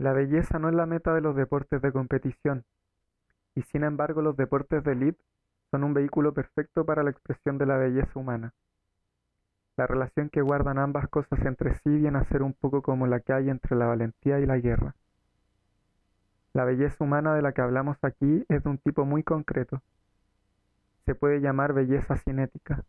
La 0.00 0.14
belleza 0.14 0.58
no 0.58 0.70
es 0.70 0.74
la 0.74 0.86
meta 0.86 1.12
de 1.12 1.20
los 1.20 1.36
deportes 1.36 1.82
de 1.82 1.92
competición, 1.92 2.64
y 3.54 3.60
sin 3.60 3.84
embargo 3.84 4.22
los 4.22 4.34
deportes 4.34 4.82
de 4.82 4.92
élite 4.92 5.22
son 5.70 5.84
un 5.84 5.92
vehículo 5.92 6.32
perfecto 6.32 6.86
para 6.86 7.02
la 7.02 7.10
expresión 7.10 7.58
de 7.58 7.66
la 7.66 7.76
belleza 7.76 8.18
humana. 8.18 8.54
La 9.76 9.86
relación 9.86 10.30
que 10.30 10.40
guardan 10.40 10.78
ambas 10.78 11.06
cosas 11.08 11.44
entre 11.44 11.74
sí 11.80 11.90
viene 11.90 12.16
a 12.16 12.24
ser 12.24 12.42
un 12.42 12.54
poco 12.54 12.80
como 12.80 13.06
la 13.06 13.20
que 13.20 13.34
hay 13.34 13.50
entre 13.50 13.76
la 13.76 13.88
valentía 13.88 14.40
y 14.40 14.46
la 14.46 14.56
guerra. 14.56 14.94
La 16.54 16.64
belleza 16.64 17.04
humana 17.04 17.34
de 17.34 17.42
la 17.42 17.52
que 17.52 17.60
hablamos 17.60 17.98
aquí 18.00 18.46
es 18.48 18.64
de 18.64 18.70
un 18.70 18.78
tipo 18.78 19.04
muy 19.04 19.22
concreto. 19.22 19.82
Se 21.04 21.14
puede 21.14 21.42
llamar 21.42 21.74
belleza 21.74 22.16
cinética. 22.16 22.86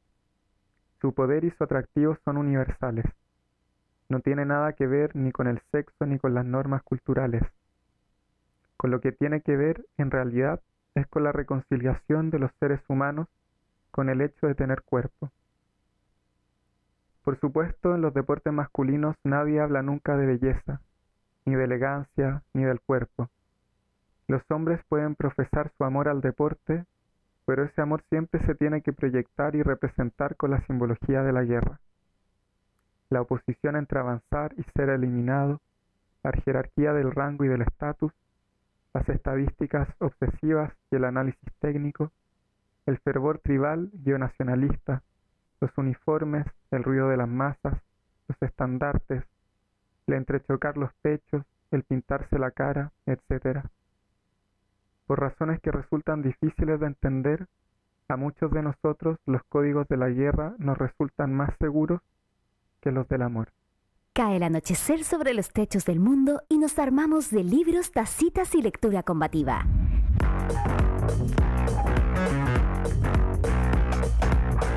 Su 1.02 1.14
poder 1.14 1.44
y 1.44 1.52
su 1.52 1.62
atractivo 1.66 2.16
son 2.24 2.38
universales. 2.38 3.04
No 4.12 4.20
tiene 4.20 4.44
nada 4.44 4.74
que 4.74 4.88
ver 4.88 5.16
ni 5.16 5.32
con 5.32 5.48
el 5.48 5.62
sexo 5.72 6.06
ni 6.06 6.20
con 6.20 6.34
las 6.34 6.46
normas 6.46 6.84
culturales. 6.84 7.44
Con 8.76 8.92
lo 8.92 9.00
que 9.00 9.14
tiene 9.14 9.40
que 9.40 9.56
ver, 9.56 9.86
en 9.98 10.12
realidad, 10.12 10.60
es 10.96 11.08
con 11.08 11.24
la 11.24 11.32
reconciliación 11.32 12.30
de 12.30 12.40
los 12.40 12.52
seres 12.60 12.82
humanos 12.90 13.30
con 13.90 14.10
el 14.10 14.20
hecho 14.20 14.48
de 14.48 14.56
tener 14.56 14.82
cuerpo. 14.82 15.32
Por 17.24 17.40
supuesto, 17.40 17.96
en 17.96 18.02
los 18.02 18.14
deportes 18.14 18.52
masculinos 18.52 19.16
nadie 19.24 19.62
habla 19.62 19.82
nunca 19.82 20.18
de 20.18 20.26
belleza, 20.26 20.82
ni 21.46 21.56
de 21.56 21.64
elegancia, 21.64 22.44
ni 22.54 22.66
del 22.66 22.82
cuerpo. 22.82 23.30
Los 24.28 24.42
hombres 24.52 24.82
pueden 24.90 25.16
profesar 25.16 25.72
su 25.78 25.86
amor 25.86 26.10
al 26.10 26.20
deporte, 26.20 26.84
pero 27.46 27.64
ese 27.64 27.82
amor 27.82 28.04
siempre 28.10 28.46
se 28.46 28.56
tiene 28.56 28.82
que 28.82 28.92
proyectar 28.92 29.56
y 29.56 29.64
representar 29.64 30.36
con 30.36 30.52
la 30.52 30.60
simbología 30.68 31.24
de 31.24 31.32
la 31.32 31.46
guerra 31.46 31.80
la 33.12 33.22
oposición 33.22 33.76
entre 33.76 34.00
avanzar 34.00 34.54
y 34.58 34.64
ser 34.74 34.90
eliminado, 34.90 35.60
la 36.24 36.32
jerarquía 36.32 36.94
del 36.94 37.12
rango 37.12 37.44
y 37.44 37.50
del 37.50 37.62
estatus, 37.62 38.14
las 38.94 39.08
estadísticas 39.10 39.90
obsesivas 40.00 40.74
y 40.90 40.96
el 40.96 41.04
análisis 41.04 41.54
técnico, 41.60 42.12
el 42.86 42.98
fervor 43.00 43.40
tribal 43.40 43.92
y 43.94 44.12
los 44.12 45.78
uniformes, 45.78 46.46
el 46.72 46.84
ruido 46.84 47.10
de 47.10 47.18
las 47.18 47.28
masas, 47.28 47.82
los 48.28 48.42
estandartes, 48.42 49.24
el 50.08 50.14
entrechocar 50.14 50.78
los 50.78 50.92
pechos, 51.02 51.44
el 51.72 51.84
pintarse 51.84 52.40
la 52.40 52.52
cara, 52.52 52.92
etc. 53.06 53.60
Por 55.06 55.20
razones 55.20 55.60
que 55.60 55.72
resultan 55.72 56.22
difíciles 56.22 56.80
de 56.80 56.88
entender, 56.88 57.48
a 58.08 58.16
muchos 58.16 58.52
de 58.52 58.62
nosotros 58.62 59.20
los 59.26 59.44
códigos 59.44 59.88
de 59.90 59.98
la 59.98 60.10
guerra 60.10 60.56
nos 60.60 60.78
resultan 60.78 61.34
más 61.34 61.52
seguros 61.60 62.02
que 62.82 62.92
los 62.92 63.08
del 63.08 63.22
amor. 63.22 63.54
Cae 64.14 64.36
el 64.36 64.44
anochecer 64.44 65.06
sobre 65.06 65.34
los 65.34 65.52
techos 65.52 65.86
del 65.86 66.02
mundo 66.02 66.42
y 66.50 66.58
nos 66.58 66.78
armamos 66.80 67.32
de 67.32 67.46
libros, 67.46 67.92
tacitas 67.92 68.54
y 68.56 68.62
lectura 68.62 69.04
combativa. 69.04 69.66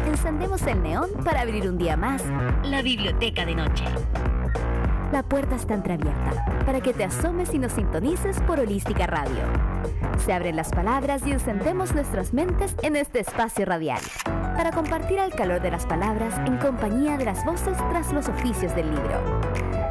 Encendemos 0.07 0.63
el 0.69 0.83
neón 0.83 1.11
para 1.25 1.41
abrir 1.41 1.69
un 1.69 1.79
día 1.79 1.97
más 1.97 2.23
la 2.63 2.83
biblioteca 2.83 3.45
de 3.45 3.57
noche. 3.57 3.85
La 5.15 5.23
puerta 5.23 5.55
está 5.55 5.75
entreabierta 5.75 6.45
para 6.67 6.81
que 6.81 6.93
te 6.93 7.05
asomes 7.05 7.55
y 7.55 7.61
nos 7.61 7.71
sintonices 7.71 8.41
por 8.49 8.59
Holística 8.59 9.07
Radio. 9.07 9.45
Se 10.19 10.33
abren 10.33 10.57
las 10.57 10.71
palabras 10.71 11.25
y 11.25 11.31
encendemos 11.31 11.95
nuestras 11.95 12.35
mentes 12.35 12.75
en 12.83 12.97
este 12.97 13.21
espacio 13.21 13.65
radial 13.65 14.01
para 14.25 14.73
compartir 14.73 15.21
el 15.21 15.31
calor 15.31 15.63
de 15.63 15.71
las 15.71 15.87
palabras 15.87 16.35
en 16.49 16.57
compañía 16.57 17.17
de 17.17 17.27
las 17.27 17.45
voces 17.45 17.79
tras 17.91 18.13
los 18.13 18.27
oficios 18.27 18.75
del 18.75 18.91
libro. 18.91 19.41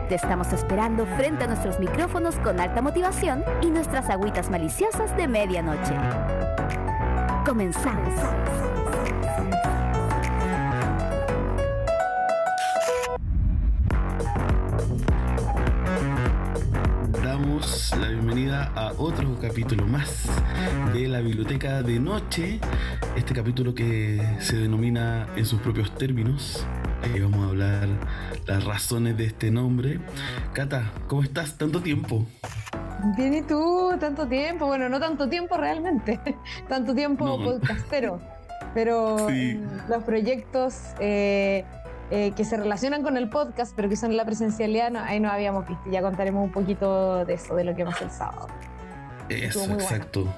Te 0.10 0.16
estamos 0.16 0.52
esperando 0.52 1.06
frente 1.06 1.46
a 1.46 1.48
nuestros 1.48 1.80
micrófonos 1.80 2.36
con 2.40 2.60
alta 2.60 2.82
motivación 2.82 3.46
y 3.62 3.68
nuestras 3.68 4.10
agüitas 4.10 4.50
maliciosas 4.50 5.16
de 5.16 5.30
medianoche. 5.30 5.96
Comenzamos. 7.46 8.73
La 17.92 18.08
bienvenida 18.08 18.72
a 18.76 18.94
otro 18.98 19.38
capítulo 19.42 19.86
más 19.86 20.26
de 20.94 21.08
la 21.08 21.20
Biblioteca 21.20 21.84
de 21.84 22.00
Noche. 22.00 22.60
Este 23.16 23.34
capítulo 23.34 23.76
que 23.76 24.22
se 24.40 24.56
denomina 24.56 25.28
en 25.36 25.46
sus 25.46 25.60
propios 25.60 25.94
términos. 25.96 26.66
Eh, 27.04 27.20
vamos 27.20 27.46
a 27.46 27.50
hablar 27.50 27.88
las 28.48 28.64
razones 28.64 29.18
de 29.18 29.26
este 29.26 29.52
nombre. 29.52 30.00
Cata, 30.54 30.92
¿cómo 31.08 31.24
estás? 31.24 31.58
¿Tanto 31.58 31.82
tiempo? 31.82 32.26
Bien, 33.18 33.34
¿y 33.34 33.42
tú? 33.42 33.92
¿Tanto 34.00 34.28
tiempo? 34.28 34.66
Bueno, 34.66 34.88
no 34.88 35.00
tanto 35.00 35.28
tiempo 35.28 35.58
realmente. 35.58 36.20
tanto 36.70 36.96
tiempo 36.96 37.38
podcastero. 37.38 38.22
Pero 38.74 39.28
los 39.90 40.04
proyectos... 40.04 40.76
Eh, 41.00 41.66
eh, 42.16 42.32
que 42.38 42.46
se 42.46 42.58
relacionan 42.58 43.02
con 43.02 43.18
el 43.18 43.28
podcast, 43.28 43.76
pero 43.76 43.90
que 43.90 43.96
son 43.96 44.16
la 44.16 44.24
presencialidad, 44.24 44.96
ahí 44.98 45.20
no 45.20 45.32
habíamos 45.32 45.68
visto. 45.68 45.90
Ya 45.90 46.04
contaremos 46.04 46.46
un 46.46 46.52
poquito 46.52 47.26
de 47.26 47.34
eso, 47.34 47.56
de 47.56 47.64
lo 47.64 47.76
que 47.76 47.84
pasa 47.86 48.04
el 48.04 48.12
sábado. 48.12 48.48
Eso, 49.30 49.64
exacto. 49.74 50.32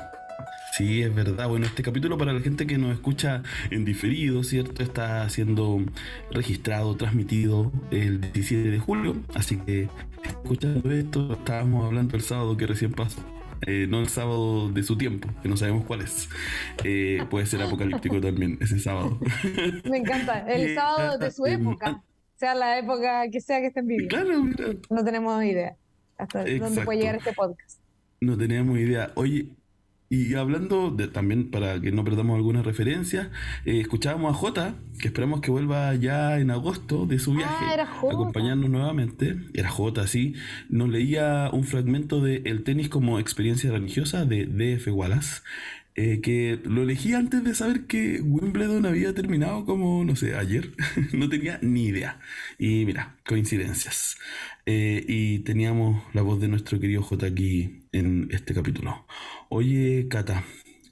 Sí, 0.71 1.03
es 1.03 1.13
verdad. 1.13 1.49
Bueno, 1.49 1.65
este 1.65 1.83
capítulo 1.83 2.17
para 2.17 2.31
la 2.31 2.39
gente 2.39 2.65
que 2.65 2.77
nos 2.77 2.93
escucha 2.93 3.43
en 3.71 3.83
diferido, 3.83 4.41
¿cierto? 4.45 4.83
Está 4.83 5.27
siendo 5.29 5.81
registrado, 6.31 6.95
transmitido 6.95 7.73
el 7.91 8.21
17 8.21 8.71
de 8.71 8.79
julio. 8.79 9.17
Así 9.33 9.57
que, 9.57 9.89
escuchando 10.23 10.89
esto, 10.91 11.33
estábamos 11.33 11.87
hablando 11.87 12.15
el 12.15 12.23
sábado 12.23 12.55
que 12.55 12.67
recién 12.67 12.93
pasó. 12.93 13.19
Eh, 13.65 13.87
no 13.89 13.99
el 13.99 14.09
sábado 14.09 14.69
de 14.69 14.83
su 14.83 14.97
tiempo, 14.97 15.27
que 15.41 15.49
no 15.49 15.57
sabemos 15.57 15.85
cuál 15.85 16.01
es. 16.01 16.29
Eh, 16.83 17.23
puede 17.29 17.45
ser 17.45 17.61
apocalíptico 17.61 18.21
también 18.21 18.57
ese 18.61 18.79
sábado. 18.79 19.19
Me 19.89 19.97
encanta, 19.97 20.39
el 20.47 20.69
eh, 20.69 20.75
sábado 20.75 21.17
de 21.17 21.31
su 21.31 21.45
época, 21.47 22.03
sea 22.35 22.53
la 22.53 22.77
época 22.77 23.29
que 23.31 23.41
sea 23.41 23.59
que 23.61 23.67
estén 23.67 23.87
viviendo. 23.87 24.15
Claro, 24.15 24.43
mira. 24.43 24.65
No 24.89 25.03
tenemos 25.03 25.43
idea 25.43 25.75
hasta 26.17 26.45
dónde 26.45 26.81
puede 26.83 26.99
llegar 26.99 27.15
este 27.15 27.33
podcast. 27.33 27.79
No 28.21 28.37
teníamos 28.37 28.77
idea. 28.77 29.11
Oye, 29.15 29.49
y 30.09 30.35
hablando 30.35 30.91
de, 30.91 31.07
también 31.07 31.49
para 31.49 31.81
que 31.81 31.91
no 31.91 32.03
perdamos 32.03 32.35
alguna 32.35 32.61
referencia, 32.61 33.31
eh, 33.65 33.79
escuchábamos 33.79 34.33
a 34.33 34.37
Jota, 34.37 34.75
que 34.99 35.07
esperamos 35.07 35.41
que 35.41 35.49
vuelva 35.49 35.95
ya 35.95 36.39
en 36.39 36.51
agosto 36.51 37.07
de 37.07 37.17
su 37.17 37.31
ah, 37.31 37.37
viaje 37.37 37.65
a 37.81 37.83
acompañarnos 37.83 38.69
nuevamente. 38.69 39.37
Era 39.53 39.69
Jota, 39.69 40.05
sí. 40.05 40.35
Nos 40.69 40.89
leía 40.89 41.49
un 41.51 41.63
fragmento 41.63 42.21
de 42.21 42.43
El 42.45 42.63
tenis 42.63 42.87
como 42.87 43.19
experiencia 43.19 43.71
religiosa 43.71 44.25
de 44.25 44.45
D.F. 44.45 44.91
Wallace. 44.91 45.41
Eh, 45.97 46.19
que 46.21 46.59
lo 46.65 46.83
elegí 46.83 47.13
antes 47.13 47.41
de 47.45 47.55
saber 47.55 47.85
que 47.85 48.19
Wimbledon 48.21 48.85
había 48.85 49.13
terminado 49.13 49.65
como, 49.65 50.03
no 50.03 50.15
sé, 50.17 50.35
ayer. 50.35 50.73
no 51.13 51.29
tenía 51.29 51.57
ni 51.61 51.85
idea. 51.85 52.19
Y 52.59 52.85
mira, 52.85 53.15
coincidencias. 53.25 54.17
Eh, 54.65 55.05
y 55.07 55.39
teníamos 55.39 56.03
la 56.13 56.21
voz 56.21 56.41
de 56.41 56.47
nuestro 56.49 56.79
querido 56.79 57.01
J 57.01 57.25
aquí 57.25 57.85
en 57.91 58.27
este 58.31 58.53
capítulo. 58.53 59.05
Oye, 59.49 60.07
Cata, 60.09 60.43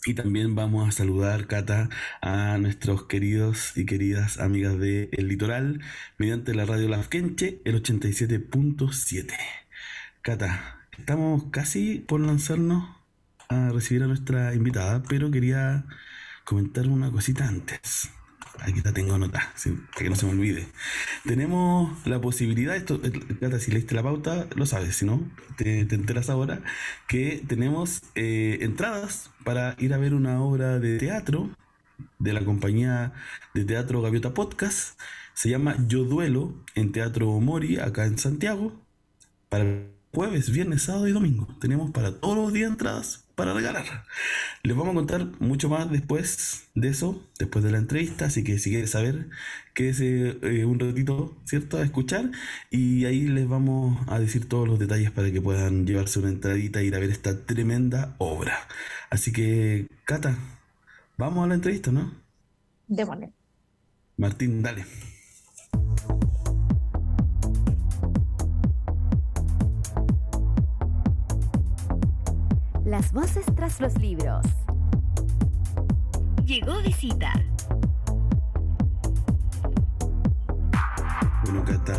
Y 0.07 0.13
también 0.13 0.55
vamos 0.55 0.87
a 0.87 0.93
saludar, 0.93 1.47
Cata, 1.47 1.89
a 2.21 2.59
nuestros 2.59 3.05
queridos 3.05 3.75
y 3.75 3.87
queridas 3.87 4.39
amigas 4.39 4.79
de 4.79 5.09
El 5.13 5.29
Litoral 5.29 5.81
mediante 6.19 6.55
la 6.55 6.67
radio 6.67 6.89
Lafkenche, 6.89 7.63
el 7.65 7.83
87.7. 7.83 9.33
Cata, 10.21 10.87
estamos 10.99 11.45
casi 11.51 12.01
por 12.01 12.21
lanzarnos 12.21 12.85
a 13.49 13.71
recibir 13.71 14.03
a 14.03 14.07
nuestra 14.07 14.55
invitada, 14.55 15.03
pero 15.09 15.31
quería 15.31 15.87
comentar 16.45 16.87
una 16.89 17.11
cosita 17.11 17.49
antes. 17.49 18.11
Aquí 18.61 18.81
la 18.83 18.93
tengo 18.93 19.15
anotada, 19.15 19.53
para 19.93 20.05
que 20.05 20.11
no 20.11 20.17
se 20.17 20.27
me 20.27 20.33
olvide. 20.33 20.67
Tenemos 21.25 22.07
la 22.07 22.21
posibilidad, 22.21 22.77
esto, 22.77 23.01
Cata, 23.41 23.59
si 23.59 23.71
leíste 23.71 23.95
la 23.95 24.03
pauta, 24.03 24.47
lo 24.55 24.67
sabes, 24.67 24.97
si 24.97 25.05
no, 25.05 25.23
te, 25.57 25.81
enteras 25.81 26.31
ahora, 26.31 26.63
que 27.09 27.43
tenemos 27.47 28.03
eh, 28.15 28.59
entradas 28.63 29.31
para 29.45 29.77
ir 29.79 29.95
a 29.95 29.99
ver 29.99 30.15
una 30.15 30.43
obra 30.43 30.79
de 30.79 30.99
teatro 30.99 31.51
de 32.19 32.33
la 32.33 32.45
compañía 32.45 33.13
de 33.55 33.65
teatro 33.65 34.03
Gaviota 34.03 34.35
Podcast. 34.35 34.99
Se 35.35 35.49
llama 35.49 35.77
Yo 35.89 36.05
Duelo 36.05 36.55
en 36.75 36.93
Teatro 36.93 37.29
Mori, 37.41 37.79
acá 37.79 38.07
en 38.07 38.19
Santiago, 38.19 38.73
para 39.49 39.65
jueves, 40.13 40.51
viernes, 40.51 40.83
sábado 40.83 41.09
y 41.09 41.13
domingo. 41.13 41.49
Tenemos 41.61 41.91
para 41.91 42.21
todos 42.21 42.37
los 42.37 42.53
días 42.53 42.71
entradas 42.71 43.24
para 43.35 43.53
regalar. 43.53 44.05
Les 44.63 44.77
vamos 44.77 44.93
a 44.93 44.95
contar 44.95 45.27
mucho 45.41 45.69
más 45.69 45.91
después 45.91 46.69
de 46.75 46.89
eso, 46.89 47.23
después 47.39 47.65
de 47.65 47.73
la 47.73 47.79
entrevista, 47.79 48.27
así 48.27 48.45
que 48.45 48.59
si 48.59 48.71
quieres 48.71 48.91
saber, 48.91 49.29
quédese 49.75 50.39
eh, 50.43 50.65
un 50.65 50.79
ratito, 50.79 51.37
¿cierto?, 51.45 51.79
a 51.79 51.83
escuchar 51.83 52.31
y 52.71 53.05
ahí 53.07 53.27
les 53.27 53.49
vamos 53.49 53.99
a 54.09 54.19
decir 54.19 54.49
todos 54.49 54.69
los 54.69 54.79
detalles 54.79 55.11
para 55.11 55.31
que 55.31 55.41
puedan 55.41 55.87
llevarse 55.87 56.19
una 56.19 56.29
entradita 56.29 56.81
e 56.81 56.85
ir 56.85 56.95
a 56.95 56.99
ver 57.01 57.11
esta 57.11 57.45
tremenda 57.45 58.15
obra. 58.19 58.69
Así 59.11 59.33
que, 59.33 59.89
Cata, 60.05 60.37
vamos 61.17 61.45
a 61.45 61.49
la 61.49 61.55
entrevista, 61.55 61.91
¿no? 61.91 62.13
Démosle. 62.87 63.33
Martín, 64.17 64.63
dale. 64.63 64.85
Las 72.85 73.13
voces 73.13 73.47
tras 73.57 73.81
los 73.81 73.99
libros. 73.99 74.45
Llegó 76.45 76.83
visita. 76.83 77.33
Bueno, 81.45 81.65
Cata, 81.65 81.99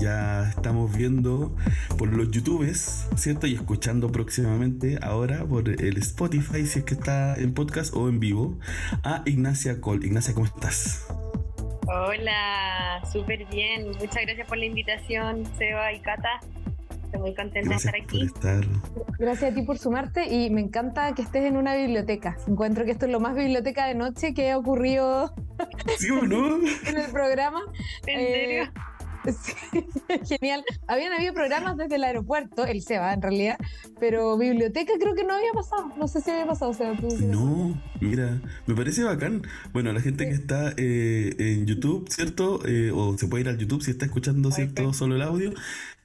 ya 0.00 0.48
estamos 0.48 0.96
viendo 0.96 1.56
por 1.98 2.12
los 2.12 2.30
YouTubes, 2.30 3.08
¿cierto? 3.16 3.48
Y 3.48 3.54
escuchando 3.54 4.12
próximamente 4.12 5.00
ahora 5.02 5.44
por 5.44 5.68
el 5.68 5.96
Spotify, 5.98 6.64
si 6.66 6.78
es 6.78 6.84
que 6.84 6.94
está 6.94 7.34
en 7.34 7.52
podcast 7.52 7.92
o 7.92 8.08
en 8.08 8.20
vivo, 8.20 8.60
a 9.02 9.22
Ignacia 9.26 9.80
Col. 9.80 10.04
Ignacia, 10.04 10.34
¿cómo 10.34 10.46
estás? 10.46 11.08
Hola, 11.88 13.02
súper 13.12 13.44
bien. 13.46 13.88
Muchas 13.98 14.22
gracias 14.22 14.46
por 14.46 14.56
la 14.56 14.66
invitación, 14.66 15.44
Seba 15.58 15.92
y 15.92 16.00
Cata. 16.00 16.40
Estoy 17.10 17.22
muy 17.22 17.34
contenta 17.34 17.70
de 17.70 17.74
estar 17.74 17.94
aquí. 17.96 18.30
Gracias 19.18 19.50
a 19.50 19.54
ti 19.54 19.62
por 19.62 19.78
sumarte 19.78 20.32
y 20.32 20.48
me 20.50 20.60
encanta 20.60 21.12
que 21.12 21.22
estés 21.22 21.44
en 21.44 21.56
una 21.56 21.74
biblioteca. 21.74 22.36
Encuentro 22.46 22.84
que 22.84 22.92
esto 22.92 23.06
es 23.06 23.10
lo 23.10 23.18
más 23.18 23.34
biblioteca 23.34 23.86
de 23.86 23.96
noche 23.96 24.32
que 24.32 24.52
ha 24.52 24.56
ocurrido 24.56 25.34
en 26.86 26.96
el 26.96 27.10
programa. 27.10 27.62
¿En 28.06 28.20
serio? 28.20 28.62
Eh, 28.62 29.32
sí, 29.32 29.84
genial. 30.38 30.62
Habían 30.86 31.12
habido 31.12 31.34
programas 31.34 31.76
desde 31.76 31.96
el 31.96 32.04
aeropuerto, 32.04 32.64
el 32.64 32.80
SEBA 32.80 33.12
en 33.12 33.22
realidad, 33.22 33.58
pero 33.98 34.38
biblioteca 34.38 34.92
creo 35.00 35.16
que 35.16 35.24
no 35.24 35.34
había 35.34 35.50
pasado. 35.52 35.90
No 35.98 36.06
sé 36.06 36.20
si 36.20 36.30
había 36.30 36.46
pasado. 36.46 36.70
O 36.70 36.74
sea, 36.74 36.92
no, 36.92 37.76
mira, 38.00 38.40
me 38.66 38.76
parece 38.76 39.02
bacán. 39.02 39.42
Bueno, 39.72 39.92
la 39.92 40.00
gente 40.00 40.26
que 40.26 40.34
está 40.34 40.74
eh, 40.76 41.34
en 41.40 41.66
YouTube, 41.66 42.08
¿cierto? 42.08 42.60
Eh, 42.68 42.92
o 42.94 43.18
se 43.18 43.26
puede 43.26 43.40
ir 43.40 43.48
al 43.48 43.58
YouTube 43.58 43.82
si 43.82 43.90
está 43.90 44.04
escuchando, 44.04 44.52
¿cierto? 44.52 44.92
Solo 44.92 45.16
el 45.16 45.22
audio. 45.22 45.52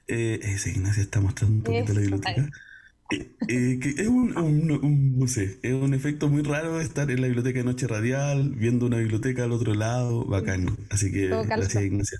Eh, 0.08 0.40
ese 0.42 0.70
Ignacia 0.70 1.02
está 1.02 1.20
mostrando 1.20 1.56
un 1.56 1.62
poquito 1.62 1.92
la 1.92 2.00
biblioteca. 2.00 2.48
Eh, 3.10 3.30
eh, 3.48 3.78
que 3.80 3.90
es 3.90 4.08
un, 4.08 5.16
no 5.18 5.28
sé, 5.28 5.58
es 5.62 5.72
un 5.72 5.94
efecto 5.94 6.28
muy 6.28 6.42
raro 6.42 6.80
estar 6.80 7.10
en 7.10 7.20
la 7.20 7.28
biblioteca 7.28 7.60
de 7.60 7.64
noche 7.64 7.86
radial, 7.86 8.50
viendo 8.50 8.86
una 8.86 8.98
biblioteca 8.98 9.44
al 9.44 9.52
otro 9.52 9.74
lado, 9.74 10.24
bacán. 10.24 10.76
Así 10.90 11.12
que 11.12 11.28
gracias 11.28 11.84
Ignacia. 11.84 12.18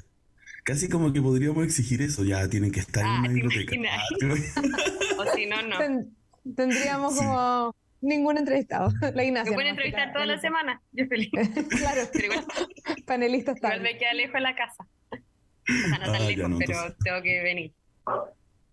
Casi 0.64 0.88
como 0.88 1.12
que 1.12 1.22
podríamos 1.22 1.64
exigir 1.64 2.02
eso, 2.02 2.24
ya 2.24 2.48
tienen 2.48 2.72
que 2.72 2.80
estar 2.80 3.04
en 3.04 3.08
ah, 3.08 3.20
una 3.20 3.28
biblioteca. 3.28 3.76
Ah, 3.90 4.02
o 5.18 5.36
si 5.36 5.46
no, 5.46 5.62
no. 5.62 5.76
tendríamos 6.56 7.16
como 7.16 7.74
ningún 8.00 8.38
entrevistado. 8.38 8.92
La 9.14 9.24
Ignacia. 9.24 9.50
Me 9.50 9.54
pueden 9.54 9.70
entrevistar 9.70 10.12
toda 10.12 10.26
la 10.26 10.40
semana, 10.40 10.82
yo 10.92 11.06
feliz. 11.06 11.30
claro, 11.70 12.02
pero 12.12 12.24
igual, 12.26 12.46
panelista 13.06 13.52
está. 13.52 13.68
Igual 13.68 13.82
me 13.82 13.98
queda 13.98 14.12
lejos 14.14 14.34
de 14.34 14.40
la 14.40 14.56
casa. 14.56 14.86
O 15.68 15.88
sea, 15.88 15.98
no 15.98 16.12
tan 16.12 16.22
ah, 16.22 16.28
lejos, 16.28 16.50
pero 16.58 16.96
tengo 17.02 17.22
que 17.22 17.42
venir. 17.42 17.72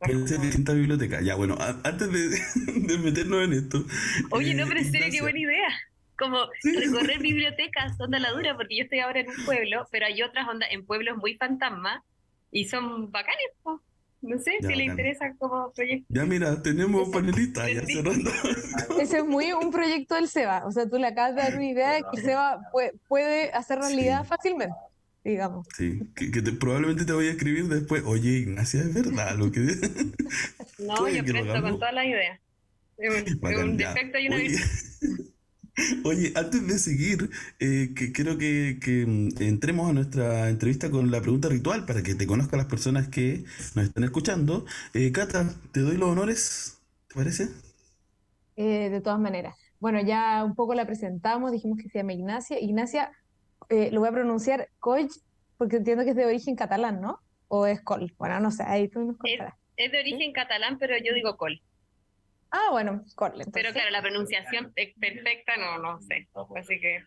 Puede 0.05 0.27
ser 0.27 0.39
distinta 0.41 0.73
biblioteca. 0.73 1.21
Ya, 1.21 1.35
bueno, 1.35 1.57
antes 1.59 2.11
de, 2.67 2.97
meternos 2.97 3.43
en 3.43 3.53
esto. 3.53 3.85
Oye, 4.31 4.53
no, 4.53 4.67
pero 4.67 4.79
en 4.79 4.91
serio, 4.91 5.07
qué 5.11 5.21
buena 5.21 5.39
idea. 5.39 5.67
Como 6.17 6.37
recorrer 6.63 7.19
bibliotecas, 7.19 7.99
onda 7.99 8.19
la 8.19 8.31
dura, 8.31 8.55
porque 8.55 8.77
yo 8.77 8.83
estoy 8.83 8.99
ahora 8.99 9.21
en 9.21 9.29
un 9.29 9.45
pueblo, 9.45 9.87
pero 9.91 10.05
hay 10.05 10.21
otras 10.21 10.47
ondas 10.47 10.69
en 10.71 10.85
pueblos 10.85 11.17
muy 11.17 11.35
fantasma 11.35 12.03
y 12.51 12.65
son 12.65 13.11
bacanes, 13.11 13.47
No 14.21 14.37
sé 14.37 14.51
si 14.61 14.75
le 14.75 14.85
interesa 14.85 15.33
como 15.39 15.71
proyecto. 15.71 16.05
Ya 16.09 16.23
mira, 16.23 16.61
tenemos 16.61 17.09
panelistas 17.09 17.73
ya 17.73 17.85
cerrando. 17.85 18.29
Ese 18.99 19.17
es 19.17 19.25
muy 19.25 19.53
un 19.53 19.71
proyecto 19.71 20.15
del 20.15 20.27
SEBA. 20.27 20.65
O 20.65 20.71
sea, 20.71 20.87
tú 20.87 20.97
le 20.97 21.07
acabas 21.07 21.35
de 21.35 21.41
dar 21.41 21.55
una 21.55 21.65
idea 21.65 22.01
que 22.01 22.19
el 22.19 22.23
SEBA 22.23 22.59
puede, 23.07 23.51
hacer 23.51 23.79
realidad 23.79 24.25
fácilmente 24.25 24.75
digamos. 25.23 25.67
Sí, 25.75 26.01
que, 26.15 26.41
probablemente 26.53 27.05
te 27.05 27.13
voy 27.13 27.27
a 27.27 27.31
escribir 27.31 27.67
después, 27.67 28.03
oye 28.05 28.39
Ignacia, 28.39 28.81
es 28.81 28.93
verdad 28.93 29.37
lo 29.37 29.51
que... 29.51 29.61
no, 30.79 31.07
yo 31.07 31.23
presto 31.23 31.61
con 31.61 31.79
todas 31.79 31.93
las 31.93 32.05
ideas. 32.05 32.39
un, 32.97 33.77
defecto 33.77 34.19
y 34.19 34.27
una 34.27 34.35
oye, 34.35 34.57
oye, 36.03 36.33
antes 36.35 36.67
de 36.67 36.77
seguir, 36.77 37.29
eh, 37.59 37.93
que 37.95 38.11
quiero 38.11 38.37
que, 38.37 38.79
que, 38.81 39.05
mm, 39.05 39.41
entremos 39.41 39.89
a 39.89 39.93
nuestra 39.93 40.49
entrevista 40.49 40.91
con 40.91 41.09
la 41.11 41.21
pregunta 41.21 41.49
ritual 41.49 41.85
para 41.85 42.03
que 42.03 42.15
te 42.15 42.27
conozcan 42.27 42.57
las 42.57 42.67
personas 42.67 43.07
que 43.07 43.45
nos 43.75 43.85
están 43.85 44.03
escuchando. 44.03 44.65
Eh, 44.93 45.11
Cata, 45.11 45.55
te 45.71 45.79
doy 45.79 45.97
los 45.97 46.09
honores, 46.09 46.79
¿te 47.07 47.15
parece? 47.15 47.49
Eh, 48.55 48.89
de 48.89 49.01
todas 49.01 49.19
maneras. 49.19 49.55
Bueno, 49.79 49.99
ya 50.01 50.43
un 50.45 50.55
poco 50.55 50.75
la 50.75 50.85
presentamos, 50.85 51.51
dijimos 51.51 51.77
que 51.77 51.89
se 51.89 51.99
llama 51.99 52.13
Ignacia. 52.13 52.59
Ignacia, 52.59 53.11
eh, 53.73 53.89
lo 53.91 54.01
voy 54.01 54.09
a 54.09 54.11
pronunciar 54.11 54.69
Coll, 54.79 55.09
porque 55.57 55.77
entiendo 55.77 56.03
que 56.03 56.11
es 56.11 56.15
de 56.15 56.25
origen 56.25 56.55
catalán, 56.55 57.01
¿no? 57.01 57.19
¿O 57.47 57.65
es 57.65 57.81
Col? 57.81 58.13
Bueno, 58.19 58.39
no 58.39 58.51
sé, 58.51 58.61
ahí 58.63 58.87
tú 58.87 58.99
nos 59.01 59.17
contarás. 59.17 59.55
Es, 59.75 59.91
de 59.91 59.99
origen 59.99 60.31
catalán, 60.31 60.77
pero 60.77 60.95
yo 61.03 61.11
digo 61.13 61.35
Col. 61.37 61.59
Ah, 62.51 62.67
bueno, 62.69 63.03
Col. 63.15 63.33
Pero 63.51 63.73
claro, 63.73 63.89
la 63.89 64.01
pronunciación 64.03 64.71
perfecta 64.73 65.57
no, 65.57 65.79
no 65.79 65.99
sé. 66.01 66.27
Así 66.55 66.79
que. 66.79 67.03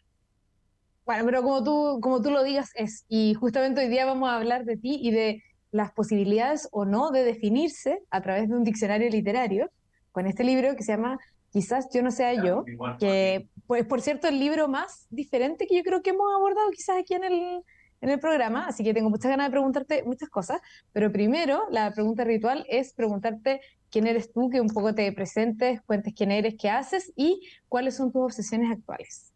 Bueno, 1.04 1.24
pero 1.24 1.42
como 1.42 1.62
tú, 1.62 2.00
como 2.02 2.20
tú 2.20 2.32
lo 2.32 2.42
digas 2.42 2.72
es. 2.74 3.06
Y 3.08 3.34
justamente 3.34 3.82
hoy 3.82 3.88
día 3.88 4.04
vamos 4.04 4.28
a 4.28 4.36
hablar 4.36 4.64
de 4.64 4.76
ti 4.76 4.98
y 5.00 5.12
de 5.12 5.44
las 5.70 5.92
posibilidades 5.92 6.68
o 6.72 6.84
no 6.84 7.12
de 7.12 7.22
definirse 7.22 8.00
a 8.10 8.22
través 8.22 8.48
de 8.48 8.56
un 8.56 8.64
diccionario 8.64 9.08
literario 9.08 9.70
con 10.10 10.26
este 10.26 10.42
libro 10.42 10.74
que 10.74 10.82
se 10.82 10.92
llama 10.92 11.18
quizás 11.56 11.88
yo 11.90 12.02
no 12.02 12.10
sea 12.10 12.34
yo, 12.34 12.66
que 13.00 13.48
pues 13.66 13.86
por 13.86 14.02
cierto 14.02 14.28
el 14.28 14.38
libro 14.38 14.68
más 14.68 15.06
diferente 15.08 15.66
que 15.66 15.74
yo 15.74 15.82
creo 15.82 16.02
que 16.02 16.10
hemos 16.10 16.26
abordado 16.36 16.70
quizás 16.70 16.98
aquí 16.98 17.14
en 17.14 17.24
el, 17.24 17.62
en 18.02 18.10
el 18.10 18.20
programa, 18.20 18.66
así 18.66 18.84
que 18.84 18.92
tengo 18.92 19.08
muchas 19.08 19.30
ganas 19.30 19.46
de 19.46 19.52
preguntarte 19.52 20.02
muchas 20.04 20.28
cosas, 20.28 20.60
pero 20.92 21.10
primero 21.10 21.62
la 21.70 21.90
pregunta 21.92 22.24
ritual 22.24 22.66
es 22.68 22.92
preguntarte 22.92 23.62
quién 23.90 24.06
eres 24.06 24.30
tú, 24.34 24.50
que 24.50 24.60
un 24.60 24.68
poco 24.68 24.94
te 24.94 25.10
presentes, 25.12 25.80
cuentes 25.86 26.12
quién 26.12 26.30
eres, 26.30 26.56
qué 26.58 26.68
haces 26.68 27.10
y 27.16 27.40
cuáles 27.70 27.96
son 27.96 28.12
tus 28.12 28.24
obsesiones 28.24 28.70
actuales. 28.70 29.32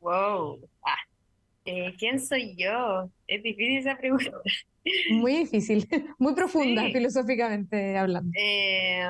Wow, 0.00 0.60
ah, 0.84 0.96
eh, 1.64 1.94
¿quién 1.98 2.20
soy 2.20 2.54
yo? 2.54 3.08
Es 3.26 3.42
difícil 3.42 3.78
esa 3.78 3.96
pregunta. 3.96 4.30
Muy 5.10 5.36
difícil, 5.36 5.88
muy 6.18 6.34
profunda 6.34 6.82
filosóficamente 6.92 7.96
hablando. 7.96 8.30
Eh, 8.38 9.08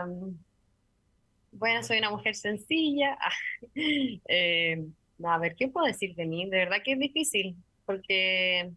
bueno, 1.63 1.85
soy 1.85 1.99
una 1.99 2.11
mujer 2.11 2.35
sencilla. 2.35 3.17
eh, 3.77 4.85
a 5.25 5.39
ver, 5.39 5.55
¿qué 5.55 5.69
puedo 5.69 5.87
decir 5.87 6.13
de 6.17 6.27
mí? 6.27 6.45
De 6.47 6.57
verdad 6.57 6.79
que 6.85 6.95
es 6.95 6.99
difícil, 6.99 7.55
porque, 7.87 8.73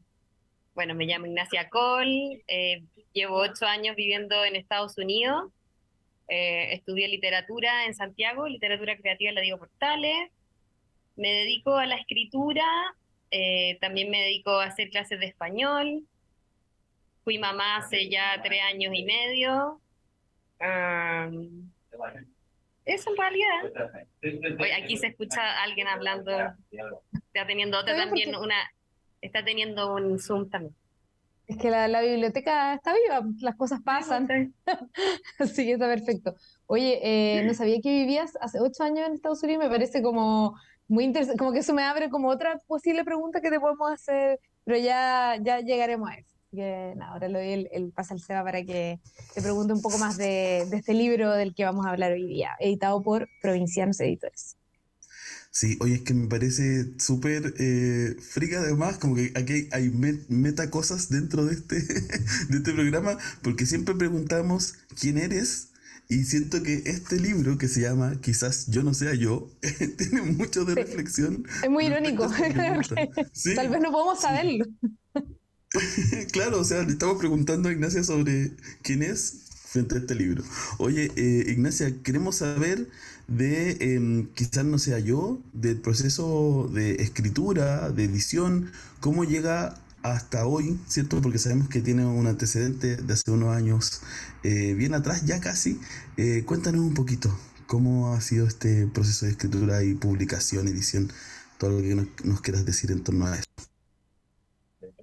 bueno, 0.76 0.94
me 0.94 1.08
llamo 1.08 1.26
Ignacia 1.26 1.68
Cole, 1.72 2.44
eh, 2.48 2.84
llevo 3.12 3.38
ocho 3.38 3.66
años 3.66 3.96
viviendo 3.96 4.46
en 4.46 4.56
Estados 4.56 5.00
Unidos, 5.00 5.52
eh, 6.28 6.74
estudié 6.74 7.08
literatura 7.08 7.88
en 7.88 7.96
Santiago, 7.96 8.48
literatura 8.48 8.96
creativa 8.98 9.30
en 9.30 9.36
la 9.36 9.42
Diego 9.42 9.58
Portales, 9.58 10.30
me 11.16 11.32
dedico 11.32 11.76
a 11.78 11.88
la 11.88 11.96
escritura, 11.96 12.66
también 13.82 14.12
me 14.12 14.22
dedico 14.22 14.52
a 14.52 14.66
hacer 14.66 14.92
clases 14.92 15.20
de 15.20 15.26
español, 15.26 16.04
fui 17.24 17.40
mamá 17.40 17.78
hace 17.78 18.10
ya 18.12 18.40
tres 18.44 18.62
años 18.62 18.94
y 18.94 19.06
medio. 19.06 19.82
Eso 22.86 23.10
en 23.10 23.18
realidad. 23.18 24.60
Hoy 24.60 24.72
aquí 24.72 24.98
se 24.98 25.08
escucha 25.08 25.42
a 25.42 25.64
alguien 25.64 25.88
hablando, 25.88 26.32
está 26.72 27.48
teniendo 27.48 27.80
otra 27.80 27.96
también, 27.96 28.36
una, 28.36 28.56
está 29.22 29.44
teniendo 29.44 29.96
un 29.96 30.20
Zoom 30.20 30.50
también. 30.50 30.76
Es 31.48 31.58
que 31.58 31.70
la, 31.70 32.02
biblioteca 32.02 32.74
está 32.74 32.94
viva, 32.94 33.22
las 33.42 33.56
cosas 33.56 33.82
pasan. 33.84 34.54
Así 35.38 35.66
que 35.66 35.74
está 35.74 35.88
perfecto. 35.88 36.36
Oye, 36.66 37.00
eh, 37.04 37.44
no 37.44 37.54
sabía 37.54 37.80
que 37.82 37.90
vivías 37.90 38.36
hace 38.42 38.60
ocho 38.60 38.84
años 38.84 39.08
en 39.08 39.14
Estados 39.14 39.44
Unidos, 39.44 39.64
me 39.64 39.70
parece 39.70 40.02
como 40.02 40.56
muy 40.88 41.04
interesante, 41.04 41.38
como 41.38 41.52
que 41.52 41.60
eso 41.60 41.74
me 41.74 41.84
abre 41.84 42.10
como 42.10 42.30
otra 42.30 42.60
posible 42.68 43.04
pregunta 43.04 43.42
que 43.42 43.50
te 43.50 43.60
podemos 43.60 43.92
hacer, 43.92 44.40
pero 44.64 44.78
ya, 44.78 45.38
ya 45.42 45.60
llegaremos 45.60 46.10
a 46.10 46.16
eso. 46.16 46.35
Que 46.56 46.96
ahora 47.02 47.28
le 47.28 47.40
doy 47.40 47.50
el, 47.52 47.70
el 47.72 47.92
pase 47.92 48.14
al 48.14 48.20
Seba 48.20 48.44
para 48.44 48.64
que 48.64 49.00
te 49.34 49.42
pregunte 49.42 49.74
un 49.74 49.82
poco 49.82 49.98
más 49.98 50.18
de, 50.18 50.66
de 50.70 50.78
este 50.78 50.94
libro 50.94 51.32
del 51.34 51.54
que 51.54 51.66
vamos 51.66 51.86
a 51.86 51.90
hablar 51.90 52.12
hoy 52.14 52.26
día, 52.26 52.52
editado 52.60 53.02
por 53.04 53.28
Provincianos 53.42 54.00
Editores. 54.00 54.58
Sí, 55.56 55.78
oye, 55.80 55.96
es 55.96 56.02
que 56.02 56.14
me 56.14 56.28
parece 56.28 57.00
súper 57.00 57.54
eh, 57.60 58.18
frica 58.20 58.60
además, 58.60 58.98
como 58.98 59.16
que 59.16 59.32
aquí 59.36 59.70
hay 59.72 59.90
meta 59.90 60.70
cosas 60.70 61.08
dentro 61.08 61.46
de 61.46 61.54
este, 61.54 61.82
de 62.50 62.58
este 62.58 62.74
programa, 62.74 63.18
porque 63.42 63.66
siempre 63.66 63.96
preguntamos 63.96 64.74
quién 65.00 65.18
eres, 65.18 65.70
y 66.10 66.26
siento 66.26 66.62
que 66.62 66.84
este 66.86 67.20
libro 67.20 67.58
que 67.58 67.70
se 67.70 67.82
llama 67.82 68.20
Quizás 68.22 68.68
yo 68.68 68.84
no 68.84 68.94
sea 68.94 69.14
yo, 69.16 69.50
tiene 69.98 70.24
mucho 70.24 70.66
de 70.66 70.76
reflexión. 70.76 71.46
Es 71.64 71.70
muy 71.70 71.86
irónico, 71.86 72.30
tal 73.56 73.70
vez 73.70 73.82
no 73.82 73.92
podemos 73.92 74.20
saberlo. 74.20 74.66
claro, 76.32 76.60
o 76.60 76.64
sea, 76.64 76.84
le 76.84 76.92
estamos 76.92 77.18
preguntando 77.18 77.70
a 77.70 77.72
Ignacia 77.72 78.04
sobre 78.04 78.52
quién 78.82 79.04
es 79.04 79.42
frente 79.68 79.96
a 79.96 79.98
este 80.00 80.16
libro. 80.16 80.44
Oye, 80.78 81.12
eh, 81.16 81.46
Ignacia, 81.48 81.94
queremos 82.04 82.38
saber 82.38 82.88
de, 83.28 83.78
em, 83.80 84.28
quizás 84.34 84.66
no 84.66 84.80
sea 84.80 85.00
yo, 85.00 85.42
del 85.54 85.78
proceso 85.78 86.70
de 86.74 86.96
escritura, 87.04 87.90
de 87.90 88.06
edición, 88.06 88.72
cómo 89.00 89.24
llega 89.24 89.76
hasta 90.04 90.46
hoy, 90.46 90.80
¿cierto? 90.88 91.22
Porque 91.22 91.40
sabemos 91.40 91.68
que 91.68 91.82
tiene 91.82 92.06
un 92.06 92.28
antecedente 92.28 92.96
de 92.98 93.14
hace 93.14 93.32
unos 93.32 93.56
años, 93.56 94.02
eh, 94.44 94.74
bien 94.76 94.94
atrás 94.94 95.26
ya 95.26 95.40
casi. 95.40 95.80
Eh, 96.18 96.44
cuéntanos 96.46 96.82
un 96.82 96.94
poquito 96.94 97.36
cómo 97.68 98.14
ha 98.14 98.22
sido 98.22 98.46
este 98.48 98.88
proceso 98.88 99.26
de 99.26 99.32
escritura 99.32 99.84
y 99.84 99.96
publicación, 99.96 100.68
edición, 100.68 101.12
todo 101.58 101.72
lo 101.72 101.82
que 101.82 101.96
nos, 102.24 102.42
quieras 102.42 102.66
decir 102.66 102.92
en 102.92 103.04
torno 103.04 103.26
a 103.26 103.36
eso. 103.36 103.46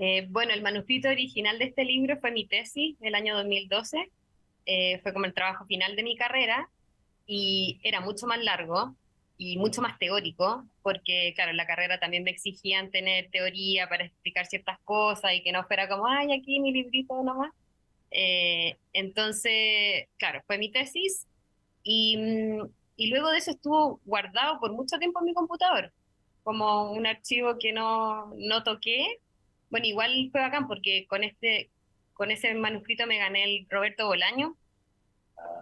Eh, 0.05 0.27
bueno, 0.31 0.53
el 0.53 0.63
manuscrito 0.63 1.09
original 1.09 1.61
de 1.61 1.67
este 1.67 1.85
libro 1.85 2.19
fue 2.19 2.33
mi 2.33 2.45
tesis 2.45 2.99
del 2.99 3.15
año 3.15 3.37
2012. 3.37 4.11
fue 5.01 5.13
como 5.13 5.27
el 5.27 5.33
trabajo 5.33 5.65
final 5.67 5.95
de 5.95 6.03
mi 6.03 6.17
carrera 6.17 6.69
y 7.25 7.79
era 7.85 8.01
mucho 8.01 8.27
más 8.27 8.43
largo 8.43 8.97
y 9.39 9.59
mucho 9.59 9.81
más 9.81 9.99
teórico, 10.01 10.65
porque 10.83 11.33
claro, 11.37 11.53
en 11.53 11.57
la 11.57 11.69
carrera 11.69 12.01
también 12.01 12.25
me 12.25 12.33
exigían 12.33 12.91
tener 12.91 13.31
teoría 13.31 13.89
para 13.89 14.05
explicar 14.05 14.47
ciertas 14.47 14.81
cosas 14.81 15.35
y 15.35 15.43
que 15.45 15.53
no 15.53 15.63
fuera 15.69 15.89
como, 15.89 16.09
ay, 16.09 16.33
aquí 16.33 16.59
mi 16.59 16.73
librito 16.73 17.23
nomás. 17.23 17.53
Eh, 18.11 18.77
entonces, 18.93 20.09
claro, 20.19 20.43
fue 20.49 20.59
mi 20.59 20.71
tesis 20.73 21.29
y, 21.85 22.17
mm, 22.17 22.69
y 22.97 23.07
luego 23.07 23.31
de 23.31 23.39
eso 23.39 23.53
estuvo 23.53 24.01
guardado 24.05 24.59
por 24.59 24.73
mucho 24.73 24.99
tiempo 24.99 25.21
en 25.21 25.27
mi 25.27 25.35
computador, 25.35 25.93
como 26.43 26.91
un 26.91 27.07
archivo 27.07 27.57
que 27.57 27.73
no, 27.73 28.33
no 28.37 28.65
toqué. 28.65 29.21
Bueno, 29.73 29.87
igual 29.87 30.29
fue 30.31 30.43
bacán 30.43 30.69
porque 30.69 31.07
con, 31.09 31.25
este, 31.25 31.71
con 32.13 32.31
ese 32.31 32.55
manuscrito 32.55 33.07
me 33.07 33.17
gané 33.17 33.43
el 33.45 33.67
Roberto 33.71 34.07
Bolaño, 34.07 34.55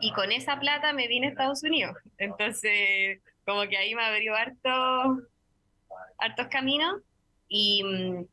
y 0.01 0.13
con 0.13 0.33
esa 0.33 0.59
plata 0.59 0.93
me 0.93 1.07
vine 1.07 1.29
a 1.29 1.31
Estados 1.31 1.63
Unidos. 1.63 1.97
Entonces, 2.19 3.21
como 3.47 3.63
que 3.69 3.77
ahí 3.77 3.95
me 3.95 4.03
abrió 4.03 4.35
harto, 4.35 5.23
hartos 6.19 6.49
caminos, 6.49 7.01
y, 7.49 7.85
mm, 7.85 8.27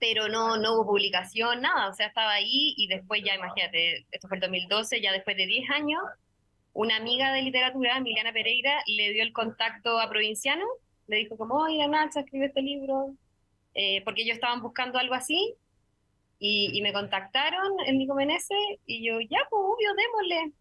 pero 0.00 0.28
no, 0.28 0.56
no 0.56 0.74
hubo 0.74 0.86
publicación, 0.86 1.62
nada, 1.62 1.88
o 1.88 1.94
sea, 1.94 2.08
estaba 2.08 2.32
ahí 2.32 2.74
y 2.76 2.88
después 2.88 3.22
ya, 3.24 3.36
imagínate, 3.36 4.04
esto 4.10 4.26
fue 4.28 4.38
el 4.38 4.40
2012, 4.40 5.00
ya 5.00 5.12
después 5.12 5.36
de 5.36 5.46
10 5.46 5.70
años, 5.70 6.02
una 6.72 6.96
amiga 6.96 7.32
de 7.32 7.42
literatura, 7.42 7.98
Emiliana 7.98 8.32
Pereira, 8.32 8.82
le 8.86 9.12
dio 9.12 9.22
el 9.22 9.32
contacto 9.32 10.00
a 10.00 10.10
Provinciano, 10.10 10.64
le 11.06 11.18
dijo 11.18 11.36
como, 11.36 11.54
oye, 11.54 11.86
Nacha, 11.86 12.20
escribe 12.20 12.46
este 12.46 12.62
libro, 12.62 13.14
eh, 13.74 14.02
porque 14.04 14.22
ellos 14.22 14.36
estaban 14.36 14.62
buscando 14.62 14.98
algo 14.98 15.14
así, 15.14 15.54
y, 16.38 16.70
y 16.72 16.82
me 16.82 16.92
contactaron 16.92 17.72
en 17.86 17.98
Nico 17.98 18.14
Menezes, 18.14 18.78
y 18.86 19.06
yo, 19.06 19.20
ya, 19.20 19.38
pues, 19.50 19.62
obvio, 19.62 19.90
démosle. 19.94 20.52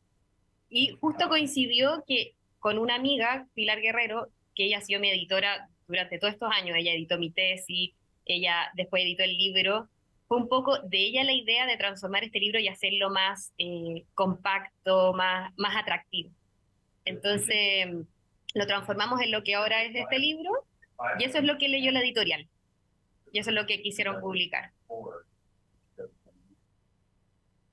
Y 0.70 0.98
justo 1.00 1.29
coincidió 1.29 2.03
que 2.08 2.36
con 2.60 2.79
una 2.79 2.96
amiga, 2.96 3.48
Pilar 3.53 3.82
Guerrero, 3.82 4.29
que 4.55 4.65
ella 4.65 4.77
ha 4.77 4.82
sido 4.82 5.00
mi 5.00 5.10
editora 5.10 5.67
durante 5.88 6.17
todos 6.17 6.34
estos 6.34 6.50
años, 6.51 6.77
ella 6.77 6.93
editó 6.93 7.17
mi 7.17 7.29
tesis, 7.29 7.91
ella 8.25 8.72
después 8.75 9.03
editó 9.03 9.24
el 9.24 9.38
libro, 9.38 9.89
fue 10.27 10.38
un 10.38 10.48
poco 10.48 10.79
de 10.79 10.98
ella 10.98 11.24
la 11.24 11.34
idea 11.34 11.67
de 11.67 11.77
transformar 11.77 12.24
este 12.24 12.39
libro 12.39 12.60
y 12.60 12.67
hacerlo 12.67 13.10
más 13.10 13.53
eh, 13.58 14.05
compacto, 14.15 15.13
más, 15.13 15.53
más 15.58 15.75
atractivo. 15.75 16.32
Entonces 17.05 17.88
lo 18.53 18.65
transformamos 18.65 19.22
en 19.22 19.32
lo 19.32 19.43
que 19.43 19.55
ahora 19.55 19.84
es 19.84 19.96
este 19.96 20.20
libro 20.20 20.51
y 21.20 21.25
eso 21.25 21.39
es 21.39 21.43
lo 21.43 21.58
que 21.58 21.67
leyó 21.67 21.91
la 21.91 22.00
editorial 22.00 22.48
y 23.34 23.40
eso 23.40 23.50
es 23.50 23.56
lo 23.56 23.66
que 23.66 23.82
quisieron 23.82 24.22
publicar. 24.22 24.72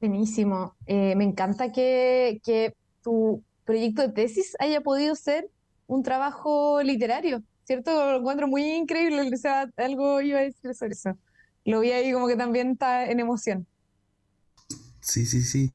Buenísimo. 0.00 0.74
Eh, 0.86 1.14
me 1.14 1.24
encanta 1.24 1.70
que, 1.70 2.40
que 2.42 2.74
tu 3.02 3.44
proyecto 3.64 4.02
de 4.02 4.08
tesis 4.08 4.56
haya 4.58 4.80
podido 4.80 5.14
ser 5.14 5.50
un 5.86 6.02
trabajo 6.02 6.82
literario, 6.82 7.42
¿cierto? 7.64 7.92
Lo 7.92 8.18
encuentro 8.18 8.48
muy 8.48 8.62
increíble, 8.62 9.30
o 9.32 9.36
sea, 9.36 9.70
algo 9.76 10.22
iba 10.22 10.38
a 10.38 10.42
decir 10.42 10.74
sobre 10.74 10.92
eso. 10.92 11.18
Lo 11.66 11.80
vi 11.80 11.92
ahí 11.92 12.10
como 12.12 12.26
que 12.26 12.36
también 12.36 12.70
está 12.70 13.10
en 13.10 13.20
emoción. 13.20 13.66
Sí, 15.00 15.26
sí, 15.26 15.42
sí. 15.42 15.70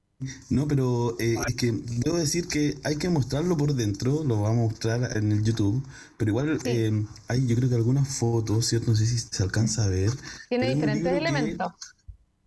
No, 0.49 0.67
pero 0.67 1.17
eh, 1.19 1.35
es 1.45 1.55
que 1.55 1.71
debo 1.73 2.17
decir 2.17 2.47
que 2.47 2.79
hay 2.83 2.95
que 2.95 3.09
mostrarlo 3.09 3.57
por 3.57 3.73
dentro, 3.75 4.23
lo 4.23 4.41
vamos 4.41 4.49
a 4.49 4.73
mostrar 4.73 5.17
en 5.17 5.31
el 5.31 5.43
YouTube, 5.43 5.85
pero 6.17 6.31
igual 6.31 6.59
eh, 6.63 7.05
hay 7.27 7.45
yo 7.45 7.55
creo 7.55 7.69
que 7.69 7.75
algunas 7.75 8.07
fotos, 8.07 8.65
¿cierto? 8.65 8.91
No 8.91 8.97
sé 8.97 9.05
si 9.05 9.19
se 9.19 9.43
alcanza 9.43 9.83
a 9.83 9.89
ver. 9.89 10.11
Tiene 10.47 10.73
diferentes 10.73 11.11
elementos. 11.11 11.73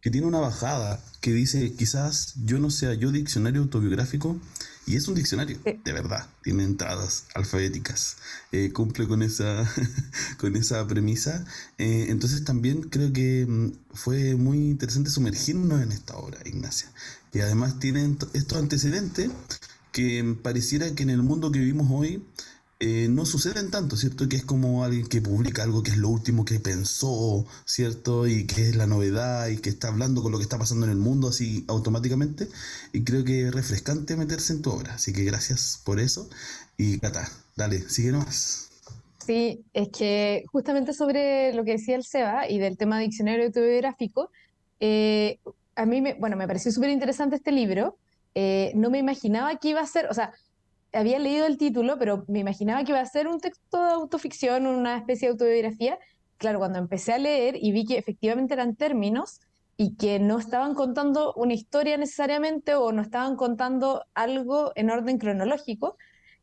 que 0.01 0.11
tiene 0.11 0.27
una 0.27 0.39
bajada 0.39 1.05
que 1.21 1.33
dice, 1.33 1.75
quizás 1.75 2.35
yo 2.45 2.59
no 2.59 2.71
sea 2.71 2.95
yo 2.95 3.13
diccionario 3.13 3.61
autobiográfico, 3.61 4.41
y 4.89 4.97
es 4.97 5.07
un 5.07 5.15
diccionario, 5.15 5.59
de 5.63 5.93
verdad, 5.93 6.27
tiene 6.43 6.65
entradas 6.65 7.27
alfabéticas, 7.35 8.17
eh, 8.53 8.73
cumple 8.73 9.07
con 9.07 9.23
esa, 9.23 9.71
con 10.39 10.57
esa 10.57 10.87
premisa. 10.87 11.45
Eh, 11.77 12.07
entonces 12.09 12.43
también 12.43 12.85
creo 12.85 13.13
que 13.13 13.45
mm, 13.47 13.73
fue 13.93 14.35
muy 14.35 14.57
interesante 14.71 15.11
sumergirnos 15.11 15.83
en 15.83 15.93
esta 15.93 16.17
obra, 16.17 16.39
Ignacia. 16.47 16.91
Y 17.33 17.41
además 17.41 17.79
tiene 17.79 18.17
estos 18.33 18.59
antecedentes 18.59 19.31
que 19.93 20.37
pareciera 20.43 20.95
que 20.95 21.03
en 21.03 21.11
el 21.11 21.23
mundo 21.23 21.51
que 21.51 21.59
vivimos 21.59 21.89
hoy 21.91 22.23
eh, 22.81 23.09
no 23.11 23.27
suceden 23.27 23.73
tanto, 23.73 23.97
¿cierto? 23.97 24.29
Que 24.29 24.37
es 24.37 24.45
como 24.45 24.85
alguien 24.85 25.09
que 25.09 25.21
publica 25.21 25.65
algo 25.65 25.83
que 25.83 25.91
es 25.91 25.97
lo 25.97 26.09
último 26.11 26.45
que 26.45 26.61
pensó, 26.61 27.45
¿cierto? 27.65 28.29
Y 28.29 28.47
que 28.47 28.69
es 28.69 28.77
la 28.77 28.87
novedad 28.87 29.49
y 29.49 29.57
que 29.59 29.71
está 29.71 29.89
hablando 29.89 30.23
con 30.23 30.31
lo 30.31 30.39
que 30.39 30.45
está 30.45 30.59
pasando 30.59 30.87
en 30.87 30.93
el 30.93 30.99
mundo 30.99 31.29
así 31.29 31.65
automáticamente. 31.67 32.49
Y 32.93 33.03
creo 33.03 33.25
que 33.25 33.49
es 33.49 33.55
refrescante 33.55 34.17
meterse 34.17 34.53
en 34.53 34.63
tu 34.63 34.71
obra. 34.71 34.95
Así 34.95 35.13
que 35.13 35.25
gracias 35.25 35.83
por 35.85 35.99
eso. 35.99 36.31
Y 36.77 36.99
Cata, 37.01 37.29
dale, 37.57 37.81
sigue 37.89 38.13
nomás. 38.13 38.69
Sí, 39.27 39.65
es 39.75 39.89
que 39.89 40.45
justamente 40.53 40.95
sobre 40.95 41.53
lo 41.55 41.65
que 41.65 41.73
decía 41.73 41.97
el 41.97 42.05
Seba 42.05 42.49
y 42.49 42.61
del 42.61 42.79
tema 42.79 43.01
diccionario 43.01 43.47
autobiográfico, 43.47 44.31
eh, 44.79 45.41
a 45.79 45.87
mí, 45.87 46.03
me, 46.03 46.15
bueno, 46.15 46.37
me 46.37 46.47
pareció 46.47 46.73
súper 46.73 46.91
interesante 46.91 47.37
este 47.37 47.53
libro. 47.53 47.97
Eh, 48.35 48.73
no 48.75 48.91
me 48.91 48.99
imaginaba 48.99 49.57
que 49.57 49.69
iba 49.69 49.81
a 49.81 49.87
ser, 49.87 50.07
o 50.11 50.15
sea, 50.15 50.33
había 50.93 51.19
leído 51.19 51.47
el 51.47 51.57
título, 51.57 51.99
pero 51.99 52.25
me 52.29 52.41
imaginaba 52.41 52.83
que 52.83 52.93
iba 52.93 53.01
a 53.01 53.07
ser 53.07 53.29
un 53.29 53.41
texto 53.41 53.83
de 53.85 53.93
autoficción, 53.93 54.67
una 54.67 54.99
especie 54.99 55.29
de 55.29 55.33
autobiografía. 55.33 55.99
Claro, 56.37 56.59
cuando 56.59 56.79
empecé 56.79 57.13
a 57.13 57.19
leer 57.19 57.57
y 57.57 57.73
vi 57.73 57.85
que 57.85 57.97
efectivamente 57.97 58.55
eran 58.55 58.75
términos 58.75 59.41
y 59.77 59.95
que 59.95 60.19
no 60.19 60.39
estaban 60.39 60.75
contando 60.75 61.33
una 61.35 61.55
historia 61.55 61.97
necesariamente 61.97 62.75
o 62.75 62.91
no 62.91 63.03
estaban 63.03 63.37
contando 63.37 64.05
algo 64.15 64.73
en 64.75 64.91
orden 64.91 65.19
cronológico, 65.19 65.97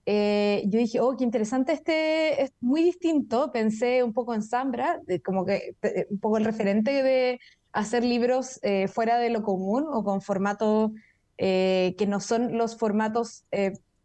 eh, 0.06 0.63
yo 0.68 0.80
dije, 0.80 1.00
oh, 1.01 1.18
qué 1.18 1.24
interesante 1.24 1.74
este, 1.74 2.44
es 2.44 2.54
muy 2.62 2.84
distinto. 2.84 3.51
Pensé 3.51 4.04
un 4.04 4.13
poco 4.13 4.34
en 4.34 4.44
Zambra, 4.44 5.01
como 5.25 5.46
que 5.46 5.75
eh, 5.82 6.08
un 6.10 6.20
poco 6.20 6.38
el 6.38 6.46
referente 6.46 7.04
de 7.04 7.39
hacer 7.75 8.03
libros 8.03 8.60
eh, 8.63 8.88
fuera 8.88 9.20
de 9.20 9.29
lo 9.29 9.44
común 9.44 9.86
o 9.88 10.03
con 10.03 10.22
formatos 10.22 10.91
que 11.38 12.05
no 12.08 12.22
son 12.22 12.58
los 12.58 12.77
formatos 12.77 13.44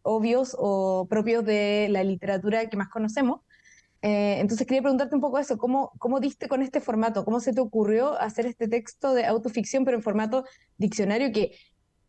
obvios 0.02 0.56
o 0.58 1.06
propios 1.08 1.44
de 1.44 1.88
la 1.90 2.02
literatura 2.04 2.68
que 2.68 2.76
más 2.76 2.88
conocemos. 2.88 3.40
Eh, 4.02 4.38
entonces 4.40 4.66
quería 4.66 4.80
preguntarte 4.80 5.14
un 5.14 5.20
poco 5.20 5.38
eso, 5.38 5.58
¿cómo, 5.58 5.92
¿cómo 5.98 6.20
diste 6.20 6.48
con 6.48 6.62
este 6.62 6.80
formato? 6.80 7.24
¿Cómo 7.24 7.40
se 7.40 7.52
te 7.52 7.60
ocurrió 7.60 8.18
hacer 8.18 8.46
este 8.46 8.66
texto 8.66 9.12
de 9.12 9.26
autoficción, 9.26 9.84
pero 9.84 9.98
en 9.98 10.02
formato 10.02 10.44
diccionario, 10.78 11.32
que 11.32 11.52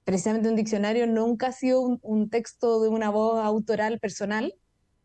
precisamente 0.05 0.47
un 0.47 0.55
diccionario 0.55 1.05
nunca 1.05 1.47
ha 1.47 1.51
sido 1.51 1.81
un, 2.01 2.29
texto 2.29 2.81
de 2.81 2.87
una 2.87 3.09
voz 3.09 3.43
autoral 3.43 3.99
personal, 3.99 4.53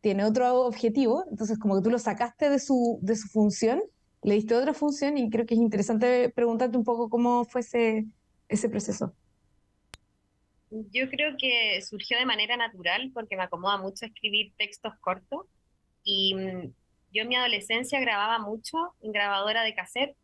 tiene 0.00 0.24
otro 0.24 0.64
objetivo, 0.64 1.24
entonces 1.28 1.58
como 1.58 1.74
que 1.76 1.82
tú 1.82 1.90
lo 1.90 1.98
sacaste 1.98 2.48
de 2.50 2.60
su, 2.60 3.00
de 3.02 3.16
su 3.16 3.26
función 3.28 3.82
le 4.22 4.34
diste 4.34 4.54
otra 4.54 4.74
función 4.74 5.18
y 5.18 5.30
creo 5.30 5.46
que 5.46 5.54
es 5.54 5.60
interesante 5.60 6.30
preguntarte 6.30 6.76
un 6.76 6.84
poco 6.84 7.08
cómo 7.08 7.44
fue 7.44 7.60
ese, 7.60 8.06
ese 8.48 8.68
proceso. 8.68 9.14
Yo 10.70 11.08
creo 11.08 11.36
que 11.38 11.80
surgió 11.82 12.18
de 12.18 12.26
manera 12.26 12.56
natural 12.56 13.10
porque 13.14 13.36
me 13.36 13.44
acomoda 13.44 13.78
mucho 13.78 14.04
escribir 14.04 14.52
textos 14.56 14.94
cortos 15.00 15.46
y 16.02 16.34
mm, 16.34 16.72
yo 17.12 17.22
en 17.22 17.28
mi 17.28 17.36
adolescencia 17.36 18.00
grababa 18.00 18.38
mucho 18.38 18.76
en 19.00 19.12
grabadora 19.12 19.62
de 19.62 19.74
cassette 19.74 20.16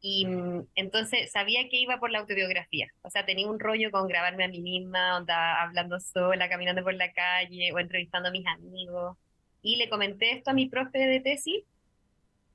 y 0.00 0.26
mm, 0.26 0.68
entonces 0.76 1.32
sabía 1.32 1.68
que 1.68 1.78
iba 1.78 1.98
por 1.98 2.10
la 2.10 2.20
autobiografía. 2.20 2.86
O 3.02 3.10
sea, 3.10 3.26
tenía 3.26 3.50
un 3.50 3.58
rollo 3.58 3.90
con 3.90 4.06
grabarme 4.06 4.44
a 4.44 4.48
mí 4.48 4.60
misma, 4.60 5.16
onda, 5.16 5.60
hablando 5.60 5.98
sola, 5.98 6.48
caminando 6.48 6.84
por 6.84 6.94
la 6.94 7.12
calle 7.12 7.72
o 7.72 7.78
entrevistando 7.78 8.28
a 8.28 8.32
mis 8.32 8.46
amigos. 8.46 9.16
Y 9.60 9.76
le 9.76 9.88
comenté 9.88 10.32
esto 10.32 10.50
a 10.50 10.54
mi 10.54 10.68
profe 10.68 10.98
de 10.98 11.20
tesis 11.20 11.64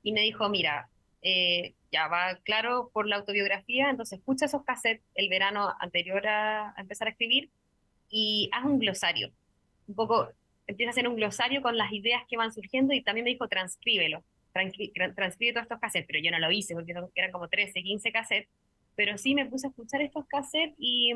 y 0.04 0.12
me 0.12 0.20
dijo, 0.20 0.48
mira, 0.48 0.88
eh, 1.22 1.74
ya 1.90 2.06
va 2.06 2.36
claro 2.44 2.90
por 2.92 3.08
la 3.08 3.16
autobiografía, 3.16 3.90
entonces 3.90 4.20
escucha 4.20 4.46
esos 4.46 4.62
cassettes 4.62 5.04
el 5.16 5.28
verano 5.28 5.74
anterior 5.80 6.24
a, 6.28 6.74
empezar 6.78 7.08
a 7.08 7.10
escribir 7.10 7.50
y 8.08 8.48
haz 8.52 8.64
un 8.64 8.78
glosario. 8.78 9.32
Un 9.88 9.96
poco, 9.96 10.28
empieza 10.68 10.90
a 10.90 10.92
hacer 10.92 11.08
un 11.08 11.16
glosario 11.16 11.62
con 11.62 11.76
las 11.76 11.92
ideas 11.92 12.22
que 12.28 12.36
van 12.36 12.52
surgiendo 12.52 12.94
y 12.94 13.02
también 13.02 13.24
me 13.24 13.30
dijo, 13.30 13.48
transcríbelo 13.48 14.22
transcribe 14.54 15.52
todos 15.52 15.64
estos 15.64 15.80
cassettes, 15.80 16.06
pero 16.06 16.20
yo 16.20 16.30
no 16.30 16.38
lo 16.38 16.50
hice 16.50 16.74
porque 16.74 16.94
eran 17.16 17.32
como 17.32 17.48
13, 17.48 17.82
15 17.82 18.12
cassettes, 18.12 18.48
pero 18.94 19.18
sí 19.18 19.34
me 19.34 19.46
puse 19.46 19.66
a 19.66 19.70
escuchar 19.70 20.00
estos 20.00 20.26
cassettes 20.26 20.76
y, 20.78 21.12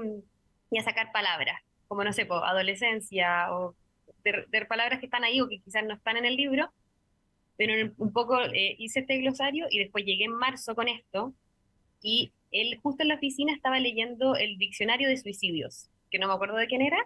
y 0.71 0.79
a 0.79 0.83
sacar 0.83 1.13
palabras, 1.13 1.61
como 1.87 2.03
no 2.03 2.13
sé, 2.13 2.27
por 2.27 2.45
adolescencia 2.45 3.53
o 3.53 3.77
de, 4.25 4.67
palabras 4.67 4.99
que 4.99 5.07
están 5.07 5.25
ahí 5.25 5.41
o 5.41 5.49
que 5.49 5.61
quizás 5.61 5.85
no 5.85 5.95
están 5.95 6.17
en 6.17 6.25
el 6.25 6.37
libro, 6.37 6.71
pero 7.59 7.93
un 7.99 8.13
poco 8.13 8.41
eh, 8.41 8.77
hice 8.79 9.01
este 9.01 9.19
glosario 9.19 9.67
y 9.69 9.81
después 9.81 10.05
llegué 10.05 10.25
en 10.25 10.33
marzo 10.33 10.75
con 10.77 10.89
esto 10.89 11.35
y 12.01 12.33
él 12.53 12.79
justo 12.81 13.03
en 13.03 13.09
la 13.09 13.17
oficina 13.17 13.53
estaba 13.53 13.81
leyendo 13.81 14.37
el 14.37 14.57
diccionario 14.59 15.09
de 15.09 15.17
suicidios, 15.17 15.91
que 16.11 16.21
no 16.21 16.29
me 16.29 16.35
acuerdo 16.35 16.57
de 16.57 16.69
quién 16.69 16.83
era, 16.83 16.99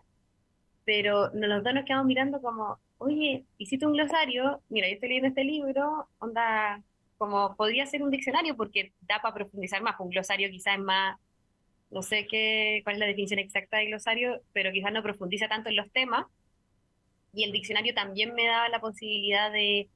pero 0.85 1.31
los 1.33 1.65
dos 1.65 1.75
nos 1.75 1.85
quedamos 1.87 2.07
mirando 2.07 2.41
como, 2.43 2.79
oye, 2.99 3.45
hiciste 3.57 3.87
un 3.87 3.95
glosario, 3.95 4.61
mira, 4.69 4.89
yo 4.89 4.95
estoy 4.95 5.09
leyendo 5.09 5.29
este 5.29 5.45
libro, 5.45 6.07
onda, 6.19 6.83
como 7.17 7.57
podría 7.57 7.87
ser 7.87 8.03
un 8.03 8.11
diccionario 8.11 8.55
porque 8.55 8.93
da 9.01 9.23
para 9.23 9.35
profundizar 9.35 9.83
más, 9.83 9.99
un 10.01 10.11
glosario 10.11 10.51
quizás 10.51 10.75
es 10.75 10.85
más, 10.85 11.19
no 11.91 12.03
sé 12.03 12.27
qué, 12.27 12.83
cuál 12.85 12.97
es 12.97 13.01
la 13.01 13.07
definición 13.07 13.39
exacta 13.39 13.79
de 13.79 13.87
glosario, 13.87 14.43
pero 14.53 14.71
quizás 14.71 14.93
no 14.93 15.03
profundiza 15.03 15.49
tanto 15.49 15.71
en 15.71 15.77
los 15.77 15.91
temas. 15.93 16.27
Y 17.35 17.45
el 17.45 17.53
diccionario 17.53 17.95
también 17.95 18.35
me 18.35 18.47
daba 18.47 18.69
la 18.69 18.81
posibilidad 18.81 19.51
de, 19.53 19.89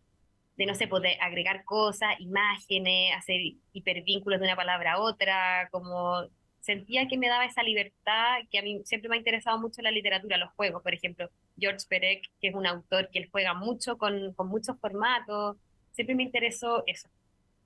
de 0.56 0.66
no 0.66 0.74
sé, 0.74 0.88
pues, 0.88 1.02
agregar 1.20 1.64
cosas, 1.64 2.18
imágenes, 2.18 3.12
hacer 3.16 3.40
hipervínculos 3.72 4.40
de 4.40 4.46
una 4.46 4.56
palabra 4.56 4.94
a 4.94 5.00
otra, 5.00 5.68
como 5.70 6.28
sentía 6.60 7.06
que 7.06 7.18
me 7.18 7.28
daba 7.28 7.44
esa 7.44 7.62
libertad 7.62 8.38
que 8.50 8.58
a 8.58 8.62
mí 8.62 8.82
siempre 8.84 9.08
me 9.08 9.16
ha 9.16 9.18
interesado 9.18 9.58
mucho 9.60 9.82
la 9.82 9.92
literatura, 9.92 10.36
los 10.36 10.52
juegos, 10.54 10.82
por 10.82 10.94
ejemplo, 10.94 11.30
George 11.56 11.86
Perec, 11.88 12.24
que 12.40 12.48
es 12.48 12.54
un 12.54 12.66
autor 12.66 13.08
que 13.10 13.20
él 13.20 13.28
juega 13.30 13.54
mucho 13.54 13.98
con, 13.98 14.32
con 14.34 14.48
muchos 14.48 14.78
formatos, 14.80 15.56
siempre 15.92 16.16
me 16.16 16.24
interesó 16.24 16.82
eso. 16.86 17.08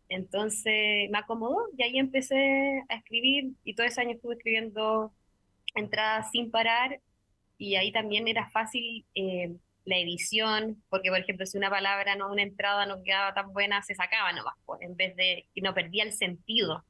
Entonces 0.09 1.09
me 1.11 1.19
acomodó 1.19 1.69
y 1.79 1.83
ahí 1.83 1.99
empecé 1.99 2.83
a 2.89 2.97
escribir 2.97 3.53
y 3.65 3.75
todo 3.75 3.87
ese 3.87 4.01
año 4.01 4.13
estuve 4.13 4.35
escribiendo 4.35 5.13
entradas 5.75 6.31
sin 6.33 6.51
parar 6.51 7.01
y 7.57 7.77
ahí 7.77 7.93
también 7.93 8.29
era 8.29 8.51
fácil 8.51 9.07
eh, 9.15 9.57
la 9.85 9.97
edición, 9.97 10.83
porque 10.89 11.11
por 11.11 11.19
ejemplo 11.19 11.47
si 11.47 11.59
una 11.59 11.71
palabra, 11.71 12.17
no 12.17 12.31
una 12.31 12.43
entrada 12.43 12.87
no 12.87 13.03
quedaba 13.03 13.35
tan 13.35 13.53
buena, 13.53 13.83
se 13.83 13.95
sacaba 13.95 14.33
nomás, 14.33 14.55
en 14.81 14.97
vez 14.97 15.17
de 15.17 15.47
que 15.55 15.61
no 15.61 15.75
perdía 15.75 16.05
el 16.05 16.13
sentido, 16.13 16.85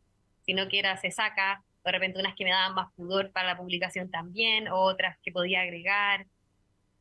sino 0.44 0.68
que 0.68 0.78
era 0.78 0.96
se 0.96 1.10
saca, 1.10 1.62
de 1.84 1.92
repente 1.92 2.20
unas 2.20 2.34
que 2.34 2.44
me 2.44 2.50
daban 2.50 2.74
más 2.74 2.92
pudor 2.94 3.30
para 3.32 3.48
la 3.48 3.56
publicación 3.56 4.10
también, 4.10 4.68
otras 4.70 5.16
que 5.22 5.32
podía 5.32 5.62
agregar. 5.62 6.26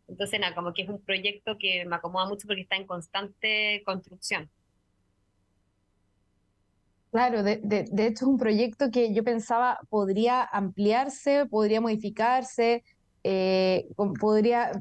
Entonces, 0.07 0.39
nada, 0.39 0.55
como 0.55 0.73
que 0.73 0.83
es 0.83 0.89
un 0.89 1.03
proyecto 1.03 1.57
que 1.57 1.85
me 1.85 1.95
acomoda 1.95 2.27
mucho 2.27 2.47
porque 2.47 2.61
está 2.61 2.75
en 2.75 2.87
constante 2.87 3.83
construcción. 3.85 4.49
Claro, 7.11 7.43
de, 7.43 7.57
de, 7.63 7.85
de, 7.91 8.07
hecho 8.07 8.25
es 8.25 8.29
un 8.29 8.37
proyecto 8.37 8.91
que 8.91 9.13
yo 9.13 9.23
pensaba 9.23 9.79
podría 9.89 10.43
ampliarse, 10.43 11.47
podría 11.47 11.81
modificarse, 11.81 12.83
eh, 13.23 13.87
podría 14.19 14.71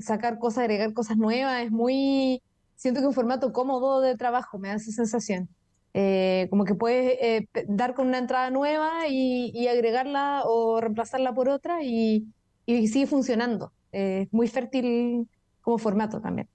sacar 0.00 0.38
cosas, 0.38 0.64
agregar 0.64 0.92
cosas 0.92 1.16
nuevas. 1.16 1.62
Es 1.62 1.70
muy, 1.70 2.42
siento 2.76 3.00
que 3.00 3.04
es 3.04 3.08
un 3.08 3.14
formato 3.14 3.52
cómodo 3.52 4.00
de 4.00 4.16
trabajo, 4.16 4.58
me 4.58 4.68
da 4.68 4.74
esa 4.74 4.92
sensación. 4.92 5.48
Eh, 5.94 6.46
como 6.50 6.64
que 6.64 6.74
puedes 6.74 7.18
eh, 7.20 7.48
dar 7.66 7.94
con 7.94 8.08
una 8.08 8.18
entrada 8.18 8.50
nueva 8.50 9.08
y, 9.08 9.66
agregarla 9.68 10.42
o 10.44 10.80
reemplazarla 10.80 11.34
por 11.34 11.48
otra 11.48 11.82
y, 11.82 12.26
sigue 12.66 13.06
funcionando. 13.06 13.72
Es 13.90 14.26
eh, 14.26 14.28
muy 14.30 14.48
fértil 14.48 15.26
como 15.62 15.78
formato 15.78 16.20
también. 16.20 16.48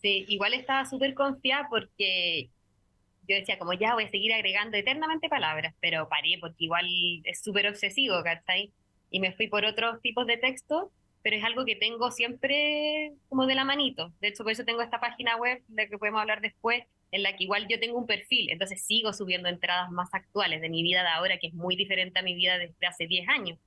Sí, 0.00 0.24
igual 0.28 0.54
estaba 0.54 0.84
súper 0.84 1.14
confiada 1.14 1.66
porque 1.68 2.48
yo 3.28 3.36
decía 3.36 3.58
como 3.58 3.72
ya 3.72 3.94
voy 3.94 4.04
a 4.04 4.10
seguir 4.10 4.32
agregando 4.32 4.76
eternamente 4.76 5.28
palabras, 5.28 5.74
pero 5.80 6.08
paré 6.08 6.38
porque 6.40 6.64
igual 6.64 6.86
es 7.24 7.42
súper 7.42 7.68
obsesivo, 7.68 8.22
¿cachai? 8.22 8.72
Y 9.12 9.20
me 9.20 9.32
fui 9.32 9.46
por 9.46 9.64
otros 9.64 10.00
tipos 10.00 10.26
de 10.26 10.38
textos, 10.38 10.88
pero 11.22 11.36
es 11.36 11.44
algo 11.44 11.64
que 11.64 11.76
tengo 11.76 12.10
siempre 12.10 13.12
como 13.28 13.46
de 13.46 13.54
la 13.54 13.64
manito. 13.64 14.12
De 14.20 14.28
hecho, 14.28 14.42
por 14.42 14.50
eso 14.50 14.64
tengo 14.64 14.82
esta 14.82 14.98
página 14.98 15.36
web 15.36 15.62
de 15.68 15.88
que 15.88 15.98
podemos 15.98 16.20
hablar 16.20 16.40
después, 16.40 16.82
en 17.12 17.22
la 17.22 17.36
que 17.36 17.44
igual 17.44 17.68
yo 17.68 17.78
tengo 17.78 17.98
un 17.98 18.06
perfil, 18.06 18.50
entonces 18.50 18.82
sigo 18.82 19.12
subiendo 19.12 19.48
entradas 19.48 19.90
más 19.90 20.08
actuales 20.12 20.62
de 20.62 20.70
mi 20.70 20.82
vida 20.82 21.02
de 21.02 21.10
ahora, 21.10 21.38
que 21.38 21.48
es 21.48 21.54
muy 21.54 21.76
diferente 21.76 22.18
a 22.18 22.22
mi 22.22 22.34
vida 22.34 22.58
desde 22.58 22.86
hace 22.86 23.06
10 23.06 23.28
años. 23.28 23.58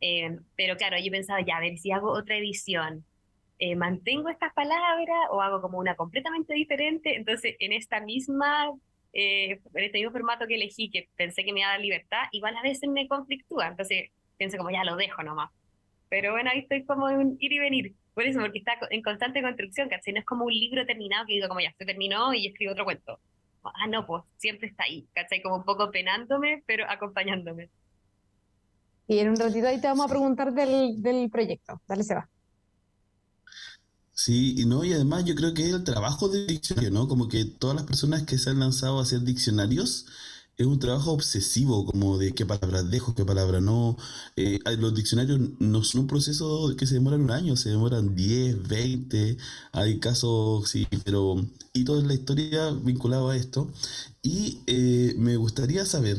Eh, 0.00 0.36
pero 0.56 0.76
claro, 0.76 0.96
yo 0.98 1.10
pensaba, 1.10 1.40
ya, 1.40 1.56
a 1.56 1.60
ver 1.60 1.78
si 1.78 1.92
hago 1.92 2.10
otra 2.10 2.36
edición, 2.36 3.04
eh, 3.60 3.76
mantengo 3.76 4.30
estas 4.30 4.54
palabras 4.54 5.28
o 5.30 5.42
hago 5.42 5.60
como 5.60 5.78
una 5.78 5.94
completamente 5.94 6.54
diferente. 6.54 7.14
Entonces, 7.14 7.56
en 7.60 7.72
esta 7.72 8.00
misma, 8.00 8.72
eh, 9.12 9.60
en 9.74 9.84
este 9.84 9.98
mismo 9.98 10.12
formato 10.12 10.46
que 10.46 10.54
elegí, 10.54 10.90
que 10.90 11.08
pensé 11.14 11.44
que 11.44 11.52
me 11.52 11.60
iba 11.60 11.68
a 11.68 11.72
dar 11.72 11.80
libertad, 11.80 12.22
igual 12.32 12.56
a 12.56 12.62
veces 12.62 12.88
me 12.88 13.06
conflictúa. 13.06 13.68
Entonces, 13.68 14.10
pienso 14.40 14.56
como, 14.56 14.70
ya 14.70 14.84
lo 14.84 14.96
dejo 14.96 15.22
nomás. 15.22 15.50
Pero 16.08 16.32
bueno, 16.32 16.48
ahí 16.50 16.60
estoy 16.60 16.86
como 16.86 17.10
en 17.10 17.36
ir 17.40 17.52
y 17.52 17.58
venir. 17.58 17.94
Por 18.14 18.24
eso, 18.24 18.40
porque 18.40 18.60
está 18.60 18.72
en 18.88 19.02
constante 19.02 19.42
construcción, 19.42 19.90
¿cachai? 19.90 20.14
No 20.14 20.20
es 20.20 20.24
como 20.24 20.46
un 20.46 20.52
libro 20.52 20.86
terminado 20.86 21.26
que 21.26 21.34
digo, 21.34 21.46
como 21.48 21.60
ya, 21.60 21.74
se 21.76 21.84
terminó 21.84 22.32
y 22.32 22.46
escribo 22.46 22.72
otro 22.72 22.84
cuento. 22.84 23.20
Ah, 23.62 23.86
no, 23.86 24.06
pues 24.06 24.22
siempre 24.38 24.68
está 24.68 24.84
ahí, 24.84 25.06
¿cachai? 25.12 25.42
Como 25.42 25.56
un 25.56 25.64
poco 25.64 25.90
penándome, 25.90 26.64
pero 26.66 26.86
acompañándome. 26.88 27.68
Y 29.06 29.18
en 29.18 29.28
un 29.28 29.36
ratito 29.36 29.68
ahí 29.68 29.78
te 29.78 29.88
vamos 29.88 30.06
a 30.06 30.08
preguntar 30.08 30.54
del, 30.54 31.02
del 31.02 31.28
proyecto. 31.28 31.82
Dale, 31.86 32.02
se 32.02 32.14
va. 32.14 32.26
Sí, 34.14 34.54
y 34.56 34.64
no, 34.64 34.84
y 34.84 34.94
además 34.94 35.26
yo 35.26 35.34
creo 35.34 35.52
que 35.52 35.68
el 35.68 35.84
trabajo 35.84 36.30
del 36.30 36.46
diccionario, 36.46 36.90
¿no? 36.90 37.08
Como 37.08 37.28
que 37.28 37.44
todas 37.44 37.76
las 37.76 37.84
personas 37.84 38.22
que 38.22 38.38
se 38.38 38.48
han 38.48 38.60
lanzado 38.60 38.98
a 38.98 39.02
hacer 39.02 39.20
diccionarios, 39.20 40.06
es 40.60 40.66
un 40.66 40.78
trabajo 40.78 41.12
obsesivo, 41.12 41.86
como 41.86 42.18
de 42.18 42.32
qué 42.32 42.44
palabras 42.44 42.90
dejo, 42.90 43.14
qué 43.14 43.24
palabras 43.24 43.62
no. 43.62 43.96
Eh, 44.36 44.58
los 44.78 44.94
diccionarios 44.94 45.40
no 45.58 45.82
son 45.82 46.02
un 46.02 46.06
proceso 46.06 46.76
que 46.76 46.86
se 46.86 46.94
demoran 46.94 47.22
un 47.22 47.30
año, 47.30 47.56
se 47.56 47.70
demoran 47.70 48.14
10, 48.14 48.68
20, 48.68 49.38
hay 49.72 49.98
casos, 50.00 50.68
sí, 50.68 50.86
pero 51.02 51.36
y 51.72 51.84
toda 51.84 52.02
la 52.02 52.12
historia 52.12 52.72
vinculada 52.72 53.32
a 53.32 53.36
esto. 53.36 53.70
Y 54.22 54.60
eh, 54.66 55.14
me 55.16 55.36
gustaría 55.36 55.86
saber 55.86 56.18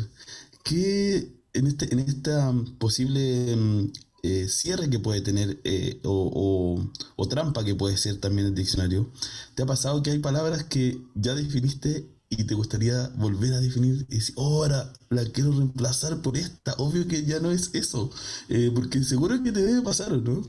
qué 0.63 1.32
en, 1.54 1.67
este, 1.67 1.93
en 1.93 1.99
esta 1.99 2.51
posible 2.80 3.56
mm, 3.56 3.91
eh, 4.23 4.47
cierre 4.49 4.89
que 4.89 4.97
puede 4.99 5.21
tener 5.21 5.60
o, 6.04 6.84
o 7.15 7.27
trampa 7.27 7.63
que 7.63 7.75
puede 7.75 7.95
ser 7.97 8.17
también 8.17 8.47
el 8.47 8.56
diccionario, 8.56 9.12
¿te 9.54 9.63
ha 9.63 9.65
pasado 9.67 10.01
que 10.01 10.10
hay 10.12 10.19
palabras 10.19 10.63
que 10.63 10.99
ya 11.13 11.36
definiste 11.36 12.08
y 12.32 12.46
te 12.48 12.56
gustaría 12.56 13.10
volver 13.17 13.54
a 13.54 13.60
definir 13.60 14.06
y 14.10 14.15
decir, 14.15 14.36
oh, 14.38 14.63
ahora 14.63 14.94
la 15.10 15.24
quiero 15.34 15.52
reemplazar 15.52 16.22
por 16.22 16.38
esta. 16.38 16.74
Obvio 16.78 17.08
que 17.08 17.24
ya 17.26 17.39
no 17.41 17.52
es 17.52 17.76
eso, 17.76 18.10
eh, 18.50 18.72
porque 18.74 19.04
seguro 19.04 19.44
que 19.44 19.52
te 19.52 19.62
debe 19.62 19.82
pasar, 19.84 20.12
¿no? 20.13 20.41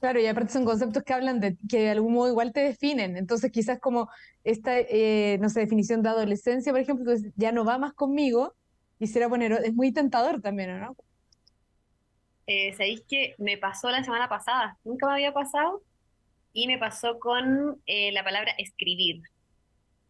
Claro, 0.00 0.20
y 0.20 0.26
aparte 0.26 0.52
son 0.52 0.66
conceptos 0.66 1.02
que 1.02 1.14
hablan 1.14 1.40
de 1.40 1.56
que 1.68 1.78
de 1.80 1.90
algún 1.90 2.12
modo 2.12 2.28
igual 2.30 2.52
te 2.52 2.60
definen. 2.60 3.16
Entonces, 3.16 3.50
quizás 3.50 3.80
como 3.80 4.10
esta, 4.44 4.78
eh, 4.78 5.38
no 5.40 5.48
sé, 5.48 5.60
definición 5.60 6.02
de 6.02 6.10
adolescencia, 6.10 6.72
por 6.72 6.80
ejemplo, 6.82 7.04
entonces 7.10 7.32
ya 7.36 7.52
no 7.52 7.64
va 7.64 7.78
más 7.78 7.94
conmigo, 7.94 8.54
quisiera 8.98 9.30
poner, 9.30 9.52
es 9.64 9.74
muy 9.74 9.92
tentador 9.92 10.42
también, 10.42 10.78
¿no? 10.78 10.94
Eh, 12.46 12.72
Sabéis 12.74 13.02
que 13.08 13.34
me 13.38 13.56
pasó 13.56 13.90
la 13.90 14.04
semana 14.04 14.28
pasada, 14.28 14.78
nunca 14.84 15.06
me 15.06 15.14
había 15.14 15.32
pasado, 15.32 15.82
y 16.52 16.68
me 16.68 16.78
pasó 16.78 17.18
con 17.18 17.82
eh, 17.86 18.12
la 18.12 18.24
palabra 18.24 18.52
escribir 18.58 19.22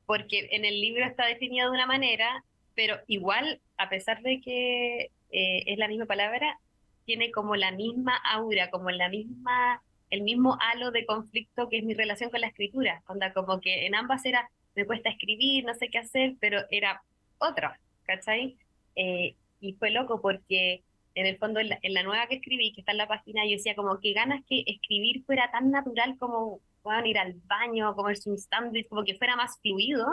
porque 0.06 0.48
en 0.52 0.64
el 0.64 0.80
libro 0.80 1.04
está 1.04 1.26
definido 1.26 1.70
de 1.70 1.76
una 1.76 1.86
manera, 1.86 2.44
pero 2.74 2.96
igual, 3.06 3.60
a 3.76 3.88
pesar 3.88 4.22
de 4.22 4.40
que 4.40 5.10
eh, 5.30 5.62
es 5.66 5.78
la 5.78 5.88
misma 5.88 6.06
palabra, 6.06 6.58
tiene 7.04 7.30
como 7.30 7.56
la 7.56 7.70
misma 7.70 8.16
aura, 8.16 8.70
como 8.70 8.90
la 8.90 9.08
misma, 9.08 9.82
el 10.10 10.22
mismo 10.22 10.56
halo 10.60 10.90
de 10.90 11.06
conflicto 11.06 11.68
que 11.68 11.78
es 11.78 11.84
mi 11.84 11.94
relación 11.94 12.30
con 12.30 12.40
la 12.40 12.48
escritura. 12.48 13.02
Onda, 13.06 13.32
como 13.32 13.60
que 13.60 13.86
en 13.86 13.94
ambas 13.94 14.24
era 14.24 14.48
me 14.74 14.86
cuesta 14.86 15.08
escribir, 15.08 15.64
no 15.64 15.74
sé 15.74 15.88
qué 15.88 15.98
hacer, 15.98 16.34
pero 16.40 16.60
era 16.70 17.02
otra, 17.38 17.78
¿cachai? 18.04 18.56
Eh, 18.96 19.34
y 19.60 19.72
fue 19.74 19.90
loco 19.90 20.20
porque 20.20 20.82
en 21.14 21.26
el 21.26 21.38
fondo 21.38 21.60
en 21.60 21.68
la, 21.68 22.02
nueva 22.02 22.26
que 22.26 22.36
escribí, 22.36 22.72
que 22.72 22.80
está 22.80 22.92
en 22.92 22.98
la 22.98 23.08
página, 23.08 23.44
yo 23.44 23.52
decía 23.52 23.76
como 23.76 24.00
que 24.00 24.12
ganas 24.12 24.44
que 24.48 24.64
escribir 24.66 25.24
fuera 25.24 25.50
tan 25.52 25.70
natural 25.70 26.16
como 26.18 26.60
puedan 26.84 27.06
ir 27.06 27.18
al 27.18 27.34
baño, 27.46 27.94
comerse 27.96 28.30
un 28.30 28.38
sándwich, 28.38 28.86
como 28.88 29.04
que 29.04 29.16
fuera 29.16 29.34
más 29.34 29.58
fluido. 29.60 30.06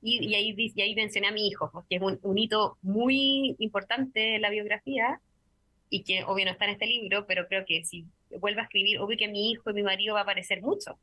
Y, 0.00 0.24
y, 0.24 0.34
ahí, 0.34 0.54
y 0.56 0.80
ahí 0.80 0.94
mencioné 0.94 1.28
a 1.28 1.32
mi 1.32 1.46
hijo, 1.48 1.84
que 1.90 1.96
es 1.96 2.02
un, 2.02 2.18
un, 2.22 2.38
hito 2.38 2.78
muy 2.80 3.56
importante 3.58 4.36
en 4.36 4.42
la 4.42 4.48
biografía 4.48 5.20
y 5.90 6.04
que 6.04 6.24
obvio 6.24 6.46
no 6.46 6.52
está 6.52 6.64
en 6.64 6.70
este 6.70 6.86
libro, 6.86 7.26
pero 7.26 7.46
creo 7.48 7.66
que 7.66 7.84
si 7.84 8.06
vuelvo 8.38 8.60
a 8.60 8.64
escribir, 8.64 8.98
obvio 9.00 9.18
que 9.18 9.28
mi 9.28 9.50
hijo 9.50 9.70
y 9.70 9.74
mi 9.74 9.82
marido 9.82 10.14
va 10.14 10.20
a 10.20 10.22
aparecer 10.22 10.62
mucho. 10.62 10.98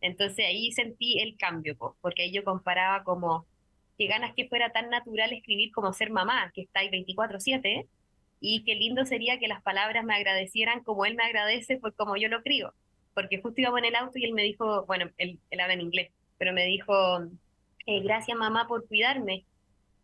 Entonces 0.00 0.46
ahí 0.46 0.70
sentí 0.72 1.18
el 1.20 1.36
cambio, 1.36 1.76
porque 2.00 2.22
ahí 2.22 2.32
yo 2.32 2.44
comparaba 2.44 3.02
como 3.02 3.46
que 3.98 4.06
ganas 4.06 4.34
que 4.34 4.46
fuera 4.48 4.70
tan 4.70 4.90
natural 4.90 5.32
escribir 5.32 5.72
como 5.72 5.92
ser 5.92 6.10
mamá, 6.10 6.52
que 6.54 6.62
está 6.62 6.80
ahí 6.80 6.90
24/7, 6.90 7.88
y 8.40 8.62
qué 8.64 8.74
lindo 8.74 9.04
sería 9.06 9.38
que 9.38 9.48
las 9.48 9.62
palabras 9.62 10.04
me 10.04 10.14
agradecieran 10.14 10.82
como 10.84 11.06
él 11.06 11.14
me 11.14 11.24
agradece 11.24 11.78
por 11.78 11.94
como 11.94 12.16
yo 12.16 12.28
lo 12.28 12.42
crío. 12.42 12.74
Porque 13.16 13.40
justo 13.40 13.62
íbamos 13.62 13.78
en 13.78 13.86
el 13.86 13.96
auto 13.96 14.18
y 14.18 14.24
él 14.26 14.34
me 14.34 14.42
dijo, 14.42 14.84
bueno, 14.84 15.10
él, 15.16 15.40
él 15.48 15.60
habla 15.60 15.72
en 15.72 15.80
inglés, 15.80 16.12
pero 16.36 16.52
me 16.52 16.66
dijo, 16.66 17.22
eh, 17.86 18.00
gracias 18.02 18.36
mamá 18.36 18.66
por 18.68 18.86
cuidarme. 18.86 19.46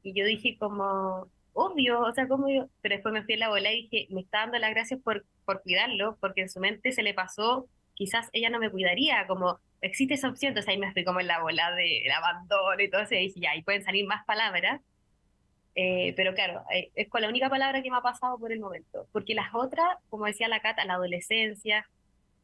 Y 0.03 0.15
yo 0.15 0.25
dije 0.25 0.57
como, 0.59 1.29
obvio, 1.53 2.01
o 2.01 2.15
sea, 2.15 2.27
como 2.27 2.49
yo, 2.49 2.69
pero 2.81 2.95
después 2.95 3.13
me 3.13 3.23
fui 3.23 3.35
a 3.35 3.37
la 3.37 3.49
bola 3.51 3.71
y 3.71 3.83
dije, 3.83 4.07
me 4.09 4.23
está 4.23 4.39
dando 4.39 4.59
las 4.59 4.71
gracias 4.71 4.99
por, 5.03 5.27
por 5.45 5.61
cuidarlo, 5.61 6.17
porque 6.21 6.41
en 6.41 6.49
su 6.49 6.59
mente 6.59 6.91
se 6.93 7.03
le 7.03 7.13
pasó, 7.13 7.69
quizás 7.93 8.31
ella 8.33 8.49
no 8.49 8.59
me 8.59 8.71
cuidaría, 8.71 9.27
como 9.27 9.61
existe 9.83 10.15
esa 10.15 10.31
opción, 10.31 10.51
entonces 10.51 10.71
ahí 10.71 10.79
me 10.79 10.91
fui 10.95 11.05
como 11.05 11.21
en 11.21 11.27
la 11.27 11.43
bola 11.43 11.71
del 11.75 12.11
abandono 12.11 12.83
y 12.83 12.89
todo 12.89 13.03
eso, 13.03 13.15
y 13.15 13.27
dije, 13.27 13.41
ya, 13.41 13.51
ahí 13.51 13.63
pueden 13.63 13.85
salir 13.85 14.07
más 14.07 14.25
palabras, 14.25 14.81
eh, 15.75 16.15
pero 16.17 16.35
claro, 16.35 16.63
eh, 16.73 16.91
es 16.95 17.09
con 17.09 17.21
la 17.21 17.29
única 17.29 17.51
palabra 17.51 17.83
que 17.83 17.91
me 17.91 17.97
ha 17.99 18.03
pasado 18.03 18.39
por 18.39 18.53
el 18.53 18.61
momento, 18.61 19.07
porque 19.13 19.35
las 19.35 19.55
otras, 19.55 19.87
como 20.09 20.25
decía 20.25 20.49
la 20.49 20.61
Cata, 20.61 20.87
la 20.87 20.95
adolescencia, 20.95 21.87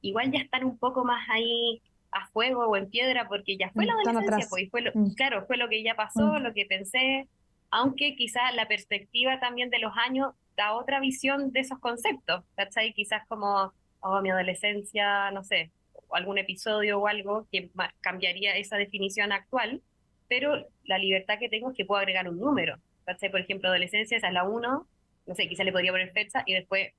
igual 0.00 0.30
ya 0.32 0.40
están 0.40 0.64
un 0.64 0.78
poco 0.78 1.04
más 1.04 1.28
ahí 1.28 1.82
a 2.10 2.26
fuego 2.28 2.66
o 2.66 2.76
en 2.76 2.88
piedra, 2.88 3.28
porque 3.28 3.56
ya 3.56 3.70
fue 3.70 3.84
la 3.84 3.92
adolescencia, 3.92 4.46
pues, 4.48 4.70
fue 4.70 4.82
lo, 4.82 4.92
mm. 4.94 5.14
claro, 5.14 5.46
fue 5.46 5.56
lo 5.56 5.68
que 5.68 5.82
ya 5.82 5.94
pasó, 5.94 6.34
mm. 6.34 6.42
lo 6.42 6.54
que 6.54 6.64
pensé, 6.64 7.28
aunque 7.70 8.16
quizás 8.16 8.54
la 8.54 8.66
perspectiva 8.66 9.40
también 9.40 9.70
de 9.70 9.78
los 9.78 9.92
años 9.96 10.32
da 10.56 10.74
otra 10.74 11.00
visión 11.00 11.52
de 11.52 11.60
esos 11.60 11.78
conceptos, 11.78 12.44
¿cachai? 12.56 12.92
Quizás 12.92 13.26
como, 13.28 13.72
oh, 14.00 14.20
mi 14.22 14.30
adolescencia, 14.30 15.30
no 15.30 15.44
sé, 15.44 15.70
o 16.08 16.16
algún 16.16 16.38
episodio 16.38 16.98
o 16.98 17.06
algo 17.06 17.46
que 17.52 17.70
cambiaría 18.00 18.56
esa 18.56 18.76
definición 18.76 19.32
actual, 19.32 19.82
pero 20.28 20.66
la 20.84 20.98
libertad 20.98 21.38
que 21.38 21.48
tengo 21.48 21.70
es 21.70 21.76
que 21.76 21.84
puedo 21.84 22.00
agregar 22.00 22.28
un 22.28 22.38
número, 22.38 22.78
¿cachai? 23.04 23.30
Por 23.30 23.40
ejemplo, 23.40 23.68
adolescencia, 23.68 24.16
esa 24.16 24.28
es 24.28 24.34
la 24.34 24.44
1, 24.44 24.86
no 25.26 25.34
sé, 25.34 25.48
quizás 25.48 25.66
le 25.66 25.72
podría 25.72 25.92
poner 25.92 26.10
fecha 26.12 26.42
y 26.46 26.54
después 26.54 26.92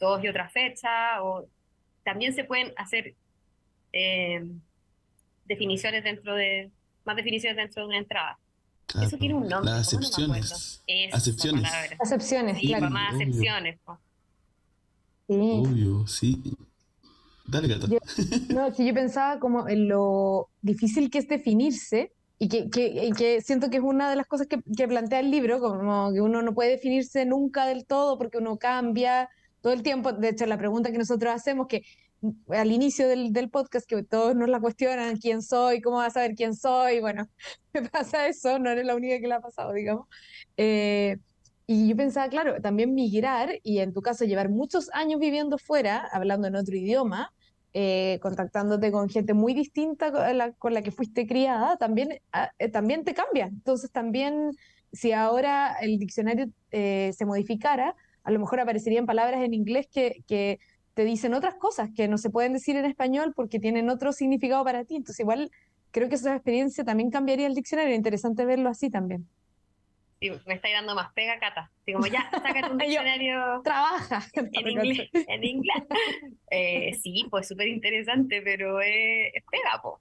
dos 0.00 0.24
y 0.24 0.28
otra 0.28 0.48
fecha, 0.48 1.22
o 1.22 1.46
también 2.04 2.34
se 2.34 2.44
pueden 2.44 2.72
hacer 2.76 3.14
eh, 3.92 4.44
definiciones 5.46 6.04
dentro 6.04 6.34
de, 6.34 6.70
más 7.04 7.16
definiciones 7.16 7.56
dentro 7.56 7.82
de 7.82 7.88
una 7.88 7.98
entrada. 7.98 8.38
Eso 9.02 9.16
tiene 9.16 9.34
un 9.34 9.48
nombre. 9.48 9.70
Las 9.70 9.88
acepciones. 9.88 10.82
acepciones. 11.12 11.70
Acepciones, 11.98 12.58
sí, 12.58 12.68
claro. 12.68 12.90
Más 12.90 13.14
acepciones. 13.14 13.78
Sí. 15.26 15.34
Obvio, 15.34 16.06
sí. 16.06 16.42
Dale, 17.46 17.68
Gata. 17.68 17.88
no, 18.54 18.72
si 18.74 18.86
yo 18.86 18.94
pensaba 18.94 19.40
como 19.40 19.68
en 19.68 19.88
lo 19.88 20.48
difícil 20.62 21.10
que 21.10 21.18
es 21.18 21.28
definirse 21.28 22.12
y 22.38 22.48
que, 22.48 22.70
que, 22.70 23.10
que 23.16 23.40
siento 23.40 23.70
que 23.70 23.78
es 23.78 23.82
una 23.82 24.10
de 24.10 24.16
las 24.16 24.26
cosas 24.26 24.46
que, 24.46 24.60
que, 24.76 24.88
plantea 24.88 25.20
el 25.20 25.30
libro, 25.30 25.60
como 25.60 26.12
que 26.12 26.20
uno 26.20 26.42
no 26.42 26.54
puede 26.54 26.70
definirse 26.70 27.24
nunca 27.26 27.66
del 27.66 27.86
todo 27.86 28.18
porque 28.18 28.38
uno 28.38 28.58
cambia 28.58 29.28
todo 29.64 29.72
el 29.72 29.82
tiempo. 29.82 30.12
De 30.12 30.28
hecho, 30.28 30.44
la 30.44 30.58
pregunta 30.58 30.92
que 30.92 30.98
nosotros 30.98 31.32
hacemos, 31.32 31.68
que 31.68 31.84
al 32.48 32.70
inicio 32.70 33.08
del, 33.08 33.32
podcast 33.48 33.88
que 33.88 34.02
todos 34.02 34.36
nos 34.36 34.50
la 34.50 34.60
cuestionan, 34.60 35.16
quién 35.16 35.40
soy, 35.40 35.80
cómo 35.80 35.96
vas 35.96 36.08
a 36.08 36.20
saber 36.20 36.34
quién 36.34 36.54
soy, 36.54 37.00
bueno, 37.00 37.26
me 37.72 37.80
pasa 37.88 38.28
eso, 38.28 38.58
no 38.58 38.68
eres 38.68 38.84
la 38.84 38.94
única 38.94 39.18
que 39.18 39.26
la 39.26 39.36
ha 39.36 39.40
pasado, 39.40 39.72
digamos. 39.72 40.06
Eh, 40.58 41.16
y 41.66 41.88
yo 41.88 41.96
pensaba, 41.96 42.28
claro, 42.28 42.60
también 42.60 42.94
migrar 42.94 43.58
y 43.62 43.78
en 43.78 43.94
tu 43.94 44.02
caso 44.02 44.26
llevar 44.26 44.50
muchos 44.50 44.90
años 44.92 45.18
viviendo 45.18 45.56
fuera, 45.56 46.06
hablando 46.12 46.46
en 46.46 46.56
otro 46.56 46.76
idioma, 46.76 47.32
eh, 47.72 48.18
contactándote 48.20 48.92
con 48.92 49.08
gente 49.08 49.32
muy 49.32 49.54
distinta 49.54 50.12
con 50.58 50.74
la, 50.74 50.82
que 50.82 50.90
fuiste 50.90 51.26
criada, 51.26 51.78
también, 51.78 52.20
ah, 52.32 52.50
eh, 52.58 52.68
también 52.68 53.02
te 53.02 53.14
cambia. 53.14 53.46
Entonces 53.46 53.90
también, 53.90 54.50
si 54.92 55.12
ahora 55.12 55.76
el 55.80 55.98
diccionario 55.98 56.48
se 56.70 57.24
modificara, 57.24 57.94
a 58.24 58.30
lo 58.30 58.40
mejor 58.40 58.60
aparecerían 58.60 59.06
palabras 59.06 59.42
en 59.42 59.54
inglés 59.54 59.86
que, 59.92 60.24
que 60.26 60.58
te 60.94 61.04
dicen 61.04 61.34
otras 61.34 61.56
cosas 61.56 61.90
que 61.94 62.08
no 62.08 62.18
se 62.18 62.30
pueden 62.30 62.52
decir 62.52 62.76
en 62.76 62.86
español 62.86 63.32
porque 63.36 63.60
tienen 63.60 63.90
otro 63.90 64.12
significado 64.12 64.64
para 64.64 64.84
ti. 64.84 64.96
Entonces, 64.96 65.20
igual 65.20 65.50
creo 65.90 66.08
que 66.08 66.14
esa 66.14 66.34
experiencia 66.34 66.84
también 66.84 67.10
cambiaría 67.10 67.46
el 67.46 67.54
diccionario. 67.54 67.94
Interesante 67.94 68.44
verlo 68.44 68.70
así 68.70 68.90
también. 68.90 69.28
Sí, 70.20 70.30
me 70.46 70.54
está 70.54 70.70
dando 70.70 70.94
más 70.94 71.12
pega, 71.12 71.38
Cata. 71.38 71.70
Así 71.82 71.92
como 71.92 72.06
ya, 72.06 72.30
sácate 72.30 72.70
un 72.70 72.78
diccionario. 72.78 73.60
Trabaja. 73.62 74.22
En 74.52 74.68
inglés. 74.68 75.10
En 75.12 75.44
inglés. 75.44 75.82
Eh, 76.50 76.94
sí, 77.02 77.26
pues 77.30 77.48
súper 77.48 77.68
interesante, 77.68 78.40
pero 78.42 78.80
es, 78.80 79.32
pega, 79.50 79.82
po. 79.82 80.00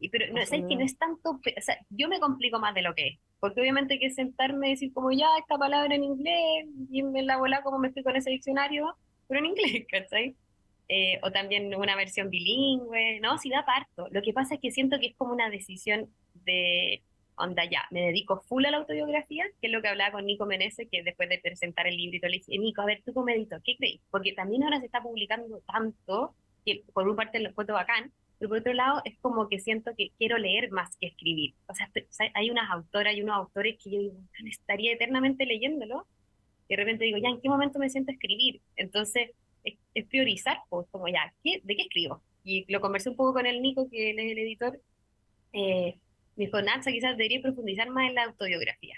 Y, 0.00 0.08
pero 0.08 0.26
no, 0.32 0.44
¿sabes 0.44 0.64
que 0.68 0.76
no 0.76 0.84
es 0.84 0.98
tanto, 0.98 1.30
o 1.30 1.60
sea, 1.60 1.78
yo 1.88 2.08
me 2.08 2.20
complico 2.20 2.58
más 2.58 2.74
de 2.74 2.82
lo 2.82 2.94
que 2.94 3.08
es, 3.08 3.18
porque 3.40 3.60
obviamente 3.60 3.94
hay 3.94 4.00
que 4.00 4.10
sentarme 4.10 4.68
y 4.68 4.70
decir 4.72 4.92
como 4.92 5.10
ya 5.12 5.26
esta 5.38 5.58
palabra 5.58 5.94
en 5.94 6.04
inglés 6.04 6.66
y 6.90 7.02
me 7.02 7.22
la 7.22 7.36
bola 7.36 7.62
como 7.62 7.78
me 7.78 7.88
estoy 7.88 8.02
con 8.02 8.16
ese 8.16 8.30
diccionario, 8.30 8.96
pero 9.28 9.40
en 9.40 9.46
inglés, 9.46 9.86
¿cachai? 9.90 10.34
Eh, 10.88 11.18
o 11.22 11.32
también 11.32 11.74
una 11.74 11.96
versión 11.96 12.30
bilingüe, 12.30 13.18
¿no? 13.20 13.38
Si 13.38 13.50
da 13.50 13.64
parto. 13.64 14.06
Lo 14.12 14.22
que 14.22 14.32
pasa 14.32 14.54
es 14.54 14.60
que 14.60 14.70
siento 14.70 14.98
que 15.00 15.08
es 15.08 15.16
como 15.16 15.32
una 15.32 15.50
decisión 15.50 16.08
de, 16.34 17.02
onda, 17.36 17.64
ya, 17.64 17.86
me 17.90 18.02
dedico 18.02 18.40
full 18.42 18.64
a 18.64 18.70
la 18.70 18.78
autobiografía, 18.78 19.44
que 19.60 19.66
es 19.66 19.72
lo 19.72 19.82
que 19.82 19.88
hablaba 19.88 20.12
con 20.12 20.26
Nico 20.26 20.46
Menezes, 20.46 20.88
que 20.90 21.02
después 21.02 21.28
de 21.28 21.38
presentar 21.38 21.86
el 21.86 21.96
librito 21.96 22.28
le 22.28 22.38
dije, 22.38 22.58
Nico, 22.58 22.82
a 22.82 22.86
ver, 22.86 23.02
tú 23.04 23.12
cómo 23.12 23.28
edito, 23.28 23.56
¿qué 23.64 23.76
crees? 23.76 24.00
Porque 24.10 24.32
también 24.32 24.64
ahora 24.64 24.80
se 24.80 24.86
está 24.86 25.02
publicando 25.02 25.60
tanto, 25.66 26.34
que 26.64 26.82
por 26.92 27.06
una 27.06 27.16
parte 27.16 27.40
lo 27.40 27.50
encuentro 27.50 27.74
bacán, 27.74 28.12
pero 28.38 28.48
por 28.48 28.58
otro 28.58 28.72
lado 28.72 29.00
es 29.04 29.18
como 29.20 29.48
que 29.48 29.58
siento 29.58 29.92
que 29.96 30.10
quiero 30.18 30.38
leer 30.38 30.70
más 30.70 30.96
que 30.98 31.08
escribir. 31.08 31.54
O 31.66 31.74
sea, 31.74 31.90
hay 32.34 32.50
unas 32.50 32.70
autoras 32.70 33.14
y 33.14 33.22
unos 33.22 33.36
autores 33.36 33.76
que 33.82 33.90
yo 33.90 33.98
digo, 33.98 34.16
estaría 34.44 34.92
eternamente 34.92 35.46
leyéndolo, 35.46 36.06
y 36.68 36.74
de 36.74 36.76
repente 36.76 37.04
digo, 37.04 37.18
ya, 37.18 37.28
¿en 37.28 37.40
qué 37.40 37.48
momento 37.48 37.78
me 37.78 37.90
siento 37.90 38.10
a 38.10 38.14
escribir? 38.14 38.60
Entonces, 38.76 39.30
es, 39.64 40.06
priorizar, 40.06 40.58
pues, 40.68 40.86
como 40.90 41.08
ya, 41.08 41.32
¿qué, 41.42 41.60
¿de 41.62 41.76
qué 41.76 41.82
escribo? 41.82 42.22
Y 42.44 42.70
lo 42.72 42.80
conversé 42.80 43.10
un 43.10 43.16
poco 43.16 43.34
con 43.34 43.46
el 43.46 43.62
Nico, 43.62 43.88
que 43.88 44.10
él 44.10 44.18
es 44.18 44.32
el 44.32 44.38
editor. 44.38 44.80
Eh, 45.52 45.98
me 46.36 46.46
dijo, 46.46 46.60
Nacha, 46.60 46.90
quizás 46.90 47.16
debería 47.16 47.40
profundizar 47.40 47.88
más 47.90 48.08
en 48.08 48.14
la 48.14 48.24
autobiografía. 48.24 48.96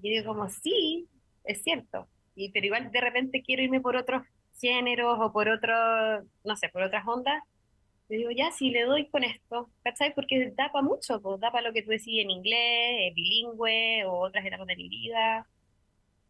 Y 0.00 0.08
yo 0.08 0.20
digo, 0.20 0.34
como, 0.34 0.48
sí, 0.50 1.08
es 1.44 1.62
cierto. 1.62 2.08
Y, 2.34 2.50
pero 2.50 2.66
igual 2.66 2.90
de 2.90 3.00
repente 3.00 3.42
quiero 3.42 3.62
irme 3.62 3.80
por 3.80 3.96
otros 3.96 4.22
géneros 4.60 5.18
o 5.20 5.32
por 5.32 5.48
otros, 5.48 6.24
no 6.44 6.56
sé, 6.56 6.68
por 6.68 6.82
otras 6.82 7.06
ondas. 7.06 7.42
Yo 8.12 8.18
digo, 8.18 8.30
ya, 8.30 8.52
si 8.52 8.68
le 8.68 8.84
doy 8.84 9.08
con 9.08 9.24
esto, 9.24 9.70
¿cachai? 9.82 10.14
Porque 10.14 10.52
da 10.54 10.70
para 10.70 10.84
mucho, 10.84 11.18
pues 11.22 11.40
da 11.40 11.50
para 11.50 11.68
lo 11.68 11.72
que 11.72 11.80
tú 11.80 11.88
decís 11.88 12.20
en 12.20 12.30
inglés, 12.30 13.14
bilingüe 13.14 14.04
o 14.04 14.26
otras 14.26 14.44
etapas 14.44 14.66
de 14.66 14.76
mi 14.76 14.90
vida. 14.90 15.48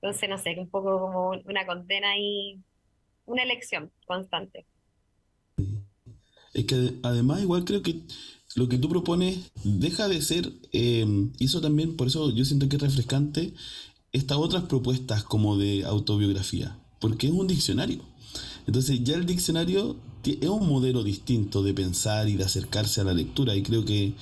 Entonces, 0.00 0.28
no 0.28 0.38
sé, 0.38 0.54
un 0.60 0.70
poco 0.70 1.00
como 1.00 1.30
una 1.30 1.66
condena 1.66 2.16
y 2.16 2.60
una 3.26 3.42
elección 3.42 3.90
constante. 4.06 4.64
Es 6.54 6.66
que 6.66 7.00
además 7.02 7.42
igual 7.42 7.64
creo 7.64 7.82
que 7.82 8.02
lo 8.54 8.68
que 8.68 8.78
tú 8.78 8.88
propones 8.88 9.50
deja 9.64 10.06
de 10.06 10.22
ser, 10.22 10.52
eh, 10.72 11.04
eso 11.40 11.60
también, 11.60 11.96
por 11.96 12.06
eso 12.06 12.30
yo 12.30 12.44
siento 12.44 12.68
que 12.68 12.76
es 12.76 12.82
refrescante, 12.82 13.54
estas 14.12 14.38
otras 14.38 14.66
propuestas 14.66 15.24
como 15.24 15.56
de 15.56 15.82
autobiografía, 15.82 16.78
porque 17.00 17.26
es 17.26 17.32
un 17.32 17.48
diccionario. 17.48 18.04
Entonces 18.68 19.02
ya 19.02 19.16
el 19.16 19.26
diccionario 19.26 19.96
es 20.24 20.48
un 20.48 20.68
modelo 20.68 21.02
distinto 21.02 21.62
de 21.62 21.74
pensar 21.74 22.28
y 22.28 22.36
de 22.36 22.44
acercarse 22.44 23.00
a 23.00 23.04
la 23.04 23.14
lectura 23.14 23.54
y 23.56 23.62
creo 23.62 23.84
que, 23.84 24.14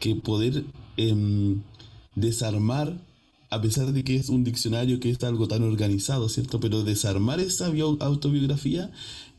que 0.00 0.14
poder 0.14 0.64
em, 0.96 1.62
desarmar 2.14 2.96
a 3.50 3.60
pesar 3.62 3.92
de 3.92 4.04
que 4.04 4.16
es 4.16 4.28
un 4.28 4.44
diccionario 4.44 5.00
que 5.00 5.10
es 5.10 5.22
algo 5.24 5.48
tan 5.48 5.62
organizado, 5.62 6.28
¿cierto? 6.28 6.60
Pero 6.60 6.84
desarmar 6.84 7.40
esa 7.40 7.72
autobiografía 8.00 8.90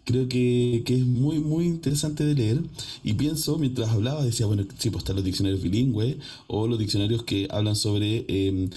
creo 0.09 0.27
que, 0.27 0.83
es 0.87 1.05
muy, 1.05 1.39
muy 1.39 1.65
interesante 1.65 2.25
de 2.25 2.33
leer. 2.33 2.63
Y 3.03 3.13
pienso, 3.13 3.59
mientras 3.59 3.89
hablaba, 3.89 4.25
decía, 4.25 4.47
bueno, 4.47 4.65
sí, 4.79 4.89
pues 4.89 5.03
están 5.03 5.17
los 5.17 5.25
diccionarios 5.25 5.61
bilingües 5.61 6.17
o 6.47 6.67
los 6.67 6.79
diccionarios 6.79 7.21
que 7.23 7.47
hablan 7.51 7.75
sobre 7.75 8.25
eh, 8.27 8.69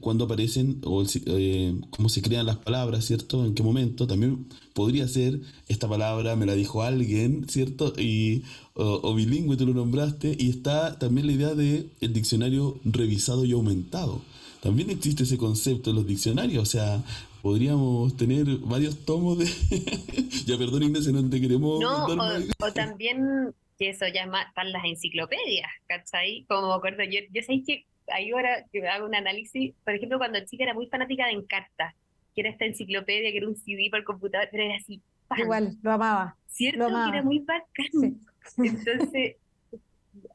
cuándo 0.00 0.26
aparecen 0.26 0.80
o 0.84 1.04
eh, 1.26 1.74
cómo 1.90 2.08
se 2.08 2.22
crean 2.22 2.46
las 2.46 2.58
palabras, 2.58 3.04
¿cierto? 3.04 3.44
En 3.44 3.54
qué 3.54 3.64
momento. 3.64 4.06
También 4.06 4.46
podría 4.74 5.08
ser, 5.08 5.40
esta 5.66 5.88
palabra 5.88 6.36
me 6.36 6.46
la 6.46 6.54
dijo 6.54 6.82
alguien, 6.82 7.46
¿cierto? 7.48 7.92
Y, 7.98 8.44
o, 8.74 9.12
bilingüe, 9.12 9.56
tú 9.56 9.66
lo 9.66 9.74
nombraste. 9.74 10.36
Y 10.38 10.50
está 10.50 11.00
también 11.00 11.26
la 11.26 11.32
idea 11.32 11.54
de 11.56 11.90
el 12.00 12.12
diccionario 12.12 12.78
revisado 12.84 13.44
y 13.44 13.52
aumentado. 13.52 14.22
También 14.62 14.90
existe 14.90 15.24
ese 15.24 15.36
concepto 15.36 15.90
en 15.90 15.96
los 15.96 16.06
diccionarios, 16.06 16.62
o 16.62 16.66
sea, 16.66 17.04
podríamos 17.46 18.16
tener 18.16 18.44
varios 18.58 19.04
tomos 19.04 19.38
de... 19.38 19.44
ya 20.46 20.58
perdón 20.58 20.82
Inés, 20.82 21.06
no 21.12 21.30
te 21.30 21.40
queremos... 21.40 21.78
No, 21.78 22.06
o, 22.06 22.72
también 22.72 23.54
que 23.78 23.90
eso 23.90 24.04
ya 24.08 24.24
están 24.48 24.72
las 24.72 24.84
enciclopedias, 24.84 25.70
¿cachai? 25.86 26.44
Como 26.48 26.70
me 26.70 26.74
acuerdo, 26.74 27.04
yo, 27.04 27.20
yo 27.30 27.42
sé 27.42 27.62
que 27.64 27.86
ahí 28.08 28.32
ahora 28.32 28.64
que 28.72 28.84
hago 28.88 29.06
un 29.06 29.14
análisis, 29.14 29.76
por 29.84 29.94
ejemplo, 29.94 30.18
cuando 30.18 30.40
chica 30.40 30.64
era 30.64 30.74
muy 30.74 30.88
fanática 30.88 31.26
de 31.26 31.34
Encarta, 31.34 31.94
que 32.34 32.40
era 32.40 32.50
esta 32.50 32.64
enciclopedia, 32.64 33.30
que 33.30 33.38
era 33.38 33.46
un 33.46 33.54
CD 33.54 33.90
para 33.92 34.00
el 34.00 34.06
computador, 34.06 34.48
pero 34.50 34.64
era 34.64 34.74
así. 34.74 35.00
Igual, 35.38 35.76
lo 35.82 35.92
amaba. 35.92 36.36
¿Cierto? 36.48 36.84
Que 36.84 37.10
era 37.10 37.22
muy 37.22 37.38
bacán. 37.38 38.22
Entonces, 38.58 39.36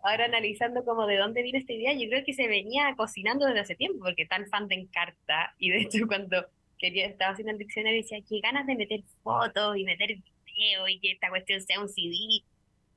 ahora 0.02 0.26
analizando 0.26 0.86
como 0.86 1.08
de 1.08 1.18
dónde 1.18 1.44
viene 1.44 1.60
esta 1.60 1.74
idea, 1.74 1.92
yo 1.92 2.08
creo 2.08 2.24
que 2.24 2.34
se 2.34 2.48
venía 2.48 2.96
cocinando 2.96 3.48
desde 3.48 3.60
hace 3.60 3.76
tiempo, 3.76 4.00
porque 4.00 4.26
tan 4.26 4.48
fan 4.48 4.70
de 4.70 4.76
Encarta, 4.76 5.54
y 5.58 5.72
de 5.72 5.82
hecho 5.82 6.08
cuando 6.08 6.46
quería, 6.82 7.06
estaba 7.06 7.32
haciendo 7.32 7.54
el 7.54 7.60
diccionario 7.60 8.02
decía, 8.02 8.18
qué 8.28 8.42
ganas 8.42 8.66
de 8.68 8.76
meter 8.76 9.04
fotos 9.24 9.78
y 9.78 9.86
meter 9.86 10.18
video 10.46 10.88
y 10.90 11.00
que 11.00 11.12
esta 11.12 11.30
cuestión 11.30 11.62
sea 11.62 11.80
un 11.80 11.88
CD. 11.88 12.44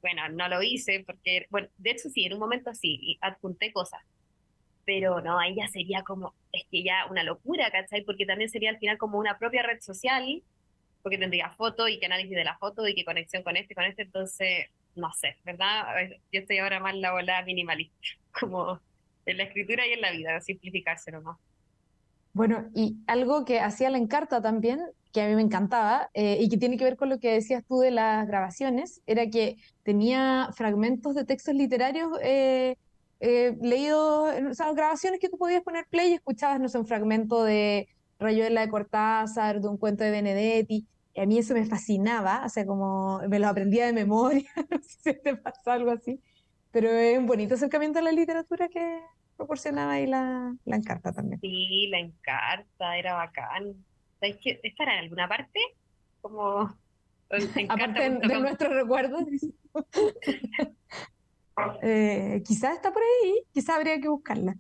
Bueno, 0.00 0.28
no 0.30 0.48
lo 0.48 0.62
hice 0.62 1.04
porque, 1.06 1.46
bueno, 1.50 1.68
de 1.78 1.90
hecho 1.90 2.08
sí, 2.10 2.24
en 2.24 2.34
un 2.34 2.40
momento 2.40 2.74
sí, 2.74 3.18
adjunté 3.20 3.72
cosas, 3.72 4.02
pero 4.84 5.20
no, 5.20 5.38
ahí 5.38 5.54
ya 5.54 5.68
sería 5.68 6.02
como, 6.02 6.34
es 6.52 6.64
que 6.70 6.82
ya 6.82 7.06
una 7.10 7.22
locura, 7.22 7.70
¿cachai? 7.70 8.02
Porque 8.02 8.26
también 8.26 8.50
sería 8.50 8.70
al 8.70 8.78
final 8.78 8.98
como 8.98 9.18
una 9.18 9.38
propia 9.38 9.62
red 9.62 9.80
social, 9.80 10.42
porque 11.02 11.18
tendría 11.18 11.50
foto 11.50 11.88
y 11.88 11.98
que 11.98 12.06
análisis 12.06 12.34
de 12.36 12.44
la 12.44 12.58
foto 12.58 12.86
y 12.88 12.94
qué 12.94 13.04
conexión 13.04 13.42
con 13.42 13.56
este, 13.56 13.74
con 13.74 13.84
este, 13.84 14.02
entonces, 14.02 14.66
no 14.94 15.12
sé, 15.12 15.36
¿verdad? 15.44 16.10
Yo 16.32 16.40
estoy 16.40 16.58
ahora 16.58 16.80
más 16.80 16.94
la 16.96 17.12
bola 17.12 17.42
minimalista, 17.42 17.96
como 18.40 18.80
en 19.26 19.38
la 19.38 19.44
escritura 19.44 19.86
y 19.86 19.92
en 19.92 20.00
la 20.00 20.12
vida, 20.12 20.40
simplificarse 20.40 21.12
nomás. 21.12 21.38
Bueno, 22.34 22.68
y 22.74 22.98
algo 23.06 23.44
que 23.44 23.60
hacía 23.60 23.90
la 23.90 23.98
encarta 23.98 24.42
también, 24.42 24.80
que 25.12 25.22
a 25.22 25.28
mí 25.28 25.36
me 25.36 25.42
encantaba, 25.42 26.10
eh, 26.14 26.38
y 26.40 26.48
que 26.48 26.56
tiene 26.56 26.76
que 26.76 26.82
ver 26.84 26.96
con 26.96 27.08
lo 27.08 27.20
que 27.20 27.30
decías 27.32 27.62
tú 27.66 27.78
de 27.78 27.92
las 27.92 28.26
grabaciones, 28.26 29.02
era 29.06 29.30
que 29.30 29.56
tenía 29.84 30.50
fragmentos 30.56 31.14
de 31.14 31.24
textos 31.24 31.54
literarios 31.54 32.10
eh, 32.22 32.76
eh, 33.20 33.56
leído, 33.62 34.24
o 34.50 34.54
sea, 34.54 34.72
grabaciones 34.72 35.20
que 35.20 35.28
tú 35.28 35.38
podías 35.38 35.62
poner 35.62 35.86
play 35.88 36.10
y 36.10 36.14
escuchabas, 36.14 36.60
no 36.60 36.68
sé, 36.68 36.78
un 36.78 36.86
fragmento 36.86 37.44
de 37.44 37.88
Rayuela 38.18 38.62
de 38.62 38.68
Cortázar, 38.68 39.60
de 39.60 39.68
un 39.68 39.78
cuento 39.78 40.02
de 40.02 40.10
Benedetti, 40.10 40.88
y 41.14 41.20
a 41.20 41.26
mí 41.26 41.38
eso 41.38 41.54
me 41.54 41.64
fascinaba, 41.66 42.42
o 42.44 42.48
sea, 42.48 42.66
como 42.66 43.20
me 43.28 43.38
lo 43.38 43.46
aprendía 43.48 43.86
de 43.86 43.92
memoria, 43.92 44.50
no 44.70 44.78
sé 44.82 45.14
si 45.14 45.22
te 45.22 45.36
pasa 45.36 45.74
algo 45.74 45.92
así, 45.92 46.20
pero 46.72 46.88
es 46.90 47.16
un 47.16 47.26
bonito 47.26 47.54
acercamiento 47.54 48.00
a 48.00 48.02
la 48.02 48.10
literatura 48.12 48.68
que 48.68 49.00
proporcionaba 49.36 49.92
ahí 49.92 50.06
la, 50.06 50.54
la 50.64 50.76
encarta 50.76 51.12
también. 51.12 51.40
Sí, 51.40 51.88
la 51.88 51.98
encarta, 51.98 52.96
era 52.96 53.14
bacán. 53.14 53.84
¿Sabes 54.20 54.36
que 54.42 54.60
estará 54.62 54.94
en 54.94 55.04
alguna 55.04 55.28
parte? 55.28 55.60
Como... 56.20 56.76
Aparte 57.68 58.10
de, 58.10 58.40
nuestros 58.40 58.72
recuerdos. 58.72 59.24
Eh, 61.82 62.42
quizás 62.44 62.74
está 62.74 62.92
por 62.92 63.00
ahí, 63.00 63.44
quizás 63.52 63.76
habría 63.76 64.00
que 64.00 64.08
buscarla. 64.08 64.56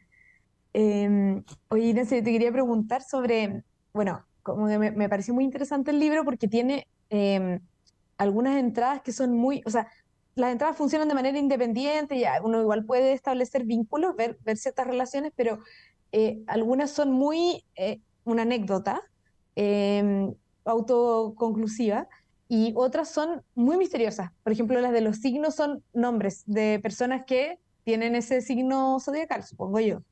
Eh, 0.72 1.42
oye, 1.68 1.86
Inés, 1.86 2.08
te 2.08 2.22
quería 2.22 2.52
preguntar 2.52 3.02
sobre, 3.02 3.64
bueno, 3.92 4.24
como 4.44 4.68
que 4.68 4.78
me, 4.78 5.08
pareció 5.08 5.34
muy 5.34 5.44
interesante 5.44 5.90
el 5.90 5.98
libro 5.98 6.24
porque 6.24 6.46
tiene 6.46 6.86
em, 7.10 7.60
algunas 8.18 8.58
entradas 8.58 9.00
que 9.02 9.10
son 9.10 9.32
muy, 9.32 9.62
o 9.64 9.70
sea, 9.70 9.88
las 10.34 10.50
entradas 10.52 10.76
funcionan 10.76 11.08
de 11.08 11.14
manera 11.14 11.38
independiente, 11.38 12.18
ya 12.18 12.40
uno 12.42 12.60
igual 12.60 12.84
puede 12.84 13.12
establecer 13.12 13.64
vínculos, 13.64 14.16
ver, 14.16 14.38
ver 14.42 14.56
ciertas 14.56 14.86
relaciones, 14.86 15.32
pero 15.36 15.60
eh, 16.12 16.42
algunas 16.46 16.90
son 16.90 17.12
muy 17.12 17.64
eh, 17.76 18.00
una 18.24 18.42
anécdota 18.42 19.02
em, 19.54 20.34
autoconclusiva 20.64 22.08
y 22.48 22.72
otras 22.76 23.08
son 23.08 23.42
muy 23.54 23.76
misteriosas. 23.76 24.30
Por 24.42 24.52
ejemplo, 24.52 24.80
las 24.80 24.92
de 24.92 25.00
los 25.00 25.18
signos 25.18 25.54
son 25.54 25.82
nombres 25.92 26.42
de 26.46 26.80
personas 26.82 27.24
que 27.26 27.58
tienen 27.84 28.14
ese 28.14 28.40
signo 28.40 28.98
zodiacal, 29.00 29.44
supongo 29.44 29.80
yo. 29.80 30.02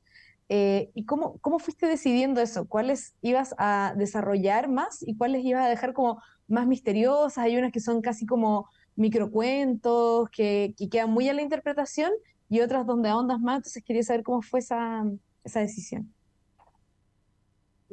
Eh, 0.49 0.91
¿Y 0.93 1.05
cómo, 1.05 1.37
cómo 1.39 1.59
fuiste 1.59 1.87
decidiendo 1.87 2.41
eso? 2.41 2.67
¿Cuáles 2.67 3.15
ibas 3.21 3.55
a 3.57 3.93
desarrollar 3.97 4.69
más 4.69 5.01
y 5.01 5.15
cuáles 5.15 5.43
ibas 5.43 5.65
a 5.65 5.69
dejar 5.69 5.93
como 5.93 6.21
más 6.47 6.67
misteriosas? 6.67 7.37
Hay 7.37 7.57
unas 7.57 7.71
que 7.71 7.79
son 7.79 8.01
casi 8.01 8.25
como 8.25 8.67
microcuentos, 8.95 10.29
que, 10.29 10.73
que 10.77 10.89
quedan 10.89 11.11
muy 11.11 11.29
a 11.29 11.33
la 11.33 11.41
interpretación 11.41 12.11
y 12.49 12.61
otras 12.61 12.85
donde 12.85 13.09
ahondas 13.09 13.39
más. 13.39 13.57
Entonces 13.57 13.83
quería 13.83 14.03
saber 14.03 14.23
cómo 14.23 14.41
fue 14.41 14.59
esa, 14.59 15.03
esa 15.43 15.59
decisión. 15.59 16.13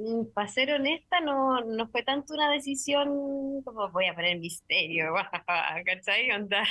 Mm, 0.01 0.33
para 0.33 0.49
ser 0.49 0.73
honesta, 0.73 1.21
no, 1.21 1.61
no 1.63 1.89
fue 1.89 2.03
tanto 2.03 2.33
una 2.33 2.51
decisión 2.51 3.63
como 3.63 3.91
voy 3.91 4.07
a 4.07 4.15
poner 4.15 4.39
misterio, 4.39 5.13
¿cachai? 5.85 6.31
Onda. 6.31 6.65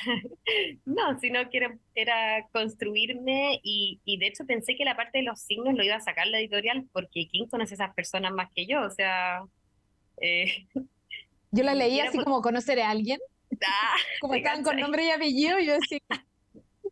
No, 0.86 1.20
sino 1.20 1.48
que 1.50 1.78
era, 1.94 2.48
construirme 2.52 3.60
y, 3.62 4.02
y, 4.04 4.18
de 4.18 4.28
hecho 4.28 4.46
pensé 4.46 4.76
que 4.76 4.86
la 4.86 4.96
parte 4.96 5.20
de 5.20 5.26
los 5.26 5.42
signos 5.42 5.76
lo 5.76 5.84
iba 5.84 5.96
a 5.96 6.00
sacar 6.00 6.28
la 6.28 6.40
editorial 6.40 6.88
porque 6.92 7.28
¿quién 7.30 7.48
conoce 7.48 7.74
a 7.74 7.76
esas 7.76 7.94
personas 7.94 8.32
más 8.34 8.50
que 8.56 8.66
yo? 8.66 8.82
O 8.82 8.90
sea... 8.90 9.44
Eh, 10.22 10.68
yo 11.52 11.64
la 11.64 11.76
leí 11.76 12.00
así 12.00 12.18
como 12.24 12.42
conocer 12.42 12.80
a 12.80 12.90
alguien, 12.90 13.20
ah, 13.66 13.96
como 14.20 14.36
estaban 14.36 14.64
con 14.64 14.78
nombre 14.78 15.06
y 15.06 15.10
apellido, 15.12 15.60
yo 15.60 15.74
decía... 15.74 16.00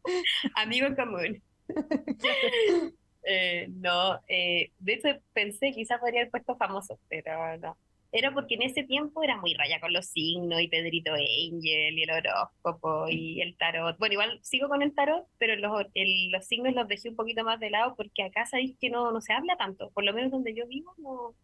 Amigo 0.56 0.88
común. 0.96 1.42
Eh, 3.30 3.68
no, 3.72 4.22
eh, 4.30 4.72
de 4.80 4.94
hecho 4.94 5.10
pensé 5.34 5.74
quizás 5.74 6.00
podría 6.00 6.22
haber 6.22 6.32
puesto 6.32 6.56
famoso, 6.56 6.98
pero 7.10 7.58
no. 7.58 7.78
Era 8.14 8.34
porque 8.34 8.56
en 8.56 8.62
ese 8.62 8.84
tiempo 8.84 9.22
era 9.22 9.36
muy 9.36 9.54
raya 9.54 9.82
con 9.82 9.92
los 9.92 10.06
signos 10.06 10.62
y 10.62 10.70
Pedrito 10.70 11.12
Angel 11.14 12.00
y 12.00 12.04
el 12.04 12.10
horóscopo 12.10 13.10
y 13.10 13.42
el 13.42 13.58
tarot. 13.58 13.98
Bueno, 13.98 14.14
igual 14.14 14.40
sigo 14.44 14.70
con 14.70 14.82
el 14.82 14.96
tarot, 14.96 15.28
pero 15.38 15.58
los, 15.58 15.88
los 16.32 16.46
signos 16.46 16.74
los 16.74 16.88
dejé 16.88 17.10
un 17.10 17.18
poquito 17.18 17.44
más 17.44 17.60
de 17.60 17.70
lado 17.70 17.96
porque 17.98 18.24
acá 18.24 18.46
sabéis 18.46 18.78
que 18.80 18.90
no, 18.90 19.12
no 19.12 19.20
se 19.20 19.34
habla 19.34 19.58
tanto. 19.58 19.90
Por 19.90 20.06
lo 20.06 20.14
menos 20.14 20.32
donde 20.32 20.54
yo 20.56 20.66
vivo 20.66 20.94
no, 20.98 21.36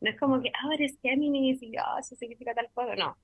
no 0.00 0.10
es 0.10 0.18
como 0.18 0.42
que, 0.42 0.50
ah, 0.50 0.74
eres 0.74 0.98
Géminis 1.00 1.62
y 1.62 1.74
ah, 1.78 1.96
eso 2.00 2.14
significa 2.16 2.54
tal 2.54 2.68
cosa. 2.74 2.96
No, 2.96 3.16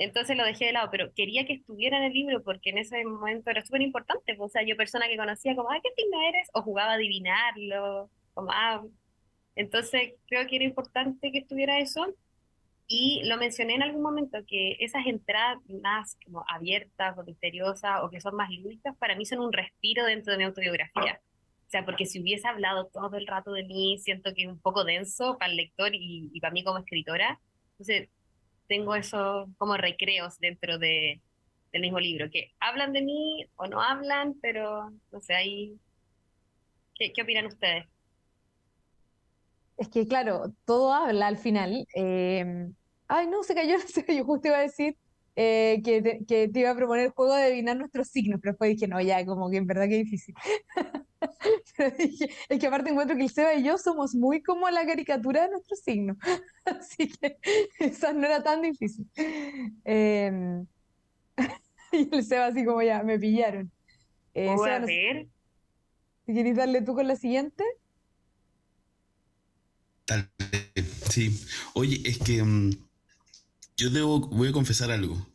entonces 0.00 0.34
lo 0.34 0.44
dejé 0.44 0.64
de 0.64 0.72
lado, 0.72 0.88
pero 0.90 1.12
quería 1.14 1.44
que 1.44 1.52
estuviera 1.52 1.98
en 1.98 2.04
el 2.04 2.14
libro 2.14 2.42
porque 2.42 2.70
en 2.70 2.78
ese 2.78 3.04
momento 3.04 3.50
era 3.50 3.62
súper 3.62 3.82
importante. 3.82 4.34
Pues, 4.34 4.50
o 4.50 4.52
sea, 4.52 4.62
yo 4.62 4.74
persona 4.74 5.06
que 5.08 5.16
conocía 5.18 5.54
como, 5.54 5.70
ah, 5.70 5.78
¿qué 5.82 5.90
signo 5.94 6.18
eres? 6.26 6.48
O 6.54 6.62
jugaba 6.62 6.92
a 6.92 6.94
adivinarlo, 6.94 8.10
como, 8.32 8.50
ah. 8.50 8.82
Entonces 9.56 10.14
creo 10.26 10.46
que 10.46 10.56
era 10.56 10.64
importante 10.64 11.30
que 11.30 11.40
estuviera 11.40 11.78
eso. 11.80 12.06
Y 12.86 13.22
lo 13.24 13.36
mencioné 13.36 13.74
en 13.74 13.82
algún 13.82 14.02
momento, 14.02 14.38
que 14.46 14.78
esas 14.80 15.06
entradas 15.06 15.58
más 15.82 16.16
como 16.24 16.44
abiertas 16.48 17.18
o 17.18 17.22
misteriosas 17.22 18.00
o 18.02 18.10
que 18.10 18.22
son 18.22 18.34
más 18.36 18.50
lúdicas, 18.50 18.96
para 18.96 19.16
mí 19.16 19.26
son 19.26 19.40
un 19.40 19.52
respiro 19.52 20.06
dentro 20.06 20.32
de 20.32 20.38
mi 20.38 20.44
autobiografía. 20.44 21.20
O 21.66 21.70
sea, 21.70 21.84
porque 21.84 22.06
si 22.06 22.20
hubiese 22.22 22.48
hablado 22.48 22.86
todo 22.86 23.16
el 23.18 23.26
rato 23.26 23.52
de 23.52 23.64
mí, 23.64 23.98
siento 23.98 24.32
que 24.34 24.42
es 24.44 24.48
un 24.48 24.60
poco 24.60 24.84
denso 24.84 25.36
para 25.38 25.50
el 25.50 25.58
lector 25.58 25.90
y 25.92 26.40
para 26.40 26.52
mí 26.52 26.64
como 26.64 26.78
escritora. 26.78 27.38
Entonces, 27.72 28.08
tengo 28.70 28.94
esos 28.94 29.48
como 29.58 29.76
recreos 29.76 30.38
dentro 30.38 30.78
de, 30.78 31.20
del 31.72 31.82
mismo 31.82 31.98
libro, 31.98 32.30
que 32.30 32.52
hablan 32.60 32.92
de 32.92 33.02
mí 33.02 33.44
o 33.56 33.66
no 33.66 33.82
hablan, 33.82 34.34
pero 34.40 34.92
no 35.10 35.20
sé, 35.20 35.34
ahí... 35.34 35.76
¿Qué, 36.94 37.12
qué 37.12 37.22
opinan 37.22 37.46
ustedes? 37.46 37.86
Es 39.76 39.88
que 39.88 40.06
claro, 40.06 40.52
todo 40.66 40.92
habla 40.92 41.26
al 41.26 41.38
final. 41.38 41.84
Eh, 41.96 42.68
ay, 43.08 43.26
no, 43.26 43.42
se 43.42 43.56
cayó, 43.56 43.76
se 43.88 44.04
cayó, 44.04 44.24
justo 44.24 44.48
iba 44.48 44.58
a 44.58 44.62
decir 44.62 44.96
eh, 45.36 45.80
que, 45.84 46.02
te, 46.02 46.24
que, 46.26 46.48
te, 46.48 46.60
iba 46.60 46.70
a 46.70 46.76
proponer 46.76 47.06
el 47.06 47.10
juego 47.12 47.34
de 47.34 47.44
adivinar 47.44 47.76
nuestros 47.76 48.08
signos, 48.08 48.40
pero 48.40 48.52
después 48.52 48.70
dije, 48.70 48.88
no, 48.88 49.00
ya, 49.00 49.24
como 49.24 49.50
que 49.50 49.58
en 49.58 49.66
verdad 49.66 49.88
que 49.88 49.96
difícil. 49.96 50.34
es 51.78 52.58
que 52.58 52.66
aparte 52.66 52.90
encuentro 52.90 53.16
que 53.16 53.22
el 53.24 53.30
Seba 53.30 53.54
y 53.54 53.62
yo 53.62 53.78
somos 53.78 54.14
muy 54.14 54.42
como 54.42 54.68
la 54.70 54.86
caricatura 54.86 55.44
de 55.44 55.50
nuestro 55.50 55.76
signo. 55.76 56.16
Así 56.64 57.08
que 57.08 57.38
esa 57.78 58.12
no 58.12 58.26
era 58.26 58.42
tan 58.42 58.62
difícil. 58.62 59.06
Em, 59.84 60.66
y 61.92 62.14
el 62.14 62.24
Seba 62.24 62.46
así 62.46 62.64
como 62.64 62.82
ya, 62.82 63.02
me 63.02 63.18
pillaron. 63.18 63.70
Eh, 64.34 64.48
a 64.48 64.78
ver? 64.78 65.26
¿Quieres 66.26 66.56
darle 66.56 66.82
tú 66.82 66.94
con 66.94 67.08
la 67.08 67.16
siguiente? 67.16 67.64
Sí. 71.10 71.40
Oye, 71.74 72.00
es 72.04 72.18
que 72.18 72.42
mm, 72.42 72.70
yo 73.80 73.88
debo, 73.88 74.20
voy 74.20 74.48
a 74.48 74.52
confesar 74.52 74.90
algo. 74.90 75.26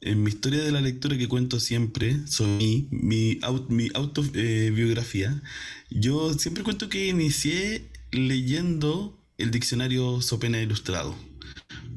En 0.00 0.22
mi 0.22 0.30
historia 0.30 0.64
de 0.64 0.72
la 0.72 0.80
lectura 0.80 1.18
que 1.18 1.28
cuento 1.28 1.60
siempre, 1.60 2.16
soy 2.26 2.88
mi, 2.90 3.38
mi, 3.68 3.90
autobiografía, 3.92 5.42
yo 5.90 6.32
siempre 6.32 6.64
cuento 6.64 6.88
que 6.88 7.08
inicié 7.08 7.90
leyendo 8.10 9.18
el 9.36 9.50
diccionario 9.50 10.22
Sopena 10.22 10.62
Ilustrado. 10.62 11.14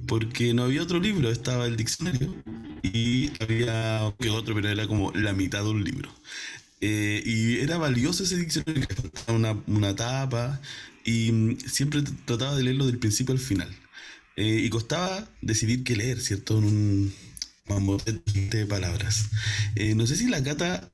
Porque 0.05 0.53
no 0.53 0.63
había 0.63 0.83
otro 0.83 0.99
libro, 0.99 1.31
estaba 1.31 1.65
el 1.65 1.77
diccionario 1.77 2.35
y 2.83 3.31
había 3.41 4.03
otro, 4.03 4.53
pero 4.53 4.67
era 4.67 4.85
como 4.85 5.13
la 5.13 5.31
mitad 5.31 5.63
de 5.63 5.69
un 5.69 5.85
libro. 5.85 6.13
Eh, 6.81 7.23
y 7.25 7.59
era 7.59 7.77
valioso 7.77 8.25
ese 8.25 8.35
diccionario, 8.35 8.85
una, 9.29 9.57
una 9.67 9.95
tapa 9.95 10.59
y 11.05 11.55
siempre 11.65 12.01
trataba 12.25 12.57
de 12.57 12.63
leerlo 12.63 12.85
del 12.87 12.99
principio 12.99 13.31
al 13.31 13.39
final. 13.39 13.73
Eh, 14.35 14.61
y 14.63 14.69
costaba 14.69 15.29
decidir 15.41 15.83
qué 15.83 15.95
leer, 15.95 16.19
¿cierto? 16.19 16.57
En 16.57 16.65
un 16.65 17.13
mamotete 17.67 18.57
de 18.57 18.65
palabras. 18.65 19.29
Eh, 19.75 19.95
no 19.95 20.07
sé 20.07 20.15
si 20.15 20.27
la 20.27 20.43
Cata... 20.43 20.91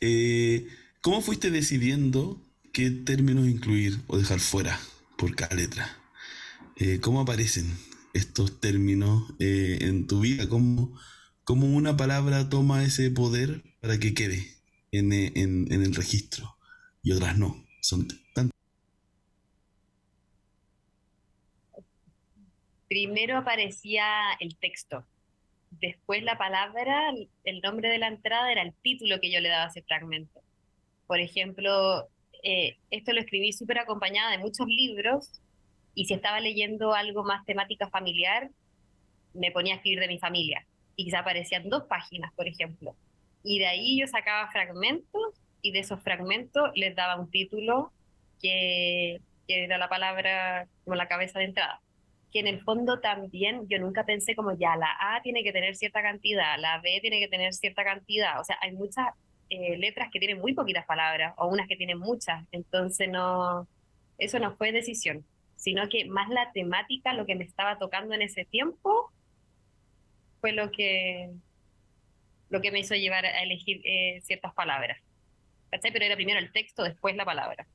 Eh, 0.00 0.68
¿Cómo 1.00 1.20
fuiste 1.20 1.50
decidiendo 1.50 2.40
qué 2.72 2.90
términos 2.90 3.48
incluir 3.48 4.00
o 4.06 4.16
dejar 4.16 4.38
fuera 4.38 4.78
por 5.18 5.34
cada 5.34 5.56
letra? 5.56 5.98
¿Cómo 7.00 7.20
aparecen 7.20 7.66
estos 8.12 8.60
términos 8.60 9.34
en 9.38 10.06
tu 10.06 10.20
vida? 10.20 10.48
¿Cómo, 10.48 10.96
¿Cómo, 11.44 11.66
una 11.66 11.96
palabra 11.96 12.48
toma 12.48 12.84
ese 12.84 13.10
poder 13.10 13.62
para 13.80 13.98
que 13.98 14.14
quede 14.14 14.48
en, 14.90 15.12
en, 15.12 15.72
en 15.72 15.82
el 15.82 15.94
registro 15.94 16.56
y 17.02 17.12
otras 17.12 17.36
no? 17.36 17.64
Son 17.80 18.06
primero 22.92 23.38
aparecía 23.38 24.04
el 24.38 24.54
texto, 24.56 25.02
después 25.80 26.22
la 26.22 26.36
palabra, 26.36 27.14
el 27.42 27.60
nombre 27.62 27.88
de 27.88 27.96
la 27.96 28.08
entrada 28.08 28.52
era 28.52 28.60
el 28.60 28.74
título 28.82 29.18
que 29.18 29.32
yo 29.32 29.40
le 29.40 29.48
daba 29.48 29.64
a 29.64 29.68
ese 29.68 29.80
fragmento. 29.80 30.42
Por 31.06 31.18
ejemplo, 31.18 32.06
eh, 32.42 32.76
esto 32.90 33.14
lo 33.14 33.20
escribí 33.20 33.54
súper 33.54 33.78
acompañada 33.78 34.32
de 34.32 34.36
muchos 34.36 34.66
libros 34.66 35.30
y 35.94 36.04
si 36.04 36.12
estaba 36.12 36.38
leyendo 36.40 36.92
algo 36.92 37.24
más 37.24 37.46
temática 37.46 37.88
familiar, 37.88 38.50
me 39.32 39.50
ponía 39.52 39.72
a 39.72 39.76
escribir 39.78 40.00
de 40.00 40.08
mi 40.08 40.18
familia 40.18 40.66
y 40.94 41.06
quizá 41.06 41.20
aparecían 41.20 41.70
dos 41.70 41.84
páginas, 41.84 42.30
por 42.34 42.46
ejemplo. 42.46 42.94
Y 43.42 43.58
de 43.58 43.68
ahí 43.68 43.98
yo 43.98 44.06
sacaba 44.06 44.52
fragmentos 44.52 45.40
y 45.62 45.72
de 45.72 45.78
esos 45.78 46.02
fragmentos 46.02 46.72
les 46.74 46.94
daba 46.94 47.18
un 47.18 47.30
título 47.30 47.90
que, 48.42 49.22
que 49.48 49.64
era 49.64 49.78
la 49.78 49.88
palabra 49.88 50.68
como 50.84 50.94
la 50.94 51.08
cabeza 51.08 51.38
de 51.38 51.46
entrada 51.46 51.80
que 52.32 52.40
en 52.40 52.46
el 52.46 52.62
fondo 52.62 53.00
también 53.00 53.68
yo 53.68 53.78
nunca 53.78 54.04
pensé 54.04 54.34
como 54.34 54.56
ya 54.56 54.74
la 54.76 54.88
A 55.00 55.20
tiene 55.22 55.44
que 55.44 55.52
tener 55.52 55.76
cierta 55.76 56.02
cantidad, 56.02 56.58
la 56.58 56.80
B 56.80 56.98
tiene 57.00 57.20
que 57.20 57.28
tener 57.28 57.52
cierta 57.52 57.84
cantidad, 57.84 58.40
o 58.40 58.44
sea, 58.44 58.56
hay 58.62 58.72
muchas 58.72 59.08
eh, 59.50 59.76
letras 59.76 60.08
que 60.10 60.18
tienen 60.18 60.40
muy 60.40 60.54
poquitas 60.54 60.86
palabras 60.86 61.34
o 61.36 61.48
unas 61.48 61.68
que 61.68 61.76
tienen 61.76 61.98
muchas, 61.98 62.44
entonces 62.50 63.08
no, 63.08 63.68
eso 64.18 64.38
no 64.38 64.56
fue 64.56 64.72
decisión, 64.72 65.24
sino 65.56 65.88
que 65.88 66.06
más 66.06 66.30
la 66.30 66.50
temática, 66.52 67.12
lo 67.12 67.26
que 67.26 67.34
me 67.34 67.44
estaba 67.44 67.78
tocando 67.78 68.14
en 68.14 68.22
ese 68.22 68.44
tiempo, 68.46 69.12
fue 70.40 70.52
lo 70.52 70.70
que, 70.72 71.30
lo 72.48 72.60
que 72.60 72.72
me 72.72 72.80
hizo 72.80 72.94
llevar 72.94 73.24
a 73.24 73.42
elegir 73.42 73.80
eh, 73.84 74.20
ciertas 74.22 74.52
palabras. 74.54 74.98
Pero 75.70 76.04
era 76.04 76.16
primero 76.16 76.38
el 76.38 76.52
texto, 76.52 76.82
después 76.82 77.16
la 77.16 77.24
palabra. 77.24 77.66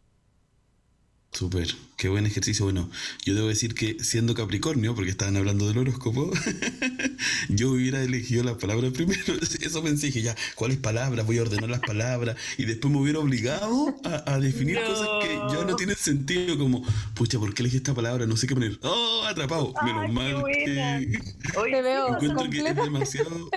Súper, 1.31 1.67
qué 1.97 2.09
buen 2.09 2.25
ejercicio. 2.25 2.65
Bueno, 2.65 2.89
yo 3.23 3.35
debo 3.35 3.47
decir 3.47 3.75
que 3.75 3.97
siendo 4.03 4.33
Capricornio, 4.33 4.95
porque 4.95 5.11
estaban 5.11 5.37
hablando 5.37 5.67
del 5.67 5.77
horóscopo, 5.77 6.31
yo 7.49 7.71
hubiera 7.71 8.01
elegido 8.01 8.43
las 8.43 8.55
palabras 8.55 8.91
primero. 8.93 9.21
Eso 9.61 9.83
pensé, 9.83 10.07
dije, 10.07 10.21
ya, 10.21 10.35
¿cuáles 10.55 10.77
palabras? 10.77 11.25
Voy 11.25 11.37
a 11.37 11.43
ordenar 11.43 11.69
las 11.69 11.81
palabras. 11.81 12.37
Y 12.57 12.65
después 12.65 12.91
me 12.91 12.99
hubiera 12.99 13.19
obligado 13.19 13.95
a, 14.03 14.39
definir 14.39 14.79
cosas 14.83 15.07
que 15.21 15.35
ya 15.35 15.65
no 15.65 15.75
tienen 15.75 15.95
sentido, 15.95 16.57
como, 16.57 16.83
pucha, 17.13 17.37
¿por 17.37 17.53
qué 17.53 17.61
elegí 17.61 17.77
esta 17.77 17.93
palabra? 17.93 18.25
No 18.25 18.37
sé 18.37 18.47
qué 18.47 18.55
poner. 18.55 18.79
¡Oh, 18.81 19.23
atrapado! 19.27 19.73
Menos 19.83 20.11
mal 20.11 20.43
que. 20.45 21.21
Hoy 21.55 21.71
te 21.71 21.81
veo 21.81 22.07
encuentro 22.07 22.49
que 22.49 22.67
es 22.67 22.75
demasiado. 22.75 23.49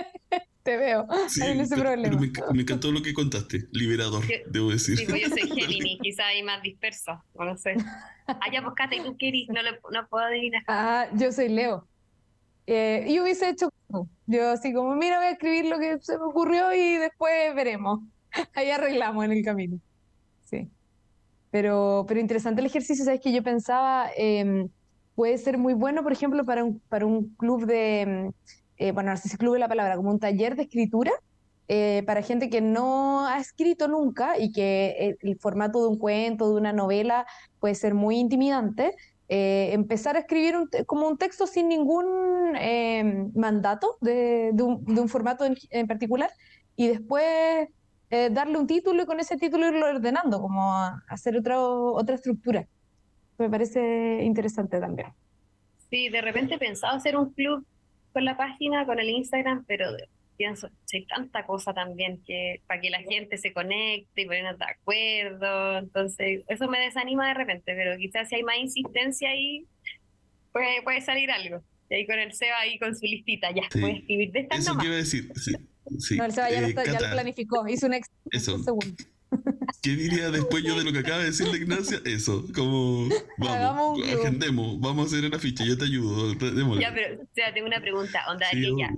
Te 0.63 0.77
veo 0.77 1.07
en 1.43 1.59
ese 1.59 1.75
problema. 1.75 2.19
me, 2.53 2.61
encantó 2.61 2.91
lo 2.91 3.01
que 3.01 3.13
contaste, 3.13 3.67
liberador, 3.71 4.23
debo 4.47 4.69
decir. 4.71 4.97
Sí, 4.97 5.05
pues 5.07 5.21
yo 5.23 5.29
soy 5.29 5.49
Gemini, 5.49 5.97
quizá 5.99 6.27
hay 6.27 6.43
más 6.43 6.61
disperso, 6.61 7.23
no 7.33 7.57
sé. 7.57 7.75
Ah, 8.27 8.51
ya, 8.51 8.61
pues 8.61 8.75
Kate, 8.75 9.01
tú 9.03 9.17
querís, 9.17 9.49
no, 9.49 9.61
no 9.91 10.07
puedo 10.07 10.23
adivinar. 10.23 10.63
Ah, 10.67 11.07
yo 11.13 11.31
soy 11.31 11.49
Leo. 11.49 11.87
Eh, 12.67 13.05
y 13.07 13.19
hubiese 13.19 13.49
hecho, 13.49 13.69
yo 14.27 14.51
así 14.51 14.71
como, 14.73 14.95
mira, 14.95 15.17
voy 15.17 15.25
a 15.25 15.31
escribir 15.31 15.65
lo 15.65 15.79
que 15.79 15.97
se 15.99 16.17
me 16.17 16.25
ocurrió 16.25 16.73
y 16.73 16.97
después 16.97 17.53
veremos. 17.55 17.99
Ahí 18.53 18.69
arreglamos 18.69 19.25
en 19.25 19.31
el 19.31 19.43
camino. 19.43 19.79
Sí. 20.45 20.69
Pero, 21.49 22.05
pero 22.07 22.19
interesante 22.19 22.61
el 22.61 22.67
ejercicio, 22.67 23.03
¿sabes? 23.03 23.19
Que 23.19 23.33
yo 23.33 23.43
pensaba, 23.43 24.09
eh, 24.15 24.67
puede 25.15 25.37
ser 25.37 25.57
muy 25.57 25.73
bueno, 25.73 26.03
por 26.03 26.13
ejemplo, 26.13 26.45
para 26.45 26.63
un, 26.63 26.79
para 26.87 27.05
un 27.05 27.35
club 27.35 27.65
de 27.65 28.01
em, 28.01 28.31
eh, 28.81 28.93
bueno, 28.93 29.11
no 29.11 29.17
sé 29.17 29.29
si 29.29 29.37
clube 29.37 29.59
la 29.59 29.67
palabra, 29.67 29.95
como 29.95 30.09
un 30.09 30.19
taller 30.19 30.55
de 30.55 30.63
escritura 30.63 31.11
eh, 31.67 32.01
para 32.07 32.23
gente 32.23 32.49
que 32.49 32.61
no 32.61 33.27
ha 33.27 33.37
escrito 33.37 33.87
nunca 33.87 34.39
y 34.39 34.51
que 34.51 35.15
el, 35.21 35.37
formato 35.37 35.83
de 35.83 35.89
un 35.89 35.99
cuento, 35.99 36.49
de 36.49 36.55
una 36.55 36.73
novela, 36.73 37.27
puede 37.59 37.75
ser 37.75 37.93
muy 37.93 38.17
intimidante. 38.17 38.95
Eh, 39.29 39.69
empezar 39.73 40.15
a 40.15 40.19
escribir 40.21 40.55
como 40.87 41.07
un 41.07 41.17
texto 41.19 41.45
sin 41.45 41.69
ningún 41.69 42.53
mandato 43.35 43.97
de, 44.01 44.51
un, 44.59 45.07
formato 45.07 45.45
en, 45.45 45.87
particular 45.87 46.31
y 46.75 46.87
después 46.87 47.69
darle 48.09 48.57
un 48.57 48.65
título 48.65 49.03
y 49.03 49.05
con 49.05 49.19
ese 49.19 49.37
título 49.37 49.67
irlo 49.67 49.85
ordenando, 49.85 50.41
como 50.41 50.73
hacer 51.07 51.37
otra, 51.37 51.61
otra 51.61 52.15
estructura. 52.15 52.67
Me 53.37 53.47
parece 53.47 54.23
interesante 54.23 54.79
también. 54.79 55.09
Sí, 55.91 56.09
de 56.09 56.21
repente 56.21 56.55
he 56.55 56.57
pensado 56.57 56.97
hacer 56.97 57.15
un 57.15 57.29
club 57.29 57.63
con 58.13 58.25
la 58.25 58.37
página, 58.37 58.85
con 58.85 58.99
el 58.99 59.09
Instagram, 59.09 59.65
pero 59.67 59.87
pienso, 60.37 60.69
hay 60.91 61.05
tanta 61.05 61.45
cosa 61.45 61.73
también 61.73 62.21
que 62.25 62.61
para 62.65 62.81
que 62.81 62.89
la 62.89 63.01
gente 63.01 63.37
se 63.37 63.53
conecte 63.53 64.21
y 64.21 64.25
ponernos 64.25 64.57
de 64.57 64.65
acuerdo, 64.65 65.77
entonces 65.77 66.43
eso 66.47 66.67
me 66.67 66.79
desanima 66.79 67.27
de 67.27 67.33
repente, 67.35 67.75
pero 67.75 67.95
quizás 67.97 68.27
si 68.27 68.35
hay 68.35 68.43
más 68.43 68.57
insistencia 68.57 69.29
ahí, 69.29 69.65
puede, 70.51 70.81
puede 70.81 71.01
salir 71.01 71.29
algo. 71.29 71.61
Y 71.89 71.95
ahí 71.95 72.07
con 72.07 72.17
el 72.17 72.33
Seba 72.33 72.59
ahí 72.59 72.79
con 72.79 72.95
su 72.95 73.05
listita, 73.05 73.51
ya 73.51 73.63
puede 73.71 73.97
escribir 73.97 74.31
de 74.31 74.39
esta 74.39 74.55
Eso 74.55 74.75
quiero 74.77 74.95
decir, 74.95 75.31
sí. 75.35 76.17
No, 76.17 76.25
el 76.25 76.31
Seba 76.31 76.49
ya, 76.49 76.61
lo, 76.61 76.69
ya 76.69 76.99
lo 77.01 77.11
planificó, 77.11 77.67
hizo 77.67 77.85
un 77.85 77.93
extra 77.93 78.39
segundo. 78.39 78.95
¿Qué 79.81 79.91
diría 79.91 80.31
después 80.31 80.63
yo 80.63 80.75
de 80.77 80.83
lo 80.83 80.91
que 80.91 80.99
acaba 80.99 81.19
de 81.19 81.25
decir 81.25 81.47
la 81.47 81.57
Ignacia? 81.57 81.99
Eso, 82.05 82.45
como, 82.55 83.07
vamos, 83.37 83.99
agendemos, 84.01 84.79
vamos 84.79 85.05
a 85.05 85.07
hacer 85.07 85.27
una 85.27 85.39
ficha, 85.39 85.63
yo 85.65 85.77
te 85.77 85.85
ayudo. 85.85 86.33
Ya, 86.79 86.93
pero, 86.93 87.21
o 87.21 87.27
sea, 87.33 87.53
tengo 87.53 87.67
una 87.67 87.79
pregunta, 87.79 88.23
onda, 88.29 88.47
ya, 88.51 88.91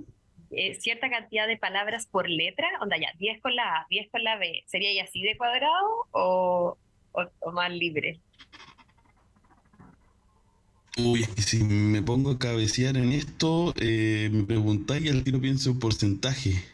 eh, 0.50 0.78
cierta 0.80 1.10
cantidad 1.10 1.46
de 1.46 1.56
palabras 1.56 2.06
por 2.06 2.28
letra, 2.28 2.68
onda, 2.80 2.96
ya, 2.98 3.08
10 3.18 3.40
con 3.40 3.54
la 3.56 3.80
A, 3.80 3.86
10 3.90 4.10
con 4.10 4.24
la 4.24 4.38
B, 4.38 4.64
¿sería 4.66 4.92
ya 4.94 5.04
así 5.04 5.20
de 5.22 5.36
cuadrado 5.36 6.06
o, 6.12 6.78
o, 7.12 7.52
más 7.52 7.70
libre? 7.70 8.20
Uy, 10.96 11.24
si 11.38 11.64
me 11.64 12.02
pongo 12.02 12.30
a 12.30 12.38
cabecear 12.38 12.96
en 12.96 13.12
esto, 13.12 13.74
eh, 13.80 14.30
me 14.32 14.44
preguntáis 14.44 15.04
y 15.04 15.08
al 15.08 15.24
tiro 15.24 15.40
pienso 15.40 15.70
en 15.70 15.78
porcentaje 15.80 16.73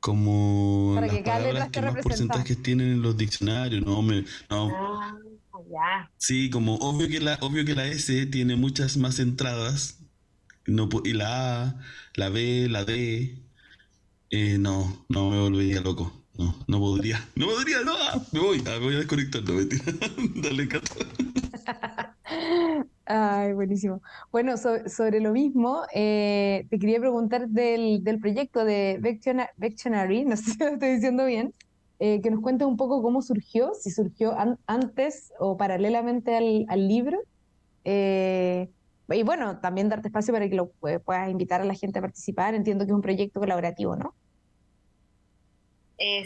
como 0.00 0.98
las 0.98 1.18
palabras 1.18 1.70
que, 1.70 1.82
más 1.82 2.02
porcentajes 2.02 2.62
tienen 2.62 2.92
en 2.92 3.02
los 3.02 3.16
diccionarios, 3.16 3.84
no, 3.84 4.02
me, 4.02 4.24
no. 4.48 4.70
Ah, 4.74 6.10
sí, 6.16 6.50
como 6.50 6.76
obvio 6.76 7.08
que 7.08 7.20
la, 7.20 7.38
obvio 7.42 7.64
que 7.64 7.74
la 7.74 7.86
S 7.86 8.26
tiene 8.26 8.56
muchas 8.56 8.96
más 8.96 9.18
entradas, 9.18 9.98
no, 10.66 10.88
y 11.04 11.12
la 11.12 11.62
A, 11.62 11.80
la 12.14 12.28
B, 12.30 12.68
la 12.68 12.84
D, 12.84 13.38
eh, 14.30 14.58
no, 14.58 15.04
no 15.08 15.30
me 15.30 15.38
volvería 15.38 15.80
loco. 15.80 16.16
No, 16.38 16.56
no 16.68 16.78
podría. 16.78 17.28
No 17.34 17.46
podría, 17.46 17.82
no, 17.82 17.94
me 18.32 18.40
voy, 18.40 18.62
ah, 18.66 18.78
me 18.78 18.78
voy 18.78 18.94
a 18.94 18.98
desconectar, 18.98 19.42
no, 19.42 19.60
Dale, 20.42 20.68
Cato. 20.68 20.94
Ay, 23.04 23.52
buenísimo. 23.54 24.02
Bueno, 24.30 24.56
sobre 24.56 25.20
lo 25.20 25.32
mismo, 25.32 25.82
eh, 25.92 26.66
te 26.70 26.78
quería 26.78 27.00
preguntar 27.00 27.48
del, 27.48 28.04
del 28.04 28.20
proyecto 28.20 28.64
de 28.64 28.98
Vectionary, 29.56 30.24
no 30.26 30.36
sé 30.36 30.52
si 30.52 30.58
lo 30.58 30.68
estoy 30.68 30.92
diciendo 30.94 31.26
bien, 31.26 31.52
eh, 31.98 32.20
que 32.20 32.30
nos 32.30 32.40
cuentes 32.40 32.68
un 32.68 32.76
poco 32.76 33.02
cómo 33.02 33.20
surgió, 33.20 33.72
si 33.74 33.90
surgió 33.90 34.34
antes 34.66 35.32
o 35.38 35.56
paralelamente 35.56 36.36
al, 36.36 36.66
al 36.68 36.88
libro. 36.88 37.18
Eh, 37.84 38.70
y 39.08 39.22
bueno, 39.24 39.58
también 39.58 39.88
darte 39.88 40.06
espacio 40.06 40.32
para 40.32 40.48
que 40.48 40.54
lo 40.54 40.70
puedas 41.04 41.30
invitar 41.30 41.60
a 41.60 41.64
la 41.64 41.74
gente 41.74 41.98
a 41.98 42.02
participar. 42.02 42.54
Entiendo 42.54 42.84
que 42.84 42.92
es 42.92 42.94
un 42.94 43.02
proyecto 43.02 43.40
colaborativo, 43.40 43.96
¿no? 43.96 44.14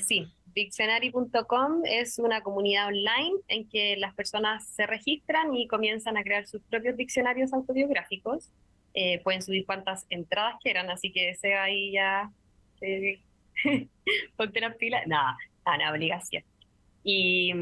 sí, 0.06 0.28
Dictionary.com 0.54 1.82
es 1.84 2.18
una 2.18 2.42
comunidad 2.42 2.86
online 2.86 3.36
en 3.48 3.68
que 3.68 3.96
las 3.96 4.14
personas 4.14 4.66
se 4.68 4.86
registran 4.86 5.54
y 5.54 5.66
comienzan 5.66 6.16
a 6.16 6.22
crear 6.22 6.46
sus 6.46 6.62
propios 6.62 6.96
diccionarios 6.96 7.52
autobiográficos. 7.52 8.50
Eh, 8.94 9.20
pueden 9.24 9.42
subir 9.42 9.66
cuantas 9.66 10.06
entradas 10.10 10.56
quieran, 10.62 10.88
así 10.90 11.10
que 11.10 11.34
sea 11.34 11.64
ahí 11.64 11.92
ya. 11.92 12.30
Eh, 12.80 13.20
ponte 14.36 14.60
la 14.60 14.74
pila. 14.74 15.02
Nada, 15.06 15.36
nada, 15.66 15.92
obligación. 15.92 16.44
Y, 17.02 17.52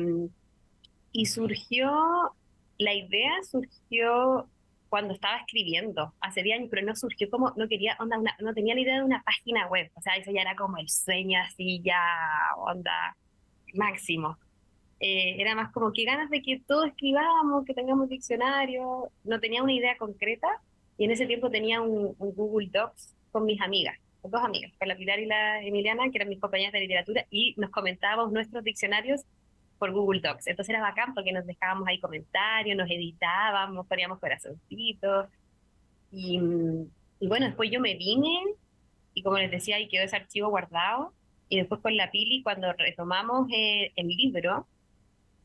y 1.12 1.26
surgió, 1.26 2.34
la 2.78 2.94
idea 2.94 3.32
surgió 3.50 4.48
cuando 4.92 5.14
estaba 5.14 5.38
escribiendo 5.38 6.12
hace 6.20 6.42
10 6.42 6.58
años, 6.58 6.68
pero 6.70 6.86
no 6.86 6.94
surgió 6.94 7.30
como, 7.30 7.50
no 7.56 7.66
quería, 7.66 7.96
onda, 7.98 8.18
no 8.40 8.52
tenía 8.52 8.74
ni 8.74 8.82
idea 8.82 8.96
de 8.96 9.04
una 9.04 9.22
página 9.22 9.66
web, 9.68 9.90
o 9.94 10.02
sea, 10.02 10.16
eso 10.16 10.30
ya 10.30 10.42
era 10.42 10.54
como 10.54 10.76
el 10.76 10.86
sueño 10.90 11.40
así, 11.40 11.80
ya, 11.82 11.96
onda, 12.58 13.16
máximo. 13.72 14.36
Eh, 15.00 15.40
era 15.40 15.54
más 15.54 15.72
como 15.72 15.94
que 15.94 16.04
ganas 16.04 16.28
de 16.28 16.42
que 16.42 16.60
todo 16.66 16.84
escribamos, 16.84 17.64
que 17.64 17.72
tengamos 17.72 18.10
diccionario, 18.10 19.10
no 19.24 19.40
tenía 19.40 19.62
una 19.62 19.72
idea 19.72 19.96
concreta, 19.96 20.46
y 20.98 21.06
en 21.06 21.12
ese 21.12 21.24
tiempo 21.24 21.48
tenía 21.48 21.80
un, 21.80 22.14
Google 22.18 22.68
Docs 22.70 23.16
con 23.30 23.46
mis 23.46 23.62
amigas, 23.62 23.96
con 24.20 24.30
dos 24.30 24.42
amigas, 24.44 24.72
con 24.78 24.88
la 24.88 24.96
Pilar 24.96 25.20
y 25.20 25.24
la 25.24 25.62
Emiliana, 25.62 26.10
que 26.10 26.18
eran 26.18 26.28
mis 26.28 26.38
compañeras 26.38 26.74
de 26.74 26.80
literatura, 26.80 27.24
y 27.30 27.54
nos 27.56 27.70
comentábamos 27.70 28.30
nuestros 28.30 28.62
diccionarios 28.62 29.22
por 29.82 29.90
Google 29.90 30.20
Docs. 30.20 30.46
Entonces 30.46 30.72
era 30.72 30.80
bacán 30.80 31.12
porque 31.12 31.32
nos 31.32 31.44
dejábamos 31.44 31.88
ahí 31.88 31.98
comentarios, 31.98 32.76
nos 32.76 32.88
editábamos, 32.88 33.84
poníamos 33.88 34.20
corazoncitos. 34.20 35.26
Y, 36.12 36.38
y 37.18 37.26
bueno, 37.26 37.46
después 37.46 37.68
yo 37.68 37.80
me 37.80 37.96
vine 37.96 38.44
y 39.12 39.24
como 39.24 39.38
les 39.38 39.50
decía, 39.50 39.74
ahí 39.74 39.88
quedó 39.88 40.04
ese 40.04 40.14
archivo 40.14 40.50
guardado. 40.50 41.12
Y 41.48 41.56
después 41.56 41.80
con 41.80 41.96
la 41.96 42.12
Pili, 42.12 42.44
cuando 42.44 42.72
retomamos 42.74 43.48
eh, 43.52 43.90
el 43.96 44.06
libro 44.06 44.68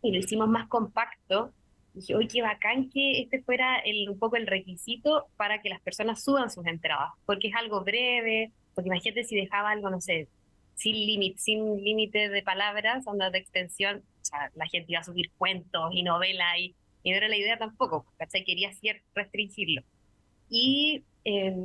y 0.04 0.12
lo 0.12 0.20
hicimos 0.20 0.48
más 0.48 0.68
compacto, 0.68 1.52
dije, 1.96 2.14
oye, 2.14 2.28
qué 2.28 2.44
bacán 2.44 2.92
que 2.92 3.22
este 3.22 3.42
fuera 3.42 3.80
el, 3.80 4.08
un 4.08 4.20
poco 4.20 4.36
el 4.36 4.46
requisito 4.46 5.26
para 5.36 5.64
que 5.64 5.70
las 5.70 5.82
personas 5.82 6.24
suban 6.24 6.52
sus 6.52 6.68
entradas, 6.68 7.10
porque 7.26 7.48
es 7.48 7.56
algo 7.56 7.84
breve, 7.84 8.52
porque 8.76 8.90
imagínate 8.90 9.24
si 9.24 9.36
dejaba 9.36 9.72
algo, 9.72 9.90
no 9.90 10.00
sé, 10.00 10.28
sin 10.78 10.96
límite 10.96 11.40
sin 11.40 11.84
límite 11.84 12.30
de 12.30 12.44
palabras, 12.44 13.06
onda 13.08 13.30
de 13.32 13.40
extensión, 13.40 14.04
sea, 14.28 14.52
la 14.56 14.68
gente 14.68 14.92
iba 14.92 15.02
a 15.02 15.04
subir 15.04 15.32
cuentos 15.38 15.90
y 15.92 16.04
novelas 16.04 16.58
y, 16.60 16.76
no 17.06 17.16
era 17.16 17.30
la 17.30 17.38
idea 17.38 17.58
tampoco, 17.58 18.06
¿cachai? 18.18 18.44
Quería 18.44 18.70
restringirlo. 19.16 19.82
Y 20.50 21.06
eh, 21.24 21.56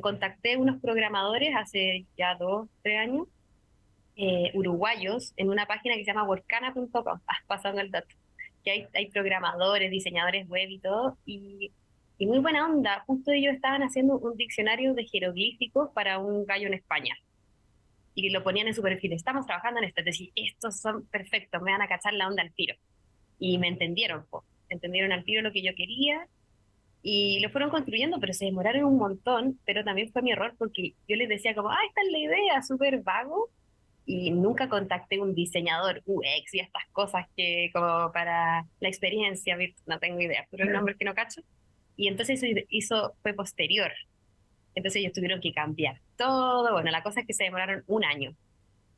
contacté 0.00 0.56
unos 0.56 0.80
programadores 0.80 1.54
hace 1.56 2.06
ya 2.16 2.34
dos, 2.34 2.68
tres 2.82 2.98
años, 2.98 3.28
eh, 4.16 4.50
uruguayos, 4.54 5.32
en 5.36 5.50
una 5.50 5.66
página 5.66 5.94
que 5.94 6.04
se 6.04 6.10
llama 6.10 6.24
workana.com, 6.24 6.90
ah, 7.28 7.36
pasando 7.46 7.80
el 7.80 7.92
dato, 7.92 8.08
que 8.64 8.70
hay, 8.72 8.86
hay 8.94 9.06
programadores, 9.10 9.92
diseñadores 9.92 10.48
web 10.48 10.68
y 10.68 10.80
todo, 10.80 11.16
y, 11.24 11.70
y 12.18 12.26
muy 12.26 12.40
buena 12.40 12.66
onda, 12.66 13.04
justo 13.06 13.30
ellos 13.30 13.54
estaban 13.54 13.84
haciendo 13.84 14.18
un 14.18 14.36
diccionario 14.36 14.92
de 14.94 15.06
jeroglíficos 15.06 15.90
para 15.94 16.18
un 16.18 16.44
gallo 16.46 16.66
en 16.66 16.74
España 16.74 17.14
y 18.18 18.30
lo 18.30 18.42
ponían 18.42 18.66
en 18.66 18.74
su 18.74 18.82
perfil, 18.82 19.12
estamos 19.12 19.46
trabajando 19.46 19.78
en 19.78 19.86
esto, 19.86 20.00
es 20.00 20.06
decir, 20.06 20.32
estos 20.34 20.80
son 20.80 21.06
perfectos, 21.06 21.62
me 21.62 21.70
van 21.70 21.82
a 21.82 21.86
cachar 21.86 22.14
la 22.14 22.26
onda 22.26 22.42
al 22.42 22.52
tiro. 22.52 22.74
Y 23.38 23.58
me 23.58 23.68
entendieron, 23.68 24.26
entendieron 24.68 25.12
al 25.12 25.22
tiro 25.22 25.40
lo 25.40 25.52
que 25.52 25.62
yo 25.62 25.72
quería 25.76 26.26
y 27.00 27.38
lo 27.38 27.48
fueron 27.50 27.70
construyendo, 27.70 28.18
pero 28.18 28.32
se 28.32 28.46
demoraron 28.46 28.86
un 28.86 28.98
montón, 28.98 29.60
pero 29.64 29.84
también 29.84 30.10
fue 30.10 30.22
mi 30.22 30.32
error 30.32 30.56
porque 30.58 30.94
yo 31.06 31.14
les 31.14 31.28
decía 31.28 31.54
como, 31.54 31.70
ah, 31.70 31.78
esta 31.86 32.00
es 32.02 32.10
la 32.10 32.18
idea, 32.18 32.62
súper 32.62 33.02
vago, 33.02 33.50
y 34.04 34.32
nunca 34.32 34.68
contacté 34.68 35.20
un 35.20 35.36
diseñador 35.36 36.02
UX 36.04 36.54
y 36.54 36.58
estas 36.58 36.82
cosas 36.90 37.26
que 37.36 37.70
como 37.72 38.10
para 38.10 38.66
la 38.80 38.88
experiencia, 38.88 39.56
no 39.86 40.00
tengo 40.00 40.20
idea, 40.20 40.44
pero 40.50 40.64
el 40.64 40.72
nombre 40.72 40.96
que 40.98 41.04
no 41.04 41.14
cacho. 41.14 41.42
Y 41.94 42.08
entonces 42.08 42.42
eso 42.42 42.60
hizo, 42.68 43.14
fue 43.22 43.32
posterior, 43.32 43.92
entonces 44.78 45.00
ellos 45.00 45.12
tuvieron 45.12 45.40
que 45.40 45.52
cambiar 45.52 46.00
todo. 46.16 46.72
Bueno, 46.72 46.90
la 46.92 47.02
cosa 47.02 47.20
es 47.20 47.26
que 47.26 47.34
se 47.34 47.44
demoraron 47.44 47.82
un 47.88 48.04
año 48.04 48.34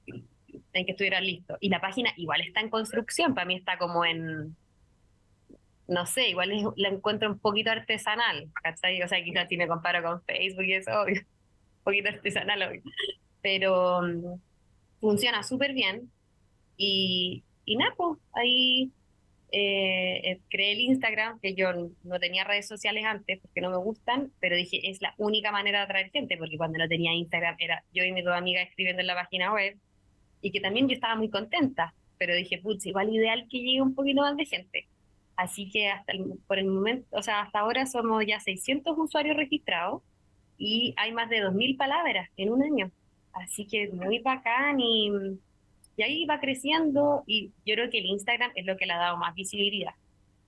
en 0.07 0.85
que 0.85 0.93
estuviera 0.93 1.20
listo. 1.22 1.57
Y 1.59 1.70
la 1.70 1.81
página 1.81 2.12
igual 2.16 2.43
está 2.43 2.61
en 2.61 2.68
construcción, 2.68 3.35
para 3.35 3.47
mí 3.47 3.57
está 3.57 3.78
como 3.78 4.05
en, 4.05 4.55
no 5.89 6.05
sé, 6.05 6.28
igual 6.28 6.51
la 6.76 6.89
encuentro 6.91 7.31
un 7.31 7.39
poquito 7.39 7.70
artesanal. 7.70 8.51
O 9.05 9.09
sea, 9.09 9.24
quizás 9.24 9.49
si 9.49 9.57
me 9.57 9.68
comparo 9.68 10.03
con 10.03 10.22
Facebook 10.22 10.64
y 10.64 10.74
eso, 10.74 10.91
obvio, 11.01 11.22
un 11.22 11.85
poquito 11.85 12.11
artesanal, 12.11 12.62
obvio. 12.62 12.83
Pero 13.41 14.03
mm, 14.03 14.39
funciona 15.01 15.43
súper 15.43 15.72
bien. 15.72 16.11
Y, 16.76 17.43
y 17.64 17.78
pues 17.97 18.18
ahí 18.35 18.93
eh, 19.53 20.21
eh, 20.25 20.41
creé 20.49 20.73
el 20.73 20.81
Instagram, 20.81 21.41
que 21.41 21.55
yo 21.55 21.73
no 22.05 22.21
tenía 22.21 22.45
redes 22.45 22.69
sociales 22.69 23.05
antes 23.05 23.41
porque 23.41 23.61
no 23.61 23.71
me 23.71 23.79
gustan, 23.79 24.33
pero 24.41 24.57
dije, 24.57 24.91
es 24.91 25.01
la 25.03 25.15
única 25.19 25.51
manera 25.53 25.79
de 25.81 25.85
atraer 25.85 26.11
gente, 26.11 26.37
porque 26.37 26.57
cuando 26.57 26.79
no 26.79 26.89
tenía 26.89 27.13
Instagram 27.13 27.57
era 27.59 27.83
yo 27.93 28.05
y 28.05 28.13
mis 28.13 28.25
dos 28.25 28.35
amigas 28.35 28.69
escribiendo 28.69 29.01
en 29.01 29.07
la 29.07 29.15
página 29.15 29.53
web, 29.53 29.77
y 30.43 30.53
que 30.53 30.61
también 30.61 30.89
yo 30.89 30.95
estaba 30.95 31.17
muy 31.17 31.31
contenta, 31.31 31.95
pero 32.19 32.35
dije, 32.35 32.59
putz, 32.59 32.87
igual 32.87 33.15
ideal 33.15 33.47
que 33.51 33.59
llegue 33.59 33.83
un 33.83 33.95
poquito 33.95 34.23
más 34.23 34.37
de 34.37 34.45
gente. 34.47 34.87
Así 35.37 35.71
que 35.71 35.89
hasta 35.89 36.13
por 36.47 36.59
el 36.59 36.67
momento, 36.67 37.07
o 37.17 37.23
sea, 37.23 37.41
hasta 37.41 37.61
ahora 37.61 37.87
somos 37.87 38.25
ya 38.27 38.41
600 38.41 38.97
usuarios 38.99 39.37
registrados 39.37 40.03
y 40.59 40.95
hay 40.99 41.13
más 41.13 41.31
de 41.31 41.43
2.000 41.43 41.77
palabras 41.79 42.29
en 42.37 42.53
un 42.53 42.63
año. 42.63 42.91
Así 43.33 43.67
que 43.67 43.89
muy 43.89 44.19
bacán 44.19 44.81
y 44.81 45.11
y 46.01 46.03
ahí 46.03 46.25
va 46.25 46.41
creciendo 46.41 47.25
y 47.27 47.53
yo 47.67 47.75
creo 47.75 47.91
que 47.91 47.99
el 47.99 48.07
Instagram 48.07 48.53
es 48.55 48.65
lo 48.65 48.79
que 48.79 48.87
le 48.87 48.95
ha 48.95 48.99
dado 48.99 49.19
más 49.19 49.35
visibilidad, 49.35 49.93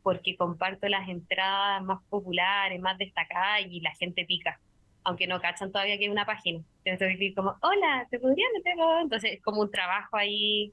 porque 0.02 0.34
comparto 0.34 0.88
las 0.88 1.06
entradas 1.10 1.82
más 1.82 2.02
populares, 2.08 2.80
más 2.80 2.96
destacadas 2.96 3.60
y 3.68 3.80
la 3.80 3.94
gente 3.96 4.24
pica, 4.24 4.58
aunque 5.04 5.26
no 5.26 5.42
cachan 5.42 5.70
todavía 5.70 5.98
que 5.98 6.04
hay 6.04 6.10
una 6.10 6.24
página. 6.24 6.64
Entonces 6.86 7.18
decir 7.18 7.34
como, 7.34 7.54
hola, 7.60 8.06
¿te 8.10 8.18
podría 8.18 8.46
meter? 8.54 8.76
Entonces 9.02 9.32
es 9.32 9.42
como 9.42 9.60
un 9.60 9.70
trabajo 9.70 10.16
ahí 10.16 10.72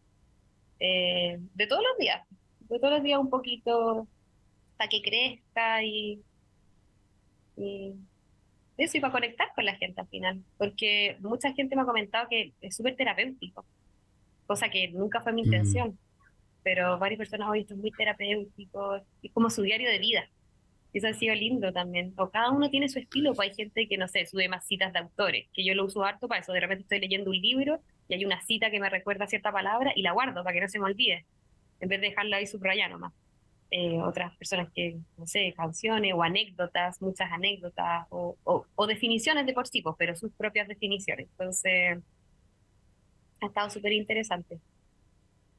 eh, 0.80 1.38
de 1.56 1.68
todos 1.68 1.84
los 1.84 1.98
días, 1.98 2.26
de 2.70 2.80
todos 2.80 2.94
los 2.94 3.04
días 3.04 3.20
un 3.20 3.30
poquito 3.30 4.08
para 4.78 4.88
que 4.88 5.02
crezca 5.02 5.84
y, 5.84 6.22
y 7.58 7.96
eso 8.78 8.98
y 8.98 9.02
para 9.02 9.12
conectar 9.12 9.52
con 9.54 9.66
la 9.66 9.76
gente 9.76 10.00
al 10.00 10.08
final, 10.08 10.42
porque 10.58 11.18
mucha 11.20 11.52
gente 11.52 11.76
me 11.76 11.82
ha 11.82 11.86
comentado 11.86 12.30
que 12.30 12.54
es 12.62 12.78
súper 12.78 12.96
terapéutico 12.96 13.66
cosa 14.50 14.68
que 14.70 14.88
nunca 14.88 15.22
fue 15.22 15.32
mi 15.32 15.44
intención. 15.44 15.98
Pero 16.64 16.98
varias 16.98 17.20
personas 17.20 17.48
hoy 17.50 17.62
esto 17.62 17.76
es 17.76 17.80
muy 17.80 17.92
terapéutico, 17.92 19.00
y 19.22 19.30
como 19.30 19.50
su 19.52 19.62
diario 19.62 19.88
de 19.88 20.00
vida. 20.00 20.28
Eso 20.92 21.08
ha 21.08 21.14
sido 21.14 21.36
lindo 21.36 21.72
también. 21.72 22.14
O 22.18 22.32
cada 22.32 22.50
uno 22.50 22.68
tiene 22.72 22.90
su 22.90 22.98
estilo, 22.98 23.36
pues 23.36 23.50
hay 23.50 23.56
gente 23.56 23.88
que, 23.88 23.96
no 23.96 24.08
sé, 24.08 24.26
sube 24.26 24.50
más 24.50 24.66
citas 24.66 24.92
de 24.92 25.00
autores, 25.00 25.48
que 25.54 25.64
yo 25.64 25.76
lo 25.76 25.86
uso 25.86 26.04
harto 26.04 26.28
para 26.28 26.42
eso. 26.42 26.52
De 26.52 26.62
repente 26.62 26.82
estoy 26.82 27.00
leyendo 27.00 27.30
un 27.30 27.38
libro 27.38 27.80
y 28.08 28.16
hay 28.16 28.26
una 28.26 28.42
cita 28.42 28.72
que 28.72 28.80
me 28.80 28.90
recuerda 28.90 29.28
cierta 29.28 29.52
palabra 29.52 29.94
y 29.96 30.02
la 30.02 30.14
guardo 30.14 30.44
para 30.44 30.56
que 30.56 30.62
no 30.62 30.68
se 30.68 30.80
me 30.80 30.86
olvide, 30.86 31.28
en 31.80 31.90
vez 31.90 32.02
de 32.02 32.08
dejarla 32.08 32.38
ahí 32.38 32.48
subrayada 32.48 32.90
nomás. 32.90 33.14
Eh, 33.70 34.02
otras 34.02 34.36
personas 34.36 34.72
que, 34.74 34.98
no 35.16 35.28
sé, 35.28 35.54
canciones 35.56 36.12
o 36.16 36.24
anécdotas, 36.24 37.00
muchas 37.04 37.32
anécdotas 37.32 38.08
o, 38.10 38.36
o, 38.44 38.88
definiciones 38.88 39.46
de 39.46 39.54
por 39.54 39.68
sí, 39.68 39.84
pues, 39.84 39.96
pero 40.00 40.16
sus 40.16 40.32
propias 40.34 40.68
definiciones. 40.68 41.28
Entonces, 41.30 42.00
ha 43.42 43.48
estado 43.48 43.70
súper 43.70 43.94
interesante. 43.94 44.60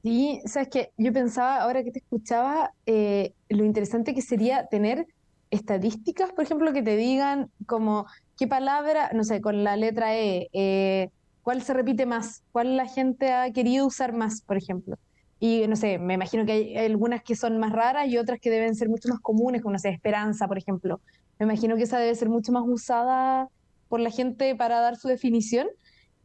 Sí, 0.02 0.40
sabes 0.46 0.68
que 0.68 0.92
yo 0.96 1.12
pensaba, 1.12 1.60
ahora 1.60 1.84
que 1.84 1.90
te 1.90 1.98
escuchaba, 1.98 2.72
eh, 2.86 3.34
lo 3.48 3.64
interesante 3.64 4.14
que 4.14 4.22
sería 4.22 4.66
tener 4.66 5.06
estadísticas, 5.50 6.32
por 6.32 6.44
ejemplo, 6.44 6.72
que 6.72 6.82
te 6.82 6.96
digan 6.96 7.50
como 7.66 8.06
qué 8.38 8.46
palabra, 8.46 9.10
no 9.12 9.24
sé, 9.24 9.40
con 9.42 9.62
la 9.62 9.76
letra 9.76 10.16
E, 10.16 10.48
eh, 10.52 11.10
cuál 11.42 11.62
se 11.62 11.74
repite 11.74 12.06
más, 12.06 12.42
cuál 12.52 12.76
la 12.76 12.86
gente 12.86 13.32
ha 13.32 13.50
querido 13.52 13.86
usar 13.86 14.14
más, 14.14 14.42
por 14.42 14.56
ejemplo. 14.56 14.96
Y 15.38 15.66
no 15.68 15.76
sé, 15.76 15.98
me 15.98 16.14
imagino 16.14 16.46
que 16.46 16.52
hay 16.52 16.76
algunas 16.78 17.22
que 17.22 17.34
son 17.36 17.58
más 17.58 17.72
raras 17.72 18.08
y 18.08 18.18
otras 18.18 18.38
que 18.40 18.50
deben 18.50 18.74
ser 18.74 18.88
mucho 18.88 19.08
más 19.08 19.20
comunes, 19.20 19.62
como 19.62 19.72
no 19.72 19.78
sé, 19.78 19.90
esperanza, 19.90 20.46
por 20.48 20.58
ejemplo. 20.58 21.00
Me 21.38 21.44
imagino 21.44 21.76
que 21.76 21.82
esa 21.84 21.98
debe 21.98 22.14
ser 22.14 22.28
mucho 22.28 22.52
más 22.52 22.62
usada 22.66 23.48
por 23.88 24.00
la 24.00 24.10
gente 24.10 24.54
para 24.54 24.80
dar 24.80 24.96
su 24.96 25.08
definición 25.08 25.68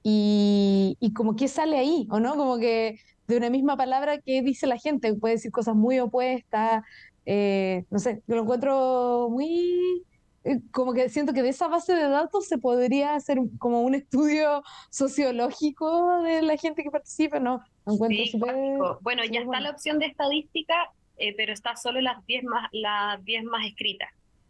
y, 0.08 0.98
y 1.00 1.14
como 1.14 1.36
que 1.36 1.48
sale 1.48 1.80
ahí, 1.80 2.08
¿o 2.12 2.20
no? 2.20 2.36
Como 2.36 2.60
que 2.60 3.00
de 3.26 3.38
una 3.38 3.50
misma 3.50 3.76
palabra 3.76 4.20
que 4.20 4.44
dice 4.44 4.68
la 4.68 4.78
gente, 4.78 5.16
puede 5.16 5.34
decir 5.34 5.52
cosas 5.52 5.76
muy 5.76 5.98
opuestas, 5.98 6.84
eh, 7.26 7.86
no 7.90 7.98
sé, 7.98 8.22
yo 8.28 8.36
lo 8.36 8.44
encuentro 8.44 9.30
muy, 9.32 10.04
eh, 10.44 10.60
como 10.72 10.94
que 10.94 11.10
siento 11.10 11.34
que 11.34 11.42
de 11.42 11.50
esa 11.50 11.70
base 11.70 11.96
de 11.96 12.08
datos 12.08 12.48
se 12.48 12.60
podría 12.60 13.16
hacer 13.16 13.40
como 13.58 13.82
un 13.82 13.96
estudio 13.96 14.62
sociológico 14.92 16.22
de 16.22 16.44
la 16.44 16.56
gente 16.56 16.84
que 16.84 16.92
participa, 16.92 17.40
¿no? 17.40 17.64
Lo 17.88 17.94
encuentro 17.94 18.26
súper... 18.28 18.56
Bueno, 19.02 19.24
ya 19.26 19.40
está 19.40 19.60
la 19.60 19.72
opción 19.72 19.98
de 19.98 20.06
estadística, 20.06 20.76
eh, 21.18 21.34
pero 21.36 21.52
está 21.52 21.76
solo 21.78 22.00
las 22.00 22.24
10 22.28 22.44
más, 22.44 22.70
las 22.74 23.26
10 23.26 23.44
más 23.46 23.66
escritas, 23.66 24.10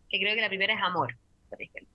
que 0.10 0.20
creo 0.20 0.36
que 0.36 0.42
la 0.42 0.50
primera 0.50 0.74
es 0.74 0.82
amor, 0.84 1.16
por 1.50 1.62
ejemplo. 1.62 1.95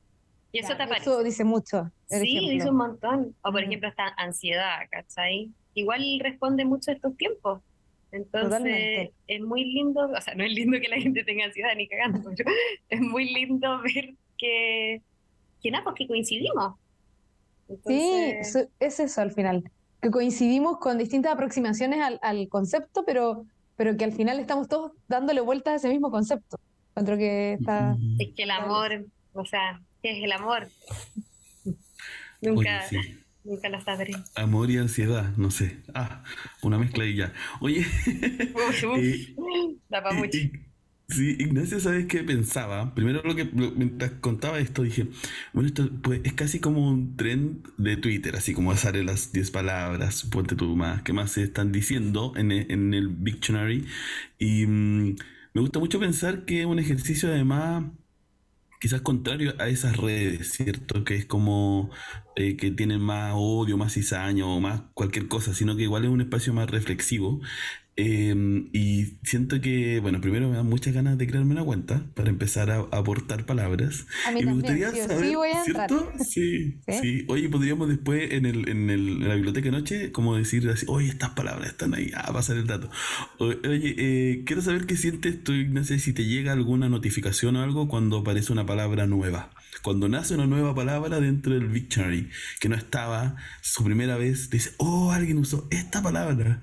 Y 0.53 0.59
eso 0.59 0.77
te 0.77 0.83
aparece. 0.83 1.09
Eso 1.09 1.23
dice 1.23 1.45
mucho. 1.45 1.91
Sí, 2.09 2.51
dice 2.51 2.71
un 2.71 2.77
montón. 2.77 3.37
O 3.43 3.53
por 3.53 3.63
ejemplo, 3.63 3.89
esta 3.89 4.09
ansiedad, 4.17 4.81
¿cachai? 4.91 5.51
Igual 5.75 6.21
responde 6.21 6.65
mucho 6.65 6.91
a 6.91 6.95
estos 6.95 7.17
tiempos. 7.17 7.61
Entonces, 8.13 9.11
es 9.29 9.41
muy 9.41 9.65
lindo, 9.65 10.11
o 10.11 10.21
sea, 10.21 10.35
no 10.35 10.43
es 10.43 10.53
lindo 10.53 10.79
que 10.81 10.89
la 10.89 10.97
gente 10.97 11.23
tenga 11.23 11.45
ansiedad 11.45 11.71
ni 11.77 11.87
cagando, 11.87 12.31
pero 12.37 12.51
es 12.89 13.01
muy 13.01 13.33
lindo 13.33 13.81
ver 13.83 14.15
que, 14.37 15.03
que 15.63 15.71
nada, 15.71 15.85
pues 15.85 15.95
que 15.97 16.09
coincidimos. 16.09 16.75
Sí, 17.87 18.35
es 18.81 19.01
eso 19.01 19.21
al 19.21 19.31
final, 19.31 19.71
que 20.03 20.11
coincidimos 20.11 20.79
con 20.79 20.99
distintas 20.99 21.33
aproximaciones 21.33 22.01
al, 22.01 22.19
al, 22.21 22.49
concepto, 22.49 23.05
pero, 23.05 23.47
pero 23.77 23.97
que 23.97 24.03
al 24.03 24.13
final 24.13 24.41
estamos 24.41 24.67
todos 24.67 24.91
dándole 25.07 25.41
vueltas 25.41 25.75
a 25.75 25.77
ese 25.77 25.89
mismo 25.89 26.11
concepto. 26.11 26.59
Que 26.95 27.55
está... 27.55 27.97
Es 28.19 28.35
que 28.35 28.43
el 28.43 28.51
amor, 28.51 29.07
o 29.33 29.47
sea, 29.47 29.81
¿qué 30.03 30.19
es 30.19 30.25
el 30.25 30.33
amor? 30.33 30.69
Nunca... 32.41 32.87
Nunca 33.45 33.69
la 33.71 33.81
sabré. 33.81 34.13
Amor 34.35 34.71
y 34.71 34.77
ansiedad, 34.77 35.35
no 35.37 35.51
sé. 35.51 35.79
Ah, 35.95 36.25
una 36.63 36.79
mezcla 36.79 37.07
y 37.07 37.17
ya. 37.17 37.33
Oye. 37.61 37.87
Eh, 39.93 40.15
mucho. 40.15 40.39
sí, 41.09 41.37
Ignacio, 41.41 41.81
¿sabes 41.81 42.07
qué 42.07 42.23
pensaba? 42.23 42.95
Primero 42.95 43.23
lo 43.25 43.35
que 43.35 43.45
mientras 43.45 44.13
contaba 44.21 44.61
esto 44.61 44.83
dije, 44.83 45.09
bueno, 45.53 45.69
esto 45.69 45.91
pues, 46.03 46.21
es 46.25 46.35
casi 46.35 46.61
como 46.61 46.89
un 46.89 47.17
trend 47.17 47.67
de 47.79 47.97
Twitter, 47.97 48.37
así 48.37 48.55
como 48.55 48.77
sale 48.77 49.03
las 49.03 49.33
10 49.33 49.51
palabras, 49.51 50.25
ponte 50.25 50.55
tú 50.55 50.77
más, 50.77 51.03
que 51.03 51.13
más 51.13 51.33
se 51.33 51.43
están 51.43 51.73
diciendo 51.73 52.33
en 52.37 52.53
el, 52.53 52.71
en 52.71 52.95
el 52.95 53.25
Dictionary. 53.25 53.87
Y 54.39 54.67
mm, 54.67 55.17
me 55.55 55.61
gusta 55.61 55.79
mucho 55.81 55.99
pensar 55.99 56.45
que 56.45 56.61
es 56.61 56.67
un 56.67 56.79
ejercicio 56.79 57.29
además 57.29 57.85
quizás 58.81 59.03
contrario 59.03 59.55
a 59.59 59.69
esas 59.69 59.97
redes, 59.97 60.53
¿cierto? 60.53 61.05
Que 61.05 61.15
es 61.15 61.27
como 61.27 61.91
eh, 62.35 62.57
que 62.57 62.71
tienen 62.71 63.01
más 63.01 63.35
odio, 63.37 63.77
más 63.77 63.93
cizaña 63.95 64.47
o 64.47 64.61
más 64.61 64.83
cualquier 64.95 65.29
cosa, 65.29 65.55
sino 65.55 65.77
que 65.77 65.83
igual 65.85 66.05
es 66.05 66.11
un 66.11 66.23
espacio 66.23 66.53
más 66.55 66.69
reflexivo 66.71 67.41
Em, 68.03 68.71
y 68.73 69.19
siento 69.25 69.61
que, 69.61 70.01
bueno, 70.01 70.23
primero 70.23 70.49
me 70.49 70.57
dan 70.57 70.67
muchas 70.67 70.95
ganas 70.95 71.19
de 71.19 71.27
crearme 71.27 71.53
una 71.53 71.65
cuenta 71.65 72.03
para 72.15 72.31
empezar 72.31 72.71
a 72.71 72.79
aportar 72.93 73.45
palabras. 73.45 74.07
A 74.27 74.31
mí 74.31 74.41
y 74.41 74.47
me 74.47 74.55
gustaría 74.55 74.91
saber, 74.91 75.27
sí, 75.27 75.35
voy 75.35 75.51
a 75.51 75.63
¿cierto? 75.65 76.11
Sí, 76.27 76.81
sí, 76.89 77.27
Oye, 77.29 77.51
podríamos 77.51 77.91
después 77.91 78.33
en, 78.33 78.47
el, 78.47 78.71
en, 78.71 78.89
el, 78.89 79.09
en 79.09 79.29
la 79.29 79.35
biblioteca 79.35 79.67
de 79.67 79.73
noche, 79.73 80.13
como 80.13 80.35
decir 80.35 80.67
así, 80.71 80.87
oye, 80.89 81.09
estas 81.09 81.31
palabras 81.31 81.69
están 81.69 81.93
ahí, 81.93 82.11
ah, 82.15 82.33
pasar 82.33 82.57
el 82.57 82.67
dato. 82.67 82.91
oye, 83.39 83.61
eh, 83.99 84.45
quiero 84.47 84.63
saber 84.63 84.87
qué 84.87 84.97
sientes 84.97 85.45
tú, 85.45 85.53
sé 85.85 85.99
si 85.99 86.15
te 86.15 86.25
llega 86.25 86.53
alguna 86.53 86.89
notificación 86.89 87.57
o 87.57 87.63
algo 87.63 87.87
cuando 87.87 88.19
aparece 88.21 88.51
una 88.51 88.65
palabra 88.65 89.07
nueva. 89.07 89.51
Cuando 89.83 90.09
nace 90.09 90.35
una 90.35 90.47
nueva 90.47 90.75
palabra 90.75 91.21
dentro 91.21 91.53
del 91.53 91.71
dictionary 91.71 92.31
que 92.61 92.71
no 92.71 92.77
estaba 92.77 93.37
su 93.61 93.85
primera 93.85 94.17
vez, 94.17 94.49
dice, 94.49 94.73
oh, 94.79 95.13
alguien 95.13 95.37
usó 95.37 95.69
esta 95.71 96.03
palabra 96.03 96.63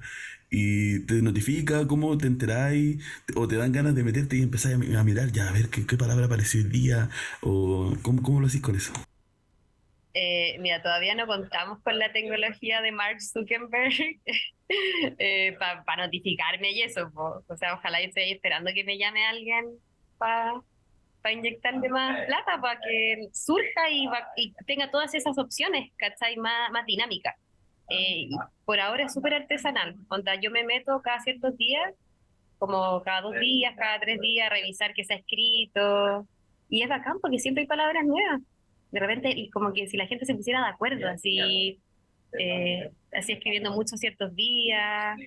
y 0.50 1.06
te 1.06 1.16
notifica 1.22 1.88
cómo 1.88 2.18
te 2.18 2.28
enteráis 2.28 3.04
o 3.36 3.48
te 3.48 3.58
dan 3.58 3.72
ganas 3.72 3.96
de 3.96 4.04
meterte 4.04 4.38
y 4.38 4.42
empezar 4.42 4.74
a, 4.74 5.04
mirar 5.04 5.32
ya 5.32 5.50
a 5.50 5.52
ver 5.52 5.70
qué, 5.70 5.98
palabra 5.98 6.26
apareció 6.26 6.62
hoy 6.62 6.70
día 6.70 7.10
o 7.42 7.94
cómo, 8.02 8.22
cómo 8.22 8.40
lo 8.40 8.48
hacís 8.48 8.62
con 8.62 8.76
eso. 8.76 8.94
Eh, 10.20 10.58
mira, 10.60 10.82
todavía 10.82 11.14
no 11.14 11.28
contamos 11.28 11.80
con 11.84 12.00
la 12.00 12.12
tecnología 12.12 12.82
de 12.82 12.92
Mark 12.92 13.22
Zuckerberg 13.22 13.94
eh, 15.20 15.56
para 15.60 16.06
notificarme 16.06 16.72
y 16.72 16.82
eso. 16.82 17.12
O 17.14 17.58
sea, 17.58 17.76
ojalá 17.76 18.02
yo 18.02 18.08
esté 18.08 18.32
esperando 18.32 18.72
que 18.74 18.84
me 18.84 18.98
llame 18.98 19.28
alguien 19.28 19.66
para 20.18 20.60
pa 21.22 21.32
inyectarle 21.32 21.90
más 21.90 22.26
plata, 22.26 22.60
para 22.60 22.80
que 22.80 23.28
surja 23.32 23.90
y, 23.92 24.08
y, 24.38 24.54
tenga 24.66 24.90
todas 24.90 25.14
esas 25.14 25.38
opciones, 25.38 25.92
¿cachai? 25.98 26.36
Más, 26.38 26.72
más 26.72 26.86
dinámicas. 26.86 27.36
Eh, 27.90 28.30
por 28.66 28.80
ahora 28.80 29.06
es 29.06 29.14
súper 29.14 29.34
artesanal. 29.34 29.96
Onda, 30.10 30.36
yo 30.36 30.52
me 30.52 30.64
meto 30.64 31.02
cada 31.02 31.20
ciertos 31.20 31.58
días, 31.58 31.94
como 32.60 33.02
cada 33.04 33.22
dos 33.22 33.40
días, 33.40 33.76
cada 33.78 34.00
tres 34.00 34.20
días, 34.20 34.48
a 34.48 34.50
revisar 34.50 34.94
qué 34.94 35.04
se 35.04 35.14
ha 35.14 35.18
escrito. 35.18 36.28
Y 36.70 36.82
es 36.82 36.90
bacán 36.90 37.20
porque 37.22 37.40
siempre 37.40 37.62
hay 37.62 37.68
palabras 37.68 38.06
nuevas. 38.06 38.42
De 38.92 39.00
repente, 39.00 39.50
como 39.54 39.74
que 39.74 39.88
si 39.88 39.98
la 39.98 40.08
gente 40.08 40.26
se 40.26 40.36
pusiera 40.36 40.62
de 40.62 40.70
acuerdo, 40.70 41.08
así, 41.08 41.80
eh, 42.38 42.92
así 43.14 43.34
escribiendo 43.34 43.72
muchos 43.72 44.00
ciertos 44.00 44.36
días. 44.36 45.18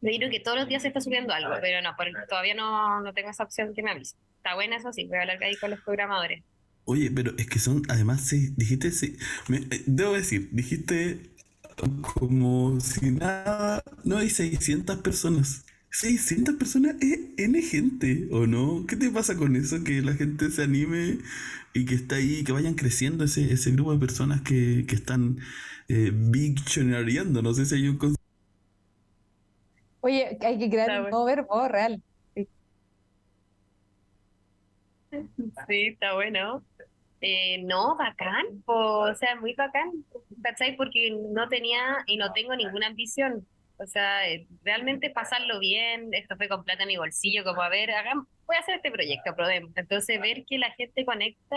Me 0.00 0.10
digo 0.10 0.30
que 0.30 0.40
todos 0.40 0.58
los 0.58 0.68
días 0.68 0.82
se 0.82 0.88
está 0.88 1.00
subiendo 1.00 1.32
algo, 1.32 1.54
pero 1.60 1.82
no, 1.82 1.94
todavía 2.28 2.54
no, 2.54 3.00
no 3.00 3.12
tengo 3.12 3.30
esa 3.30 3.44
opción 3.44 3.74
que 3.74 3.82
me 3.82 3.90
avise. 3.90 4.16
Está 4.36 4.54
buena 4.54 4.76
eso 4.76 4.92
sí, 4.92 5.06
voy 5.06 5.18
a 5.18 5.22
hablar 5.22 5.42
ahí 5.42 5.56
con 5.56 5.70
los 5.70 5.80
programadores. 5.80 6.44
Oye, 6.90 7.10
pero 7.10 7.34
es 7.36 7.46
que 7.46 7.58
son, 7.58 7.82
además, 7.88 8.22
sí, 8.22 8.54
dijiste, 8.56 8.90
sí, 8.92 9.16
me, 9.48 9.58
eh, 9.58 9.82
debo 9.86 10.14
decir, 10.14 10.48
dijiste 10.52 11.20
como 12.14 12.80
si 12.80 13.10
nada, 13.10 13.82
no 14.04 14.16
hay 14.16 14.30
600 14.30 14.98
personas. 14.98 15.66
600 15.90 16.54
personas 16.56 16.96
es 17.02 17.18
N 17.36 17.60
gente, 17.62 18.28
¿o 18.32 18.46
no? 18.46 18.86
¿Qué 18.86 18.96
te 18.96 19.10
pasa 19.10 19.36
con 19.36 19.54
eso? 19.54 19.84
Que 19.84 20.00
la 20.02 20.14
gente 20.14 20.50
se 20.50 20.62
anime 20.62 21.18
y 21.74 21.84
que 21.84 21.94
está 21.94 22.16
ahí, 22.16 22.42
que 22.42 22.52
vayan 22.52 22.74
creciendo 22.74 23.24
ese, 23.24 23.52
ese 23.52 23.70
grupo 23.72 23.92
de 23.92 23.98
personas 23.98 24.40
que, 24.40 24.86
que 24.88 24.94
están 24.94 25.38
eh, 25.88 26.10
No 26.10 27.54
sé 27.54 27.66
si 27.66 27.74
hay 27.74 27.88
un 27.88 27.98
Oye, 30.00 30.38
hay 30.40 30.58
que 30.58 30.70
crear 30.70 30.90
un 31.02 31.10
nuevo 31.10 31.24
verbo 31.26 31.68
real. 31.68 32.02
Sí, 35.66 35.88
está 35.88 36.14
bueno. 36.14 36.64
Eh, 37.20 37.62
no, 37.64 37.96
bacán, 37.96 38.62
o 38.66 39.12
sea, 39.14 39.34
muy 39.36 39.54
bacán, 39.54 39.90
¿cachai? 40.42 40.76
Porque 40.76 41.10
no 41.10 41.48
tenía 41.48 41.98
y 42.06 42.16
no 42.16 42.32
tengo 42.32 42.54
ninguna 42.54 42.86
ambición. 42.86 43.46
O 43.78 43.86
sea, 43.86 44.28
eh, 44.28 44.46
realmente 44.62 45.10
pasarlo 45.10 45.58
bien, 45.58 46.10
esto 46.12 46.36
fue 46.36 46.48
con 46.48 46.64
plata 46.64 46.82
en 46.82 46.88
mi 46.88 46.96
bolsillo, 46.96 47.44
como 47.44 47.62
a 47.62 47.68
ver, 47.68 47.90
hagan, 47.90 48.26
voy 48.46 48.56
a 48.56 48.60
hacer 48.60 48.76
este 48.76 48.90
proyecto, 48.90 49.34
probemos. 49.34 49.72
Entonces, 49.76 50.20
ver 50.20 50.44
que 50.46 50.58
la 50.58 50.70
gente 50.72 51.04
conecta, 51.04 51.56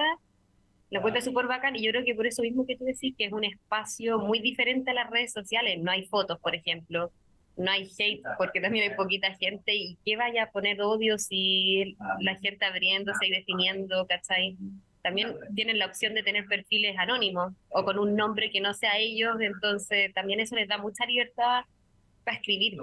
lo 0.89 1.01
cuenta 1.01 1.21
súper 1.21 1.47
bacán 1.47 1.75
y 1.75 1.83
yo 1.83 1.91
creo 1.91 2.05
que 2.05 2.15
por 2.15 2.27
eso 2.27 2.41
mismo 2.41 2.65
que 2.65 2.75
tú 2.75 2.83
decís 2.83 3.15
que 3.17 3.25
es 3.25 3.31
un 3.31 3.43
espacio 3.43 4.19
muy 4.19 4.39
diferente 4.39 4.91
a 4.91 4.93
las 4.93 5.09
redes 5.09 5.31
sociales. 5.31 5.79
No 5.79 5.91
hay 5.91 6.05
fotos, 6.05 6.39
por 6.39 6.53
ejemplo, 6.55 7.11
no 7.55 7.71
hay 7.71 7.89
hate 7.97 8.21
porque 8.37 8.61
también 8.61 8.89
hay 8.89 8.95
poquita 8.95 9.33
gente 9.35 9.73
y 9.73 9.97
que 10.05 10.17
vaya 10.17 10.43
a 10.43 10.51
poner 10.51 10.81
odio 10.81 11.17
si 11.17 11.95
la 12.19 12.35
gente 12.35 12.65
abriéndose 12.65 13.27
y 13.27 13.31
definiendo, 13.31 14.05
¿cachai? 14.07 14.57
También 15.01 15.35
tienen 15.55 15.79
la 15.79 15.87
opción 15.87 16.13
de 16.13 16.23
tener 16.23 16.45
perfiles 16.45 16.95
anónimos 16.97 17.53
o 17.69 17.83
con 17.83 17.97
un 17.97 18.15
nombre 18.15 18.51
que 18.51 18.61
no 18.61 18.73
sea 18.73 18.97
ellos, 18.97 19.35
entonces 19.39 20.13
también 20.13 20.39
eso 20.39 20.55
les 20.55 20.67
da 20.67 20.77
mucha 20.77 21.05
libertad 21.05 21.63
para 22.23 22.37
escribir. 22.37 22.77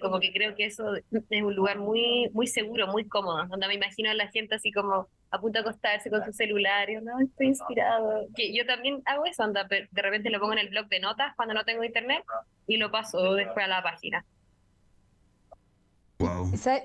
Como 0.00 0.20
que 0.20 0.32
creo 0.32 0.54
que 0.54 0.66
eso 0.66 0.94
es 0.96 1.42
un 1.42 1.54
lugar 1.54 1.78
muy 1.78 2.28
muy 2.32 2.46
seguro, 2.46 2.86
muy 2.86 3.06
cómodo, 3.06 3.46
donde 3.46 3.66
me 3.68 3.74
imagino 3.74 4.10
a 4.10 4.14
la 4.14 4.28
gente 4.28 4.56
así 4.56 4.72
como 4.72 5.08
a 5.30 5.40
punto 5.40 5.58
de 5.58 5.68
acostarse 5.68 6.10
con 6.10 6.24
su 6.24 6.32
celular 6.32 6.88
y 6.90 6.96
no, 6.96 7.18
estoy 7.20 7.48
inspirado. 7.48 8.26
Que 8.36 8.54
yo 8.54 8.64
también 8.66 9.02
hago 9.06 9.24
eso, 9.26 9.42
anda, 9.42 9.64
de 9.64 9.88
repente 10.02 10.30
lo 10.30 10.38
pongo 10.38 10.52
en 10.52 10.60
el 10.60 10.68
blog 10.68 10.88
de 10.88 11.00
notas 11.00 11.34
cuando 11.34 11.54
no 11.54 11.64
tengo 11.64 11.82
internet 11.82 12.24
y 12.66 12.76
lo 12.76 12.90
paso 12.90 13.34
después 13.34 13.64
a 13.64 13.68
la 13.68 13.82
página. 13.82 14.24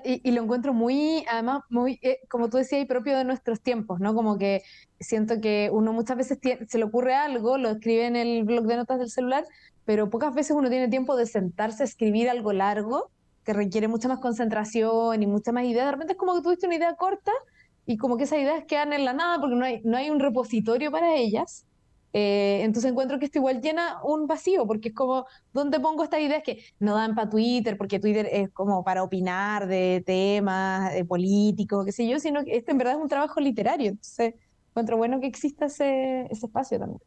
Y, 0.04 0.30
lo 0.32 0.42
encuentro 0.42 0.72
muy, 0.72 1.24
además, 1.30 1.62
muy, 1.70 1.98
eh, 2.02 2.18
como 2.28 2.48
tú 2.48 2.56
decías, 2.56 2.86
propio 2.86 3.16
de 3.16 3.24
nuestros 3.24 3.60
tiempos, 3.60 4.00
¿no? 4.00 4.14
Como 4.14 4.38
que 4.38 4.62
siento 4.98 5.40
que 5.40 5.70
uno 5.72 5.92
muchas 5.92 6.16
veces 6.16 6.38
se 6.68 6.78
le 6.78 6.84
ocurre 6.84 7.14
algo, 7.14 7.58
lo 7.58 7.70
escribe 7.70 8.06
en 8.06 8.16
el 8.16 8.44
blog 8.44 8.66
de 8.66 8.76
notas 8.76 8.98
del 8.98 9.10
celular, 9.10 9.44
pero 9.84 10.10
pocas 10.10 10.34
veces 10.34 10.56
uno 10.56 10.68
tiene 10.68 10.88
tiempo 10.88 11.16
de 11.16 11.26
sentarse 11.26 11.82
a 11.82 11.86
escribir 11.86 12.28
algo 12.28 12.52
largo 12.52 13.10
que 13.44 13.52
requiere 13.52 13.88
mucha 13.88 14.08
más 14.08 14.20
concentración 14.20 15.22
y 15.22 15.26
mucha 15.26 15.52
más 15.52 15.64
idea. 15.64 15.86
De 15.86 15.92
repente 15.92 16.12
es 16.12 16.18
como 16.18 16.34
que 16.34 16.42
tuviste 16.42 16.66
una 16.66 16.76
idea 16.76 16.94
corta 16.94 17.32
y 17.86 17.96
como 17.96 18.16
que 18.16 18.24
esas 18.24 18.38
ideas 18.38 18.64
quedan 18.68 18.92
en 18.92 19.04
la 19.04 19.12
nada 19.12 19.40
porque 19.40 19.56
no 19.56 19.64
hay, 19.64 19.80
no 19.82 19.96
hay 19.96 20.10
un 20.10 20.20
repositorio 20.20 20.90
para 20.90 21.16
ellas. 21.16 21.66
Eh, 22.12 22.62
entonces 22.62 22.90
encuentro 22.90 23.18
que 23.18 23.26
esto 23.26 23.38
igual 23.38 23.60
llena 23.60 24.00
un 24.02 24.26
vacío, 24.26 24.66
porque 24.66 24.88
es 24.88 24.94
como, 24.94 25.26
¿dónde 25.52 25.78
pongo 25.78 26.02
estas 26.02 26.20
ideas 26.20 26.42
que 26.42 26.64
no 26.78 26.94
dan 26.94 27.14
para 27.14 27.30
Twitter? 27.30 27.76
Porque 27.76 28.00
Twitter 28.00 28.28
es 28.30 28.50
como 28.50 28.82
para 28.84 29.02
opinar 29.02 29.66
de 29.66 30.02
temas 30.04 30.92
de 30.92 31.04
políticos, 31.04 31.84
qué 31.86 31.92
sé 31.92 32.08
yo, 32.08 32.18
sino 32.18 32.44
que 32.44 32.56
este 32.56 32.72
en 32.72 32.78
verdad 32.78 32.94
es 32.94 33.00
un 33.00 33.08
trabajo 33.08 33.40
literario. 33.40 33.90
Entonces 33.90 34.34
encuentro 34.70 34.96
bueno 34.96 35.20
que 35.20 35.26
exista 35.26 35.66
ese, 35.66 36.26
ese 36.30 36.46
espacio 36.46 36.78
también. 36.78 37.00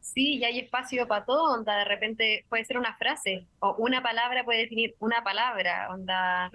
Sí, 0.00 0.38
y 0.38 0.44
hay 0.44 0.58
espacio 0.58 1.06
para 1.06 1.24
todo, 1.24 1.54
onda, 1.54 1.78
de 1.78 1.84
repente 1.84 2.44
puede 2.48 2.64
ser 2.64 2.78
una 2.78 2.96
frase, 2.96 3.46
o 3.60 3.74
una 3.76 4.02
palabra 4.02 4.44
puede 4.44 4.60
definir 4.60 4.96
una 4.98 5.22
palabra, 5.22 5.88
onda, 5.90 6.50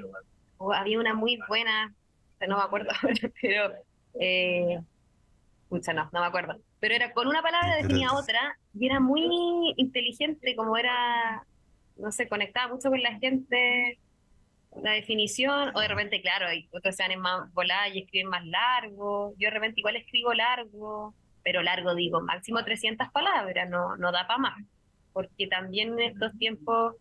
o 0.57 0.73
había 0.73 0.99
una 0.99 1.13
muy 1.13 1.39
buena, 1.47 1.93
no 2.47 2.57
me 2.57 2.63
acuerdo, 2.63 2.89
pero, 3.41 3.71
eh, 4.19 4.79
no, 5.93 6.09
no 6.11 6.19
me 6.21 6.25
acuerdo, 6.25 6.57
pero 6.79 6.95
era 6.95 7.13
con 7.13 7.27
una 7.27 7.41
palabra 7.41 7.75
definía 7.75 8.13
otra, 8.13 8.57
y 8.73 8.85
era 8.85 8.99
muy 8.99 9.73
inteligente, 9.77 10.55
como 10.55 10.77
era, 10.77 11.45
no 11.97 12.11
sé, 12.11 12.27
conectaba 12.27 12.73
mucho 12.73 12.89
con 12.89 13.01
la 13.01 13.17
gente, 13.19 13.99
la 14.81 14.91
definición, 14.91 15.71
o 15.75 15.79
de 15.79 15.87
repente, 15.87 16.21
claro, 16.21 16.47
hay 16.47 16.67
otros 16.71 16.95
se 16.95 17.03
dan 17.03 17.19
más 17.19 17.51
voladas 17.53 17.93
y 17.93 17.99
escriben 17.99 18.29
más 18.29 18.45
largo. 18.45 19.33
Yo 19.37 19.47
de 19.47 19.51
repente 19.51 19.79
igual 19.79 19.95
escribo 19.95 20.33
largo, 20.33 21.15
pero 21.43 21.61
largo 21.61 21.95
digo, 21.95 22.21
máximo 22.21 22.63
300 22.63 23.09
palabras, 23.11 23.69
no, 23.69 23.95
no 23.97 24.11
da 24.11 24.27
para 24.27 24.39
más. 24.39 24.63
Porque 25.13 25.47
también 25.47 25.93
en 25.93 26.11
estos 26.11 26.37
tiempos, 26.37 26.95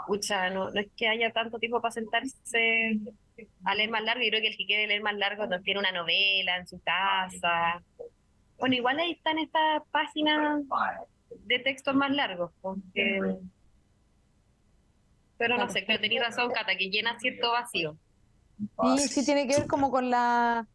escucha, 0.00 0.50
no, 0.50 0.68
es 0.68 0.88
que 0.96 1.08
haya 1.08 1.32
tanto 1.32 1.58
tiempo 1.58 1.80
para 1.80 1.92
sentarse 1.92 2.98
a 3.64 3.74
leer 3.74 3.90
más 3.90 4.02
largo. 4.02 4.22
Yo 4.22 4.30
creo 4.30 4.42
que 4.42 4.48
el 4.48 4.56
que 4.56 4.66
quiere 4.66 4.86
leer 4.86 5.02
más 5.02 5.16
largo 5.16 5.46
no 5.46 5.60
tiene 5.62 5.80
una 5.80 5.92
novela 5.92 6.56
en 6.56 6.66
su 6.66 6.80
casa. 6.80 7.82
Bueno, 8.58 8.74
igual 8.74 8.98
ahí 8.98 9.12
están 9.12 9.38
estas 9.38 9.82
páginas 9.90 10.62
de 11.46 11.58
textos 11.60 11.94
más 11.94 12.10
largos, 12.10 12.52
porque 12.60 13.20
pero 15.38 15.56
no 15.56 15.70
sé, 15.70 15.84
pero 15.86 16.00
tenías 16.00 16.24
razón, 16.24 16.50
Cata, 16.50 16.76
que 16.76 16.90
llena 16.90 17.18
cierto 17.20 17.52
vacío. 17.52 17.96
Sí, 18.96 19.08
sí 19.08 19.24
tiene 19.24 19.46
que 19.46 19.56
ver 19.56 19.68
como 19.68 19.90
con 19.90 20.10
la 20.10 20.66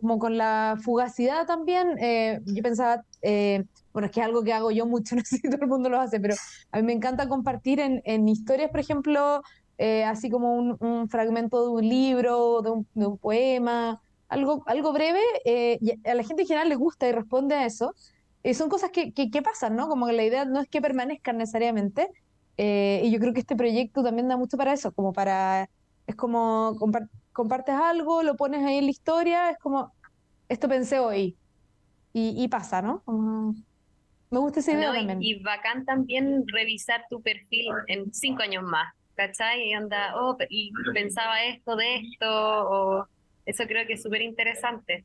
como 0.00 0.18
con 0.18 0.38
la 0.38 0.78
fugacidad 0.82 1.46
también. 1.46 1.98
Eh, 1.98 2.40
yo 2.44 2.62
pensaba, 2.62 3.04
eh, 3.22 3.64
bueno, 3.92 4.06
es 4.06 4.12
que 4.12 4.20
es 4.20 4.26
algo 4.26 4.42
que 4.42 4.52
hago 4.52 4.70
yo 4.70 4.86
mucho, 4.86 5.14
no 5.16 5.22
sé 5.24 5.36
si 5.38 5.42
todo 5.42 5.62
el 5.62 5.68
mundo 5.68 5.88
lo 5.88 6.00
hace, 6.00 6.20
pero 6.20 6.34
a 6.70 6.78
mí 6.78 6.82
me 6.82 6.92
encanta 6.92 7.28
compartir 7.28 7.80
en, 7.80 8.02
en 8.04 8.28
historias, 8.28 8.70
por 8.70 8.80
ejemplo, 8.80 9.42
eh, 9.78 10.04
así 10.04 10.30
como 10.30 10.54
un, 10.54 11.08
fragmento 11.08 11.64
de 11.64 11.70
un 11.70 11.88
libro, 11.88 12.62
de 12.62 12.70
un, 12.70 12.86
de 12.94 13.06
un 13.06 13.18
poema, 13.18 14.02
algo, 14.28 14.62
algo 14.66 14.92
breve, 14.92 15.20
a 16.04 16.14
la 16.14 16.22
gente 16.24 16.42
en 16.42 16.48
general 16.48 16.68
le 16.68 16.76
gusta 16.76 17.08
y 17.08 17.12
responde 17.12 17.54
a 17.54 17.66
eso. 17.66 17.94
son 18.54 18.68
cosas 18.68 18.90
que, 18.90 19.12
que, 19.12 19.30
que, 19.30 19.42
pasan, 19.42 19.76
¿no? 19.76 19.88
Como 19.88 20.06
que 20.06 20.12
la 20.12 20.24
idea 20.24 20.44
no 20.44 20.60
es 20.60 20.68
que 20.68 20.80
permanezcan 20.80 21.38
necesariamente, 21.38 22.08
eh, 22.56 23.00
y 23.04 23.10
yo 23.10 23.18
creo 23.18 23.32
que 23.32 23.40
este 23.40 23.56
proyecto 23.56 24.02
también 24.02 24.28
da 24.28 24.36
mucho 24.36 24.56
para 24.56 24.72
eso, 24.72 24.92
como 24.92 25.12
para, 25.12 25.68
es 26.06 26.14
como 26.14 26.76
compartes 27.32 27.74
algo, 27.74 28.22
lo 28.22 28.36
pones 28.36 28.62
ahí 28.64 28.78
en 28.78 28.84
la 28.84 28.90
historia, 28.90 29.50
es 29.50 29.58
como, 29.58 29.92
esto 30.48 30.68
pensé 30.68 30.98
hoy, 30.98 31.36
y, 32.12 32.46
pasa, 32.48 32.82
¿no? 32.82 33.02
me 34.30 34.38
gusta 34.38 34.60
esa 34.60 34.72
idea 34.72 34.92
también. 34.92 35.22
Y 35.22 35.42
bacán 35.42 35.84
también 35.84 36.44
revisar 36.48 37.04
tu 37.08 37.20
perfil 37.22 37.66
en 37.86 38.12
cinco 38.12 38.42
años 38.42 38.64
más, 38.64 38.94
¿cachai? 39.14 39.68
Y 39.68 39.72
anda, 39.72 40.14
oh, 40.16 40.36
y 40.48 40.72
pensaba 40.94 41.44
esto 41.44 41.76
de 41.76 41.96
esto, 41.96 42.28
o 42.28 43.08
eso 43.44 43.64
creo 43.66 43.86
que 43.86 43.94
es 43.94 44.02
súper 44.02 44.22
interesante, 44.22 45.04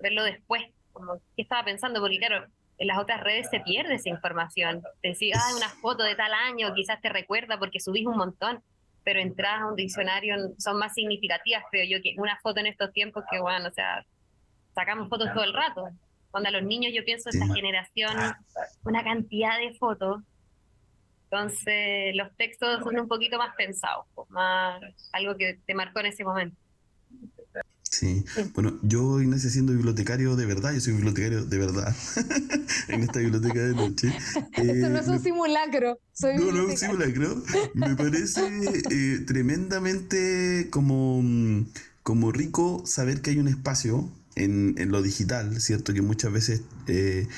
verlo 0.00 0.24
después, 0.24 0.62
como, 0.92 1.14
¿qué 1.36 1.42
estaba 1.42 1.64
pensando? 1.64 2.00
Porque 2.00 2.18
claro, 2.18 2.46
en 2.78 2.86
las 2.86 2.98
otras 2.98 3.20
redes 3.20 3.48
se 3.50 3.60
pierde 3.60 3.94
esa 3.94 4.08
información. 4.08 4.82
Te 5.00 5.08
decís, 5.08 5.34
ah, 5.36 5.56
una 5.56 5.68
foto 5.68 6.02
de 6.02 6.14
tal 6.14 6.32
año, 6.32 6.74
quizás 6.74 7.00
te 7.00 7.08
recuerda 7.08 7.58
porque 7.58 7.80
subís 7.80 8.06
un 8.06 8.16
montón, 8.16 8.62
pero 9.04 9.20
entras 9.20 9.62
a 9.62 9.66
un 9.66 9.76
diccionario, 9.76 10.36
son 10.58 10.78
más 10.78 10.94
significativas, 10.94 11.64
creo 11.70 11.84
yo, 11.88 12.02
que 12.02 12.14
una 12.18 12.38
foto 12.40 12.60
en 12.60 12.66
estos 12.66 12.92
tiempos 12.92 13.24
que, 13.30 13.40
bueno, 13.40 13.68
o 13.68 13.72
sea, 13.72 14.04
sacamos 14.74 15.08
fotos 15.08 15.32
todo 15.32 15.44
el 15.44 15.52
rato. 15.52 15.88
Cuando 16.32 16.48
a 16.48 16.52
los 16.52 16.64
niños 16.64 16.92
yo 16.94 17.04
pienso, 17.04 17.30
esta 17.30 17.46
generación, 17.54 18.16
una 18.84 19.04
cantidad 19.04 19.58
de 19.58 19.74
fotos. 19.78 20.22
Entonces, 21.30 22.16
los 22.16 22.34
textos 22.36 22.82
son 22.82 22.98
un 22.98 23.06
poquito 23.06 23.38
más 23.38 23.54
pensados, 23.54 24.06
más 24.28 24.82
algo 25.12 25.36
que 25.36 25.60
te 25.64 25.74
marcó 25.74 26.00
en 26.00 26.06
ese 26.06 26.24
momento. 26.24 26.56
Sí. 27.82 28.24
Bueno, 28.54 28.78
yo, 28.82 29.20
Ignacio, 29.20 29.50
siendo 29.50 29.74
bibliotecario 29.74 30.34
de 30.34 30.46
verdad, 30.46 30.72
yo 30.72 30.80
soy 30.80 30.94
bibliotecario 30.94 31.44
de 31.44 31.58
verdad 31.58 31.94
en 32.88 33.02
esta 33.02 33.18
biblioteca 33.18 33.60
de 33.60 33.74
noche. 33.74 34.08
Esto 34.52 34.88
no 34.88 34.98
es 34.98 35.08
un 35.08 35.16
eh, 35.16 35.18
simulacro. 35.18 35.98
Soy 36.14 36.36
no, 36.38 36.52
no 36.52 36.62
es 36.62 36.70
un 36.70 36.76
simulacro. 36.78 37.42
Me 37.74 37.94
parece 37.94 38.40
eh, 38.90 39.18
tremendamente 39.26 40.68
como, 40.70 41.22
como 42.02 42.32
rico 42.32 42.82
saber 42.86 43.20
que 43.20 43.30
hay 43.30 43.38
un 43.38 43.48
espacio 43.48 44.10
en, 44.36 44.74
en 44.78 44.90
lo 44.90 45.02
digital, 45.02 45.60
¿cierto? 45.60 45.94
Que 45.94 46.02
muchas 46.02 46.32
veces 46.32 46.62
eh, 46.86 47.28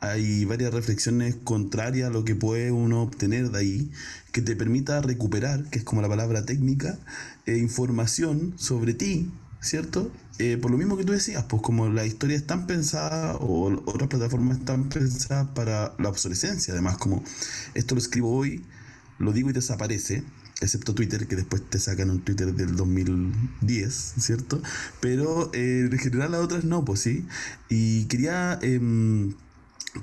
hay 0.00 0.44
varias 0.44 0.72
reflexiones 0.72 1.36
contrarias 1.44 2.08
a 2.08 2.12
lo 2.12 2.24
que 2.24 2.34
puede 2.34 2.70
uno 2.70 3.02
obtener 3.02 3.50
de 3.50 3.58
ahí, 3.58 3.90
que 4.32 4.42
te 4.42 4.56
permita 4.56 5.00
recuperar, 5.00 5.64
que 5.70 5.78
es 5.78 5.84
como 5.84 6.02
la 6.02 6.08
palabra 6.08 6.44
técnica, 6.44 6.98
información 7.46 8.54
sobre 8.56 8.94
ti 8.94 9.30
¿cierto? 9.66 10.10
Eh, 10.38 10.58
por 10.60 10.70
lo 10.70 10.78
mismo 10.78 10.96
que 10.96 11.04
tú 11.04 11.12
decías, 11.12 11.44
pues 11.44 11.62
como 11.62 11.88
la 11.88 12.04
historia 12.04 12.36
es 12.36 12.46
tan 12.46 12.66
pensada 12.66 13.36
o 13.36 13.82
otras 13.86 14.08
plataformas 14.08 14.58
están 14.58 14.88
pensadas 14.88 15.48
para 15.54 15.94
la 15.98 16.08
obsolescencia, 16.08 16.72
además 16.72 16.98
como 16.98 17.22
esto 17.74 17.94
lo 17.94 18.00
escribo 18.00 18.34
hoy, 18.34 18.64
lo 19.18 19.32
digo 19.32 19.50
y 19.50 19.52
desaparece, 19.52 20.24
excepto 20.60 20.94
Twitter, 20.94 21.26
que 21.26 21.36
después 21.36 21.62
te 21.68 21.78
sacan 21.78 22.10
un 22.10 22.20
Twitter 22.20 22.54
del 22.54 22.76
2010, 22.76 24.14
¿cierto? 24.18 24.62
Pero 25.00 25.50
eh, 25.52 25.88
en 25.90 25.98
general 25.98 26.32
las 26.32 26.40
otras 26.40 26.64
no, 26.64 26.84
pues 26.84 27.00
sí. 27.00 27.26
Y 27.68 28.06
quería 28.06 28.58
em, 28.62 29.34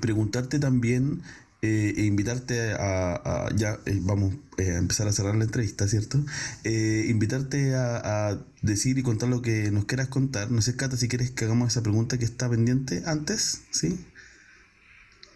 preguntarte 0.00 0.58
también 0.58 1.22
eh, 1.62 1.94
e 1.96 2.04
invitarte 2.04 2.72
a, 2.74 3.48
ya 3.56 3.78
eh, 3.86 3.98
vamos 4.02 4.34
a 4.58 4.62
empezar 4.62 5.08
a 5.08 5.12
cerrar 5.12 5.34
la 5.34 5.44
entrevista, 5.44 5.88
¿cierto? 5.88 6.24
invitarte 6.64 7.74
a, 7.74 8.30
a, 8.30 8.38
decir 8.62 8.98
y 8.98 9.02
contar 9.02 9.28
lo 9.28 9.42
que 9.42 9.70
nos 9.70 9.86
quieras 9.86 10.08
contar. 10.08 10.50
No 10.50 10.62
sé, 10.62 10.76
Cata, 10.76 10.96
si 10.96 11.08
quieres 11.08 11.30
que 11.30 11.44
hagamos 11.46 11.72
esa 11.72 11.82
pregunta 11.82 12.18
que 12.18 12.24
está 12.24 12.48
pendiente 12.48 13.02
antes, 13.06 13.62
¿sí? 13.70 13.98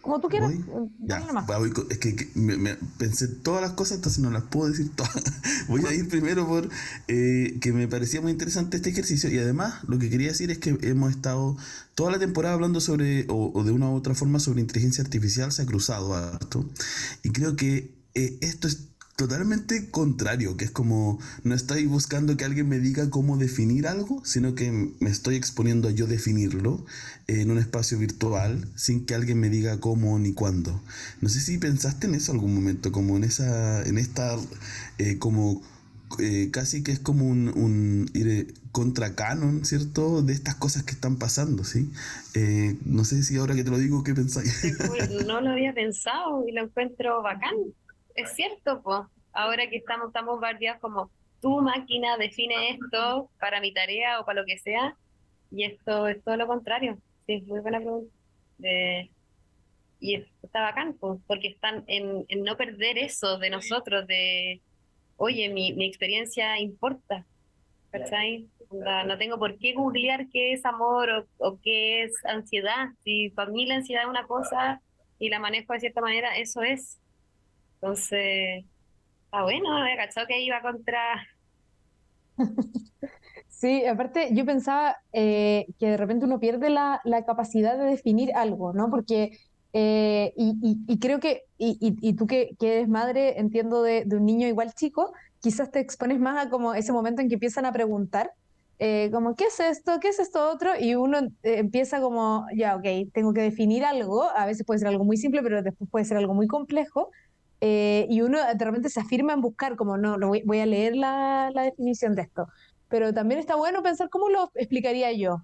Como 0.08 0.20
tú 0.22 0.28
quieras. 0.28 0.54
Ya, 1.00 1.22
es 1.90 1.98
que, 1.98 2.30
me, 2.34 2.76
pensé 2.96 3.28
todas 3.28 3.60
las 3.60 3.72
cosas, 3.72 3.96
entonces 3.98 4.22
no 4.22 4.30
las 4.30 4.44
puedo 4.44 4.70
decir 4.70 4.90
todas. 4.96 5.12
voy 5.68 5.84
a 5.84 5.92
ir 5.92 6.08
primero 6.08 6.46
por 6.46 6.70
eh, 7.08 7.58
que 7.60 7.74
me 7.74 7.86
parecía 7.88 8.22
muy 8.22 8.32
interesante 8.32 8.78
este 8.78 8.88
ejercicio 8.88 9.30
y 9.30 9.36
además 9.36 9.84
lo 9.86 9.98
que 9.98 10.08
quería 10.08 10.28
decir 10.28 10.50
es 10.50 10.56
que 10.56 10.78
hemos 10.80 11.10
estado 11.10 11.58
toda 11.94 12.10
la 12.10 12.18
temporada 12.18 12.54
hablando 12.54 12.80
sobre, 12.80 13.26
o, 13.28 13.62
de 13.62 13.70
una 13.70 13.90
u 13.90 13.96
otra 13.96 14.14
forma, 14.14 14.40
sobre 14.40 14.62
inteligencia 14.62 15.04
artificial, 15.04 15.52
se 15.52 15.60
ha 15.60 15.66
cruzado 15.66 16.14
harto. 16.14 16.66
Y 17.22 17.28
creo 17.28 17.54
que 17.54 17.94
eh, 18.14 18.38
esto 18.40 18.66
es 18.66 18.88
totalmente 19.18 19.90
contrario, 19.90 20.56
que 20.56 20.64
es 20.64 20.70
como 20.70 21.18
no 21.42 21.56
estoy 21.56 21.86
buscando 21.86 22.36
que 22.36 22.44
alguien 22.44 22.68
me 22.68 22.78
diga 22.78 23.10
cómo 23.10 23.36
definir 23.36 23.88
algo, 23.88 24.24
sino 24.24 24.54
que 24.54 24.70
me 24.70 25.10
estoy 25.10 25.34
exponiendo 25.34 25.88
a 25.88 25.90
yo 25.90 26.06
definirlo 26.06 26.86
en 27.26 27.50
un 27.50 27.58
espacio 27.58 27.98
virtual 27.98 28.68
sin 28.76 29.06
que 29.06 29.16
alguien 29.16 29.40
me 29.40 29.50
diga 29.50 29.80
cómo 29.80 30.20
ni 30.20 30.34
cuándo. 30.34 30.80
No 31.20 31.28
sé 31.28 31.40
si 31.40 31.58
pensaste 31.58 32.06
en 32.06 32.14
eso 32.14 32.30
algún 32.30 32.54
momento, 32.54 32.92
como 32.92 33.16
en 33.16 33.24
esa, 33.24 33.82
en 33.82 33.98
esta, 33.98 34.36
eh, 34.98 35.18
como 35.18 35.62
eh, 36.20 36.50
casi 36.52 36.84
que 36.84 36.92
es 36.92 37.00
como 37.00 37.26
un, 37.26 37.48
un 37.48 38.08
contra 38.70 39.16
canon, 39.16 39.64
¿cierto? 39.64 40.22
De 40.22 40.32
estas 40.32 40.54
cosas 40.54 40.84
que 40.84 40.92
están 40.92 41.16
pasando, 41.16 41.64
¿sí? 41.64 41.90
Eh, 42.34 42.76
no 42.84 43.04
sé 43.04 43.24
si 43.24 43.36
ahora 43.36 43.56
que 43.56 43.64
te 43.64 43.70
lo 43.70 43.78
digo, 43.78 44.04
¿qué 44.04 44.14
pensáis? 44.14 44.60
Pues, 44.86 45.26
no 45.26 45.40
lo 45.40 45.50
había 45.50 45.74
pensado 45.74 46.46
y 46.46 46.52
lo 46.52 46.62
encuentro 46.62 47.20
bacán 47.20 47.56
es 48.18 48.34
cierto, 48.34 48.82
pues, 48.82 49.00
ahora 49.32 49.68
que 49.68 49.76
estamos 49.76 50.12
tan 50.12 50.26
bombardeados 50.26 50.80
como 50.80 51.10
tu 51.40 51.60
máquina 51.60 52.16
define 52.16 52.70
esto 52.70 53.30
para 53.38 53.60
mi 53.60 53.72
tarea 53.72 54.20
o 54.20 54.24
para 54.24 54.40
lo 54.40 54.46
que 54.46 54.58
sea, 54.58 54.96
y 55.50 55.64
esto 55.64 56.08
es 56.08 56.22
todo 56.24 56.36
lo 56.36 56.46
contrario. 56.46 56.98
Sí, 57.26 57.34
es 57.34 57.46
muy 57.46 57.60
buena 57.60 57.78
pregunta. 57.78 58.12
y 60.00 60.14
está 60.42 60.62
bacán, 60.62 60.94
pues, 60.94 61.20
porque 61.26 61.48
están 61.48 61.84
en, 61.86 62.26
no 62.42 62.56
perder 62.56 62.98
eso 62.98 63.38
de 63.38 63.50
nosotros, 63.50 64.06
de, 64.06 64.62
oye, 65.16 65.48
mi, 65.48 65.72
mi 65.72 65.86
experiencia 65.86 66.58
importa, 66.58 67.24
¿cachai? 67.90 68.48
No 68.70 69.16
tengo 69.16 69.38
por 69.38 69.58
qué 69.58 69.72
googlear 69.72 70.28
qué 70.28 70.52
es 70.52 70.64
amor 70.64 71.10
o, 71.10 71.26
o 71.38 71.58
qué 71.62 72.02
es 72.02 72.12
ansiedad. 72.24 72.88
Si 73.02 73.30
para 73.30 73.50
mí 73.50 73.64
la 73.66 73.76
ansiedad 73.76 74.02
es 74.02 74.08
una 74.08 74.26
cosa 74.26 74.82
y 75.18 75.30
la 75.30 75.38
manejo 75.38 75.72
de 75.72 75.80
cierta 75.80 76.00
manera, 76.00 76.36
eso 76.36 76.62
es. 76.62 77.00
Entonces, 77.80 78.64
está 79.24 79.42
bueno, 79.42 79.76
había 79.76 79.96
cachado 79.96 80.26
que 80.26 80.40
iba 80.40 80.60
contra. 80.60 81.26
Sí, 83.58 83.84
aparte 83.86 84.28
yo 84.34 84.46
pensaba 84.46 84.98
eh, 85.12 85.66
que 85.80 85.88
de 85.88 85.96
repente 85.96 86.24
uno 86.26 86.38
pierde 86.38 86.70
la, 86.70 87.00
capacidad 87.26 87.76
de 87.76 87.86
definir 87.86 88.32
algo, 88.36 88.72
¿no? 88.72 88.88
Porque, 88.88 89.36
eh, 89.72 90.32
y, 90.36 90.98
creo 91.00 91.18
que, 91.18 91.42
y, 91.58 92.12
tú 92.14 92.28
que, 92.28 92.54
eres 92.60 92.88
madre, 92.88 93.40
entiendo 93.40 93.82
de, 93.82 94.06
un 94.12 94.26
niño 94.26 94.46
igual 94.46 94.74
chico, 94.74 95.12
quizás 95.40 95.72
te 95.72 95.80
expones 95.80 96.20
más 96.20 96.46
a 96.46 96.50
como 96.50 96.72
ese 96.72 96.92
momento 96.92 97.20
en 97.20 97.28
que 97.28 97.34
empiezan 97.34 97.66
a 97.66 97.72
preguntar, 97.72 98.30
eh, 98.78 99.10
como, 99.12 99.34
¿qué 99.34 99.46
es 99.46 99.58
esto? 99.58 99.98
¿Qué 100.00 100.10
es 100.10 100.20
esto 100.20 100.52
otro? 100.52 100.78
Y 100.78 100.94
uno 100.94 101.18
empieza 101.42 102.00
como, 102.00 102.46
ya, 102.54 102.76
ok, 102.76 103.10
tengo 103.12 103.32
que 103.32 103.40
definir 103.40 103.84
algo, 103.84 104.22
a 104.22 104.46
veces 104.46 104.64
puede 104.64 104.78
ser 104.78 104.86
algo 104.86 105.04
muy 105.04 105.16
simple, 105.16 105.42
pero 105.42 105.64
después 105.64 105.90
puede 105.90 106.04
ser 106.04 106.16
algo 106.16 106.32
muy 106.32 106.46
complejo, 106.46 107.10
eh, 107.60 108.06
y 108.08 108.20
uno 108.20 108.38
de 108.54 108.64
repente 108.64 108.88
se 108.88 109.00
afirma 109.00 109.32
en 109.32 109.40
buscar, 109.40 109.76
como 109.76 109.96
no, 109.96 110.16
no 110.16 110.28
voy, 110.28 110.60
a 110.60 110.66
leer 110.66 110.96
la, 110.96 111.50
la, 111.54 111.62
definición 111.62 112.14
de 112.14 112.22
esto. 112.22 112.48
Pero 112.88 113.12
también 113.12 113.40
está 113.40 113.56
bueno 113.56 113.82
pensar 113.82 114.08
cómo 114.08 114.28
lo 114.28 114.50
explicaría 114.54 115.12
yo, 115.12 115.42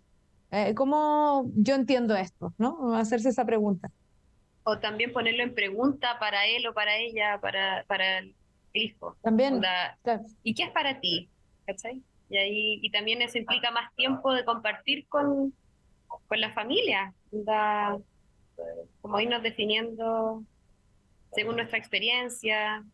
eh, 0.50 0.74
cómo 0.74 1.50
yo 1.56 1.74
entiendo 1.74 2.16
esto, 2.16 2.54
¿no? 2.58 2.94
Hacerse 2.94 3.28
esa 3.28 3.44
pregunta. 3.44 3.90
O 4.62 4.78
también 4.78 5.12
ponerlo 5.12 5.42
en 5.42 5.54
pregunta 5.54 6.18
para 6.18 6.46
él 6.46 6.66
o 6.66 6.72
para 6.72 6.96
ella, 6.96 7.38
para, 7.40 7.84
para 7.86 8.18
el 8.18 8.34
hijo. 8.72 9.16
También. 9.22 9.60
¿Y 10.42 10.54
qué 10.54 10.62
es 10.64 10.70
para 10.70 11.00
ti? 11.00 11.28
¿cachai? 11.66 12.02
Y, 12.28 12.36
ahí, 12.36 12.78
y 12.82 12.90
también 12.90 13.22
eso 13.22 13.38
implica 13.38 13.70
más 13.70 13.94
tiempo 13.94 14.32
de 14.32 14.44
compartir 14.44 15.06
con, 15.08 15.54
con 16.06 16.40
la 16.40 16.52
familia, 16.52 17.12
como 19.00 19.20
irnos 19.20 19.42
definiendo 19.42 20.42
según 21.34 21.56
nuestra 21.56 21.78
experiencia. 21.78 22.84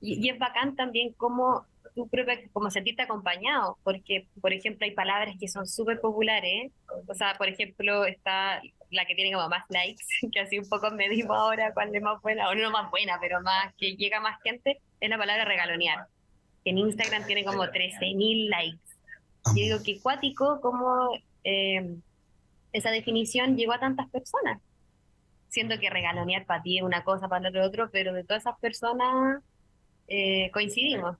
Y, 0.00 0.28
es 0.28 0.38
bacán 0.38 0.76
también 0.76 1.12
como 1.12 1.66
tú 1.94 2.08
como 2.52 2.70
sentirte 2.70 3.02
acompañado, 3.02 3.76
porque, 3.82 4.28
por 4.40 4.52
ejemplo, 4.52 4.84
hay 4.84 4.92
palabras 4.92 5.34
que 5.40 5.48
son 5.48 5.66
súper 5.66 6.00
populares, 6.00 6.70
o 7.08 7.14
sea, 7.14 7.34
por 7.36 7.48
ejemplo, 7.48 8.04
está 8.04 8.62
la 8.90 9.04
que 9.04 9.16
tiene 9.16 9.32
como 9.32 9.48
más 9.48 9.64
likes, 9.68 10.04
que 10.32 10.40
así 10.40 10.58
un 10.58 10.68
poco 10.68 10.90
me 10.92 11.08
digo 11.08 11.34
ahora 11.34 11.72
cuál 11.74 11.94
es 11.94 12.02
más 12.02 12.22
buena, 12.22 12.48
o 12.48 12.54
no 12.54 12.70
más 12.70 12.90
buena, 12.90 13.18
pero 13.20 13.40
más 13.42 13.74
que 13.76 13.96
llega 13.96 14.20
más 14.20 14.40
gente, 14.42 14.80
es 15.00 15.10
la 15.10 15.18
palabra 15.18 15.44
regalonear, 15.44 16.06
que 16.64 16.70
en 16.70 16.78
Instagram 16.78 17.26
tiene 17.26 17.44
como 17.44 17.64
13.000 17.64 18.48
likes. 18.48 18.78
Yo 19.46 19.54
digo 19.54 19.78
que 19.84 20.00
cuático 20.00 20.60
como 20.60 21.18
eh, 21.42 21.96
esa 22.72 22.90
definición 22.90 23.56
llegó 23.56 23.72
a 23.72 23.80
tantas 23.80 24.08
personas. 24.10 24.60
Siento 25.48 25.78
que 25.78 25.90
regalonear 25.90 26.44
para 26.44 26.62
ti 26.62 26.78
es 26.78 26.82
una 26.82 27.04
cosa, 27.04 27.28
para 27.28 27.48
otro 27.48 27.64
otro, 27.64 27.90
pero 27.90 28.12
de 28.12 28.24
todas 28.24 28.42
esas 28.42 28.58
personas 28.58 29.42
eh, 30.06 30.50
coincidimos. 30.52 31.16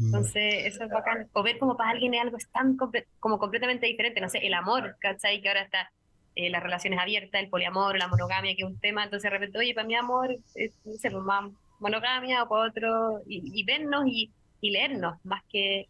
Entonces, 0.00 0.66
eso 0.66 0.84
es 0.84 0.90
bacán. 0.90 1.28
O 1.32 1.42
ver 1.42 1.58
como 1.58 1.76
para 1.76 1.90
alguien 1.90 2.14
es 2.14 2.22
algo 2.22 2.36
tan 2.52 2.76
como 3.20 3.38
completamente 3.38 3.86
diferente. 3.86 4.20
No 4.20 4.28
sé, 4.28 4.46
el 4.46 4.54
amor, 4.54 4.96
¿cachai? 4.98 5.40
Que 5.40 5.48
ahora 5.48 5.62
está 5.62 5.90
eh, 6.34 6.50
las 6.50 6.62
relaciones 6.62 6.98
abiertas, 6.98 7.40
el 7.40 7.48
poliamor, 7.48 7.96
la 7.96 8.08
monogamia, 8.08 8.54
que 8.56 8.62
es 8.62 8.68
un 8.68 8.78
tema. 8.78 9.04
Entonces, 9.04 9.30
de 9.30 9.38
repente, 9.38 9.58
oye, 9.58 9.74
para 9.74 9.86
mi 9.86 9.94
amor, 9.94 10.36
es, 10.54 10.72
no 10.84 10.92
sé, 10.94 11.10
pues, 11.10 11.22
más 11.22 11.50
monogamia 11.78 12.42
o 12.42 12.48
para 12.48 12.68
otro. 12.68 13.22
Y, 13.26 13.64
vernos 13.64 14.04
y, 14.06 14.30
leernos, 14.60 15.16
más 15.24 15.42
que, 15.48 15.88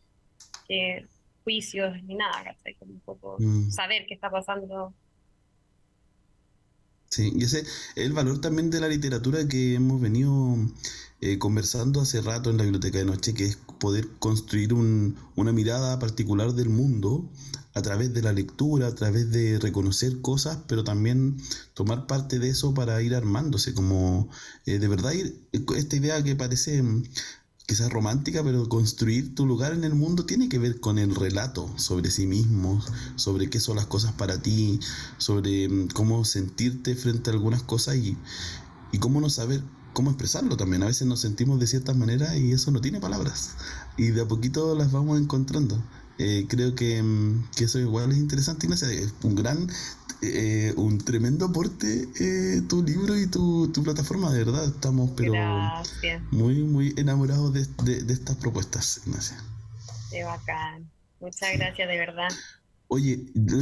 juicios 1.44 2.02
ni 2.04 2.14
nada, 2.14 2.42
¿cachai? 2.44 2.74
Como 2.74 2.92
un 2.92 3.00
poco 3.00 3.36
mm. 3.38 3.70
saber 3.70 4.06
qué 4.06 4.14
está 4.14 4.30
pasando 4.30 4.94
Sí, 7.14 7.32
y 7.36 7.44
ese 7.44 7.60
es 7.60 7.68
el 7.94 8.12
valor 8.12 8.40
también 8.40 8.70
de 8.70 8.80
la 8.80 8.88
literatura 8.88 9.46
que 9.46 9.74
hemos 9.74 10.00
venido 10.00 10.56
eh, 11.20 11.38
conversando 11.38 12.00
hace 12.00 12.20
rato 12.20 12.50
en 12.50 12.56
la 12.56 12.64
biblioteca 12.64 12.98
de 12.98 13.04
noche, 13.04 13.34
que 13.34 13.44
es 13.44 13.56
poder 13.78 14.08
construir 14.18 14.74
una 14.74 15.52
mirada 15.52 16.00
particular 16.00 16.54
del 16.54 16.70
mundo 16.70 17.30
a 17.72 17.82
través 17.82 18.12
de 18.14 18.22
la 18.22 18.32
lectura, 18.32 18.88
a 18.88 18.96
través 18.96 19.30
de 19.30 19.60
reconocer 19.60 20.22
cosas, 20.22 20.58
pero 20.66 20.82
también 20.82 21.36
tomar 21.72 22.08
parte 22.08 22.40
de 22.40 22.48
eso 22.48 22.74
para 22.74 23.00
ir 23.00 23.14
armándose, 23.14 23.74
como 23.74 24.28
eh, 24.66 24.80
de 24.80 24.88
verdad 24.88 25.12
ir, 25.12 25.40
esta 25.76 25.94
idea 25.94 26.20
que 26.24 26.34
parece 26.34 26.82
quizás 27.66 27.90
romántica, 27.90 28.42
pero 28.42 28.68
construir 28.68 29.34
tu 29.34 29.46
lugar 29.46 29.72
en 29.72 29.84
el 29.84 29.94
mundo 29.94 30.26
tiene 30.26 30.48
que 30.48 30.58
ver 30.58 30.80
con 30.80 30.98
el 30.98 31.14
relato 31.14 31.70
sobre 31.76 32.10
sí 32.10 32.26
mismo, 32.26 32.82
sobre 33.16 33.48
qué 33.48 33.60
son 33.60 33.76
las 33.76 33.86
cosas 33.86 34.12
para 34.12 34.42
ti, 34.42 34.80
sobre 35.18 35.68
mm, 35.68 35.88
cómo 35.88 36.24
sentirte 36.24 36.94
frente 36.94 37.30
a 37.30 37.32
algunas 37.32 37.62
cosas 37.62 37.96
y, 37.96 38.16
y 38.92 38.98
cómo 38.98 39.20
no 39.20 39.30
saber 39.30 39.62
cómo 39.94 40.10
expresarlo 40.10 40.56
también. 40.58 40.82
A 40.82 40.86
veces 40.86 41.06
nos 41.06 41.20
sentimos 41.20 41.58
de 41.58 41.66
cierta 41.66 41.94
manera 41.94 42.36
y 42.36 42.52
eso 42.52 42.70
no 42.70 42.82
tiene 42.82 43.00
palabras. 43.00 43.52
Y 43.96 44.08
de 44.08 44.22
a 44.22 44.28
poquito 44.28 44.74
las 44.74 44.92
vamos 44.92 45.18
encontrando. 45.18 45.82
Eh, 46.18 46.46
creo 46.48 46.74
que, 46.74 47.02
mm, 47.02 47.50
que, 47.56 47.64
eso 47.64 47.78
igual 47.78 48.12
es 48.12 48.18
interesante, 48.18 48.66
Ignacia. 48.66 48.92
Es 48.92 49.14
un 49.22 49.34
gran, 49.34 49.68
eh, 50.68 50.74
un 50.76 50.98
tremendo 50.98 51.46
aporte 51.46 52.08
eh, 52.20 52.62
tu 52.68 52.82
libro 52.82 53.16
y 53.16 53.26
tu, 53.26 53.70
tu, 53.72 53.82
plataforma, 53.82 54.32
de 54.32 54.44
verdad. 54.44 54.64
Estamos 54.64 55.10
pero 55.16 55.32
muy, 56.30 56.62
muy 56.62 56.94
enamorados 56.96 57.52
de, 57.52 57.66
de, 57.84 58.02
de 58.02 58.12
estas 58.12 58.36
propuestas, 58.36 59.00
Ignacia. 59.06 59.36
Qué 60.10 60.24
bacán. 60.24 60.90
Muchas 61.20 61.52
gracias, 61.56 61.88
de 61.88 61.98
verdad. 61.98 62.28
Oye, 62.88 63.18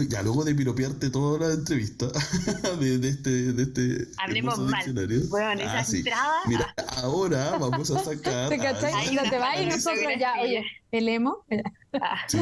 ya 0.09 0.23
luego 0.23 0.45
de 0.45 0.55
piropearte 0.55 1.09
toda 1.09 1.49
la 1.49 1.55
entrevista 1.55 2.07
de, 2.81 2.99
de 2.99 3.09
este, 3.09 3.31
de 3.31 3.63
este 3.63 4.09
Hablemos 4.19 4.59
mal. 4.59 4.93
Bueno, 5.29 5.63
esa 5.63 5.79
ah, 5.79 5.85
entrada. 5.89 6.41
Mira, 6.47 6.75
ahora 6.99 7.57
vamos 7.57 7.91
a 7.93 8.05
sacar. 8.05 8.49
¿Te 8.49 8.59
cachai? 8.59 8.93
Ahí 8.93 9.15
no 9.15 9.23
te 9.23 9.39
va 9.39 9.57
y 9.61 9.67
nosotros 9.67 10.13
ya, 10.19 10.35
oye, 10.43 10.65
el 10.91 11.09
emo. 11.09 11.45
Ah. 11.95 12.19
Sí, 12.27 12.39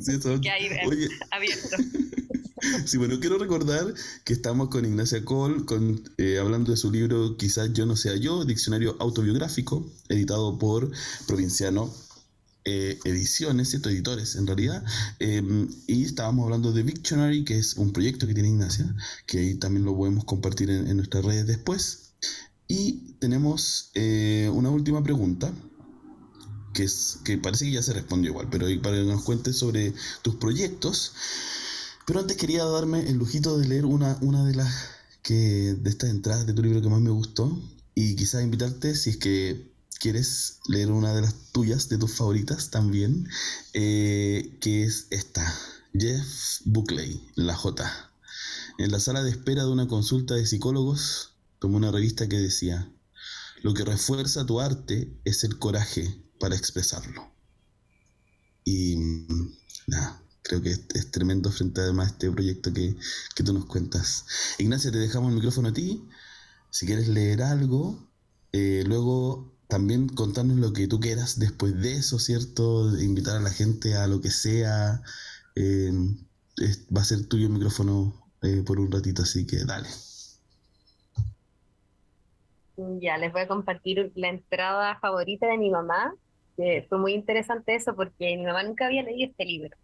sí, 0.00 0.12
eso. 0.14 0.40
Que 0.40 0.50
ahí, 0.50 0.68
oye. 0.86 1.08
abierto. 1.30 1.76
Sí, 2.86 2.96
bueno, 2.96 3.18
quiero 3.20 3.38
recordar 3.38 3.92
que 4.24 4.32
estamos 4.32 4.68
con 4.68 4.84
Ignacia 4.84 5.24
Cole, 5.24 5.64
eh, 6.18 6.38
hablando 6.38 6.70
de 6.70 6.76
su 6.76 6.90
libro 6.90 7.36
Quizás 7.36 7.72
yo 7.72 7.86
no 7.86 7.96
sea 7.96 8.16
yo, 8.16 8.44
diccionario 8.44 8.96
autobiográfico, 9.00 9.84
editado 10.08 10.58
por 10.58 10.90
Provinciano 11.26 11.92
eh, 12.64 13.00
ediciones, 13.04 13.70
¿cierto? 13.70 13.90
Editores, 13.90 14.36
en 14.36 14.46
realidad. 14.46 14.84
Em, 15.18 15.68
y 15.88 16.04
estábamos 16.04 16.44
hablando 16.44 16.70
de 16.72 16.84
Victionary, 16.84 17.44
que 17.44 17.58
es 17.58 17.74
un 17.74 17.92
proyecto 17.92 18.26
que 18.28 18.34
tiene 18.34 18.50
Ignacia, 18.50 18.94
que 19.26 19.38
ahí 19.40 19.54
también 19.56 19.84
lo 19.84 19.96
podemos 19.96 20.24
compartir 20.24 20.70
en, 20.70 20.96
nuestras 20.96 21.24
redes 21.24 21.46
después. 21.46 22.12
Y 22.68 23.14
tenemos 23.18 23.90
eh, 23.94 24.48
una 24.52 24.70
última 24.70 25.02
pregunta, 25.02 25.52
que, 26.72 26.84
es, 26.84 27.18
que 27.24 27.36
parece 27.36 27.64
que 27.64 27.72
ya 27.72 27.82
se 27.82 27.92
respondió 27.94 28.30
igual, 28.30 28.46
pero 28.50 28.66
para 28.80 28.96
que 28.96 29.04
nos 29.04 29.24
cuentes 29.24 29.56
sobre 29.56 29.92
tus 30.22 30.36
proyectos. 30.36 31.12
Pero 32.06 32.20
antes 32.20 32.36
quería 32.36 32.64
darme 32.64 33.08
el 33.08 33.16
lujito 33.16 33.58
de 33.58 33.68
leer 33.68 33.84
una, 33.84 34.18
una 34.20 34.44
de 34.44 34.54
las 34.54 34.72
que 35.22 35.74
de 35.78 35.90
estas 35.90 36.10
entradas 36.10 36.46
de 36.46 36.52
tu 36.52 36.62
libro 36.62 36.82
que 36.82 36.88
más 36.88 37.00
me 37.00 37.10
gustó 37.10 37.60
y 37.94 38.16
quizás 38.16 38.42
invitarte 38.42 38.94
si 38.96 39.10
es 39.10 39.16
que 39.18 39.72
quieres 40.00 40.58
leer 40.66 40.90
una 40.90 41.14
de 41.14 41.22
las 41.22 41.52
tuyas, 41.52 41.88
de 41.88 41.98
tus 41.98 42.16
favoritas 42.16 42.70
también, 42.70 43.28
eh, 43.72 44.58
que 44.60 44.82
es 44.82 45.06
esta, 45.10 45.42
Jeff 45.92 46.60
Buckley, 46.64 47.22
la 47.36 47.54
J. 47.54 48.10
En 48.78 48.90
la 48.90 48.98
sala 48.98 49.22
de 49.22 49.30
espera 49.30 49.62
de 49.62 49.70
una 49.70 49.86
consulta 49.86 50.34
de 50.34 50.46
psicólogos, 50.46 51.34
tomó 51.60 51.76
una 51.76 51.92
revista 51.92 52.28
que 52.28 52.38
decía, 52.38 52.90
lo 53.62 53.74
que 53.74 53.84
refuerza 53.84 54.44
tu 54.44 54.60
arte 54.60 55.16
es 55.24 55.44
el 55.44 55.58
coraje 55.58 56.20
para 56.40 56.56
expresarlo. 56.56 57.30
Y 58.64 58.96
nada, 59.86 60.21
creo 60.42 60.62
que 60.62 60.70
es, 60.70 61.10
tremendo 61.10 61.50
frente 61.50 61.80
además 61.80 62.08
a 62.08 62.10
este 62.12 62.30
proyecto 62.30 62.72
que, 62.72 62.94
que 63.34 63.44
tú 63.44 63.52
nos 63.52 63.66
cuentas. 63.66 64.26
Ignacia, 64.58 64.90
te 64.90 64.98
dejamos 64.98 65.30
el 65.30 65.36
micrófono 65.36 65.68
a 65.68 65.72
ti. 65.72 66.08
Si 66.70 66.86
quieres 66.86 67.08
leer 67.08 67.42
algo, 67.42 68.08
eh, 68.52 68.84
luego 68.86 69.52
también 69.68 70.08
contarnos 70.08 70.58
lo 70.58 70.72
que 70.72 70.86
tú 70.86 71.00
quieras 71.00 71.38
después 71.38 71.80
de 71.80 71.94
eso, 71.94 72.18
¿cierto? 72.18 72.98
Invitar 72.98 73.36
a 73.36 73.40
la 73.40 73.50
gente 73.50 73.94
a 73.94 74.06
lo 74.06 74.20
que 74.20 74.30
sea. 74.30 75.02
Eh, 75.56 75.92
va 76.94 77.00
a 77.00 77.04
ser 77.04 77.26
tuyo 77.26 77.46
el 77.46 77.52
micrófono 77.52 78.30
eh, 78.42 78.62
por 78.66 78.80
un 78.80 78.90
ratito, 78.92 79.22
así 79.22 79.46
que 79.46 79.64
dale. 79.64 79.88
Ya, 83.00 83.16
les 83.18 83.32
voy 83.32 83.42
a 83.42 83.48
compartir 83.48 84.12
la 84.14 84.28
entrada 84.28 84.98
favorita 84.98 85.46
de 85.46 85.58
mi 85.58 85.70
mamá, 85.70 86.14
fue 86.88 86.98
muy 86.98 87.14
interesante 87.14 87.74
eso 87.74 87.94
porque 87.96 88.36
mi 88.36 88.44
mamá 88.44 88.62
nunca 88.62 88.86
había 88.86 89.02
leído 89.02 89.30
este 89.30 89.44
libro. 89.44 89.76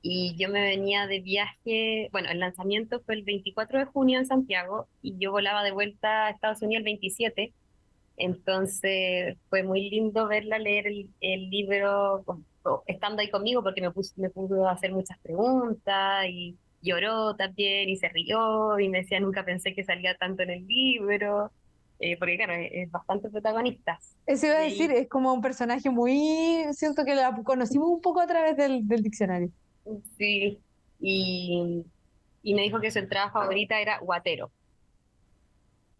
Y 0.00 0.36
yo 0.36 0.48
me 0.48 0.60
venía 0.62 1.06
de 1.06 1.20
viaje, 1.20 2.08
bueno, 2.12 2.30
el 2.30 2.38
lanzamiento 2.38 3.00
fue 3.00 3.16
el 3.16 3.24
24 3.24 3.80
de 3.80 3.84
junio 3.86 4.18
en 4.18 4.26
Santiago 4.26 4.86
y 5.02 5.18
yo 5.18 5.32
volaba 5.32 5.64
de 5.64 5.72
vuelta 5.72 6.26
a 6.26 6.30
Estados 6.30 6.62
Unidos 6.62 6.80
el 6.80 6.84
27 6.84 7.52
entonces 8.18 9.36
fue 9.48 9.62
muy 9.62 9.88
lindo 9.90 10.26
verla 10.26 10.58
leer 10.58 10.86
el, 11.20 11.50
libro 11.50 12.24
estando 12.86 13.22
ahí 13.22 13.30
conmigo 13.30 13.62
porque 13.62 13.80
me, 13.80 13.90
me 14.16 14.30
pudo 14.30 14.68
hacer 14.68 14.92
muchas 14.92 15.18
preguntas 15.20 16.26
y 16.28 16.56
lloró 16.82 17.36
también 17.36 17.88
y 17.88 17.96
se 17.96 18.08
rió 18.08 18.78
y 18.78 18.88
me 18.88 18.98
decía 18.98 19.20
nunca 19.20 19.44
pensé 19.44 19.74
que 19.74 19.84
salía 19.84 20.16
tanto 20.16 20.42
en 20.42 20.50
el 20.50 20.66
libro. 20.66 21.50
Eh, 22.00 22.16
porque 22.16 22.36
claro, 22.36 22.52
es, 22.52 22.88
bastante 22.92 23.28
protagonista. 23.28 23.98
Eso 24.24 24.46
iba 24.46 24.56
a 24.56 24.60
decir, 24.60 24.92
es 24.92 25.08
como 25.08 25.34
un 25.34 25.40
personaje 25.40 25.90
muy, 25.90 26.62
siento 26.70 27.04
que 27.04 27.16
la 27.16 27.34
conocimos 27.42 27.88
un 27.88 28.00
poco 28.00 28.20
a 28.20 28.26
través 28.28 28.56
del, 28.56 28.86
del 28.86 29.02
diccionario. 29.02 29.50
Sí, 30.16 30.58
y, 31.00 31.84
me 32.44 32.62
dijo 32.62 32.80
que 32.80 32.90
su 32.90 32.98
entrada 32.98 33.30
favorita 33.30 33.80
era 33.80 33.98
Guatero. 33.98 34.50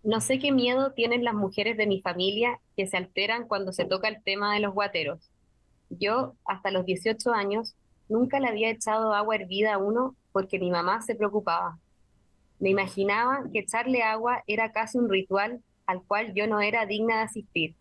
No 0.03 0.21
sé 0.21 0.39
qué 0.39 0.53
miedo 0.53 0.93
tienen 0.93 1.25
las 1.25 1.35
mujeres 1.35 1.77
de 1.77 1.87
mi 1.87 2.01
familia 2.01 2.61
que 2.77 2.87
se 2.87 2.97
alteran 2.97 3.47
cuando 3.47 3.73
se 3.73 3.85
toca 3.85 4.09
el 4.09 4.23
tema 4.23 4.55
de 4.55 4.61
los 4.61 4.73
guateros. 4.73 5.31
Yo, 5.91 6.35
hasta 6.45 6.71
los 6.71 6.87
18 6.87 7.33
años, 7.33 7.75
nunca 8.09 8.41
le 8.41 8.49
había 8.49 8.71
echado 8.71 9.13
agua 9.13 9.35
hervida 9.35 9.75
a 9.75 9.79
uno 9.79 10.15
porque 10.33 10.59
mi 10.59 10.71
mamá 10.71 11.03
se 11.03 11.15
preocupaba. 11.15 11.79
Me 12.59 12.71
imaginaba 12.71 13.45
que 13.53 13.61
echarle 13.61 14.03
agua 14.03 14.43
era 14.47 14.73
casi 14.73 14.99
un 14.99 15.11
ritual 15.11 15.63
al 15.87 16.03
cual 16.03 16.33
yo 16.35 16.47
no 16.47 16.61
era 16.61 16.87
digna 16.87 17.19
de 17.19 17.23
asistir. 17.23 17.75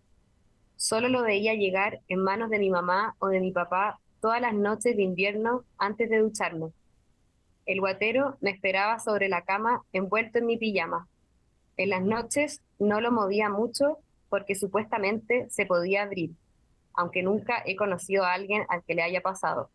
Solo 0.75 1.09
lo 1.09 1.23
veía 1.23 1.53
llegar 1.53 2.01
en 2.07 2.23
manos 2.23 2.49
de 2.49 2.59
mi 2.59 2.69
mamá 2.69 3.15
o 3.19 3.27
de 3.27 3.39
mi 3.39 3.51
papá 3.51 3.99
todas 4.21 4.41
las 4.41 4.53
noches 4.53 4.95
de 4.95 5.03
invierno 5.03 5.63
antes 5.77 6.09
de 6.09 6.19
ducharme. 6.19 6.71
El 7.65 7.79
guatero 7.79 8.37
me 8.41 8.51
esperaba 8.51 8.99
sobre 8.99 9.29
la 9.29 9.43
cama 9.43 9.83
envuelto 9.91 10.39
en 10.39 10.45
mi 10.45 10.57
pijama, 10.57 11.07
en 11.77 11.91
las 11.91 12.01
noches 12.01 12.61
no 12.79 13.01
lo 13.01 13.11
movía 13.11 13.49
mucho 13.49 13.99
porque 14.29 14.55
supuestamente 14.55 15.47
se 15.49 15.65
podía 15.65 16.03
abrir. 16.03 16.31
aunque 16.99 17.21
nunca 17.21 17.61
he 17.63 17.75
conocido 17.75 18.23
a 18.25 18.33
alguien 18.33 18.63
al 18.69 18.83
que 18.83 18.95
le 18.95 19.03
haya 19.03 19.21
pasado. 19.21 19.69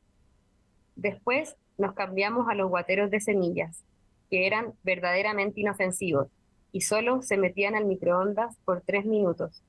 Después 0.97 1.57
nos 1.79 1.95
cambiamos 1.95 2.49
a 2.49 2.55
los 2.55 2.69
guateros 2.69 3.11
de 3.11 3.21
semillas, 3.21 3.85
que 4.29 4.47
eran 4.49 4.75
verdaderamente 4.83 5.61
inofensivos 5.61 6.27
y 6.73 6.81
solo 6.81 7.23
se 7.23 7.37
metían 7.37 7.77
al 7.77 7.85
microondas 7.85 8.57
por 8.65 8.81
tres 8.81 9.05
minutos. 9.05 9.63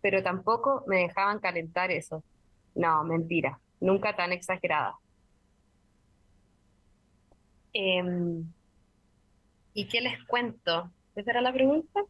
Pero 0.00 0.22
tampoco 0.22 0.84
me 0.86 0.98
dejaban 0.98 1.40
calentar 1.40 1.90
eso. 1.90 2.22
No, 2.76 3.02
mentira, 3.02 3.58
nunca 3.80 4.16
tan 4.16 4.32
exagerada. 4.32 4.94
Em, 7.72 8.44
¿Y 9.74 9.86
qué 9.86 10.00
les 10.00 10.24
cuento? 10.24 10.90
¿Esa 11.14 11.30
era 11.30 11.40
la 11.40 11.52
pregunta? 11.52 12.00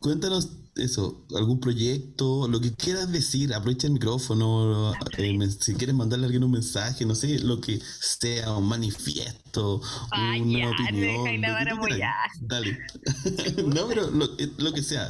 Cuéntanos 0.00 0.64
eso, 0.76 1.24
algún 1.36 1.60
proyecto, 1.60 2.48
lo 2.48 2.60
que 2.60 2.74
quieras 2.74 3.10
decir, 3.10 3.54
aprovecha 3.54 3.86
el 3.86 3.94
micrófono, 3.94 4.92
eh, 5.16 5.50
si 5.60 5.74
quieres 5.74 5.94
mandarle 5.94 6.24
a 6.24 6.26
alguien 6.26 6.44
un 6.44 6.50
mensaje, 6.50 7.06
no 7.06 7.14
sé, 7.14 7.38
lo 7.38 7.60
que 7.60 7.80
sea, 7.80 8.52
un 8.52 8.68
manifiesto, 8.68 9.80
una 10.12 10.32
opinión. 10.32 10.74
Dale. 12.40 12.78
no, 13.66 13.86
pero 13.86 14.08
eh, 14.38 14.50
lo, 14.58 14.72
que 14.72 14.82
sea. 14.82 15.08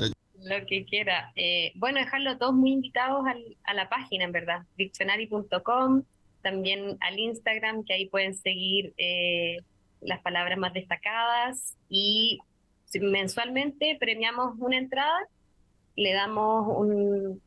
Que 0.67 0.85
quiera. 0.85 1.33
Eh, 1.37 1.73
bueno, 1.75 1.99
dejarlo 1.99 2.39
todos 2.39 2.55
muy 2.55 2.73
invitados 2.73 3.25
a 3.65 3.75
la 3.75 3.89
página, 3.89 4.25
en 4.25 4.33
verdad, 4.33 4.63
diccionary.com, 4.77 6.03
también 6.43 6.97
al 7.01 7.19
Instagram, 7.19 7.85
que 7.85 7.95
ahí 7.95 8.07
pueden 8.09 8.35
seguir 8.35 8.95
las 10.01 10.21
palabras 10.21 10.59
más 10.59 10.73
destacadas 10.73 11.77
y 11.89 12.39
mensualmente 13.01 13.97
premiamos 13.99 14.55
una 14.59 14.79
entrada, 14.79 15.19
le 15.97 16.13
damos 16.13 16.67
un, 16.77 17.43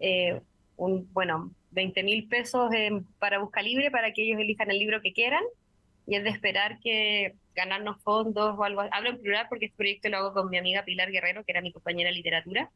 eh, 0.00 0.40
un 0.76 1.12
bueno, 1.12 1.52
20 1.70 2.02
mil 2.02 2.26
pesos 2.28 2.70
para 3.18 3.38
Busca 3.38 3.62
Libre 3.62 3.90
para 3.90 4.12
que 4.12 4.22
ellos 4.22 4.40
elijan 4.40 4.70
el 4.70 4.78
libro 4.78 5.00
que 5.00 5.12
quieran 5.12 5.42
y 6.06 6.16
es 6.16 6.24
de 6.24 6.30
esperar 6.30 6.78
que 6.80 7.34
ganarnos 7.58 8.00
fondos 8.02 8.56
o 8.56 8.64
algo. 8.64 8.82
Hablo 8.90 9.10
en 9.10 9.20
plural 9.20 9.46
porque 9.48 9.66
este 9.66 9.76
proyecto 9.76 10.08
lo 10.08 10.18
hago 10.18 10.32
con 10.32 10.48
mi 10.48 10.58
amiga 10.58 10.84
Pilar 10.84 11.10
Guerrero, 11.10 11.44
que 11.44 11.52
era 11.52 11.60
mi 11.60 11.72
compañera 11.72 12.10
de 12.10 12.16
literatura. 12.16 12.70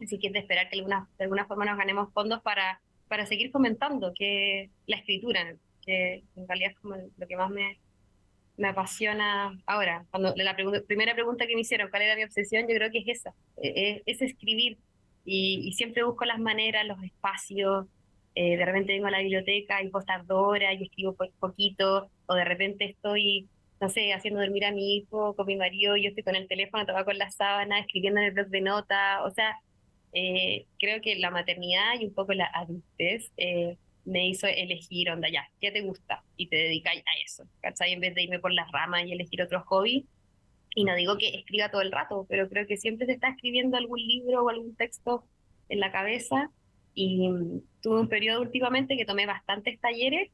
Así 0.00 0.18
que 0.18 0.28
es 0.28 0.32
de 0.32 0.40
esperar 0.40 0.68
que 0.68 0.76
alguna, 0.76 1.08
de 1.18 1.24
alguna 1.24 1.46
forma 1.46 1.64
nos 1.64 1.78
ganemos 1.78 2.12
fondos 2.12 2.40
para, 2.42 2.80
para 3.08 3.26
seguir 3.26 3.50
comentando 3.50 4.12
que 4.14 4.70
la 4.86 4.96
escritura, 4.96 5.56
que 5.84 6.22
en 6.36 6.46
realidad 6.46 6.70
es 6.72 6.78
como 6.78 6.96
lo 7.16 7.26
que 7.26 7.36
más 7.36 7.50
me, 7.50 7.78
me 8.58 8.68
apasiona 8.68 9.58
ahora. 9.66 10.04
Cuando 10.10 10.34
la 10.36 10.54
primera 10.86 11.14
pregunta 11.14 11.46
que 11.46 11.54
me 11.54 11.62
hicieron, 11.62 11.88
¿cuál 11.90 12.02
era 12.02 12.16
mi 12.16 12.24
obsesión? 12.24 12.66
Yo 12.68 12.74
creo 12.74 12.90
que 12.90 12.98
es 12.98 13.08
esa, 13.08 13.34
e, 13.56 13.68
e, 13.68 14.02
es, 14.04 14.20
escribir. 14.20 14.78
Y, 15.24 15.72
siempre 15.72 16.04
busco 16.04 16.24
las 16.24 16.38
maneras, 16.38 16.86
los 16.86 17.02
espacios. 17.02 17.86
Eh, 18.34 18.56
de 18.56 18.64
repente 18.64 18.92
vengo 18.92 19.06
a 19.06 19.10
la 19.10 19.20
biblioteca 19.20 19.82
y 19.82 19.88
puedo 19.88 20.04
estar 20.04 20.24
y 20.78 20.84
escribo 20.84 21.14
por 21.14 21.30
poquito, 21.40 22.10
o 22.26 22.34
de 22.34 22.44
repente 22.44 22.84
estoy, 22.84 23.48
no 23.80 23.88
sé, 23.88 24.12
haciendo 24.12 24.40
dormir 24.40 24.64
a 24.64 24.72
mi 24.72 24.96
hijo 24.96 25.34
con 25.36 25.46
mi 25.46 25.56
marido, 25.56 25.96
yo 25.96 26.08
estoy 26.08 26.24
con 26.24 26.36
el 26.36 26.48
teléfono, 26.48 26.86
tomado 26.86 27.04
con 27.04 27.18
la 27.18 27.30
sábana, 27.30 27.78
escribiendo 27.80 28.20
en 28.20 28.26
el 28.26 28.32
blog 28.32 28.48
de 28.48 28.60
nota. 28.60 29.24
O 29.24 29.30
sea, 29.30 29.56
eh, 30.12 30.66
creo 30.78 31.00
que 31.00 31.16
la 31.16 31.30
maternidad 31.30 32.00
y 32.00 32.06
un 32.06 32.14
poco 32.14 32.32
la 32.32 32.46
adultez 32.46 33.30
eh, 33.36 33.76
me 34.04 34.26
hizo 34.28 34.46
elegir, 34.46 35.10
onda, 35.10 35.28
ya, 35.30 35.48
¿qué 35.60 35.70
te 35.70 35.82
gusta? 35.82 36.24
Y 36.36 36.48
te 36.48 36.56
dedicáis 36.56 37.00
a 37.02 37.24
eso, 37.24 37.44
¿cachai? 37.60 37.92
En 37.92 38.00
vez 38.00 38.14
de 38.14 38.22
irme 38.22 38.40
por 38.40 38.52
las 38.52 38.70
ramas 38.72 39.06
y 39.06 39.12
elegir 39.12 39.42
otro 39.42 39.62
hobby. 39.64 40.06
Y 40.74 40.84
no 40.84 40.94
digo 40.94 41.18
que 41.18 41.28
escriba 41.28 41.70
todo 41.70 41.82
el 41.82 41.92
rato, 41.92 42.26
pero 42.28 42.48
creo 42.48 42.66
que 42.66 42.76
siempre 42.76 43.06
se 43.06 43.12
está 43.12 43.28
escribiendo 43.28 43.76
algún 43.76 44.00
libro 44.00 44.44
o 44.44 44.48
algún 44.48 44.74
texto 44.76 45.24
en 45.68 45.80
la 45.80 45.92
cabeza. 45.92 46.50
Y 46.94 47.28
mm, 47.28 47.60
tuve 47.82 48.00
un 48.00 48.08
periodo 48.08 48.40
últimamente 48.40 48.96
que 48.96 49.04
tomé 49.04 49.26
bastantes 49.26 49.78
talleres 49.80 50.30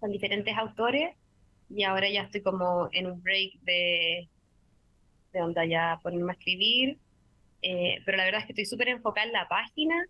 con 0.00 0.10
diferentes 0.10 0.56
autores 0.56 1.14
y 1.70 1.82
ahora 1.84 2.08
ya 2.10 2.22
estoy 2.22 2.42
como 2.42 2.88
en 2.92 3.06
un 3.06 3.22
break 3.22 3.60
de, 3.62 4.28
de 5.32 5.42
onda 5.42 5.64
ya 5.64 6.00
ponerme 6.02 6.32
a 6.32 6.34
escribir. 6.34 6.98
Eh, 7.62 8.00
pero 8.04 8.18
la 8.18 8.24
verdad 8.24 8.40
es 8.40 8.46
que 8.46 8.52
estoy 8.52 8.66
súper 8.66 8.88
enfocada 8.88 9.26
en 9.26 9.32
la 9.32 9.48
página 9.48 10.06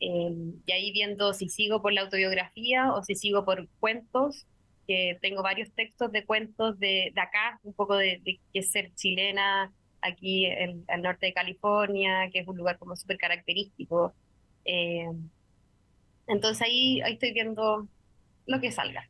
Em, 0.00 0.60
y 0.66 0.72
ahí 0.72 0.92
viendo 0.92 1.32
si 1.32 1.48
sigo 1.48 1.80
por 1.80 1.92
la 1.92 2.02
autobiografía 2.02 2.92
o 2.92 3.02
si 3.02 3.14
sigo 3.14 3.44
por 3.44 3.68
cuentos, 3.80 4.46
que 4.86 5.18
tengo 5.22 5.42
varios 5.42 5.72
textos 5.72 6.12
de 6.12 6.26
cuentos 6.26 6.78
de, 6.78 7.10
de 7.14 7.20
acá, 7.20 7.58
un 7.62 7.72
poco 7.72 7.96
de, 7.96 8.20
de 8.52 8.62
ser 8.62 8.94
chilena 8.94 9.72
aquí 10.02 10.46
en 10.46 10.84
el 10.88 11.02
norte 11.02 11.26
de 11.26 11.32
California, 11.32 12.28
que 12.30 12.40
es 12.40 12.48
un 12.48 12.56
lugar 12.58 12.78
como 12.78 12.96
súper 12.96 13.16
característico. 13.18 14.14
Em, 14.64 15.30
entonces 16.26 16.62
ahí, 16.62 17.00
ahí 17.02 17.14
estoy 17.14 17.32
viendo 17.32 17.88
lo 18.46 18.60
que 18.60 18.72
salga. 18.72 19.08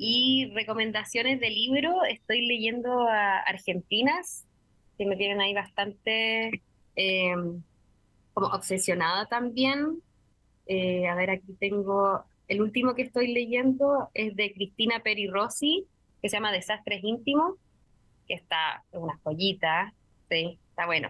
Y 0.00 0.52
recomendaciones 0.54 1.40
de 1.40 1.50
libro, 1.50 2.04
estoy 2.04 2.46
leyendo 2.46 3.02
a 3.08 3.38
argentinas, 3.38 4.46
que 4.96 5.06
me 5.06 5.16
tienen 5.16 5.40
ahí 5.40 5.52
bastante 5.52 6.62
eh, 6.94 7.34
como 8.32 8.46
obsesionada 8.48 9.26
también. 9.26 10.00
Eh, 10.66 11.08
a 11.08 11.16
ver, 11.16 11.30
aquí 11.30 11.52
tengo, 11.58 12.24
el 12.46 12.62
último 12.62 12.94
que 12.94 13.02
estoy 13.02 13.32
leyendo 13.34 14.08
es 14.14 14.36
de 14.36 14.52
Cristina 14.52 15.00
Peri 15.00 15.26
Rossi, 15.26 15.86
que 16.22 16.28
se 16.28 16.36
llama 16.36 16.52
Desastres 16.52 17.02
Íntimos, 17.02 17.56
que 18.28 18.34
está 18.34 18.84
una 18.92 19.18
joyita, 19.24 19.92
sí, 20.30 20.60
está 20.70 20.86
bueno. 20.86 21.08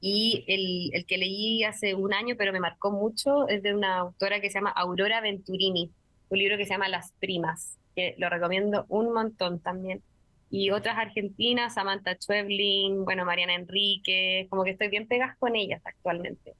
Y 0.00 0.44
el, 0.46 0.94
el, 0.94 1.06
que 1.06 1.18
leí 1.18 1.64
hace 1.64 1.96
un 1.96 2.14
año, 2.14 2.36
pero 2.38 2.52
me 2.52 2.60
marcó 2.60 2.92
mucho, 2.92 3.48
es 3.48 3.64
de 3.64 3.74
una 3.74 3.98
autora 3.98 4.40
que 4.40 4.48
se 4.48 4.58
llama 4.58 4.70
Aurora 4.70 5.20
Venturini, 5.20 5.90
un 6.28 6.38
libro 6.38 6.56
que 6.56 6.66
se 6.66 6.74
llama 6.74 6.88
Las 6.88 7.10
Primas, 7.18 7.78
que 7.98 8.14
lo 8.16 8.30
recomiendo 8.30 8.86
un 8.88 9.12
montón 9.12 9.58
también. 9.58 10.04
Y 10.50 10.70
otras 10.70 10.96
argentinas, 10.96 11.74
Samantha 11.74 12.14
Schweblin, 12.14 13.04
bueno, 13.04 13.24
Mariana 13.24 13.56
Enrique, 13.56 14.46
como 14.50 14.62
que 14.62 14.70
estoy 14.70 14.88
bien 14.88 15.08
pegas 15.08 15.36
con 15.38 15.56
ellas 15.56 15.82
actualmente. 15.84 16.54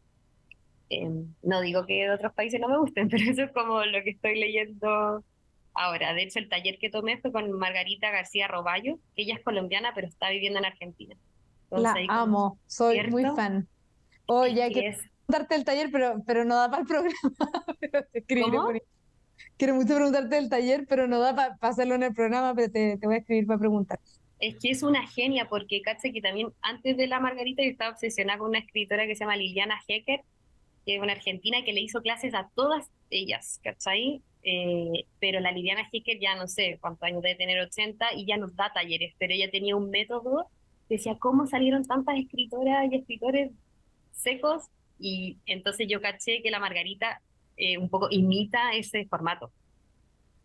Em, 0.91 1.33
no 1.43 1.61
digo 1.61 1.87
que 1.87 2.03
de 2.03 2.11
otros 2.11 2.33
países 2.35 2.61
no 2.61 2.69
me 2.69 2.79
gusten, 2.79 3.09
pero 3.09 3.23
eso 3.31 3.45
es 3.45 3.53
como 3.53 3.85
lo 3.85 4.03
que 4.03 4.11
estoy 4.11 4.37
leyendo 4.41 5.23
ahora. 5.75 6.13
De 6.13 6.25
hecho, 6.25 6.41
el 6.41 6.49
taller 6.49 6.77
que 6.81 6.91
tomé 6.91 7.19
fue 7.19 7.31
con 7.31 7.53
Margarita 7.53 8.11
García 8.11 8.49
Roballo, 8.49 8.99
que 9.15 9.23
ella 9.23 9.37
es 9.37 9.45
colombiana, 9.45 9.93
pero 9.95 10.09
está 10.09 10.31
viviendo 10.31 10.59
en 10.59 10.65
Argentina. 10.65 11.15
la 11.71 11.95
amo, 12.09 12.59
soy 12.67 13.01
muy 13.07 13.23
fan. 13.37 13.69
Oye, 14.27 14.61
hay 14.65 14.73
que 14.73 14.97
preguntarte 15.29 15.55
el 15.55 15.65
taller, 15.65 15.89
pero, 15.93 16.21
pero 16.27 16.45
no 16.45 16.57
da 16.57 16.69
para 16.69 16.83
el 16.83 16.89
programa. 18.27 18.81
Quiero 19.59 19.75
mucho 19.75 19.97
preguntarte 19.97 20.39
el 20.39 20.49
taller, 20.49 20.87
pero 20.89 21.09
no 21.09 21.19
da 21.19 21.35
para 21.35 21.59
hacerlo 21.61 21.97
en 21.97 22.05
el 22.05 22.15
programa, 22.15 22.55
pero 22.55 22.71
te, 22.71 22.97
te 22.97 23.07
voy 23.07 23.17
a 23.17 23.19
escribir 23.19 23.47
para 23.47 23.59
preguntar. 23.59 23.99
Es 24.39 24.57
que 24.57 24.71
es 24.71 24.85
una 24.85 25.05
genia, 25.09 25.49
porque 25.49 25.83
caché 25.83 26.13
que 26.13 26.21
también 26.21 26.53
antes 26.63 26.97
de 26.97 27.09
la 27.09 27.19
Margarita 27.19 27.65
yo 27.65 27.71
estaba 27.71 27.91
obsesionada 27.91 28.39
con 28.39 28.51
una 28.51 28.61
escritora 28.61 29.07
que 29.07 29.17
se 29.17 29.21
llama 29.25 29.37
Liliana 29.37 29.81
Hecker, 29.89 30.21
que 30.87 30.95
es 30.95 31.03
una 31.03 31.13
argentina 31.13 31.65
que 31.65 31.73
le 31.73 31.81
hizo 31.81 32.03
clases 32.03 32.35
a 32.35 32.49
todas 32.55 32.89
ellas, 33.11 33.61
¿cachai? 33.65 34.23
Eh, 34.45 35.07
pero 35.19 35.41
la 35.41 35.51
Liliana 35.51 35.89
Hicker 35.91 36.21
ya 36.21 36.37
no 36.37 36.47
sé 36.47 36.79
cuántos 36.81 37.03
años 37.03 37.23
debe 37.23 37.35
tener, 37.35 37.59
80, 37.59 38.15
y 38.15 38.27
ya 38.27 38.37
nos 38.37 38.55
da 38.55 38.73
talleres, 38.73 39.13
pero 39.19 39.35
ella 39.35 39.51
tenía 39.51 39.75
un 39.75 39.91
método, 39.91 40.47
decía 40.89 41.19
cómo 41.19 41.49
salieron 41.49 41.85
tantas 41.85 42.17
escritoras 42.17 42.91
y 42.93 42.95
escritores 42.95 43.51
secos, 44.13 44.69
y 45.01 45.37
entonces 45.47 45.89
yo 45.89 46.01
caché 46.01 46.43
que 46.43 46.51
la 46.53 46.61
Margarita 46.61 47.21
eh, 47.59 47.79
un 47.79 47.91
poco 47.91 48.09
imita 48.11 48.73
ese 48.73 49.07
formato. 49.07 49.53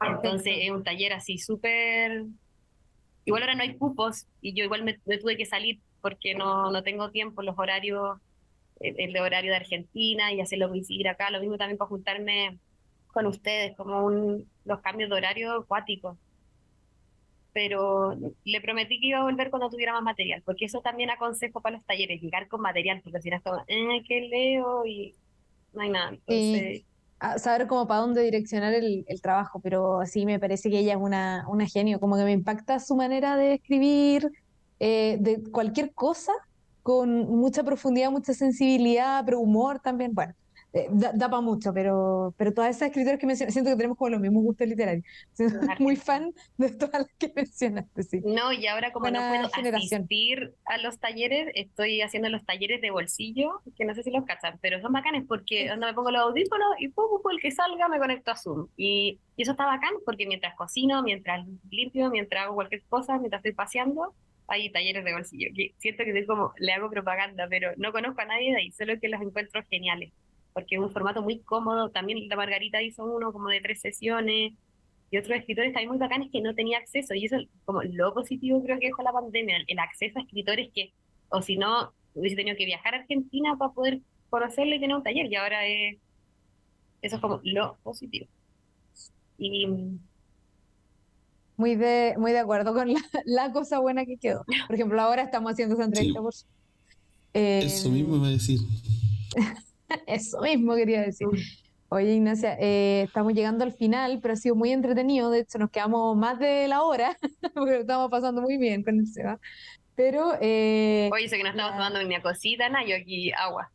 Entonces 0.02 0.58
es 0.62 0.72
un 0.72 0.84
taller 0.84 1.14
así 1.14 1.38
súper... 1.38 2.26
Igual 3.26 3.44
ahora 3.44 3.56
no 3.56 3.64
hay 3.64 3.78
cupos 3.78 4.28
y 4.42 4.54
yo 4.54 4.66
igual 4.66 4.84
me, 4.84 5.00
me 5.06 5.18
tuve 5.18 5.38
que 5.38 5.46
salir 5.46 5.80
porque 6.02 6.36
no, 6.36 6.72
no 6.72 6.84
tengo 6.84 7.10
tiempo, 7.12 7.42
los 7.42 7.58
horarios 7.58 8.18
el, 8.84 9.14
de 9.14 9.22
horario 9.22 9.52
de 9.52 9.58
Argentina 9.58 10.32
y 10.34 10.42
hacerlo 10.42 10.70
coincidir 10.70 11.08
acá, 11.08 11.32
lo 11.32 11.40
mismo 11.40 11.58
también 11.58 11.78
para 11.78 11.90
juntarme 11.90 12.58
con 13.08 13.26
ustedes, 13.28 13.76
como 13.78 14.06
un, 14.06 14.50
los 14.66 14.82
cambios 14.82 15.10
de 15.10 15.16
horario 15.16 15.54
acuáticos. 15.54 16.18
Pero 17.54 18.18
le 18.44 18.62
prometí 18.62 19.00
que 19.00 19.08
iba 19.08 19.20
a 19.20 19.24
volver 19.24 19.52
cuando 19.52 19.70
tuviera 19.70 19.94
más 19.94 20.02
material, 20.02 20.42
porque 20.44 20.66
eso 20.66 20.82
también 20.82 21.12
aconsejo 21.12 21.62
para 21.62 21.78
los 21.78 21.86
talleres, 21.86 22.22
llegar 22.22 22.48
con 22.48 22.62
material, 22.62 23.02
porque 23.04 23.22
si 23.22 23.30
no 23.30 23.38
es 23.38 23.44
como, 23.44 23.64
eh, 23.68 24.02
¿qué 24.08 24.22
leo? 24.22 24.86
Y 24.86 25.14
no 25.74 25.82
hay 25.82 25.90
nada. 25.90 26.10
Entonces, 26.10 26.84
saber 27.38 27.68
cómo 27.68 27.88
para 27.88 28.02
dónde 28.02 28.22
direccionar 28.24 28.74
el, 28.74 29.06
trabajo, 29.22 29.60
pero 29.62 30.02
sí 30.06 30.26
me 30.26 30.40
parece 30.40 30.70
que 30.70 30.80
ella 30.80 30.94
es 30.94 31.00
una, 31.00 31.46
una 31.48 31.66
genio, 31.68 32.00
como 32.00 32.18
que 32.18 32.24
me 32.24 32.32
impacta 32.32 32.80
su 32.80 32.96
manera 32.96 33.38
de 33.38 33.56
escribir 33.56 34.32
eh, 34.80 35.18
de 35.20 35.42
cualquier 35.52 35.94
cosa, 35.94 36.34
con 36.82 37.30
mucha 37.30 37.64
profundidad, 37.64 38.12
mucha 38.12 38.34
sensibilidad, 38.34 39.24
pero 39.26 39.40
humor 39.40 39.80
también. 39.80 40.14
Bueno, 40.14 40.34
eh, 40.76 40.88
da, 40.90 41.30
para 41.30 41.42
mucho, 41.42 41.72
pero, 41.72 42.34
pero 42.36 42.52
todas 42.52 42.76
esas 42.76 42.88
escritoras 42.88 43.20
que 43.20 43.28
mencioné, 43.28 43.52
siento 43.52 43.70
que 43.70 43.76
tenemos 43.76 43.96
como 43.96 44.10
los 44.10 44.20
mismos 44.20 44.44
gustos 44.44 44.68
literarios. 44.68 45.06
Soy 45.34 45.48
muy 45.78 45.96
fan 45.96 46.34
de 46.58 46.70
todas 46.72 47.02
las 47.02 47.14
que 47.20 47.32
mencionaste, 47.36 48.02
sí. 48.02 48.22
No, 48.26 48.52
y 48.52 48.66
ahora 48.66 48.92
como 48.92 49.12
no 49.12 49.20
puedo 49.20 49.76
asistir 49.76 50.56
a 50.66 50.80
los 50.80 50.98
talleres, 50.98 51.52
estoy 51.54 52.02
haciendo 52.02 52.28
los 52.30 52.44
talleres 52.44 52.82
de 52.82 52.90
bolsillo, 52.90 53.62
que 53.78 53.86
no 53.86 53.94
sé 53.94 54.02
si 54.02 54.10
los 54.10 54.26
cachan, 54.26 54.58
pero 54.62 54.82
son 54.82 54.92
bacanes 54.92 55.26
porque 55.28 55.68
cuando 55.68 55.86
me 55.86 55.94
pongo 55.94 56.10
los 56.10 56.24
audífonos 56.24 56.70
y 56.80 56.90
poco 56.90 57.30
el 57.30 57.40
que 57.40 57.52
salga 57.52 57.88
me 57.88 58.00
conecto 58.00 58.32
a 58.32 58.36
Zoom. 58.36 58.68
Y, 58.76 59.20
y 59.36 59.44
eso 59.44 59.52
está 59.52 59.68
bacán 59.68 59.94
porque 60.06 60.26
mientras 60.26 60.56
cocino, 60.56 61.04
mientras 61.04 61.46
limpio, 61.70 62.10
mientras 62.10 62.46
hago 62.46 62.56
cualquier 62.56 62.82
cosa, 62.90 63.20
mientras 63.20 63.42
estoy 63.42 63.54
paseando, 63.54 64.16
hay 64.48 64.72
talleres 64.72 65.06
de 65.06 65.14
bolsillo. 65.14 65.50
Que 65.56 65.76
siento 65.78 66.04
que 66.04 66.14
soy 66.14 66.26
como, 66.26 66.52
le 66.58 66.74
hago 66.74 66.90
propaganda, 66.90 67.46
pero 67.48 67.74
no 67.78 67.92
conozco 67.92 68.22
a 68.22 68.26
nadie 68.26 68.54
de 68.54 68.58
ahí, 68.58 68.72
solo 68.72 69.00
que 69.00 69.08
los 69.08 69.22
encuentro 69.22 69.62
geniales 69.70 70.12
porque 70.54 70.76
es 70.76 70.82
un 70.82 70.92
formato 70.92 71.22
muy 71.22 71.40
cómodo. 71.40 71.90
También 71.90 72.28
la 72.28 72.36
Margarita 72.36 72.82
hizo 72.82 73.06
uno 73.06 73.32
como 73.32 73.50
de 73.50 73.62
tres 73.62 73.82
sesiones 73.82 74.54
y 75.12 75.18
otros 75.18 75.38
escritores 75.38 75.74
también 75.74 75.90
muy 75.90 75.98
bacanes 75.98 76.30
que 76.32 76.42
no 76.42 76.56
tenía 76.56 76.78
acceso. 76.78 77.14
Y 77.14 77.26
eso 77.26 77.38
es 77.38 77.48
como 77.66 77.84
lo 77.84 78.14
positivo 78.14 78.64
creo 78.64 78.80
que 78.80 78.88
dejó 78.88 79.04
la 79.04 79.12
pandemia, 79.12 79.58
el 79.68 79.80
acceso 79.80 80.20
a 80.20 80.24
escritores 80.24 80.70
que, 80.74 80.94
o 81.30 81.42
si 81.42 81.58
no, 81.58 81.94
hubiese 82.16 82.36
tenido 82.36 82.58
que 82.58 82.66
viajar 82.66 82.96
a 82.96 82.98
Argentina 83.00 83.56
para 83.58 83.74
poder 83.74 84.02
conocerle 84.30 84.78
y 84.78 84.80
tener 84.80 84.96
un 84.96 85.04
taller. 85.04 85.32
Y 85.32 85.36
ahora 85.36 85.66
es, 85.68 85.98
eso 87.02 87.16
es 87.16 87.22
como 87.22 87.42
lo 87.44 87.78
positivo. 87.84 88.28
Y 89.38 89.68
muy 91.58 91.76
de, 91.76 92.16
muy 92.18 92.32
de 92.32 92.40
acuerdo 92.40 92.74
con 92.74 92.94
la, 93.26 93.52
cosa 93.54 93.80
buena 93.80 94.06
que 94.06 94.18
quedó. 94.18 94.44
Por 94.68 94.76
ejemplo, 94.76 95.00
ahora 95.02 95.24
estamos 95.24 95.52
haciendo 95.52 95.76
esa 95.76 95.86
entrevista 95.86 96.22
por... 96.22 96.34
Eso 97.34 97.90
mismo 97.90 98.18
me 98.18 98.28
a 98.28 98.32
decir. 98.32 98.60
Eso 100.08 100.42
mismo 100.42 100.76
quería 100.76 101.02
decir. 101.02 101.28
Oye, 101.90 102.16
Ignacia, 102.16 102.58
eh, 102.60 103.04
estamos 103.04 103.34
llegando 103.34 103.64
al 103.64 103.72
final, 103.72 104.20
pero 104.22 104.34
ha 104.34 104.38
sido 104.38 104.56
muy 104.56 104.72
entretenido. 104.72 105.30
De 105.30 105.42
hecho, 105.42 105.60
nos 105.60 105.70
quedamos 105.70 106.18
más 106.18 106.40
de 106.40 106.68
la 106.68 106.82
hora, 106.82 107.16
porque 107.54 107.74
lo 107.74 107.80
estamos 107.82 108.10
pasando 108.10 108.42
muy 108.42 108.58
bien 108.58 108.84
con 108.84 109.00
el 109.00 109.08
Seba. 109.08 109.40
Pero. 109.96 110.34
Eh, 110.42 111.10
Oye, 111.14 111.30
sé 111.30 111.38
que 111.38 111.44
no 111.44 111.50
estamos 111.50 111.74
tomando 111.74 112.00
ni 112.00 112.06
una 112.06 112.22
cosita, 112.22 112.68
nada, 112.70 112.86
yo 112.86 112.96
aquí 112.96 113.32
agua. 113.34 113.72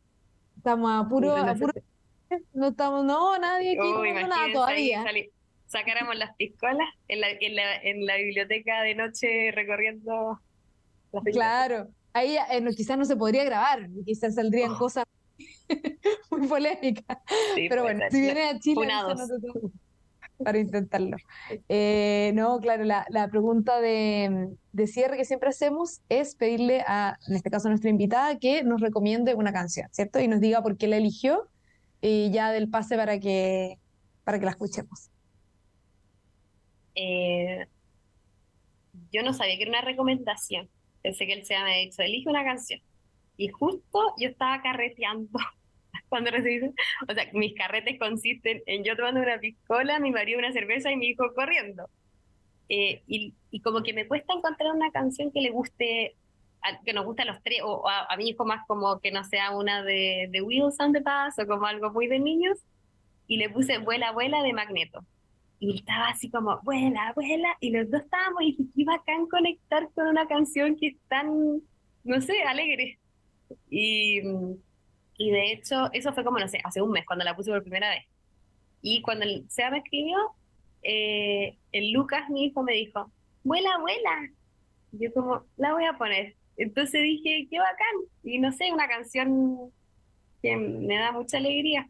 Estamos 0.57 0.91
a 0.91 1.07
puro. 1.07 1.33
no 2.53 2.67
estamos, 2.67 3.05
no, 3.05 3.39
nadie 3.39 3.79
aquí, 3.79 3.89
no 3.89 4.27
nada 4.27 4.47
todavía. 4.53 5.05
sacáramos 5.67 6.17
las 6.17 6.35
piscolas 6.35 6.89
en 7.07 7.21
la, 7.21 7.29
en, 7.29 7.55
la, 7.55 7.75
en 7.77 8.05
la 8.05 8.17
biblioteca 8.17 8.81
de 8.81 8.95
noche 8.95 9.51
recorriendo. 9.53 10.41
claro, 11.31 11.87
ahí 12.11 12.35
eh, 12.35 12.65
quizás 12.75 12.97
no 12.97 13.05
se 13.05 13.15
podría 13.15 13.45
grabar, 13.45 13.87
quizás 14.05 14.35
saldrían 14.35 14.71
oh. 14.71 14.77
cosas 14.77 15.05
muy 16.31 16.47
polémica. 16.47 17.21
Pero 17.55 17.83
bueno, 17.83 18.05
si 18.09 18.21
viene 18.21 18.43
a 18.49 18.59
Chile, 18.59 18.87
para 20.43 20.57
intentarlo. 20.57 21.17
Eh, 21.67 22.31
no, 22.33 22.59
claro, 22.59 22.83
la, 22.85 23.05
la 23.09 23.27
pregunta 23.27 23.81
de, 23.81 24.49
de, 24.71 24.87
cierre 24.87 25.17
que 25.17 25.25
siempre 25.25 25.49
hacemos 25.49 26.01
es 26.07 26.35
pedirle 26.35 26.81
a, 26.87 27.17
en 27.27 27.35
este 27.35 27.49
caso 27.49 27.67
a 27.67 27.71
nuestra 27.71 27.89
invitada, 27.89 28.37
que 28.39 28.63
nos 28.63 28.79
recomiende 28.79 29.35
una 29.35 29.51
canción, 29.51 29.89
¿cierto? 29.91 30.19
Y 30.19 30.27
nos 30.27 30.39
diga 30.39 30.61
por 30.61 30.77
qué 30.77 30.87
la 30.87 30.97
eligió 30.97 31.49
y 32.01 32.31
ya 32.31 32.51
del 32.51 32.69
pase 32.69 32.95
para 32.95 33.19
que, 33.19 33.77
para 34.23 34.39
que 34.39 34.45
la 34.45 34.51
escuchemos. 34.51 35.09
Eh, 36.95 37.67
yo 39.11 39.23
no 39.23 39.33
sabía 39.33 39.57
que 39.57 39.63
era 39.63 39.71
una 39.71 39.81
recomendación. 39.81 40.69
Pensé 41.01 41.25
que 41.25 41.33
él 41.33 41.45
se 41.45 41.55
había 41.55 41.75
dicho, 41.77 42.01
elige 42.01 42.29
una 42.29 42.43
canción. 42.43 42.81
Y 43.39 43.47
justo 43.47 44.13
yo 44.17 44.27
estaba 44.27 44.61
carreteando 44.61 45.39
cuando 46.09 46.29
recibí, 46.29 46.73
o 47.07 47.13
sea, 47.13 47.25
mis 47.31 47.55
carretes 47.55 47.97
consisten 47.97 48.61
en 48.65 48.83
yo 48.83 48.97
tomando 48.97 49.21
una 49.21 49.39
piscola, 49.39 49.97
mi 50.01 50.11
marido 50.11 50.39
una 50.39 50.51
cerveza 50.51 50.91
y 50.91 50.97
mi 50.97 51.07
hijo 51.07 51.33
corriendo. 51.33 51.89
Eh, 52.67 53.01
y, 53.07 53.33
y, 53.49 53.61
como 53.61 53.81
que 53.81 53.93
me 53.93 54.09
cuesta 54.09 54.33
encontrar 54.33 54.75
una 54.75 54.91
canción 54.91 55.31
que 55.31 55.39
le 55.39 55.51
guste, 55.51 56.17
que 56.83 56.91
nos 56.91 57.05
guste 57.05 57.21
a 57.21 57.25
los 57.25 57.41
tres, 57.41 57.61
o 57.63 57.87
a, 57.87 58.13
mi 58.17 58.27
hijo 58.27 58.43
más 58.43 58.67
como 58.67 58.99
que 58.99 59.09
no 59.09 59.23
sea 59.23 59.55
una 59.55 59.83
de, 59.83 60.27
de 60.29 60.41
Wheels 60.41 60.75
on 60.81 60.91
the 60.91 60.99
Bus 60.99 61.39
o 61.41 61.47
como 61.47 61.65
algo 61.65 61.91
muy 61.93 62.07
de 62.07 62.19
niños. 62.19 62.59
Y 63.25 63.37
le 63.37 63.49
puse 63.49 63.77
Vuela, 63.77 64.11
Vuela 64.11 64.43
de 64.43 64.51
Magneto. 64.51 65.05
Y 65.59 65.77
estaba 65.77 66.09
así 66.09 66.29
como, 66.29 66.59
vuela, 66.63 67.13
vuela. 67.15 67.55
Y 67.61 67.71
los 67.71 67.89
dos 67.89 68.01
estábamos 68.01 68.41
y 68.41 68.45
dije, 68.47 68.63
qué 68.75 68.83
bacán 68.83 69.27
conectar 69.27 69.89
con 69.95 70.07
una 70.07 70.27
canción 70.27 70.75
que 70.75 70.87
es 70.87 70.97
tan, 71.07 71.61
no 72.03 72.21
sé, 72.21 72.43
alegre. 72.43 72.99
Y 73.69 74.21
y 75.19 75.31
de 75.31 75.51
hecho, 75.51 75.91
eso 75.91 76.13
fue 76.13 76.23
como, 76.23 76.39
no 76.39 76.47
sé, 76.47 76.61
hace 76.63 76.81
un 76.81 76.91
mes 76.91 77.05
cuando 77.05 77.25
la 77.25 77.35
puse 77.35 77.51
por 77.51 77.61
primera 77.61 77.89
vez. 77.89 78.05
Y 78.81 79.01
cuando 79.01 79.25
el 79.25 79.45
SEA 79.49 79.69
me 79.69 79.79
escribió, 79.79 80.15
eh, 80.81 81.57
el 81.73 81.91
Lucas, 81.91 82.29
mi 82.29 82.45
hijo, 82.45 82.63
me 82.63 82.71
dijo, 82.71 83.11
vuela, 83.43 83.77
vuela. 83.79 84.29
Yo 84.93 85.11
como, 85.13 85.43
la 85.57 85.73
voy 85.73 85.83
a 85.83 85.97
poner. 85.97 86.37
Entonces 86.55 87.03
dije, 87.03 87.47
qué 87.49 87.59
bacán. 87.59 87.95
Y 88.23 88.39
no 88.39 88.53
sé, 88.53 88.71
una 88.71 88.87
canción 88.87 89.73
que 90.41 90.55
me 90.55 90.97
da 90.97 91.11
mucha 91.11 91.37
alegría. 91.37 91.89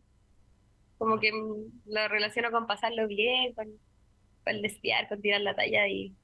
Como 0.98 1.20
que 1.20 1.32
lo 1.86 2.08
relaciono 2.08 2.50
con 2.50 2.66
pasarlo 2.66 3.08
bien, 3.08 3.54
con, 3.54 3.68
con 4.44 4.60
desviar, 4.64 5.08
con 5.08 5.22
tirar 5.22 5.42
la 5.42 5.56
talla 5.56 5.88
y, 5.88 6.16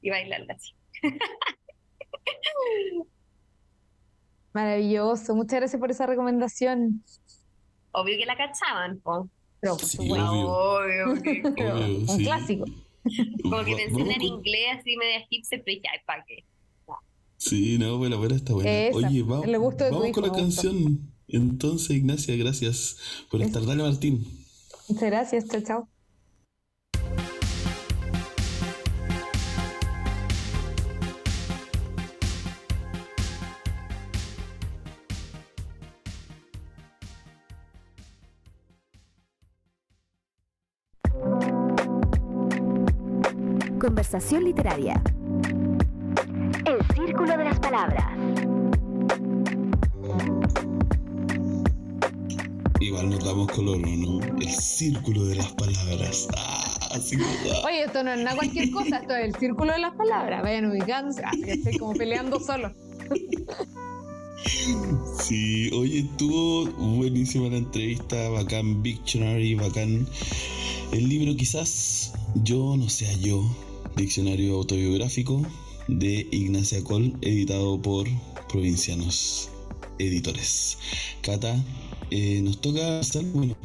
y 0.00 0.08
bailarla 0.08 0.54
así. 0.54 0.72
Maravilloso, 4.52 5.34
muchas 5.34 5.60
gracias 5.60 5.80
por 5.80 5.90
esa 5.90 6.06
recomendación. 6.06 7.04
Obvio 7.92 8.16
que 8.18 8.26
la 8.26 8.36
cachaban, 8.36 8.98
po. 9.00 9.28
Pero 9.60 9.76
por 9.76 10.18
obvio. 10.18 11.12
un 12.08 12.18
clásico. 12.24 12.64
Como 13.42 13.64
que 13.64 13.76
pensé 13.76 14.14
en 14.14 14.22
inglés 14.22 14.78
así 14.78 14.96
media 14.96 15.26
hipster, 15.28 15.62
pero 15.64 15.76
dije, 15.76 15.88
ay, 15.92 15.98
¿para 16.06 16.24
qué? 16.24 16.44
Sí, 17.36 17.78
no, 17.78 17.96
bueno, 17.96 18.18
bueno, 18.18 18.34
está 18.34 18.52
buena. 18.52 18.94
Oye, 18.94 19.22
vamos, 19.22 19.46
vamos 19.46 20.10
con 20.12 20.22
la 20.24 20.32
canción. 20.32 21.10
Entonces, 21.26 21.96
Ignacia, 21.96 22.36
gracias 22.36 22.98
por 23.30 23.40
estar. 23.40 23.64
Dale, 23.64 23.82
Martín. 23.82 24.26
Muchas 24.88 25.10
gracias, 25.10 25.48
chao, 25.48 25.60
chao. 25.62 25.88
Conversación 44.10 44.42
literaria. 44.42 45.00
El 46.66 46.96
círculo 46.96 47.36
de 47.36 47.44
las 47.44 47.60
palabras. 47.60 48.06
Igual 52.80 53.10
nos 53.10 53.24
damos 53.24 53.52
color, 53.52 53.78
¿no? 53.78 54.20
El 54.36 54.50
círculo 54.50 55.26
de 55.26 55.36
las 55.36 55.52
palabras. 55.52 56.26
Ah, 56.36 56.98
Oye, 57.64 57.84
esto 57.84 58.02
no 58.02 58.10
es 58.10 58.18
nada 58.18 58.34
cualquier 58.34 58.72
cosa, 58.72 58.96
esto 58.96 59.14
es 59.14 59.26
el 59.26 59.36
círculo 59.36 59.74
de 59.74 59.78
las 59.78 59.94
palabras. 59.94 60.42
Vayan 60.42 60.72
ubicándose. 60.72 61.22
Ah, 61.24 61.30
estoy 61.46 61.78
como 61.78 61.92
peleando 61.92 62.40
solo. 62.40 62.72
Sí, 65.20 65.70
oye, 65.72 66.00
estuvo 66.00 66.66
buenísima 66.96 67.48
la 67.48 67.58
entrevista, 67.58 68.28
bacán 68.30 68.82
Dictionary, 68.82 69.54
bacán 69.54 70.04
el 70.90 71.08
libro 71.08 71.36
quizás 71.36 72.12
yo 72.42 72.76
no 72.76 72.88
sea 72.88 73.12
yo, 73.12 73.44
Diccionario 73.96 74.56
autobiográfico 74.56 75.42
de 75.88 76.26
Ignacia 76.30 76.82
Col, 76.84 77.14
editado 77.22 77.80
por 77.80 78.06
Provincianos 78.48 79.48
Editores. 79.98 80.78
Cata, 81.22 81.62
eh, 82.10 82.40
nos 82.42 82.60
toca 82.60 83.00
bueno, 83.32 83.56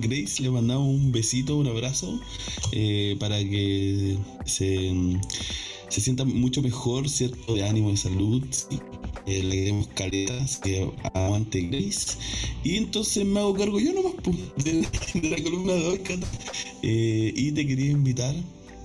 Grace 0.00 0.42
le 0.42 0.50
mandamos 0.50 0.88
un 0.88 1.12
besito, 1.12 1.56
un 1.56 1.66
abrazo, 1.66 2.20
eh, 2.72 3.16
para 3.18 3.38
que 3.38 4.16
se, 4.46 4.92
se, 5.90 6.00
sienta 6.00 6.24
mucho 6.24 6.62
mejor, 6.62 7.08
¿cierto? 7.08 7.54
De 7.54 7.62
ánimo, 7.62 7.90
de 7.90 7.96
salud. 7.96 8.42
Eh, 9.26 9.42
le 9.42 9.60
demos 9.62 9.88
caletas, 9.88 10.56
que 10.58 10.90
aguante 11.14 11.60
Grace. 11.62 12.16
Y 12.64 12.76
entonces 12.76 13.24
me 13.24 13.40
hago 13.40 13.54
cargo 13.54 13.78
yo 13.78 13.92
nomás 13.92 14.14
de, 14.64 14.86
de 15.20 15.30
la 15.30 15.42
columna 15.42 15.74
de 15.74 16.00
Cata. 16.00 16.26
Eh, 16.82 17.32
y 17.36 17.52
te 17.52 17.66
quería 17.66 17.90
invitar 17.90 18.34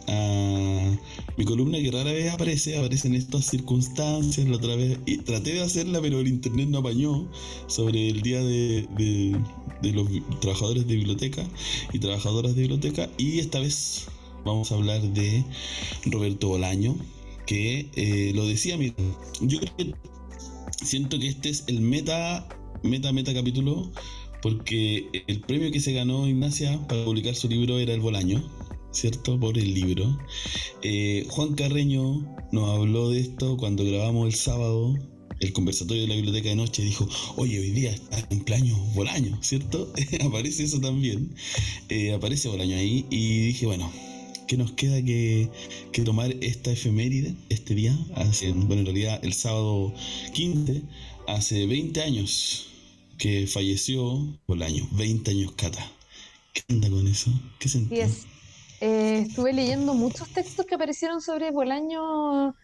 a 0.07 0.97
mi 1.37 1.45
columna 1.45 1.79
que 1.79 1.91
rara 1.91 2.11
vez 2.11 2.31
aparece, 2.31 2.77
aparece 2.77 3.07
en 3.07 3.15
estas 3.15 3.45
circunstancias, 3.45 4.47
la 4.47 4.57
otra 4.57 4.75
vez, 4.75 4.99
y 5.05 5.17
traté 5.17 5.53
de 5.53 5.61
hacerla, 5.61 6.01
pero 6.01 6.19
el 6.19 6.27
internet 6.27 6.67
no 6.69 6.79
apañó, 6.79 7.27
sobre 7.67 8.09
el 8.09 8.21
día 8.21 8.41
de, 8.43 8.87
de, 9.81 9.91
los 9.91 10.07
trabajadores 10.39 10.87
de 10.87 10.95
biblioteca 10.95 11.43
y 11.93 11.99
trabajadoras 11.99 12.55
de 12.55 12.61
biblioteca, 12.61 13.09
y 13.17 13.39
esta 13.39 13.59
vez 13.59 14.07
vamos 14.45 14.71
a 14.71 14.75
hablar 14.75 15.01
de 15.01 15.43
Roberto 16.05 16.49
Bolaño, 16.49 16.95
que 17.45 17.89
eh, 17.95 18.31
lo 18.33 18.47
decía, 18.47 18.77
mira, 18.77 18.95
yo 19.41 19.59
creo 19.59 19.75
que 19.75 19.93
siento 20.83 21.19
que 21.19 21.27
este 21.27 21.49
es 21.49 21.65
el 21.67 21.81
meta 21.81 22.47
meta, 22.83 23.11
meta 23.11 23.33
capítulo, 23.33 23.91
porque 24.41 25.09
el 25.27 25.41
premio 25.41 25.71
que 25.71 25.79
se 25.79 25.93
ganó 25.93 26.27
Ignacia 26.27 26.79
para 26.87 27.03
publicar 27.03 27.35
su 27.35 27.49
libro 27.49 27.79
era 27.79 27.93
el 27.93 28.01
Bolaño, 28.01 28.43
¿cierto? 28.91 29.39
Por 29.39 29.57
el 29.57 29.73
libro. 29.73 30.17
Eh, 30.83 31.25
Juan 31.29 31.55
Carreño 31.55 32.25
nos 32.51 32.69
habló 32.69 33.09
de 33.09 33.21
esto 33.21 33.57
cuando 33.57 33.83
grabamos 33.83 34.27
el 34.27 34.35
sábado 34.35 34.95
el 35.41 35.51
conversatorio 35.51 36.03
de 36.03 36.07
la 36.07 36.15
biblioteca 36.15 36.49
de 36.49 36.55
noche 36.55 36.81
dijo, 36.81 37.07
oye, 37.35 37.59
hoy 37.59 37.71
día 37.71 37.91
está 37.91 38.25
cumpleaños 38.27 38.77
Bolaño, 38.93 39.37
¿cierto? 39.41 39.91
aparece 40.25 40.63
eso 40.63 40.79
también, 40.79 41.35
eh, 41.89 42.13
aparece 42.13 42.47
Bolaño 42.47 42.77
ahí 42.77 43.05
y 43.09 43.47
dije, 43.47 43.65
bueno, 43.65 43.91
¿qué 44.47 44.57
nos 44.57 44.71
queda 44.71 45.01
que, 45.03 45.49
que, 45.91 46.01
tomar 46.03 46.33
esta 46.41 46.71
efeméride 46.71 47.35
este 47.49 47.75
día? 47.75 47.97
Hace, 48.15 48.51
bueno, 48.51 48.81
en 48.81 48.85
realidad 48.85 49.19
el 49.23 49.33
sábado 49.33 49.93
15, 50.33 50.81
hace 51.27 51.65
20 51.65 52.01
años 52.01 52.67
que 53.17 53.47
falleció 53.47 54.37
Bolaño, 54.47 54.87
20 54.91 55.31
años 55.31 55.51
Cata. 55.53 55.91
¿Qué 56.53 56.61
onda 56.69 56.89
con 56.89 57.07
eso? 57.07 57.31
¿Qué 57.59 57.69
sentís? 57.69 58.25
Eh, 58.81 59.25
estuve 59.27 59.53
leyendo 59.53 59.93
muchos 59.93 60.27
textos 60.29 60.65
que 60.65 60.75
aparecieron 60.75 61.21
sobre 61.21 61.51
Bolaño 61.51 62.55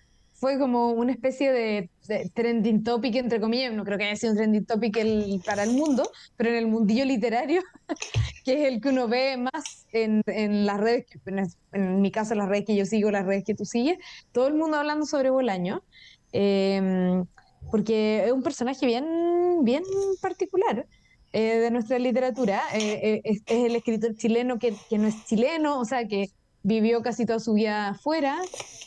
fue 0.41 0.57
como 0.57 0.89
una 0.89 1.11
especie 1.11 1.51
de, 1.51 1.91
trending 2.33 2.83
topic, 2.83 3.15
entre 3.15 3.39
comillas, 3.39 3.71
no 3.73 3.85
creo 3.85 3.99
que 3.99 4.05
haya 4.05 4.15
sido 4.15 4.31
un 4.31 4.37
trending 4.39 4.65
topic 4.65 4.97
para 5.45 5.61
el 5.61 5.69
mundo, 5.69 6.09
pero 6.35 6.49
en 6.49 6.55
el 6.55 6.65
mundillo 6.65 7.05
literario, 7.05 7.61
que 8.43 8.53
es 8.53 8.73
el 8.73 8.81
que 8.81 8.89
uno 8.89 9.07
ve 9.07 9.37
más 9.37 9.85
en, 9.91 10.23
las 10.65 10.79
redes, 10.79 11.05
en, 11.73 12.01
mi 12.01 12.09
caso 12.09 12.33
las 12.33 12.49
redes 12.49 12.65
que 12.65 12.75
yo 12.75 12.87
sigo, 12.87 13.11
las 13.11 13.27
redes 13.27 13.43
que 13.43 13.53
tú 13.53 13.65
sigues, 13.65 13.99
todo 14.31 14.47
el 14.47 14.55
mundo 14.55 14.77
hablando 14.77 15.05
sobre 15.05 15.29
Bolaño, 15.29 15.83
em, 16.31 17.23
porque 17.69 18.25
es 18.25 18.31
un 18.31 18.41
personaje 18.41 18.83
bien, 18.87 19.05
bien 19.61 19.83
particular. 20.21 20.87
Eh, 21.33 21.59
de 21.59 21.71
nuestra 21.71 21.97
literatura, 21.97 22.61
eh, 22.73 22.99
eh, 23.03 23.21
es, 23.23 23.41
el 23.45 23.73
escritor 23.77 24.17
chileno 24.17 24.59
que 24.59 24.73
no 24.97 25.07
es 25.07 25.23
chileno, 25.23 25.79
o 25.79 25.85
sea, 25.85 26.05
que 26.05 26.29
vivió 26.63 27.01
casi 27.01 27.25
toda 27.25 27.39
su 27.39 27.53
vida 27.53 27.89
afuera, 27.89 28.37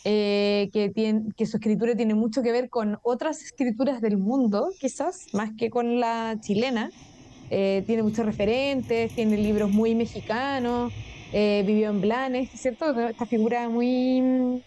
eh, 0.04 0.70
que, 0.72 0.90
tiene, 0.90 1.32
que 1.36 1.46
su 1.46 1.56
escritura 1.56 1.96
tiene 1.96 2.14
mucho 2.14 2.42
que 2.42 2.52
ver 2.52 2.68
con 2.68 2.98
otras 3.02 3.42
escrituras 3.42 4.00
del 4.00 4.16
mundo, 4.16 4.70
quizás, 4.78 5.26
más 5.32 5.50
que 5.56 5.70
con 5.70 5.98
la 6.00 6.36
chilena. 6.40 6.90
Eh, 7.50 7.82
tiene 7.86 8.02
muchos 8.02 8.24
referentes, 8.24 9.14
tiene 9.14 9.36
libros 9.36 9.70
muy 9.70 9.94
mexicanos, 9.94 10.92
eh, 11.32 11.62
vivió 11.66 11.90
en 11.90 12.00
Blanes, 12.00 12.50
¿cierto? 12.50 12.98
Esta 13.08 13.26
figura 13.26 13.68
muy, 13.68 14.62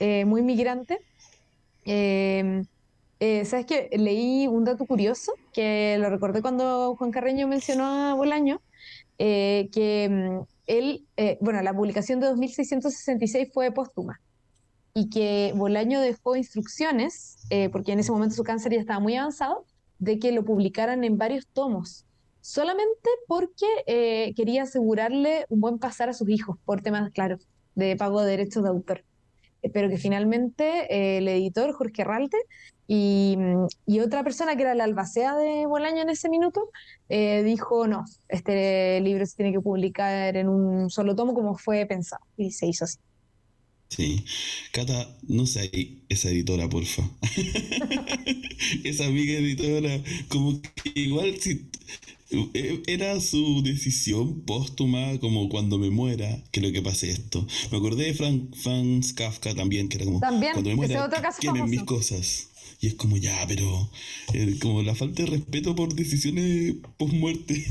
muy 0.00 0.42
migrante. 0.42 0.98
¿Sabes 3.44 3.66
qué? 3.66 3.88
Leí 3.92 4.46
un 4.46 4.64
dato 4.64 4.86
curioso 4.86 5.32
que 5.52 5.96
lo 5.98 6.10
recordé 6.10 6.42
cuando 6.42 6.96
Juan 6.96 7.10
Carreño 7.10 7.48
mencionó 7.48 7.84
a 7.84 8.14
Bolaño, 8.14 8.60
que 9.18 10.08
mm, 10.10 10.56
él, 10.66 11.06
eh, 11.16 11.38
bueno, 11.40 11.62
la 11.62 11.74
publicación 11.74 12.20
de 12.20 12.26
2666 12.26 13.48
fue 13.52 13.72
póstuma 13.72 14.20
y 14.94 15.10
que 15.10 15.52
Bolaño 15.54 16.00
dejó 16.00 16.36
instrucciones, 16.36 17.36
eh, 17.50 17.68
porque 17.68 17.92
en 17.92 18.00
ese 18.00 18.12
momento 18.12 18.34
su 18.34 18.44
cáncer 18.44 18.72
ya 18.72 18.80
estaba 18.80 19.00
muy 19.00 19.14
avanzado, 19.14 19.64
de 19.98 20.18
que 20.18 20.32
lo 20.32 20.44
publicaran 20.44 21.04
en 21.04 21.18
varios 21.18 21.46
tomos, 21.48 22.06
solamente 22.40 23.10
porque 23.28 23.66
eh, 23.86 24.32
quería 24.34 24.62
asegurarle 24.62 25.46
un 25.48 25.60
buen 25.60 25.78
pasar 25.78 26.08
a 26.08 26.14
sus 26.14 26.28
hijos 26.28 26.56
por 26.64 26.80
temas, 26.80 27.10
claro, 27.12 27.38
de 27.74 27.96
pago 27.96 28.22
de 28.22 28.30
derechos 28.30 28.62
de 28.62 28.68
autor. 28.70 29.04
Pero 29.72 29.88
que 29.88 29.98
finalmente 29.98 31.18
el 31.18 31.28
editor, 31.28 31.72
Jorge 31.72 32.04
Ralte, 32.04 32.36
Mm, 32.88 33.66
y, 33.86 33.98
otra 34.00 34.22
persona 34.22 34.54
que 34.54 34.62
era 34.62 34.74
la 34.74 34.84
albacea 34.84 35.34
de 35.36 35.66
Bolaño 35.66 36.02
en 36.02 36.10
ese 36.10 36.28
minuto 36.28 36.70
eh, 37.08 37.42
dijo, 37.44 37.88
no, 37.88 38.04
este 38.28 39.00
libro 39.00 39.26
se 39.26 39.36
tiene 39.36 39.52
que 39.52 39.60
publicar 39.60 40.36
en 40.36 40.48
un 40.48 40.88
solo 40.90 41.16
tomo 41.16 41.34
como 41.34 41.58
fue 41.58 41.86
pensado. 41.86 42.24
Y 42.36 42.52
se 42.52 42.66
hizo 42.66 42.84
así. 42.84 42.98
Sí. 43.88 44.24
Cata, 44.72 45.08
no 45.28 45.46
sé 45.46 45.70
esa 46.08 46.28
editora, 46.28 46.68
porfa. 46.68 47.02
esa 48.84 49.06
amiga 49.06 49.34
editora, 49.34 50.00
como 50.28 50.60
que 50.60 50.92
igual 50.94 51.36
si 51.40 51.50
eh, 51.50 52.15
era 52.86 53.20
su 53.20 53.62
decisión 53.62 54.40
póstuma 54.42 55.18
como 55.20 55.48
cuando 55.48 55.78
me 55.78 55.90
muera 55.90 56.42
que 56.50 56.60
lo 56.60 56.72
que 56.72 56.82
pase 56.82 57.10
esto. 57.10 57.46
Me 57.70 57.78
acordé 57.78 58.06
de 58.06 58.14
Frank, 58.14 58.54
Franz 58.56 59.12
Kafka 59.12 59.54
también, 59.54 59.88
que 59.88 59.96
era 59.96 60.06
como 60.06 60.20
¿También? 60.20 60.52
cuando 60.52 60.70
me 60.70 60.76
muera, 60.76 61.08
tienen 61.38 61.70
mis 61.70 61.84
cosas. 61.84 62.48
Y 62.80 62.88
es 62.88 62.94
como, 62.94 63.16
ya, 63.16 63.44
pero 63.48 63.90
eh, 64.34 64.58
como 64.60 64.82
la 64.82 64.94
falta 64.94 65.22
de 65.22 65.30
respeto 65.30 65.74
por 65.74 65.94
decisiones 65.94 66.74
post-muerte. 66.98 67.64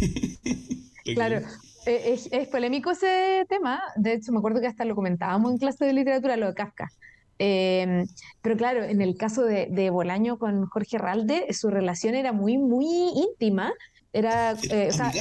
claro, 1.13 1.41
eh, 1.85 2.17
es, 2.31 2.47
polémico 2.47 2.91
ese 2.91 3.45
tema. 3.47 3.81
De 3.97 4.13
hecho, 4.13 4.31
me 4.31 4.39
acuerdo 4.39 4.61
que 4.61 4.67
hasta 4.67 4.85
lo 4.85 4.95
comentábamos 4.95 5.51
en 5.51 5.57
clase 5.57 5.85
de 5.85 5.93
literatura, 5.93 6.37
lo 6.37 6.47
de 6.47 6.53
Kafka. 6.55 6.91
Em, 7.37 8.07
pero 8.41 8.55
claro, 8.55 8.83
en 8.83 9.01
el 9.01 9.17
caso 9.17 9.43
de, 9.43 9.67
de, 9.69 9.89
Bolaño 9.89 10.39
con 10.39 10.65
Jorge 10.67 10.97
Ralde, 10.97 11.45
su 11.53 11.69
relación 11.69 12.15
era 12.15 12.31
muy, 12.31 12.57
muy 12.57 12.87
íntima. 13.15 13.73
Era, 14.15 14.55
eh, 14.69 14.89
o 14.89 14.93
sea, 14.93 15.11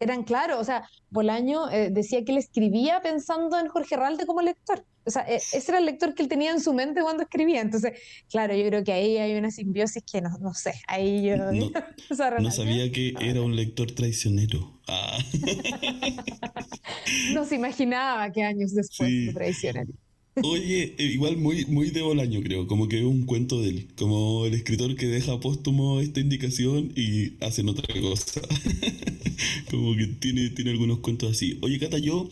eran 0.00 0.24
claros, 0.24 0.60
o 0.60 0.64
sea, 0.64 0.88
Bolaño 1.10 1.66
decía 1.66 2.24
que 2.24 2.32
él 2.32 2.38
escribía 2.38 3.00
pensando 3.02 3.58
en 3.58 3.68
Jorge 3.68 3.96
Ralde 3.96 4.26
como 4.26 4.40
lector 4.40 4.84
o 5.06 5.10
sea, 5.10 5.22
e, 5.22 5.36
ese 5.36 5.70
era 5.70 5.78
el 5.78 5.86
lector 5.86 6.14
que 6.14 6.22
él 6.22 6.28
tenía 6.28 6.50
en 6.50 6.60
su 6.60 6.72
mente 6.72 7.02
cuando 7.02 7.22
escribía. 7.22 7.60
Entonces, 7.60 7.92
claro, 8.30 8.54
yo 8.54 8.64
creo 8.66 8.84
que 8.84 8.92
ahí 8.92 9.16
hay 9.16 9.34
una 9.34 9.50
simbiosis 9.50 10.02
que 10.10 10.20
no, 10.20 10.36
no 10.38 10.54
sé, 10.54 10.74
ahí 10.86 11.24
yo... 11.24 11.36
No, 11.36 11.50
sabía 12.50 12.90
que 12.92 13.14
era 13.20 13.40
un 13.40 13.56
lector 13.56 13.92
traicionero. 13.92 14.80
Ah. 14.86 15.18
no 17.34 17.44
se 17.44 17.56
imaginaba 17.56 18.30
que 18.30 18.42
años 18.42 18.74
después 18.74 19.08
sí. 19.08 19.32
traicionaría. 19.32 19.94
Oye, 20.36 20.94
eh, 20.96 21.04
igual 21.04 21.36
muy, 21.36 21.64
muy 21.66 21.90
de 21.90 22.02
Bolaño, 22.02 22.40
creo, 22.42 22.66
como 22.68 22.88
que 22.88 22.98
es 22.98 23.04
un 23.04 23.26
cuento 23.26 23.60
de 23.60 23.70
él, 23.70 23.86
como 23.96 24.46
el 24.46 24.54
escritor 24.54 24.94
que 24.94 25.06
deja 25.06 25.40
póstumo 25.40 26.00
esta 26.00 26.20
indicación 26.20 26.92
y 26.94 27.32
hacen 27.44 27.68
otra 27.68 27.92
cosa. 28.00 28.40
como 29.70 29.96
que 29.96 30.06
tiene, 30.06 30.50
tiene 30.50 30.70
algunos 30.70 30.98
cuentos 30.98 31.32
así. 31.32 31.58
Oye, 31.62 31.78
Cata, 31.78 31.98
yo 31.98 32.28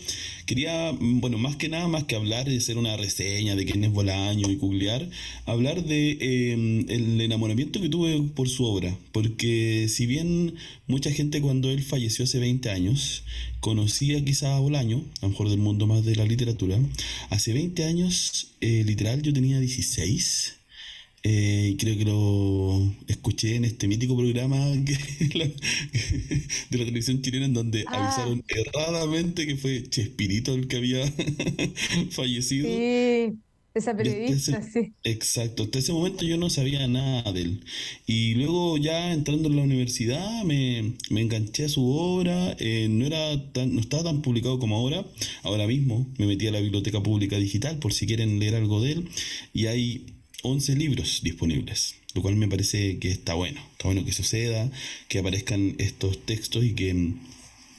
quería, 0.47 0.93
bueno, 1.01 1.39
más 1.39 1.57
que 1.57 1.69
nada, 1.69 1.89
más 1.89 2.05
que 2.05 2.15
hablar 2.15 2.49
de 2.49 2.57
hacer 2.57 2.79
una 2.79 2.97
reseña 2.97 3.57
de 3.57 3.65
quién 3.65 3.83
es 3.85 3.93
Bolaño 3.93 4.49
y 4.49 4.57
googlear, 4.57 5.09
hablar 5.45 5.85
de 5.85 6.53
em, 6.53 6.87
el 6.89 7.21
enamoramiento 7.21 7.81
que 7.81 7.89
tuve 7.89 8.23
por 8.35 8.49
su 8.49 8.65
obra, 8.65 8.97
porque 9.13 9.87
si 9.89 10.07
bien 10.07 10.55
mucha 10.87 11.11
gente 11.11 11.41
cuando 11.41 11.71
él 11.71 11.83
falleció 11.83 12.25
hace 12.25 12.39
20 12.39 12.71
años, 12.71 13.25
conocía 13.61 14.25
quizá 14.25 14.57
a 14.57 14.61
Bolaño, 14.61 15.05
a 15.21 15.27
lo 15.27 15.31
mejor 15.31 15.49
del 15.49 15.59
mundo 15.59 15.87
más 15.87 16.05
de 16.05 16.17
la 16.17 16.25
literatura, 16.25 16.79
hace 17.31 17.53
20 17.53 17.85
años, 17.85 18.53
eh, 18.61 18.85
literal, 18.85 19.23
yo 19.23 19.33
tenía 19.33 19.61
16. 19.61 20.55
Eh, 21.25 21.77
creo 21.79 21.99
que 21.99 22.05
lo 22.05 22.95
escuché 23.09 23.57
en 23.57 23.65
este 23.65 23.89
mítico 23.89 24.17
programa 24.17 24.57
de 24.67 25.53
la 26.71 26.85
televisión 26.85 27.21
chilena 27.23 27.47
en 27.47 27.55
donde 27.55 27.85
ah. 27.89 28.07
avisaron 28.07 28.45
erradamente 28.49 29.47
que 29.47 29.57
fue 29.57 29.83
Chespirito 29.89 30.55
el 30.55 30.69
que 30.69 30.77
había 30.77 31.13
fallecido. 32.11 32.69
Sí. 32.69 33.37
Esa 33.79 33.97
periodista, 33.97 34.63
sí. 34.63 34.93
Exacto, 35.05 35.63
hasta 35.63 35.79
ese 35.79 35.93
momento 35.93 36.25
yo 36.25 36.37
no 36.37 36.51
sabía 36.51 36.87
nada 36.89 37.31
de 37.33 37.43
él. 37.43 37.65
Y 38.07 38.35
luego 38.35 38.77
ya 38.77 39.13
entrando 39.13 39.49
en 39.49 39.57
la 39.57 39.63
universidad 39.63 40.43
me, 40.45 40.95
enganché 41.11 41.67
a 41.67 41.69
su 41.69 41.89
obra, 41.89 42.57
eh, 42.59 42.89
no, 42.91 43.07
era 43.07 43.53
tan, 43.53 43.75
no 43.75 43.81
estaba 43.81 44.05
tan 44.05 44.23
publicado 44.23 44.59
como 44.59 44.77
ahora. 44.77 45.07
Ahora 45.43 45.67
mismo 45.67 46.07
me 46.19 46.27
metí 46.27 46.47
a 46.49 46.51
la 46.51 46.61
biblioteca 46.61 47.03
pública 47.03 47.37
digital 47.37 47.79
por 47.79 47.93
si 47.93 48.07
quieren 48.07 48.41
leer 48.41 48.57
algo 48.57 48.83
de 48.83 48.93
él 48.93 49.09
y 49.55 49.67
hay 49.67 50.07
11 50.43 50.77
libros 50.77 51.21
disponibles, 51.23 51.97
lo 52.15 52.23
cual 52.23 52.37
me 52.37 52.49
parece 52.49 52.99
que 52.99 53.11
está 53.11 53.35
bueno. 53.35 53.61
Está 53.73 53.89
bueno 53.89 54.05
que 54.05 54.13
suceda, 54.13 54.71
que 55.09 55.19
aparezcan 55.19 55.77
estos 55.79 56.25
textos 56.25 56.65
y 56.65 56.75
que 56.75 57.15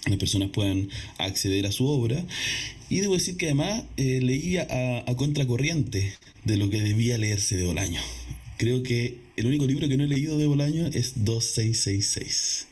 las 0.07 0.17
personas 0.17 0.49
puedan 0.49 0.89
acceder 1.17 1.65
a 1.65 1.71
su 1.71 1.87
obra. 1.87 2.23
Y 2.89 3.01
debo 3.01 3.13
decir 3.13 3.37
que 3.37 3.45
además 3.45 3.83
eh, 3.97 4.19
leía 4.21 4.67
a, 5.05 5.15
contracorriente 5.15 6.13
de 6.43 6.57
lo 6.57 6.69
que 6.69 6.81
debía 6.81 7.17
leerse 7.17 7.55
de 7.55 7.65
Bolaño. 7.65 8.01
Creo 8.57 8.81
que 8.81 9.17
el 9.37 9.45
único 9.45 9.67
libro 9.67 9.87
que 9.87 9.95
no 9.95 10.03
he 10.03 10.07
leído 10.07 10.37
de 10.37 10.47
Bolaño 10.47 10.87
es 10.87 11.23
2666. 11.23 12.67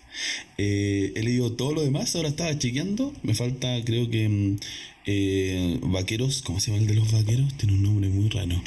Eh, 0.57 1.13
he 1.15 1.24
leído 1.24 1.53
todo 1.53 1.74
lo 1.74 1.84
demás, 1.84 2.15
ahora 2.15 2.30
estaba 2.30 2.57
chequeando. 2.57 3.13
Me 3.22 3.36
falta, 3.36 3.84
creo 3.86 4.09
que, 4.09 4.28
mm, 4.28 4.57
eh, 5.05 5.80
Vaqueros, 5.84 6.41
¿cómo 6.41 6.59
se 6.59 6.72
llama 6.72 6.82
el 6.82 6.88
de 6.88 6.95
los 6.95 7.11
vaqueros? 7.11 7.55
Tiene 7.57 7.76
un 7.76 7.84
nombre 7.84 8.09
muy 8.09 8.30
raro. 8.30 8.61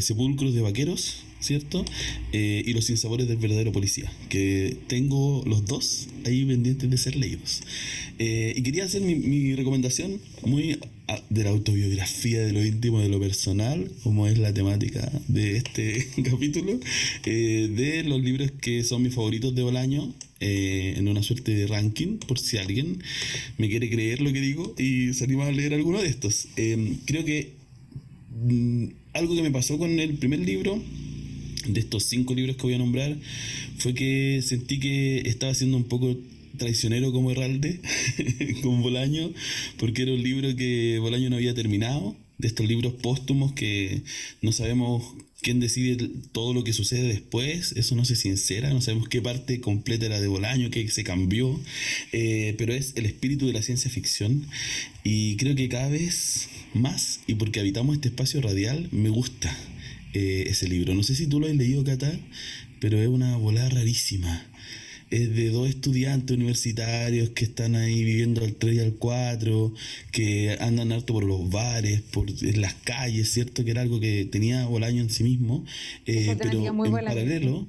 Sepulcros 0.00 0.54
de 0.54 0.60
Vaqueros, 0.60 1.25
¿cierto? 1.46 1.84
Eh, 2.32 2.62
y 2.66 2.72
Los 2.72 2.86
sinsabores 2.86 3.28
del 3.28 3.38
verdadero 3.38 3.72
policía, 3.72 4.12
que 4.28 4.76
tengo 4.88 5.42
los 5.46 5.64
dos 5.64 6.08
ahí 6.24 6.44
pendientes 6.44 6.90
de 6.90 6.98
ser 6.98 7.16
leídos. 7.16 7.62
Eh, 8.18 8.54
y 8.56 8.62
quería 8.62 8.84
hacer 8.84 9.02
mi, 9.02 9.54
recomendación 9.54 10.20
muy 10.44 10.78
de 11.30 11.44
la 11.44 11.50
autobiografía, 11.50 12.40
de 12.40 12.52
lo 12.52 12.64
íntimo, 12.64 13.00
de 13.00 13.08
lo 13.08 13.20
personal, 13.20 13.90
como 14.02 14.26
es 14.26 14.38
la 14.38 14.52
temática 14.52 15.10
de 15.28 15.58
este 15.58 16.06
capítulo, 16.24 16.80
eh, 17.24 17.68
de 17.74 18.04
los 18.04 18.20
libros 18.22 18.50
que 18.60 18.82
son 18.84 19.02
mis 19.02 19.14
favoritos 19.14 19.54
de 19.54 19.62
Bolaño, 19.62 20.14
eh, 20.40 20.94
en 20.96 21.08
una 21.08 21.22
suerte 21.22 21.54
de 21.54 21.66
ranking, 21.66 22.18
por 22.18 22.38
si 22.38 22.58
alguien 22.58 23.02
me 23.58 23.68
quiere 23.68 23.88
creer 23.88 24.20
lo 24.20 24.32
que 24.32 24.40
digo 24.40 24.74
y 24.78 25.12
se 25.14 25.24
anima 25.24 25.46
a 25.46 25.52
leer 25.52 25.74
alguno 25.74 26.02
de 26.02 26.08
estos. 26.08 26.48
Em, 26.56 26.96
creo 27.04 27.24
que 27.24 27.52
mm, 28.44 28.86
algo 29.14 29.34
que 29.34 29.42
me 29.42 29.50
pasó 29.50 29.78
con 29.78 29.98
el 29.98 30.14
primer 30.14 30.40
libro, 30.40 30.82
de 31.68 31.80
estos 31.80 32.04
cinco 32.04 32.34
libros 32.34 32.56
que 32.56 32.62
voy 32.62 32.74
a 32.74 32.78
nombrar, 32.78 33.16
fue 33.78 33.94
que 33.94 34.40
sentí 34.44 34.78
que 34.78 35.22
estaba 35.26 35.54
siendo 35.54 35.76
un 35.76 35.84
poco 35.84 36.16
traicionero 36.56 37.12
como 37.12 37.30
Herralde, 37.30 37.80
con 38.62 38.82
Bolaño, 38.82 39.30
porque 39.78 40.02
era 40.02 40.12
un 40.12 40.22
libro 40.22 40.54
que 40.56 40.98
Bolaño 41.00 41.30
no 41.30 41.36
había 41.36 41.54
terminado, 41.54 42.16
de 42.38 42.48
estos 42.48 42.66
libros 42.66 42.92
póstumos 42.94 43.52
que 43.52 44.02
no 44.42 44.52
sabemos 44.52 45.02
quién 45.40 45.60
decide 45.60 46.10
todo 46.32 46.54
lo 46.54 46.64
que 46.64 46.72
sucede 46.72 47.08
después, 47.08 47.72
eso 47.76 47.94
no 47.94 48.04
se 48.04 48.16
sincera, 48.16 48.72
no 48.72 48.80
sabemos 48.80 49.08
qué 49.08 49.22
parte 49.22 49.60
completa 49.60 50.06
era 50.06 50.20
de 50.20 50.28
Bolaño, 50.28 50.70
qué 50.70 50.86
se 50.88 51.04
cambió, 51.04 51.58
eh, 52.12 52.54
pero 52.58 52.74
es 52.74 52.94
el 52.96 53.06
espíritu 53.06 53.46
de 53.46 53.52
la 53.52 53.62
ciencia 53.62 53.90
ficción 53.90 54.46
y 55.04 55.36
creo 55.36 55.54
que 55.54 55.68
cada 55.68 55.88
vez 55.88 56.48
más, 56.74 57.20
y 57.26 57.34
porque 57.34 57.60
habitamos 57.60 57.94
este 57.94 58.08
espacio 58.08 58.40
radial, 58.40 58.88
me 58.90 59.08
gusta 59.08 59.56
eh, 60.16 60.44
ese 60.48 60.68
libro. 60.68 60.94
No 60.94 61.02
sé 61.02 61.14
si 61.14 61.26
tú 61.26 61.40
lo 61.40 61.46
has 61.46 61.54
leído, 61.54 61.84
Cata, 61.84 62.12
pero 62.80 62.98
es 62.98 63.08
una 63.08 63.36
volada 63.36 63.68
rarísima 63.68 64.46
es 65.10 65.34
de 65.34 65.50
dos 65.50 65.68
estudiantes 65.68 66.36
universitarios 66.36 67.30
que 67.30 67.44
están 67.44 67.76
ahí 67.76 68.02
viviendo 68.02 68.42
al 68.42 68.54
3 68.54 68.74
y 68.74 68.80
al 68.80 68.94
4, 68.94 69.74
que 70.10 70.56
andan 70.60 70.92
harto 70.92 71.14
por 71.14 71.24
los 71.24 71.48
bares, 71.48 72.00
por 72.00 72.28
las 72.56 72.74
calles, 72.74 73.30
¿cierto? 73.30 73.64
Que 73.64 73.70
era 73.70 73.82
algo 73.82 74.00
que 74.00 74.24
tenía 74.24 74.66
Bolaño 74.66 75.02
en 75.02 75.10
sí 75.10 75.22
mismo. 75.22 75.64
Eh, 76.06 76.34
pero 76.38 76.66
en 76.66 76.92
paralelo, 76.92 77.68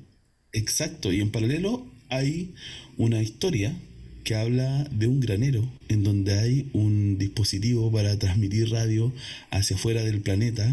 exacto, 0.52 1.14
y 1.14 1.22
en 1.22 1.30
paralelo 1.30 1.86
hay 2.10 2.56
una 2.98 3.22
historia 3.22 3.78
que 4.28 4.36
habla 4.36 4.84
de 4.92 5.08
un 5.08 5.22
granero 5.22 5.66
en 5.88 6.04
donde 6.04 6.38
hay 6.38 6.70
un 6.74 7.18
dispositivo 7.18 7.90
para 7.94 8.20
transmitir 8.20 8.70
radio 8.70 9.14
hacia 9.52 9.78
afuera 9.78 10.04
del 10.04 10.20
planeta 10.20 10.70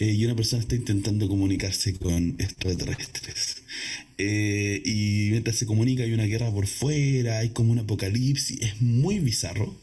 eh, 0.00 0.12
y 0.12 0.22
una 0.26 0.36
persona 0.36 0.60
está 0.60 0.74
intentando 0.74 1.26
comunicarse 1.26 1.94
con 1.94 2.36
extraterrestres. 2.38 3.62
Eh, 4.18 4.82
y 4.84 5.28
mientras 5.30 5.56
se 5.56 5.64
comunica 5.64 6.02
hay 6.02 6.12
una 6.12 6.26
guerra 6.26 6.50
por 6.50 6.66
fuera, 6.66 7.38
hay 7.38 7.48
como 7.48 7.72
un 7.72 7.78
apocalipsis, 7.78 8.60
es 8.60 8.82
muy 8.82 9.18
bizarro. 9.18 9.74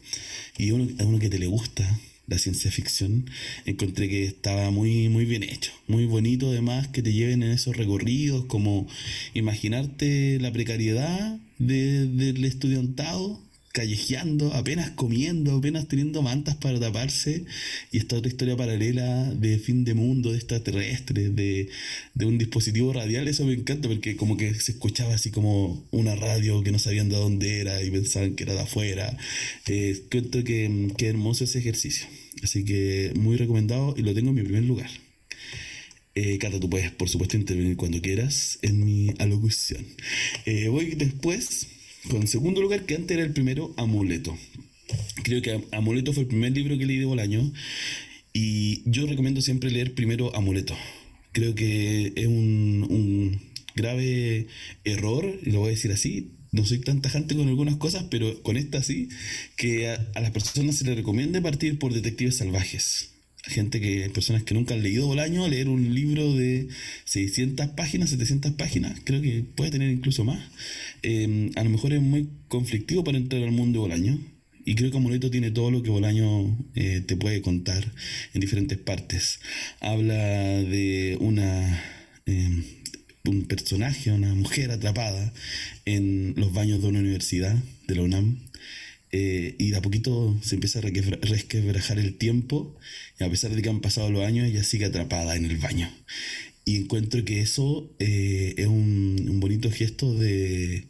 Y 0.56 0.70
a 0.70 0.74
uno 0.74 1.18
que 1.18 1.28
te 1.28 1.40
le 1.40 1.48
gusta 1.48 1.98
la 2.28 2.38
ciencia 2.38 2.70
ficción, 2.70 3.28
encontré 3.64 4.08
que 4.08 4.24
estaba 4.24 4.70
muy, 4.70 5.08
muy 5.08 5.24
bien 5.24 5.42
hecho, 5.42 5.72
muy 5.86 6.04
bonito 6.04 6.50
además 6.50 6.88
que 6.88 7.02
te 7.02 7.12
lleven 7.12 7.42
en 7.42 7.50
esos 7.50 7.76
recorridos, 7.76 8.44
como 8.44 8.86
imaginarte 9.34 10.38
la 10.40 10.52
precariedad 10.52 11.38
del 11.58 12.44
estudiantado 12.44 13.40
callejeando, 13.78 14.54
apenas 14.54 14.90
comiendo, 14.90 15.56
apenas 15.56 15.86
teniendo 15.86 16.20
mantas 16.20 16.56
para 16.56 16.80
taparse, 16.80 17.44
y 17.92 17.98
esta 17.98 18.16
otra 18.16 18.28
historia 18.28 18.56
paralela 18.56 19.32
de 19.34 19.58
fin 19.58 19.84
de 19.84 19.94
mundo, 19.94 20.32
de 20.32 20.38
extraterrestres, 20.38 21.36
de, 21.36 21.68
de 22.14 22.26
un 22.26 22.38
dispositivo 22.38 22.92
radial, 22.92 23.28
eso 23.28 23.44
me 23.44 23.52
encanta 23.52 23.88
porque 23.88 24.16
como 24.16 24.36
que 24.36 24.52
se 24.54 24.72
escuchaba 24.72 25.14
así 25.14 25.30
como 25.30 25.86
una 25.92 26.16
radio 26.16 26.62
que 26.62 26.72
no 26.72 26.80
sabían 26.80 27.08
de 27.08 27.16
dónde 27.16 27.60
era 27.60 27.80
y 27.82 27.90
pensaban 27.90 28.34
que 28.34 28.44
era 28.44 28.54
de 28.54 28.60
afuera. 28.62 29.16
Eh, 29.66 30.02
cuento 30.10 30.42
que, 30.42 30.92
que 30.96 31.06
hermoso 31.06 31.44
ese 31.44 31.60
ejercicio, 31.60 32.06
así 32.42 32.64
que 32.64 33.12
muy 33.16 33.36
recomendado 33.36 33.94
y 33.96 34.02
lo 34.02 34.14
tengo 34.14 34.30
en 34.30 34.36
mi 34.36 34.42
primer 34.42 34.64
lugar. 34.64 34.90
Eh, 36.14 36.38
Cata, 36.38 36.58
tú 36.58 36.68
puedes, 36.68 36.90
por 36.90 37.08
supuesto, 37.08 37.36
intervenir 37.36 37.76
cuando 37.76 38.00
quieras 38.00 38.58
en 38.62 38.84
mi 38.84 39.14
alocución. 39.18 39.86
Eh, 40.46 40.68
voy 40.68 40.94
después 40.96 41.68
con 42.10 42.26
segundo 42.26 42.60
lugar, 42.60 42.86
que 42.86 42.94
antes 42.94 43.16
era 43.16 43.24
el 43.24 43.32
primero, 43.32 43.74
Amuleto. 43.76 44.36
Creo 45.22 45.42
que 45.42 45.64
Amuleto 45.72 46.12
fue 46.12 46.22
el 46.22 46.28
primer 46.28 46.52
libro 46.52 46.78
que 46.78 46.86
leí 46.86 46.98
de 46.98 47.04
Bolaño. 47.04 47.52
Y 48.32 48.82
yo 48.84 49.06
recomiendo 49.06 49.40
siempre 49.42 49.70
leer 49.70 49.94
primero 49.94 50.34
Amuleto. 50.34 50.76
Creo 51.32 51.54
que 51.54 52.12
es 52.16 52.26
un, 52.26 53.40
grave 53.74 54.48
error, 54.84 55.24
y 55.44 55.50
lo 55.50 55.60
voy 55.60 55.68
a 55.68 55.70
decir 55.70 55.92
así, 55.92 56.32
no 56.52 56.64
soy 56.64 56.78
tan 56.80 57.02
tajante 57.02 57.36
con 57.36 57.48
algunas 57.48 57.76
cosas, 57.76 58.04
pero 58.10 58.42
con 58.42 58.56
esta 58.56 58.82
sí, 58.82 59.08
que 59.56 59.88
a, 59.88 60.06
a 60.14 60.20
las 60.20 60.30
personas 60.30 60.76
se 60.76 60.84
les 60.84 60.96
recomienda 60.96 61.40
partir 61.40 61.78
por 61.78 61.92
Detectives 61.92 62.36
Salvajes 62.38 63.10
gente 63.48 63.80
que, 63.80 64.10
personas 64.10 64.42
que 64.42 64.54
nunca 64.54 64.74
han 64.74 64.82
leído 64.82 65.06
Bolaño, 65.06 65.48
leer 65.48 65.68
un 65.68 65.94
libro 65.94 66.34
de 66.34 66.68
600 67.04 67.68
páginas, 67.68 68.10
700 68.10 68.52
páginas, 68.52 69.00
creo 69.04 69.20
que 69.22 69.42
puede 69.42 69.70
tener 69.70 69.90
incluso 69.90 70.24
más. 70.24 70.40
Em, 71.02 71.50
a 71.56 71.64
lo 71.64 71.70
mejor 71.70 71.92
es 71.92 72.02
muy 72.02 72.28
conflictivo 72.48 73.04
para 73.04 73.18
entrar 73.18 73.42
al 73.42 73.52
mundo 73.52 73.80
de 73.80 73.88
Bolaño. 73.88 74.18
Y 74.64 74.74
creo 74.74 74.90
que 74.90 74.98
Amuleto 74.98 75.30
tiene 75.30 75.50
todo 75.50 75.70
lo 75.70 75.82
que 75.82 75.90
Bolaño 75.90 76.58
eh, 76.74 77.02
te 77.06 77.16
puede 77.16 77.40
contar 77.40 77.90
en 78.34 78.40
diferentes 78.40 78.76
partes. 78.76 79.40
Habla 79.80 80.14
de 80.14 81.16
una 81.20 81.82
em, 82.26 82.64
un 83.28 83.44
personaje, 83.44 84.12
una 84.12 84.34
mujer 84.34 84.70
atrapada 84.70 85.32
en 85.84 86.34
los 86.36 86.52
baños 86.52 86.80
de 86.82 86.88
una 86.88 87.00
universidad 87.00 87.56
de 87.86 87.94
la 87.94 88.02
UNAM 88.02 88.38
eh, 89.10 89.54
y 89.58 89.70
de 89.70 89.76
a 89.76 89.82
poquito 89.82 90.38
se 90.42 90.54
empieza 90.54 90.80
a 90.80 90.82
resquebrajar 90.82 91.98
el 91.98 92.18
tiempo 92.18 92.76
y 93.18 93.24
a 93.24 93.30
pesar 93.30 93.54
de 93.54 93.62
que 93.62 93.68
han 93.68 93.80
pasado 93.80 94.10
los 94.10 94.24
años 94.24 94.46
ella 94.46 94.62
sigue 94.62 94.84
atrapada 94.84 95.36
en 95.36 95.46
el 95.46 95.56
baño 95.56 95.90
y 96.64 96.76
encuentro 96.76 97.24
que 97.24 97.40
eso 97.40 97.90
eh, 97.98 98.54
es 98.58 98.66
un, 98.66 99.40
bonito 99.40 99.70
gesto 99.70 100.14
de, 100.14 100.88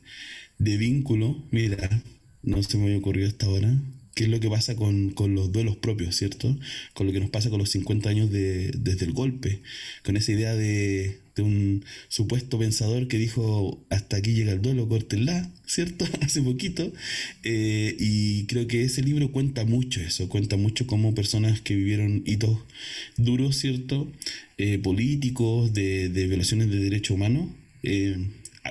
de, 0.58 0.76
vínculo 0.76 1.44
mira 1.52 2.02
no 2.42 2.60
se 2.62 2.76
me 2.76 2.86
había 2.86 2.98
ocurrido 2.98 3.28
hasta 3.28 3.46
ahora 3.46 3.80
qué 4.18 4.24
es 4.24 4.30
lo 4.30 4.40
que 4.40 4.50
pasa 4.50 4.74
con, 4.74 5.10
con, 5.10 5.36
los 5.36 5.52
duelos 5.52 5.76
propios, 5.76 6.16
¿cierto? 6.16 6.58
Con 6.92 7.06
lo 7.06 7.12
que 7.12 7.20
nos 7.20 7.30
pasa 7.30 7.50
con 7.50 7.60
los 7.60 7.70
50 7.70 8.08
años 8.10 8.32
de, 8.32 8.72
desde 8.76 9.06
el 9.06 9.12
golpe, 9.12 9.62
con 10.02 10.16
esa 10.16 10.32
idea 10.32 10.56
de, 10.56 11.20
de 11.38 11.44
un 11.44 11.84
supuesto 12.08 12.58
pensador 12.58 13.08
que 13.08 13.16
dijo 13.16 13.84
hasta 13.90 14.16
aquí 14.16 14.32
llega 14.32 14.52
el 14.52 14.60
duelo, 14.60 14.88
córtenla, 14.88 15.50
¿cierto? 15.66 16.06
Hace 16.20 16.42
poquito. 16.42 16.92
Eh, 17.44 17.96
y 17.98 18.44
creo 18.46 18.66
que 18.66 18.82
ese 18.82 19.02
libro 19.02 19.30
cuenta 19.32 19.64
mucho 19.64 20.00
eso, 20.00 20.28
cuenta 20.28 20.56
mucho 20.56 20.86
cómo 20.86 21.14
personas 21.14 21.60
que 21.60 21.74
vivieron 21.76 22.22
hitos 22.26 22.58
duros, 23.16 23.56
¿cierto? 23.56 24.10
Eh, 24.58 24.78
políticos, 24.78 25.72
de, 25.72 26.08
de, 26.08 26.26
violaciones 26.26 26.70
de 26.70 26.78
derechos 26.78 27.14
humanos, 27.14 27.48
eh, 27.84 28.16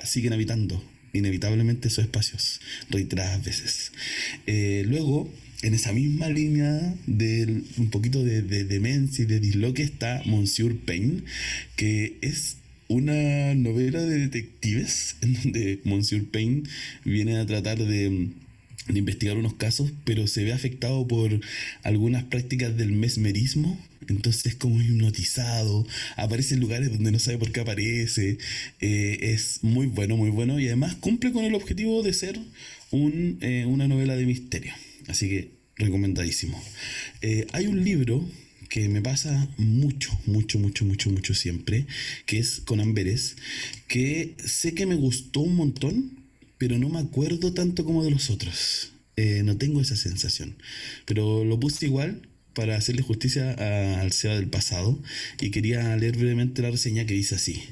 siguen 0.04 0.34
habitando 0.34 0.82
inevitablemente 1.14 1.88
esos 1.88 2.04
espacios, 2.04 2.60
reiteradas 2.90 3.42
veces. 3.44 3.92
luego, 4.86 5.32
en 5.62 5.74
esa 5.74 5.92
misma 5.92 6.28
línea 6.28 6.94
de 7.06 7.64
un 7.78 7.90
poquito 7.90 8.22
de, 8.24 8.42
demencia 8.42 9.24
y 9.24 9.26
de 9.26 9.40
disloque 9.40 9.82
está 9.82 10.22
Monsieur 10.24 10.76
Payne, 10.76 11.24
que 11.76 12.18
es 12.20 12.57
una 12.88 13.54
novela 13.54 14.02
de 14.02 14.18
detectives 14.18 15.16
en 15.22 15.34
donde 15.34 15.80
Monsieur 15.84 16.24
Payne 16.30 16.64
viene 17.04 17.38
a 17.38 17.46
tratar 17.46 17.78
de, 17.78 18.28
investigar 18.88 19.36
unos 19.36 19.54
casos, 19.54 19.92
pero 20.04 20.26
se 20.26 20.44
ve 20.44 20.52
afectado 20.54 21.06
por 21.06 21.40
algunas 21.82 22.24
prácticas 22.24 22.74
del 22.76 22.92
mesmerismo. 22.92 23.78
Entonces 24.08 24.46
es 24.46 24.54
como 24.54 24.80
hipnotizado, 24.80 25.86
aparece 26.16 26.54
en 26.54 26.60
lugares 26.60 26.90
donde 26.90 27.12
no 27.12 27.18
sabe 27.18 27.36
por 27.36 27.52
qué 27.52 27.60
aparece. 27.60 28.38
Eh, 28.80 29.18
es 29.20 29.58
muy 29.62 29.86
bueno, 29.86 30.16
muy 30.16 30.30
bueno 30.30 30.58
y 30.58 30.68
además 30.68 30.94
cumple 30.94 31.32
con 31.32 31.44
el 31.44 31.54
objetivo 31.54 32.02
de 32.02 32.14
ser 32.14 32.40
un, 32.90 33.36
eh, 33.42 33.66
una 33.66 33.88
novela 33.88 34.16
de 34.16 34.24
misterio. 34.24 34.72
Así 35.06 35.28
que 35.28 35.50
recomendadísimo. 35.76 36.62
Eh, 37.20 37.46
hay 37.52 37.66
un 37.66 37.84
libro 37.84 38.26
que 38.68 38.88
me 38.88 39.02
pasa 39.02 39.48
mucho, 39.56 40.18
mucho, 40.26 40.58
mucho, 40.58 40.84
mucho, 40.84 41.10
mucho 41.10 41.34
siempre, 41.34 41.86
que 42.26 42.38
es 42.38 42.60
con 42.60 42.80
Amberes, 42.80 43.36
que 43.86 44.36
sé 44.44 44.74
que 44.74 44.86
me 44.86 44.94
gustó 44.94 45.40
un 45.40 45.56
montón, 45.56 46.18
pero 46.58 46.78
no 46.78 46.88
me 46.88 46.98
acuerdo 46.98 47.52
tanto 47.52 47.84
como 47.84 48.04
de 48.04 48.10
los 48.10 48.30
otros. 48.30 48.92
Eh, 49.16 49.42
no 49.44 49.56
tengo 49.56 49.80
esa 49.80 49.96
sensación. 49.96 50.56
Pero 51.04 51.44
lo 51.44 51.58
puse 51.58 51.86
igual 51.86 52.27
para 52.58 52.76
hacerle 52.76 53.02
justicia 53.02 53.52
al 54.00 54.10
SEA 54.10 54.34
del 54.34 54.48
pasado 54.48 54.98
y 55.40 55.50
quería 55.50 55.96
leer 55.96 56.16
brevemente 56.16 56.60
la 56.60 56.72
reseña 56.72 57.06
que 57.06 57.14
dice 57.14 57.36
así. 57.36 57.62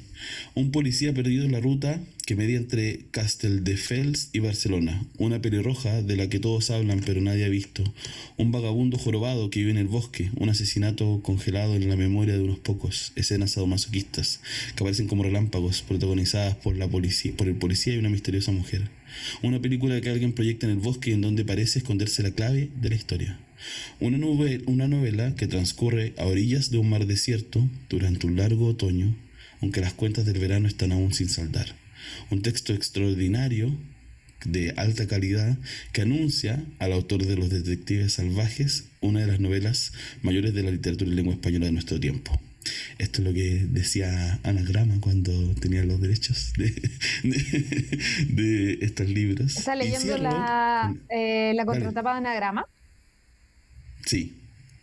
Un 0.55 0.71
policía 0.71 1.13
perdido 1.13 1.43
en 1.43 1.51
la 1.51 1.59
ruta 1.59 1.99
que 2.25 2.37
media 2.37 2.55
entre 2.55 3.01
Casteldefels 3.11 4.29
y 4.31 4.39
Barcelona. 4.39 5.05
Una 5.17 5.41
pelirroja 5.41 6.01
de 6.01 6.15
la 6.15 6.29
que 6.29 6.39
todos 6.39 6.71
hablan 6.71 7.01
pero 7.05 7.19
nadie 7.19 7.43
ha 7.43 7.49
visto. 7.49 7.83
Un 8.37 8.53
vagabundo 8.53 8.97
jorobado 8.97 9.49
que 9.49 9.59
vive 9.59 9.71
en 9.71 9.77
el 9.77 9.89
bosque. 9.89 10.31
Un 10.37 10.47
asesinato 10.47 11.19
congelado 11.21 11.75
en 11.75 11.89
la 11.89 11.97
memoria 11.97 12.35
de 12.35 12.43
unos 12.43 12.59
pocos. 12.59 13.11
Escenas 13.17 13.51
sadomasoquistas 13.51 14.39
que 14.73 14.83
aparecen 14.83 15.07
como 15.07 15.23
relámpagos 15.23 15.81
protagonizadas 15.81 16.55
por, 16.55 16.77
por 16.89 17.47
el 17.49 17.55
policía 17.55 17.93
y 17.93 17.97
una 17.97 18.09
misteriosa 18.09 18.53
mujer. 18.53 18.89
Una 19.43 19.61
película 19.61 19.99
que 19.99 20.09
alguien 20.09 20.31
proyecta 20.31 20.65
en 20.65 20.71
el 20.71 20.79
bosque 20.79 21.11
en 21.11 21.19
donde 21.19 21.43
parece 21.43 21.79
esconderse 21.79 22.23
la 22.23 22.31
clave 22.31 22.69
de 22.79 22.89
la 22.89 22.95
historia. 22.95 23.37
Una, 23.99 24.17
una 24.67 24.87
novela 24.87 25.35
que 25.35 25.47
transcurre 25.47 26.13
a 26.17 26.25
orillas 26.25 26.71
de 26.71 26.77
un 26.77 26.89
mar 26.89 27.05
desierto 27.05 27.67
durante 27.89 28.27
un 28.27 28.37
largo 28.37 28.67
otoño, 28.67 29.15
aunque 29.61 29.81
las 29.81 29.93
cuentas 29.93 30.25
del 30.25 30.39
verano 30.39 30.67
están 30.67 30.91
aún 30.91 31.13
sin 31.13 31.29
saldar. 31.29 31.75
Un 32.29 32.41
texto 32.41 32.73
extraordinario 32.73 33.75
de 34.45 34.73
alta 34.77 35.07
calidad 35.07 35.57
que 35.91 36.01
anuncia 36.01 36.63
al 36.79 36.93
autor 36.93 37.25
de 37.25 37.35
Los 37.35 37.49
Detectives 37.49 38.13
Salvajes 38.13 38.85
una 39.01 39.21
de 39.21 39.27
las 39.27 39.39
novelas 39.39 39.93
mayores 40.21 40.53
de 40.53 40.63
la 40.63 40.71
literatura 40.71 41.09
en 41.09 41.15
lengua 41.15 41.33
española 41.33 41.65
de 41.65 41.71
nuestro 41.71 41.99
tiempo. 41.99 42.39
Esto 42.97 43.21
es 43.21 43.27
lo 43.27 43.33
que 43.33 43.65
decía 43.69 44.39
Anagrama 44.43 44.99
cuando 44.99 45.55
tenía 45.55 45.85
los 45.85 46.01
derechos 46.01 46.51
de, 46.57 46.73
estos 48.81 49.07
libros. 49.07 49.57
¿Está 49.57 49.75
leyendo 49.75 50.17
la, 50.17 50.93
eh, 51.09 51.53
la 51.55 51.65
contratapa 51.65 52.11
de 52.11 52.17
Anagrama? 52.17 52.65
Sí, 54.07 54.33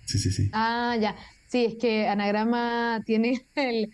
sí, 0.05 0.19
sí, 0.19 0.31
sí. 0.31 0.51
Ah, 0.53 0.97
ya. 1.01 1.17
Sí, 1.49 1.65
es 1.67 1.75
que 1.77 2.09
Anagrama 2.09 3.03
tiene 3.07 3.47
el, 3.55 3.91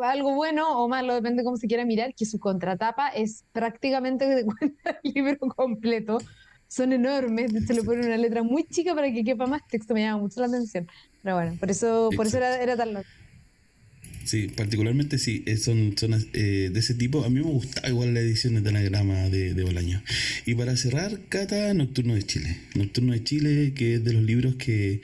algo 0.00 0.34
bueno 0.34 0.78
o 0.78 0.88
malo, 0.88 1.14
depende 1.14 1.42
de 1.42 1.44
cómo 1.44 1.56
se 1.56 1.66
quiera 1.66 1.84
mirar, 1.84 2.14
que 2.14 2.26
su 2.26 2.38
contratapa 2.38 3.08
es 3.08 3.44
prácticamente 3.52 4.26
de 4.26 4.44
cuenta 4.46 5.00
el 5.02 5.12
libro 5.14 5.38
completo. 5.38 6.18
Son 6.68 6.92
enormes, 6.92 7.52
se 7.66 7.74
le 7.74 7.82
pone 7.82 8.04
una 8.04 8.16
letra 8.16 8.42
muy 8.42 8.64
chica 8.64 8.94
para 8.94 9.12
que 9.12 9.22
quepa 9.22 9.46
más 9.46 9.62
texto, 9.68 9.94
me 9.94 10.02
llama 10.02 10.22
mucho 10.22 10.40
la 10.40 10.46
atención. 10.46 10.86
Pero 11.22 11.36
bueno, 11.36 11.56
por 11.58 11.70
eso, 11.70 12.10
por 12.16 12.26
eso 12.26 12.38
era, 12.38 12.60
era 12.60 12.76
tan 12.76 12.94
loco. 12.94 13.08
Sí, 14.24 14.48
particularmente 14.48 15.18
sí, 15.18 15.42
eh, 15.46 15.58
son, 15.58 15.94
son 15.98 16.14
eh, 16.32 16.70
de 16.72 16.80
ese 16.80 16.94
tipo. 16.94 17.24
A 17.24 17.30
mí 17.30 17.40
me 17.40 17.42
gusta 17.42 17.86
igual 17.88 18.14
la 18.14 18.20
edición 18.20 18.62
de 18.62 18.68
Anagrama 18.68 19.28
de, 19.28 19.52
de 19.52 19.62
Bolaño. 19.62 20.02
Y 20.46 20.54
para 20.54 20.76
cerrar, 20.76 21.20
Cata, 21.28 21.74
Nocturno 21.74 22.14
de 22.14 22.22
Chile. 22.22 22.56
Nocturno 22.74 23.12
de 23.12 23.22
Chile, 23.22 23.72
que 23.74 23.94
es 23.94 24.04
de 24.04 24.14
los 24.14 24.22
libros 24.22 24.54
que, 24.54 25.02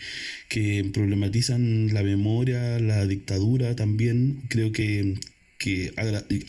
que 0.49 0.89
problematizan 0.93 1.93
la 1.93 2.03
memoria, 2.03 2.79
la 2.81 3.07
dictadura 3.07 3.77
también. 3.77 4.41
Creo 4.49 4.73
que, 4.73 5.17
que 5.59 5.93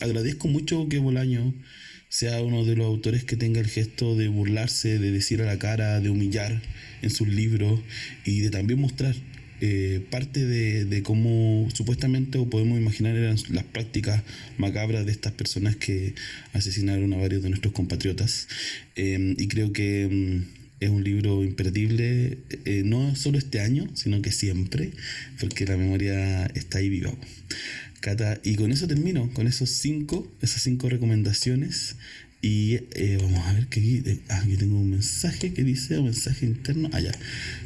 agradezco 0.00 0.48
mucho 0.48 0.88
que 0.88 0.98
Bolaño 0.98 1.54
sea 2.08 2.42
uno 2.42 2.64
de 2.64 2.76
los 2.76 2.86
autores 2.86 3.24
que 3.24 3.36
tenga 3.36 3.60
el 3.60 3.68
gesto 3.68 4.16
de 4.16 4.28
burlarse, 4.28 4.98
de 4.98 5.10
decir 5.10 5.42
a 5.42 5.46
la 5.46 5.58
cara, 5.58 6.00
de 6.00 6.10
humillar 6.10 6.62
en 7.02 7.10
sus 7.10 7.28
libros 7.28 7.80
y 8.24 8.40
de 8.40 8.50
también 8.50 8.80
mostrar 8.80 9.14
eh, 9.64 10.04
parte 10.10 10.44
de, 10.44 11.02
cómo 11.04 11.68
supuestamente 11.72 12.36
o 12.36 12.50
podemos 12.50 12.76
imaginar 12.80 13.14
eran 13.14 13.36
las 13.50 13.62
prácticas 13.62 14.24
macabras 14.58 15.06
de 15.06 15.12
estas 15.12 15.34
personas 15.34 15.76
que 15.76 16.16
asesinaron 16.52 17.12
a 17.12 17.18
varios 17.18 17.44
de 17.44 17.48
nuestros 17.50 17.72
compatriotas. 17.72 18.48
Em, 18.96 19.36
y 19.38 19.46
creo 19.46 19.72
que 19.72 20.02
em, 20.02 20.46
es 20.80 20.90
un 20.90 21.04
libro 21.04 21.44
imperdible, 21.44 22.38
eh, 22.64 22.82
no 22.84 23.14
solo 23.14 23.38
este 23.38 23.60
año, 23.60 23.88
sino 23.94 24.20
que 24.20 24.32
siempre, 24.32 24.90
porque 25.38 25.64
la 25.64 25.76
memoria 25.76 26.46
está 26.46 26.78
ahí 26.78 26.88
viva. 26.88 27.14
Cata, 28.00 28.40
y 28.42 28.56
con 28.56 28.72
eso 28.72 28.88
termino, 28.88 29.30
con 29.32 29.46
esos 29.46 29.70
cinco, 29.70 30.28
esas 30.42 30.60
cinco 30.62 30.88
recomendaciones. 30.88 31.94
Y 32.44 32.74
eh, 32.90 33.18
vamos 33.22 33.46
a 33.46 33.52
ver 33.52 33.68
que 33.68 33.78
aquí, 33.78 34.02
ah, 34.28 34.40
aquí, 34.42 34.56
tengo 34.56 34.76
un 34.76 34.90
mensaje 34.90 35.54
que 35.54 35.62
dice, 35.62 35.98
un 35.98 36.06
mensaje 36.06 36.44
interno. 36.44 36.90
Allá. 36.92 37.12
Ah, 37.14 37.18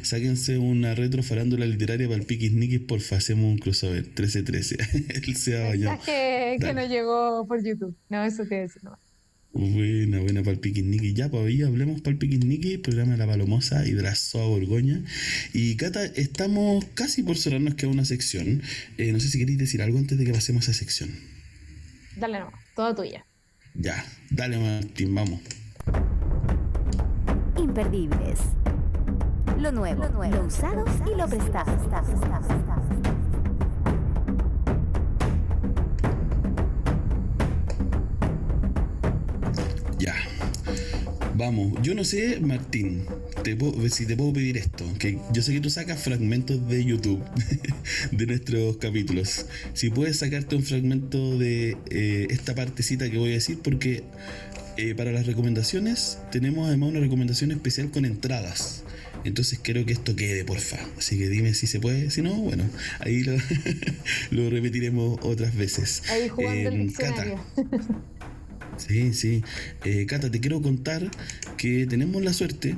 Sáquense 0.03 0.59
una 0.59 0.93
retro 0.93 1.23
farándula 1.23 1.65
literaria 1.65 2.07
para 2.07 2.19
el 2.19 2.27
Piquis 2.27 2.53
Nickis, 2.53 2.81
porfa, 2.81 3.15
hacemos 3.15 3.51
un 3.51 3.57
crossover. 3.57 4.03
1313. 4.03 4.77
Él 5.25 5.35
se 5.35 5.57
ha 5.57 5.69
bañado. 5.69 5.97
Mensaje 5.97 6.57
que 6.59 6.73
no 6.75 6.87
llegó 6.87 7.47
por 7.47 7.65
YouTube. 7.65 7.97
No, 8.09 8.23
eso 8.23 8.45
te 8.45 8.53
decir 8.53 8.83
no. 8.83 8.99
Buena, 9.51 10.19
buena 10.19 10.43
para 10.43 10.55
el 10.63 11.13
Ya, 11.15 11.29
pues 11.29 11.47
ahí 11.47 11.63
hablemos 11.63 12.01
para 12.01 12.11
el 12.11 12.19
Piquis 12.19 12.77
programa 12.77 13.13
de 13.13 13.17
la 13.17 13.25
Palomosa 13.25 13.87
y 13.87 13.93
de 13.93 14.03
la 14.03 14.13
Soa 14.13 14.45
Borgoña. 14.45 15.03
Y 15.53 15.75
Cata, 15.77 16.05
estamos 16.05 16.85
casi 16.93 17.23
por 17.23 17.37
cerrarnos 17.37 17.73
que 17.73 17.87
una 17.87 18.05
sección. 18.05 18.61
Eh, 18.99 19.11
no 19.11 19.19
sé 19.19 19.29
si 19.29 19.39
queréis 19.39 19.57
decir 19.57 19.81
algo 19.81 19.97
antes 19.97 20.19
de 20.19 20.25
que 20.25 20.33
pasemos 20.33 20.67
a 20.67 20.71
esa 20.71 20.79
sección. 20.79 21.09
Dale 22.17 22.41
no, 22.41 22.51
toda 22.75 22.93
tuya. 22.93 23.25
Ya, 23.79 24.03
dale 24.31 24.57
Martín, 24.57 25.13
vamos. 25.13 25.39
Imperdibles. 27.55 28.39
Lo 29.59 29.71
nuevo, 29.71 30.03
lo, 30.03 30.09
nuevo, 30.09 30.35
lo 30.35 30.45
usado 30.45 30.83
y 31.05 31.15
lo 31.15 31.27
prestado. 31.27 31.77
Vamos, 41.37 41.79
yo 41.83 41.93
no 41.93 42.03
sé, 42.03 42.39
Martín, 42.39 43.05
te 43.43 43.55
si 43.91 44.07
te 44.07 44.17
puedo 44.17 44.33
pedir 44.33 44.57
esto, 44.57 44.83
que 44.97 45.19
yo 45.31 45.43
sé 45.43 45.53
que 45.53 45.61
tú 45.61 45.69
sacas 45.69 46.01
fragmentos 46.01 46.67
de 46.67 46.83
YouTube 46.83 47.23
de 48.11 48.25
nuestros 48.25 48.77
capítulos. 48.77 49.45
Si 49.75 49.91
puedes 49.91 50.17
sacarte 50.17 50.55
un 50.55 50.63
fragmento 50.63 51.37
de 51.37 51.77
eh, 51.91 52.25
esta 52.31 52.55
partecita 52.55 53.07
que 53.11 53.19
voy 53.19 53.29
a 53.29 53.33
decir, 53.33 53.59
porque 53.59 54.03
eh, 54.77 54.95
para 54.95 55.11
las 55.11 55.27
recomendaciones 55.27 56.17
tenemos 56.31 56.67
además 56.67 56.89
una 56.89 57.01
recomendación 57.01 57.51
especial 57.51 57.91
con 57.91 58.05
entradas. 58.05 58.83
Entonces 59.23 59.59
quiero 59.59 59.85
que 59.85 59.93
esto 59.93 60.15
quede, 60.15 60.43
porfa. 60.43 60.79
Así 60.97 61.19
que 61.19 61.29
dime 61.29 61.53
si 61.53 61.67
se 61.67 61.79
puede. 61.79 62.09
Si 62.09 62.23
no, 62.23 62.33
bueno, 62.33 62.63
ahí 62.99 63.23
lo, 64.31 64.49
repetiremos 64.49 65.19
otras 65.21 65.55
veces. 65.55 66.01
Ahí 66.09 66.29
jugando 66.29 66.69
el 66.69 66.93
Sí, 68.77 69.13
sí. 69.13 69.43
Eh, 69.83 70.05
Cata, 70.05 70.29
te 70.31 70.39
quiero 70.39 70.61
contar 70.61 71.09
que 71.57 71.85
tenemos 71.87 72.21
la 72.23 72.33
suerte 72.33 72.75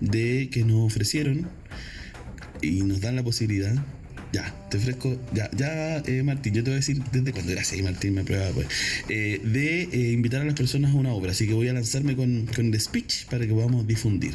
de 0.00 0.48
que 0.50 0.64
nos 0.64 0.86
ofrecieron 0.86 1.48
y 2.62 2.82
nos 2.82 3.00
dan 3.00 3.16
la 3.16 3.22
posibilidad. 3.22 3.74
Ya, 4.30 4.54
te 4.70 4.76
ofrezco, 4.76 5.18
ya, 5.32 5.50
ya, 5.56 5.98
eh, 6.00 6.22
Martín, 6.22 6.52
yo 6.52 6.62
te 6.62 6.68
voy 6.68 6.74
a 6.74 6.80
decir 6.80 7.02
desde 7.12 7.32
cuándo, 7.32 7.50
gracias, 7.52 7.80
Martín, 7.82 8.12
me 8.12 8.24
prueba 8.24 8.50
pues, 8.50 8.66
eh, 9.08 9.40
de 9.42 9.84
eh, 9.84 10.12
invitar 10.12 10.42
a 10.42 10.44
las 10.44 10.52
personas 10.52 10.92
a 10.92 10.96
una 10.96 11.14
obra, 11.14 11.30
así 11.30 11.46
que 11.46 11.54
voy 11.54 11.68
a 11.68 11.72
lanzarme 11.72 12.14
con, 12.14 12.46
con 12.54 12.66
el 12.66 12.78
speech 12.78 13.24
para 13.26 13.46
que 13.46 13.54
podamos 13.54 13.86
difundir. 13.86 14.34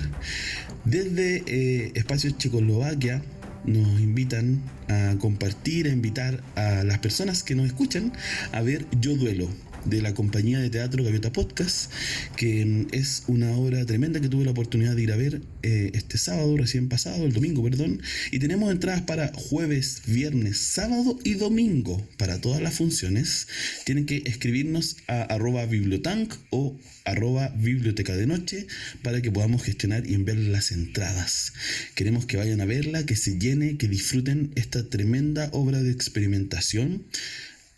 Desde 0.84 1.92
Espacios 1.96 2.40
Checoslovaquia 2.40 3.22
nos 3.66 4.02
invitan 4.02 4.64
a 4.88 5.16
compartir, 5.20 5.88
a 5.88 5.92
invitar 5.92 6.44
a 6.56 6.84
las 6.84 6.98
personas 6.98 7.44
que 7.44 7.54
nos 7.54 7.68
escuchan 7.68 8.14
a 8.52 8.62
ver 8.62 8.88
Yo 9.00 9.16
Duelo, 9.16 9.48
de 9.86 10.02
la 10.02 10.14
compañía 10.14 10.60
de 10.60 10.70
teatro 10.70 11.04
Gaviota 11.04 11.32
Podcast, 11.32 11.92
que 12.36 12.66
mm, 12.66 12.88
es 12.92 13.24
una 13.28 13.56
obra 13.56 13.86
tremenda 13.86 14.20
que 14.22 14.30
tuve 14.30 14.46
la 14.46 14.52
oportunidad 14.52 14.96
de 14.96 15.04
ir 15.04 15.12
a 15.12 15.18
ver 15.18 15.42
eh, 15.62 15.92
este 15.94 16.18
sábado, 16.18 16.56
recién 16.58 16.90
pasado, 16.90 17.26
el 17.26 17.34
domingo, 17.34 17.64
perdón, 17.64 18.02
y 18.32 18.40
tenemos 18.40 18.72
entradas 18.72 19.02
para 19.02 19.32
jueves, 19.34 20.04
viernes, 20.06 20.58
sábado 20.58 21.20
y 21.24 21.36
domingo 21.36 22.06
para 22.18 22.40
todas 22.42 22.62
las 22.62 22.76
funciones. 22.76 23.48
Tienen 23.86 24.06
que 24.06 24.24
escribirnos 24.26 24.98
a 25.08 25.22
arroba 25.24 25.66
bibliotank 25.66 26.34
o 26.50 26.78
arroba 27.06 27.50
biblioteca 27.50 28.16
de 28.16 28.28
noche 28.28 28.68
para 29.02 29.22
que 29.22 29.32
podamos 29.32 29.64
gestionar 29.64 30.08
y 30.08 30.14
enviar 30.14 30.38
las 30.38 30.72
entradas. 30.72 31.54
Queremos 31.96 32.26
que 32.26 32.38
vayan 32.38 32.62
a 32.62 32.66
verla, 32.66 33.06
que 33.06 33.16
se 33.16 33.38
llene, 33.38 33.78
que 33.78 33.88
disfruten 33.88 34.52
esta 34.56 34.90
tremenda 34.90 35.50
obra 35.52 35.82
de 35.82 35.92
experimentación. 35.92 37.06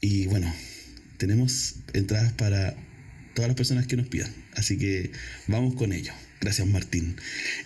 Y 0.02 0.27
bueno, 0.27 0.53
tenemos 1.18 1.76
entradas 1.94 2.34
para 2.34 2.76
todas 3.34 3.50
las 3.50 3.56
personas 3.56 3.88
que 3.88 3.98
nos 3.98 4.08
pidan. 4.08 4.32
Así 4.54 4.78
que 4.78 5.12
vamos 5.48 5.76
con 5.76 5.94
ello. 5.94 6.14
Gracias, 6.42 6.68
Martín. 6.68 7.16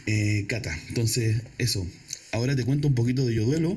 Eh, 0.06 0.46
Cata, 0.48 0.78
entonces, 0.88 1.42
eso. 1.58 1.88
Ahora 2.32 2.56
te 2.56 2.64
cuento 2.64 2.88
un 2.88 2.96
poquito 2.96 3.26
de 3.26 3.36
Yo 3.36 3.46
Duelo, 3.46 3.76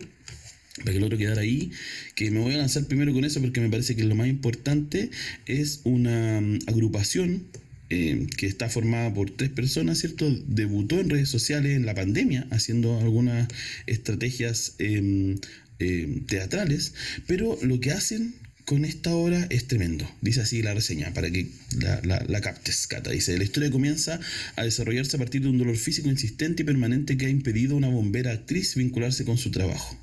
para 0.79 0.93
que 0.93 1.01
logro 1.01 1.19
quedar 1.19 1.39
ahí, 1.39 1.71
que 2.15 2.31
me 2.31 2.41
voy 2.41 2.55
a 2.55 2.59
lanzar 2.59 2.87
primero 2.87 3.13
con 3.13 3.25
eso 3.25 3.41
porque 3.41 3.61
me 3.61 3.69
parece 3.69 3.97
que 3.97 4.05
lo 4.05 4.15
más 4.15 4.29
importante 4.29 5.11
es 5.47 5.81
una 5.85 6.41
mm, 6.41 6.61
agrupación 6.67 7.47
eh, 7.91 8.27
que 8.37 8.47
está 8.47 8.71
formada 8.71 9.13
por 9.13 9.31
tres 9.31 9.51
personas, 9.51 9.99
¿cierto? 9.99 10.31
Debutó 10.47 10.99
en 10.99 11.11
redes 11.11 11.29
sociales 11.29 11.77
en 11.77 11.85
la 11.85 11.95
pandemia, 11.95 12.47
haciendo 12.51 12.99
algunas 12.99 13.49
estrategias 13.87 14.77
em, 14.79 15.39
em, 15.79 16.25
teatrales, 16.25 16.95
pero 17.27 17.59
lo 17.63 17.81
que 17.81 17.91
hacen 17.91 18.35
con 18.65 18.85
esta 18.85 19.15
obra 19.15 19.47
es 19.51 19.67
tremendo. 19.67 20.09
Dice 20.21 20.41
así 20.41 20.63
la 20.63 20.75
reseña, 20.75 21.13
para 21.15 21.31
que 21.31 21.49
la, 21.79 22.01
la, 22.27 22.41
captes, 22.41 22.87
Cata. 22.87 23.11
Dice, 23.11 23.37
la 23.37 23.45
historia 23.45 23.71
comienza 23.71 24.21
a 24.57 24.65
desarrollarse 24.65 25.17
a 25.17 25.19
partir 25.19 25.43
de 25.43 25.49
un 25.49 25.59
dolor 25.59 25.77
físico 25.77 26.09
insistente 26.09 26.63
y 26.63 26.67
permanente 26.67 27.17
que 27.17 27.27
ha 27.27 27.31
impedido 27.31 27.75
a 27.75 27.79
una 27.79 27.89
bombera 27.89 28.33
actriz 28.33 28.75
vincularse 28.75 29.25
con 29.25 29.39
su 29.39 29.51
trabajo. 29.51 29.99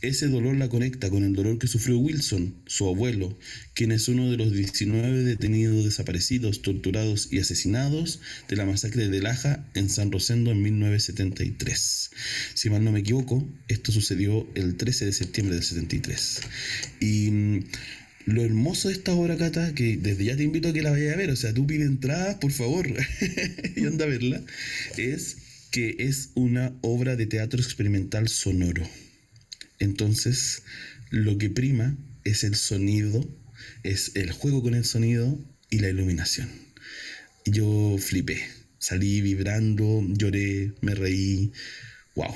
Ese 0.00 0.28
dolor 0.28 0.56
la 0.56 0.68
conecta 0.68 1.10
con 1.10 1.24
el 1.24 1.34
dolor 1.34 1.58
que 1.58 1.66
sufrió 1.66 1.98
Wilson, 1.98 2.54
su 2.66 2.88
abuelo, 2.88 3.38
quien 3.74 3.92
es 3.92 4.08
uno 4.08 4.30
de 4.30 4.36
los 4.36 4.52
19 4.52 5.22
detenidos 5.22 5.84
desaparecidos, 5.84 6.62
torturados 6.62 7.28
y 7.30 7.38
asesinados 7.38 8.20
de 8.48 8.56
la 8.56 8.66
masacre 8.66 9.08
de 9.08 9.20
Laja 9.20 9.66
en 9.74 9.88
San 9.88 10.12
Rosendo 10.12 10.50
en 10.50 10.62
1973. 10.62 12.10
Si 12.54 12.70
mal 12.70 12.84
no 12.84 12.92
me 12.92 13.00
equivoco, 13.00 13.46
esto 13.68 13.92
sucedió 13.92 14.46
el 14.54 14.76
13 14.76 15.06
de 15.06 15.12
septiembre 15.12 15.56
del 15.56 15.64
73. 15.64 16.40
Y 17.00 17.30
mm, 17.30 17.64
lo 18.26 18.42
hermoso 18.42 18.88
de 18.88 18.94
esta 18.94 19.12
obra, 19.12 19.36
Cata, 19.36 19.74
que 19.74 19.96
desde 19.96 20.24
ya 20.24 20.36
te 20.36 20.42
invito 20.42 20.68
a 20.68 20.72
que 20.72 20.82
la 20.82 20.90
vayas 20.90 21.14
a 21.14 21.18
ver, 21.18 21.30
o 21.30 21.36
sea, 21.36 21.52
tú 21.52 21.66
pide 21.66 21.84
entradas, 21.84 22.36
por 22.36 22.52
favor, 22.52 22.88
y 23.76 23.84
anda 23.84 24.04
a 24.04 24.08
verla, 24.08 24.42
es 24.96 25.36
que 25.70 25.96
es 25.98 26.30
una 26.34 26.72
obra 26.82 27.16
de 27.16 27.26
teatro 27.26 27.60
experimental 27.60 28.28
sonoro. 28.28 28.88
Entonces, 29.78 30.62
lo 31.10 31.38
que 31.38 31.50
prima 31.50 31.96
es 32.24 32.44
el 32.44 32.54
sonido, 32.54 33.24
es 33.82 34.14
el 34.16 34.32
juego 34.32 34.62
con 34.62 34.74
el 34.74 34.84
sonido 34.84 35.38
y 35.70 35.78
la 35.78 35.88
iluminación. 35.88 36.48
Yo 37.44 37.96
flipé, 37.98 38.42
salí 38.78 39.20
vibrando, 39.20 40.02
lloré, 40.08 40.72
me 40.80 40.94
reí, 40.94 41.52
wow. 42.14 42.34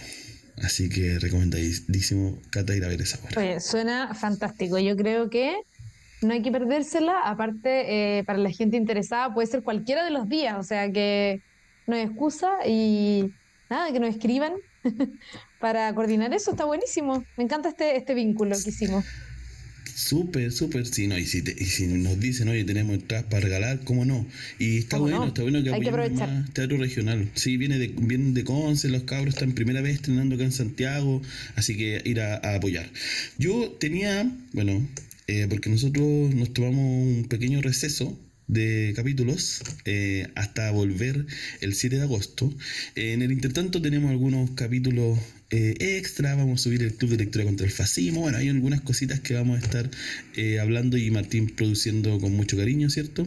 Así 0.63 0.89
que 0.89 1.19
recomendadísimo, 1.19 2.41
Cata, 2.51 2.75
ir 2.75 2.85
a 2.85 2.89
ver 2.89 3.01
esa 3.01 3.19
obra. 3.25 3.41
Oye, 3.41 3.61
suena 3.61 4.15
fantástico. 4.15 4.79
Yo 4.79 4.97
creo 4.97 5.31
que 5.31 5.55
no 6.23 6.33
hay 6.33 6.43
que 6.43 6.51
perdérsela. 6.51 7.21
Aparte, 7.25 8.19
eh, 8.19 8.25
para 8.25 8.39
la 8.39 8.51
gente 8.51 8.77
interesada, 8.77 9.33
puede 9.33 9.47
ser 9.47 9.63
cualquiera 9.63 10.05
de 10.05 10.11
los 10.11 10.29
días. 10.29 10.57
O 10.59 10.63
sea 10.65 10.91
que 10.91 11.43
no 11.87 11.95
hay 11.95 12.03
excusa 12.03 12.51
y 12.67 13.33
nada, 13.71 13.93
que 13.93 14.01
nos 14.01 14.11
escriban 14.11 14.55
para 15.61 15.95
coordinar 15.95 16.33
eso. 16.35 16.53
Está 16.53 16.65
buenísimo. 16.65 17.25
Me 17.37 17.45
encanta 17.45 17.69
este, 17.69 17.97
este 17.97 18.15
vínculo 18.15 18.57
que 18.63 18.71
hicimos. 18.71 19.05
Súper, 19.99 20.53
súper, 20.53 20.87
sí, 20.87 21.09
no, 21.09 21.19
y 21.19 21.27
si, 21.27 21.43
nos 21.89 22.21
dicen, 22.21 22.49
oye, 22.49 22.63
tenemos 22.63 22.95
entradas 22.95 23.27
para 23.27 23.41
regalar, 23.41 23.81
¿cómo 23.81 24.05
no? 24.05 24.25
Y 24.61 24.79
está 24.79 24.97
bueno, 24.97 25.27
está 25.27 25.43
bueno 25.43 25.61
que 25.61 25.71
apoyemos 25.71 26.13
más 26.13 26.53
teatro 26.53 26.77
regional. 26.77 27.29
Sí, 27.35 27.57
viene 27.57 27.81
de, 27.81 27.89
viene 27.89 28.31
de 28.31 28.45
Conce, 28.45 28.91
los 28.91 29.03
cabros 29.03 29.35
están 29.35 29.55
primera 29.55 29.81
vez 29.81 29.97
estrenando 29.97 30.37
acá 30.37 30.45
en 30.45 30.53
Santiago, 30.53 31.21
así 31.57 31.77
que 31.77 32.01
ir 32.05 32.21
a, 32.21 32.37
apoyar. 32.55 32.89
Yo 33.39 33.73
tenía, 33.81 34.31
bueno, 34.53 34.87
eh, 35.27 35.49
porque 35.51 35.69
nosotros 35.69 36.33
nos 36.33 36.53
tomamos 36.53 36.79
un 36.79 37.27
pequeño 37.29 37.61
receso 37.61 38.17
de 38.47 38.93
capítulos 38.95 39.63
eh, 39.85 40.29
hasta 40.37 40.71
volver 40.71 41.27
el 41.61 41.75
7 41.75 41.97
de 41.97 42.03
agosto. 42.03 42.55
En 42.95 43.23
el 43.23 43.33
intertanto 43.33 43.83
tenemos 43.83 44.13
algunos 44.13 44.53
capítulos 44.53 45.19
eh, 45.51 45.75
extra, 45.97 46.35
vamos 46.35 46.61
a 46.61 46.63
subir 46.65 46.83
el 46.83 46.95
Club 46.95 47.13
de 47.13 47.17
Lectura 47.19 47.45
contra 47.45 47.67
el 47.67 47.73
Fascismo, 47.73 48.21
bueno, 48.21 48.37
hay 48.37 48.51
algunas 48.51 48.83
cositas 48.83 49.21
que 49.21 49.33
vamos 49.33 49.59
a 49.59 49.65
estar 49.65 49.91
eh, 50.37 50.61
hablando 50.61 50.99
y 50.99 51.11
Martín 51.11 51.49
produciendo 51.49 52.19
con 52.21 52.33
mucho 52.33 52.59
cariño, 52.59 52.91
¿cierto? 52.91 53.27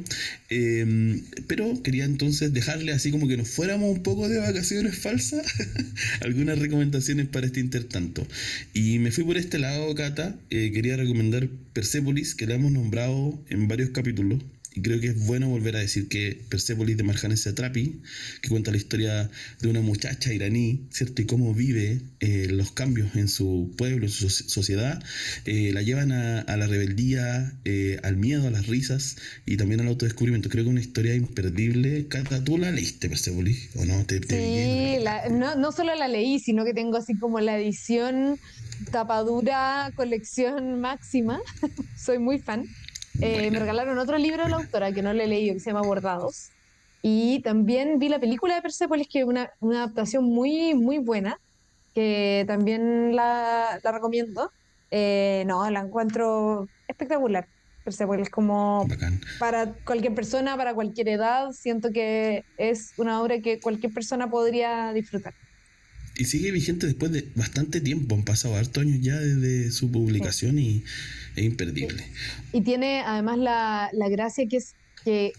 Em, 0.49 1.23
pero 1.48 1.81
quería 1.81 2.06
entonces 2.06 2.53
dejarle 2.53 2.91
así 2.91 3.10
como 3.10 3.27
que 3.27 3.38
nos 3.38 3.49
fuéramos 3.49 3.89
un 3.89 4.03
poco 4.03 4.30
de 4.30 4.38
vacaciones 4.38 4.98
falsas, 4.99 5.45
algunas 6.22 6.60
recomendaciones 6.60 7.27
para 7.27 7.48
este 7.48 7.60
intertanto. 7.60 8.27
Y 8.73 8.99
me 8.99 9.11
fui 9.11 9.23
por 9.23 9.38
este 9.38 9.57
lado, 9.57 9.93
Cata, 9.95 10.38
quería 10.49 10.98
recomendar 10.98 11.49
Persepolis, 11.73 12.35
que 12.35 12.45
la 12.45 12.56
hemos 12.56 12.72
nombrado 12.72 13.43
en 13.49 13.68
varios 13.68 13.89
capítulos 13.89 14.43
y 14.73 14.81
creo 14.81 14.99
que 15.02 15.07
es 15.07 15.26
bueno 15.26 15.49
volver 15.49 15.76
a 15.76 15.80
decir 15.80 16.07
que 16.07 16.41
Persepolis 16.49 16.95
de 16.95 17.03
Marjane 17.03 17.35
Satrapi, 17.35 18.02
que 18.41 18.49
cuenta 18.49 18.72
la 18.72 18.77
historia 18.77 19.30
de 19.60 19.68
una 19.68 19.81
muchacha 19.81 20.34
iraní, 20.34 20.88
¿cierto? 20.91 21.22
Y 21.22 21.26
cómo 21.26 21.53
vive 21.53 22.02
eh, 22.22 22.48
los 22.49 22.72
cambios 22.72 23.15
en 23.15 23.27
su 23.27 23.73
pueblo, 23.77 24.06
en 24.06 24.11
su 24.11 24.30
sociedad, 24.30 25.03
eh, 25.45 25.72
la 25.73 25.81
llevan 25.81 26.14
a, 26.14 26.56
la 26.56 26.68
rebeldía, 26.68 27.53
eh, 27.65 27.99
al 28.03 28.15
miedo, 28.15 28.48
a 28.48 28.52
las 28.52 28.68
risas 28.68 29.18
y 29.45 29.57
también 29.57 29.81
al 29.81 29.88
autodescubrimiento. 29.88 30.49
Creo 30.49 30.64
que 30.64 30.69
es 30.69 30.72
una 30.72 30.81
historia 30.81 31.15
imperdible. 31.15 32.07
Cata, 32.07 32.41
¿tú 32.41 32.57
la 32.57 32.72
leíste, 32.72 33.10
Persepolis? 33.10 33.69
¿O 33.76 33.84
no? 33.84 34.06
¿Te, 34.06 34.22
sí, 34.22 35.03
no, 35.31 35.56
no 35.56 35.72
solo 35.73 35.95
la 35.95 36.07
leí, 36.07 36.39
sino 36.39 36.64
que 36.64 36.73
tengo 36.73 36.98
así 36.98 37.18
como 37.18 37.41
la 37.41 37.60
edición 37.60 38.39
tapadura, 38.89 39.91
colección 39.95 40.80
máxima. 40.80 41.41
Soy 41.98 42.19
muy 42.19 42.39
fan. 42.39 42.65
Eh, 43.19 43.51
me 43.51 43.59
regalaron 43.59 43.97
otro 43.97 44.17
libro 44.17 44.43
de 44.43 44.49
la 44.49 44.57
autora 44.57 44.91
que 44.91 45.01
no 45.01 45.13
le 45.13 45.25
he 45.25 45.27
leído, 45.27 45.53
que 45.53 45.59
se 45.59 45.71
llama 45.71 45.81
Bordados. 45.81 46.51
Y 47.01 47.41
también 47.41 47.99
vi 47.99 48.09
la 48.09 48.19
película 48.19 48.55
de 48.55 48.61
Persepolis, 48.61 49.07
que 49.09 49.19
es 49.19 49.25
una, 49.25 49.51
una 49.59 49.83
adaptación 49.83 50.23
muy, 50.23 50.75
muy 50.75 50.99
buena, 50.99 51.39
que 51.93 52.45
también 52.47 53.15
la, 53.15 53.79
la 53.83 53.91
recomiendo. 53.91 54.51
Eh, 54.91 55.43
no, 55.47 55.69
la 55.69 55.81
encuentro 55.81 56.67
espectacular. 56.88 57.47
Persepolis 57.83 58.29
como 58.29 58.88
para 59.39 59.73
cualquier 59.83 60.13
persona, 60.13 60.55
para 60.55 60.75
cualquier 60.75 61.09
edad, 61.09 61.51
siento 61.51 61.91
que 61.91 62.45
es 62.57 62.93
una 62.97 63.21
obra 63.21 63.39
que 63.39 63.59
cualquier 63.59 63.91
persona 63.91 64.29
podría 64.29 64.93
disfrutar. 64.93 65.33
Y 66.17 66.25
sigue 66.25 66.51
vigente 66.51 66.85
después 66.85 67.11
de 67.11 67.27
bastante 67.35 67.81
tiempo, 67.81 68.15
han 68.15 68.23
pasado 68.23 68.55
hartos 68.55 68.83
años 68.83 68.99
ya 69.01 69.17
desde 69.17 69.71
su 69.71 69.91
publicación 69.91 70.59
y 70.59 70.83
es 71.35 71.43
imperdible. 71.43 72.03
Y 72.51 72.61
tiene 72.61 73.01
además 73.01 73.38
la, 73.39 73.89
la 73.93 74.09
gracia 74.09 74.45
que 74.47 74.57
es 74.57 74.75
que 75.03 75.33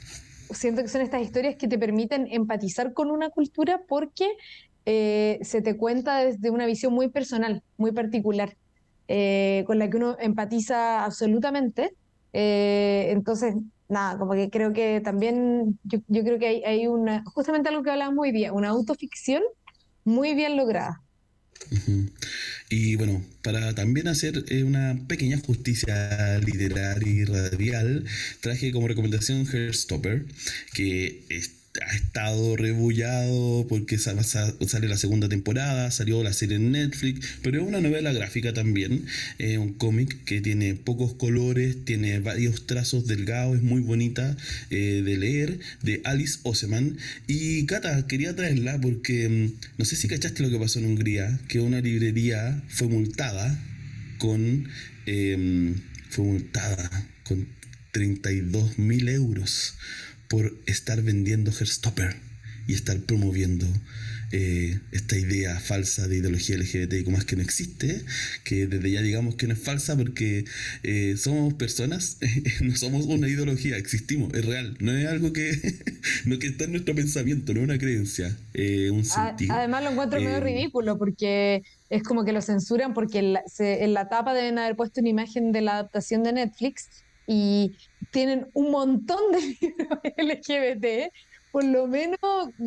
siento 0.51 0.83
que 0.83 0.89
son 0.89 1.03
estas 1.03 1.23
historias 1.23 1.57
que 1.57 1.69
te 1.69 1.79
permiten 1.79 2.27
empatizar 2.31 2.93
con 2.93 3.11
una 3.11 3.31
cultura 3.31 3.83
porque 3.89 4.27
eh, 4.87 5.39
se 5.43 5.63
te 5.63 5.77
cuenta 5.77 6.19
desde 6.25 6.51
una 6.51 6.67
visión 6.67 6.93
muy 6.93 7.09
personal, 7.09 7.63
muy 7.77 7.93
particular, 7.93 8.57
eh, 9.09 9.65
con 9.67 9.79
la 9.79 9.89
que 9.89 9.97
uno 9.97 10.17
empatiza 10.21 11.05
absolutamente. 11.05 11.95
Eh, 12.33 13.09
entonces, 13.11 13.55
nada, 13.89 14.19
como 14.19 14.33
que 14.33 14.51
creo 14.51 14.73
que 14.73 15.01
también, 15.01 15.79
yo, 15.85 16.01
yo 16.09 16.23
creo 16.23 16.39
que 16.39 16.49
hay, 16.49 16.65
hay, 16.65 16.87
una, 16.87 17.23
justamente 17.27 17.69
algo 17.69 17.83
que 17.83 17.91
hablábamos 17.91 18.23
hoy 18.23 18.33
día, 18.33 18.53
una 18.53 18.71
autoficción 18.71 19.43
muy 20.05 20.35
bien 20.35 20.57
lograda. 20.57 21.03
Y 22.69 22.97
bueno, 22.97 23.25
para 23.43 23.75
también 23.75 24.09
hacer 24.09 24.45
eh, 24.49 24.65
una 24.65 24.99
pequeña 25.07 25.39
justicia 25.39 26.39
literaria 26.39 27.13
y 27.13 27.25
radial, 27.25 28.05
traje 28.41 28.73
como 28.73 28.89
recomendación 28.89 29.47
Hairstopper, 29.47 30.27
que 30.75 31.25
ha 31.81 31.97
estado 31.97 32.57
rebullado 32.57 33.67
porque 33.69 33.97
sale 33.99 34.89
la 34.89 34.97
segunda 34.97 35.29
temporada, 35.29 35.91
salió 35.91 36.23
la 36.23 36.33
serie 36.33 36.57
en 36.57 36.73
Netflix, 36.73 37.39
pero 37.43 37.61
es 37.61 37.67
una 37.67 37.81
novela 37.81 38.13
gráfica 38.13 38.53
también, 38.53 39.07
es 39.39 39.57
un 39.57 39.73
cómic 39.73 40.25
que 40.25 40.41
tiene 40.41 40.75
pocos 40.75 41.15
colores, 41.15 41.85
tiene 41.85 42.21
varios 42.21 42.67
trazos 42.67 43.07
delgados, 43.07 43.57
es 43.57 43.63
muy 43.63 43.81
bonita 43.81 44.37
eh, 44.71 45.03
de 45.05 45.17
leer, 45.17 45.61
de 45.83 46.03
Alice 46.05 46.41
Oseman. 46.43 46.99
Y 47.27 47.65
Cata, 47.67 48.07
quería 48.07 48.37
traerla 48.37 48.79
porque 48.81 49.29
mm, 49.29 49.79
no 49.79 49.85
sé 49.85 49.97
si 49.97 50.09
cachaste 50.09 50.43
lo 50.43 50.51
que 50.51 50.59
pasó 50.59 50.79
en 50.79 50.87
Hungría, 50.87 51.41
que 51.49 51.61
una 51.61 51.81
librería 51.81 52.63
fue 52.69 52.89
multada 52.89 53.59
con... 54.19 54.69
Em, 55.07 55.81
fue 56.11 56.25
multada 56.25 57.09
con 57.25 57.49
32 57.93 58.79
mil 58.79 59.09
euros 59.09 59.75
por 60.33 60.51
estar 60.65 61.03
vendiendo 61.03 61.51
Herstopper 61.51 62.17
y 62.67 62.73
estar 62.73 62.99
promoviendo 63.01 63.67
eh, 64.31 64.81
esta 64.91 65.19
idea 65.19 65.61
falsa 65.61 66.09
de 66.09 66.17
ideología 66.17 66.57
LGBT 66.57 67.05
como 67.05 67.19
más 67.19 67.27
que 67.27 67.37
no 67.37 67.43
existe, 67.43 68.03
que 68.43 68.67
desde 68.67 68.91
ya 68.91 69.03
digamos 69.03 69.35
que 69.35 69.47
no 69.47 69.53
es 69.53 69.61
falsa 69.61 69.95
porque 69.95 70.47
eh, 70.85 71.17
somos 71.19 71.53
personas, 71.53 72.17
no 72.63 72.75
somos 72.77 73.05
una 73.05 73.29
ideología, 73.29 73.77
existimos, 73.77 74.33
es 74.33 74.47
real, 74.47 74.75
no 74.81 74.93
es 74.93 75.07
algo 75.07 75.35
que, 75.35 75.53
no 76.25 76.39
que 76.39 76.47
está 76.47 76.65
en 76.65 76.73
nuestro 76.73 76.95
pensamiento, 76.95 77.53
no 77.53 77.61
es 77.61 77.65
una 77.65 77.77
creencia, 77.77 78.35
eh, 78.55 78.89
un 78.91 79.05
sentido. 79.05 79.55
Además 79.55 79.85
lo 79.85 79.91
encuentro 79.91 80.19
medio 80.19 80.41
ridículo 80.41 80.97
porque 80.97 81.63
es 81.91 82.03
como 82.05 82.25
que 82.25 82.33
lo 82.33 82.41
censuran 82.41 82.95
porque 82.95 83.19
en 83.19 83.35
la, 83.35 83.43
en 83.59 83.93
la 83.93 84.09
tapa 84.09 84.33
deben 84.33 84.59
haber 84.59 84.77
puesto 84.77 85.03
una 85.03 85.11
imagen 85.11 85.53
de 85.53 85.61
la 85.61 85.73
adaptación 85.73 86.23
de 86.23 86.33
Netflix 86.33 86.89
y 87.33 87.77
tienen 88.11 88.49
un 88.53 88.71
montón 88.71 89.33
de 89.33 89.41
libros 89.61 89.89
LGBT, 90.19 91.13
por 91.51 91.65
lo 91.65 91.87
menos 91.87 92.19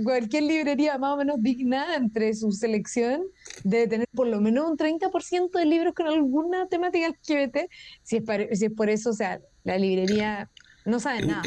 cualquier 0.03 0.43
librería 0.43 0.97
más 0.97 1.13
o 1.13 1.17
menos 1.17 1.37
digna 1.39 1.95
entre 1.95 2.33
su 2.33 2.51
selección 2.51 3.23
debe 3.63 3.87
tener 3.87 4.07
por 4.13 4.27
lo 4.27 4.41
menos 4.41 4.69
un 4.69 4.77
30% 4.77 5.51
de 5.51 5.65
libros 5.65 5.93
con 5.93 6.07
alguna 6.07 6.67
temática 6.67 7.09
LGBT, 7.09 7.69
si 8.01 8.17
es, 8.17 8.23
si 8.59 8.65
es 8.65 8.71
por 8.71 8.89
eso, 8.89 9.11
o 9.11 9.13
sea, 9.13 9.39
la 9.63 9.77
librería 9.77 10.49
no 10.85 10.99
sabe 10.99 11.25
nada. 11.25 11.43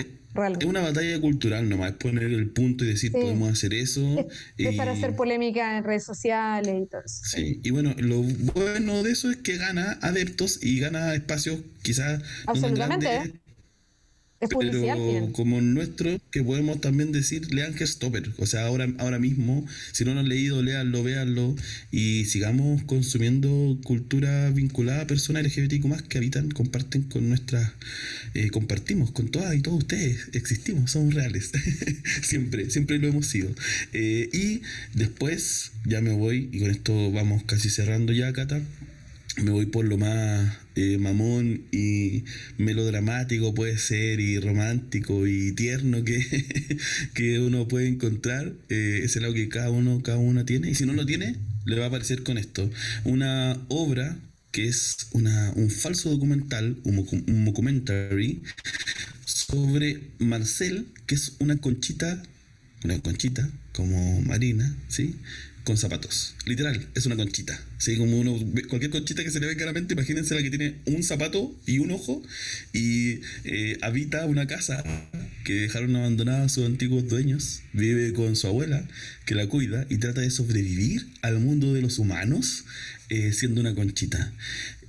Es 0.60 0.66
una 0.66 0.82
batalla 0.82 1.20
cultural 1.20 1.69
nomás, 1.69 1.93
es 1.93 1.97
poner 1.97 2.24
el 2.24 2.51
punto 2.51 2.85
y 2.85 2.89
decir 2.89 3.10
podemos 3.10 3.51
hacer 3.51 3.74
eso. 3.74 4.28
Es, 4.56 4.77
para 4.77 4.93
hacer 4.93 5.16
polémica 5.16 5.78
en 5.78 5.85
redes 5.85 6.05
sociales 6.05 6.74
y 6.82 6.86
todo 6.86 7.01
eso. 7.05 7.24
Sí, 7.24 7.60
y 7.65 7.70
bueno, 7.70 7.94
lo 7.98 8.23
bueno 8.23 9.02
de 9.02 9.10
eso 9.10 9.31
es 9.31 9.39
que 9.39 9.56
gana 9.56 9.98
adeptos 10.02 10.62
y 10.62 10.78
gana 10.78 11.15
espacios 11.15 11.60
quizás 11.82 12.23
Absolutamente. 12.47 13.40
Pero 14.40 15.32
como 15.32 15.60
nuestro, 15.60 16.20
que 16.31 16.44
podemos 16.44 16.81
también 16.81 17.10
decir, 17.10 17.52
lean 17.52 17.74
Stopper. 17.78 18.31
O 18.39 18.47
sea, 18.47 18.66
ahora, 18.66 18.89
ahora 18.98 19.19
mismo, 19.19 19.66
si 19.93 20.05
no 20.05 20.15
lo 20.15 20.20
han 20.20 20.28
leído, 20.28 20.62
leanlo, 20.62 21.02
véanlo 21.02 21.56
y 21.90 22.24
sigamos 22.27 22.85
consumiendo 22.85 23.78
cultura 23.82 24.51
vinculada 24.51 25.02
a 25.02 25.06
personas 25.06 25.43
LGBTQ 25.44 25.85
más 25.86 26.02
que 26.02 26.19
habitan, 26.19 26.51
comparten 26.51 27.02
con 27.02 27.28
nuestras, 27.28 27.73
eh, 28.35 28.51
compartimos 28.51 29.10
con 29.10 29.28
todas 29.28 29.56
y 29.56 29.60
todos 29.60 29.78
ustedes, 29.78 30.28
existimos, 30.32 30.93
somos 30.93 31.15
reales. 31.15 31.51
siempre, 32.23 32.70
siempre 32.70 32.98
lo 32.98 33.09
hemos 33.09 33.27
sido. 33.27 33.51
Eh, 33.93 34.28
y 34.32 34.62
después, 34.97 35.73
ya 35.85 36.01
me 36.01 36.12
voy, 36.12 36.48
y 36.52 36.60
con 36.60 36.70
esto 36.70 37.10
vamos 37.10 37.43
casi 37.43 37.70
cerrando 37.70 38.12
ya, 38.12 38.32
Cata. 38.32 38.60
Me 39.43 39.51
voy 39.51 39.66
por 39.66 39.85
lo 39.85 39.97
más 39.98 40.56
eh, 40.74 40.98
mamón 40.98 41.62
y 41.73 42.24
melodramático 42.56 43.55
puede 43.55 43.78
ser 43.78 44.20
y 44.20 44.39
romántico 44.39 45.27
y 45.27 45.52
tierno 45.52 46.05
que, 46.05 46.19
que 47.15 47.39
uno 47.40 47.69
puede 47.69 47.89
encontrar 47.89 48.52
eh, 48.69 49.01
ese 49.05 49.20
lado 49.20 49.35
que 49.35 49.48
cada 49.48 49.70
uno 49.70 50.02
cada 50.02 50.19
tiene. 50.44 50.70
Y 50.70 50.74
si 50.74 50.86
no 50.86 50.93
lo 50.93 51.06
tiene 51.06 51.36
le 51.65 51.78
va 51.78 51.85
a 51.85 51.89
aparecer 51.89 52.23
con 52.23 52.39
esto. 52.39 52.70
Una 53.05 53.60
obra 53.69 54.16
que 54.51 54.66
es 54.66 55.09
una, 55.12 55.52
un 55.56 55.70
falso 55.70 56.10
documental 56.10 56.78
un, 56.85 57.06
un 57.27 57.44
documentary 57.44 58.43
sobre 59.24 60.01
Marcel 60.19 60.86
que 61.06 61.15
es 61.15 61.36
una 61.39 61.59
conchita 61.59 62.23
una 62.85 62.98
conchita 63.01 63.48
como 63.73 64.23
Marina 64.23 64.74
sí 64.89 65.16
con 65.69 65.77
zapatos. 65.77 66.35
Literal, 66.47 66.89
es 66.95 67.05
una 67.05 67.15
conchita. 67.15 67.61
¿sí? 67.77 67.99
Como 67.99 68.19
uno, 68.19 68.35
cualquier 68.70 68.90
conchita 68.90 69.23
que 69.23 69.31
se 69.31 69.39
le 69.39 69.49
ve 69.49 69.55
claramente, 69.55 69.93
imagínense 69.93 70.35
la 70.35 70.43
que 70.43 70.49
tiene 70.49 70.77
un 70.86 71.03
zapato 71.03 71.55
y 71.66 71.78
un 71.78 71.90
ojo 71.90 72.23
y 72.73 73.20
eh, 73.45 73.77
habita 73.82 74.24
una 74.24 74.47
casa 74.47 74.82
que 75.45 75.53
dejaron 75.53 75.95
abandonada 75.95 76.47
a 76.47 76.49
sus 76.49 76.65
antiguos 76.65 77.07
dueños, 77.07 77.61
vive 77.74 78.15
con 78.15 78.35
su 78.35 78.47
abuela 78.47 78.89
que 79.27 79.35
la 79.35 79.47
cuida 79.47 79.86
y 79.90 79.99
trata 79.99 80.23
de 80.23 80.31
sobrevivir 80.31 81.07
al 81.20 81.39
mundo 81.39 81.74
de 81.74 81.82
los 81.82 81.99
humanos 81.99 82.65
eh, 83.11 83.35
siendo 83.35 83.61
una 83.61 83.74
conchita. 83.74 84.32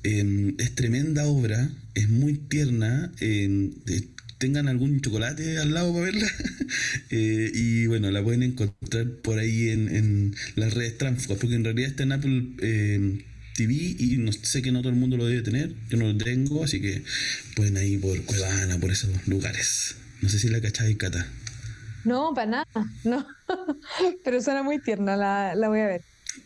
Em, 0.03 0.55
es 0.59 0.73
tremenda 0.75 1.25
obra, 1.25 1.69
es 1.93 2.07
muy 2.07 2.35
tierna, 2.35 3.11
em, 3.19 3.73
tengan 4.39 4.67
algún 4.67 5.01
chocolate 5.01 5.59
al 5.59 5.73
lado 5.73 5.93
para 5.93 6.05
verla. 6.05 6.27
Eh, 7.11 7.51
y 7.51 7.87
bueno, 7.87 8.11
la 8.11 8.23
pueden 8.23 8.43
encontrar 8.43 9.07
por 9.23 9.39
ahí 9.39 9.69
en, 9.69 9.93
en 9.93 10.35
las 10.55 10.75
redes 10.75 10.99
transfugas, 10.99 11.39
porque 11.39 11.55
en 11.55 11.63
realidad 11.63 11.89
está 11.89 12.03
en 12.03 12.11
Apple 12.11 12.43
eh, 12.59 13.25
TV 13.55 13.73
y 13.73 14.17
no 14.17 14.31
sé 14.31 14.61
que 14.61 14.71
no 14.71 14.81
todo 14.81 14.91
el 14.91 14.95
mundo 14.95 15.17
lo 15.17 15.25
debe 15.25 15.41
tener. 15.41 15.73
Yo 15.89 15.97
no 15.97 16.05
lo 16.05 16.15
tengo, 16.15 16.63
así 16.63 16.79
que 16.79 17.03
pueden 17.55 17.77
ir 17.83 17.99
por 17.99 18.21
Cuevana, 18.23 18.79
por 18.79 18.91
esos 18.91 19.27
lugares. 19.27 19.95
No 20.21 20.29
sé 20.29 20.37
si 20.37 20.49
la 20.49 20.61
cacháis, 20.61 20.95
Cata. 20.97 21.25
No, 22.05 22.33
para 22.35 22.51
nada, 22.51 22.93
no. 23.03 23.25
Pero 24.23 24.41
suena 24.41 24.61
muy 24.61 24.79
tierna, 24.79 25.17
la, 25.17 25.55
la 25.55 25.69
voy 25.69 25.79
a 25.79 25.87
ver. 25.87 26.01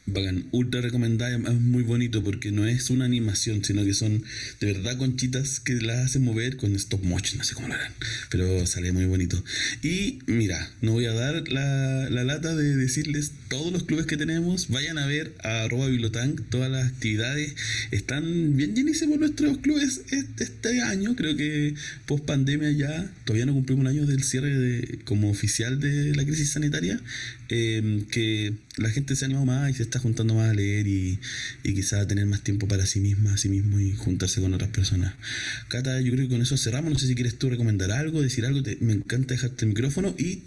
Bacán, 0.05 0.45
ultra 0.51 0.81
recomendada, 0.81 1.35
es 1.35 1.61
muy 1.61 1.83
bonito 1.83 2.23
porque 2.23 2.51
no 2.51 2.67
es 2.67 2.89
una 2.89 3.05
animación, 3.05 3.63
sino 3.63 3.85
que 3.85 3.93
son 3.93 4.23
de 4.59 4.73
verdad 4.73 4.97
conchitas 4.97 5.59
que 5.59 5.75
las 5.75 6.05
hacen 6.05 6.23
mover 6.23 6.57
con 6.57 6.75
stop 6.75 7.03
motion, 7.03 7.37
no 7.37 7.43
sé 7.43 7.55
cómo 7.55 7.69
lo 7.69 7.73
harán, 7.75 7.93
pero 8.29 8.65
sale 8.67 8.91
muy 8.91 9.05
bonito. 9.05 9.41
Y 9.81 10.19
mira, 10.27 10.71
no 10.81 10.91
voy 10.91 11.05
a 11.05 11.13
dar 11.13 11.47
la, 11.47 12.09
la 12.09 12.23
lata 12.23 12.55
de 12.55 12.75
decirles 12.75 13.31
todos 13.49 13.71
los 13.71 13.83
clubes 13.83 14.05
que 14.05 14.17
tenemos, 14.17 14.69
vayan 14.69 14.97
a 14.97 15.05
ver 15.05 15.33
a 15.43 15.63
arroba 15.63 15.87
todas 16.49 16.71
las 16.71 16.87
actividades 16.87 17.55
están 17.91 18.57
bien 18.57 18.75
llenísimos 18.75 19.19
nuestros 19.19 19.57
clubes 19.59 20.01
este 20.11 20.81
año, 20.81 21.15
creo 21.15 21.35
que 21.35 21.75
post 22.05 22.25
pandemia 22.25 22.71
ya, 22.71 23.11
todavía 23.25 23.45
no 23.45 23.53
cumplimos 23.53 23.81
un 23.81 23.87
año 23.87 24.05
del 24.05 24.23
cierre 24.23 24.57
de, 24.57 24.99
como 25.05 25.29
oficial 25.29 25.79
de 25.79 26.15
la 26.15 26.25
crisis 26.25 26.51
sanitaria, 26.51 26.99
eh, 27.49 28.03
que 28.09 28.53
la 28.77 28.89
gente 28.89 29.15
se 29.15 29.25
anima 29.25 29.45
más 29.45 29.71
y 29.71 29.73
se 29.75 29.83
está 29.83 29.92
juntando 29.99 30.35
más 30.35 30.49
a 30.49 30.53
leer 30.53 30.87
y, 30.87 31.19
y 31.63 31.73
quizá 31.73 32.07
tener 32.07 32.25
más 32.25 32.41
tiempo 32.41 32.67
para 32.67 32.85
sí 32.85 32.99
misma, 32.99 33.33
a 33.33 33.37
sí 33.37 33.49
mismo 33.49 33.79
y 33.79 33.95
juntarse 33.95 34.41
con 34.41 34.53
otras 34.53 34.69
personas. 34.71 35.13
Cata, 35.67 35.99
yo 36.01 36.11
creo 36.13 36.27
que 36.27 36.33
con 36.33 36.41
eso 36.41 36.57
cerramos. 36.57 36.91
No 36.93 36.99
sé 36.99 37.07
si 37.07 37.15
quieres 37.15 37.37
tú 37.37 37.49
recomendar 37.49 37.91
algo, 37.91 38.21
decir 38.21 38.45
algo. 38.45 38.61
me 38.79 38.93
encanta 38.93 39.33
dejarte 39.33 39.65
el 39.65 39.69
micrófono 39.69 40.13
y 40.17 40.43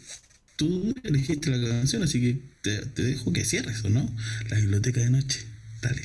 tú 0.57 0.95
elegiste 1.05 1.51
la 1.51 1.69
canción, 1.69 2.03
así 2.03 2.21
que 2.21 2.39
te, 2.63 3.03
dejo 3.03 3.33
que 3.33 3.45
cierres, 3.45 3.85
¿o 3.85 3.91
no? 3.91 4.09
La 4.51 4.57
biblioteca 4.57 5.01
de 5.01 5.11
noche. 5.11 5.41
Dale. 5.83 6.03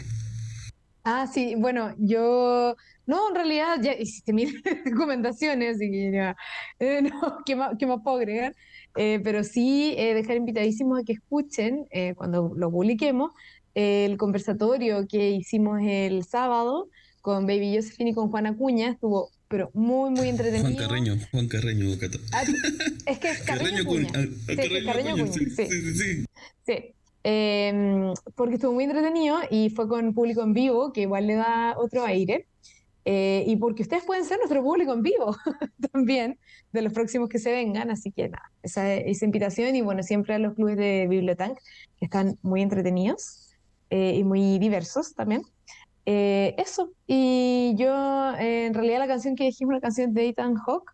Ah, 1.04 1.28
sí, 1.34 1.56
bueno, 1.58 1.96
yo, 1.98 2.76
no, 3.08 3.30
en 3.30 3.36
realidad 3.36 3.78
ya 3.82 3.94
hiciste 3.94 4.34
mis 4.34 4.54
recomendaciones, 4.86 5.82
y 5.82 5.90
que 5.90 6.36
eh, 6.80 7.02
no, 7.02 7.38
¿qué 7.46 7.56
más, 7.56 7.72
¿qué 7.80 7.88
más 7.88 8.00
puedo 8.04 8.18
agregar? 8.18 8.56
Eh, 8.96 9.20
pero 9.24 9.44
sí 9.44 9.94
eh, 9.98 10.14
dejar 10.14 10.38
invitadísimos 10.38 11.00
a 11.00 11.04
que 11.04 11.14
escuchen 11.14 11.86
eh, 11.92 12.14
cuando 12.16 12.52
lo 12.56 12.70
publiquemos 12.70 13.32
el 13.74 14.18
conversatorio 14.18 15.08
que 15.08 15.32
hicimos 15.32 15.80
el 15.82 16.26
sábado 16.26 16.90
con 17.22 17.46
Baby 17.46 17.76
Josephine 17.76 18.10
y 18.10 18.14
con 18.14 18.30
Juan 18.30 18.48
Acuña. 18.48 18.90
Estuvo 18.90 19.30
pero 19.48 19.70
muy, 19.74 20.10
muy 20.10 20.30
entretenido. 20.30 20.72
Juan 20.74 20.76
Carreño, 20.76 21.18
Juan 21.32 21.48
Carreño, 21.48 21.86
ah, 22.34 22.44
es 23.06 23.20
que 23.20 23.30
es 23.30 23.40
Carreño, 23.40 23.86
Cuña. 23.86 24.10
Sí, 24.12 24.86
Carreño 24.86 25.12
Cuña. 25.12 25.34
Sí, 25.34 25.68
sí, 25.68 25.94
sí. 25.94 26.26
sí. 26.66 26.96
Em, 27.24 28.14
porque 28.36 28.56
estuvo 28.56 28.74
muy 28.74 28.86
entretenido 28.86 29.38
y 29.52 29.70
fue 29.70 29.88
con 29.88 30.14
público 30.14 30.42
en 30.42 30.54
vivo, 30.54 30.92
que 30.92 31.02
igual 31.02 31.28
le 31.28 31.36
da 31.36 31.76
otro 31.78 32.04
aire. 32.04 32.48
Eh, 33.04 33.44
y 33.48 33.56
porque 33.56 33.82
ustedes 33.82 34.04
pueden 34.04 34.26
ser 34.26 34.38
nuestro 34.38 34.62
público 34.62 34.94
en 34.94 35.02
vivo 35.02 35.36
también 35.92 36.38
de 36.72 36.84
los 36.84 36.94
próximos 36.94 37.30
que 37.30 37.40
se 37.40 37.52
vengan, 37.52 37.90
así 37.90 38.12
que 38.12 38.30
nada, 38.30 38.52
esa, 38.62 38.94
esa 38.94 39.26
invitación 39.26 39.76
y 39.76 39.82
bueno, 39.82 40.04
siempre 40.04 40.36
a 40.36 40.40
los 40.40 40.54
clubes 40.54 40.78
de 40.78 41.08
Bibliotank 41.10 41.58
que 41.98 42.06
están 42.06 42.38
muy 42.44 42.62
entretenidos 42.62 43.56
eh, 43.90 44.16
y 44.16 44.24
muy 44.24 44.60
diversos 44.60 45.16
también. 45.16 45.42
Eh, 46.06 46.56
eso, 46.58 46.92
y 47.08 47.74
yo 47.76 48.34
en 48.38 48.74
realidad 48.74 49.00
la 49.00 49.08
canción 49.08 49.36
que 49.36 49.46
dijimos, 49.46 49.74
una 49.74 49.82
canción 49.82 50.14
de 50.14 50.30
Ethan 50.30 50.56
Hawke, 50.56 50.92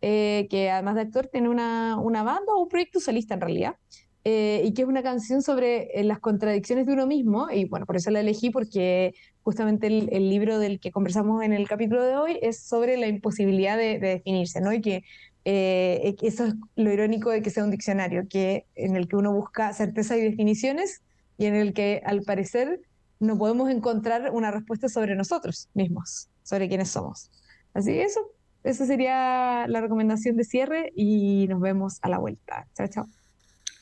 que 0.00 0.70
además 0.70 0.96
de 0.96 1.00
actor 1.00 1.28
tiene 1.28 1.48
una, 1.48 1.98
una 1.98 2.22
banda 2.22 2.52
o 2.52 2.62
un 2.62 2.68
proyecto 2.68 3.00
solista 3.00 3.34
en 3.34 3.40
realidad, 3.40 3.76
eh, 4.24 4.62
y 4.64 4.72
que 4.72 4.82
es 4.82 4.88
una 4.88 5.02
canción 5.02 5.42
sobre 5.42 6.00
eh, 6.00 6.02
las 6.02 6.18
contradicciones 6.18 6.86
de 6.86 6.94
uno 6.94 7.06
mismo, 7.06 7.50
y 7.50 7.66
bueno, 7.66 7.84
por 7.84 7.96
eso 7.96 8.10
la 8.10 8.20
elegí, 8.20 8.48
porque 8.50 9.14
justamente 9.42 9.86
el, 9.86 10.30
libro 10.30 10.58
del 10.58 10.80
que 10.80 10.90
conversamos 10.90 11.42
en 11.42 11.52
el 11.52 11.68
capítulo 11.68 12.02
de 12.02 12.16
hoy 12.16 12.38
es 12.40 12.58
sobre 12.60 12.96
la 12.96 13.06
imposibilidad 13.06 13.76
de, 13.76 13.98
definirse, 13.98 14.62
¿no? 14.62 14.72
Y 14.72 15.04
eh, 15.44 16.16
que 16.18 16.26
eso 16.26 16.46
es 16.46 16.54
lo 16.74 16.90
irónico 16.90 17.28
de 17.28 17.42
que 17.42 17.50
sea 17.50 17.64
un 17.64 17.70
diccionario, 17.70 18.26
que, 18.28 18.64
en 18.74 18.96
el 18.96 19.08
que 19.08 19.16
uno 19.16 19.34
busca 19.34 19.72
certeza 19.74 20.16
y 20.16 20.22
definiciones, 20.22 21.02
y 21.36 21.44
en 21.46 21.54
el 21.54 21.74
que 21.74 22.00
al 22.06 22.22
parecer 22.22 22.80
no 23.20 23.36
podemos 23.36 23.70
encontrar 23.70 24.30
una 24.32 24.50
respuesta 24.50 24.88
sobre 24.88 25.16
nosotros 25.16 25.68
mismos, 25.74 26.28
sobre 26.42 26.68
quiénes 26.68 26.90
somos. 26.90 27.30
Así 27.74 27.92
que 27.92 28.04
eso, 28.04 28.20
esa 28.62 28.86
sería 28.86 29.66
la 29.68 29.80
recomendación 29.82 30.36
de 30.36 30.44
cierre 30.44 30.92
y 30.96 31.46
nos 31.48 31.60
vemos 31.60 31.98
a 32.00 32.08
la 32.08 32.18
vuelta. 32.18 32.66
Chao, 32.74 32.88
chao. 32.88 33.23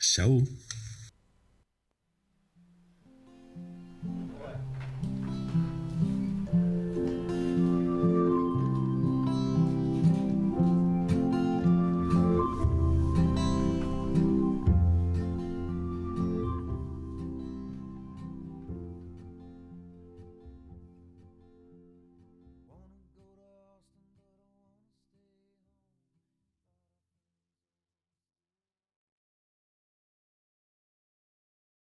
Chao. 0.03 0.43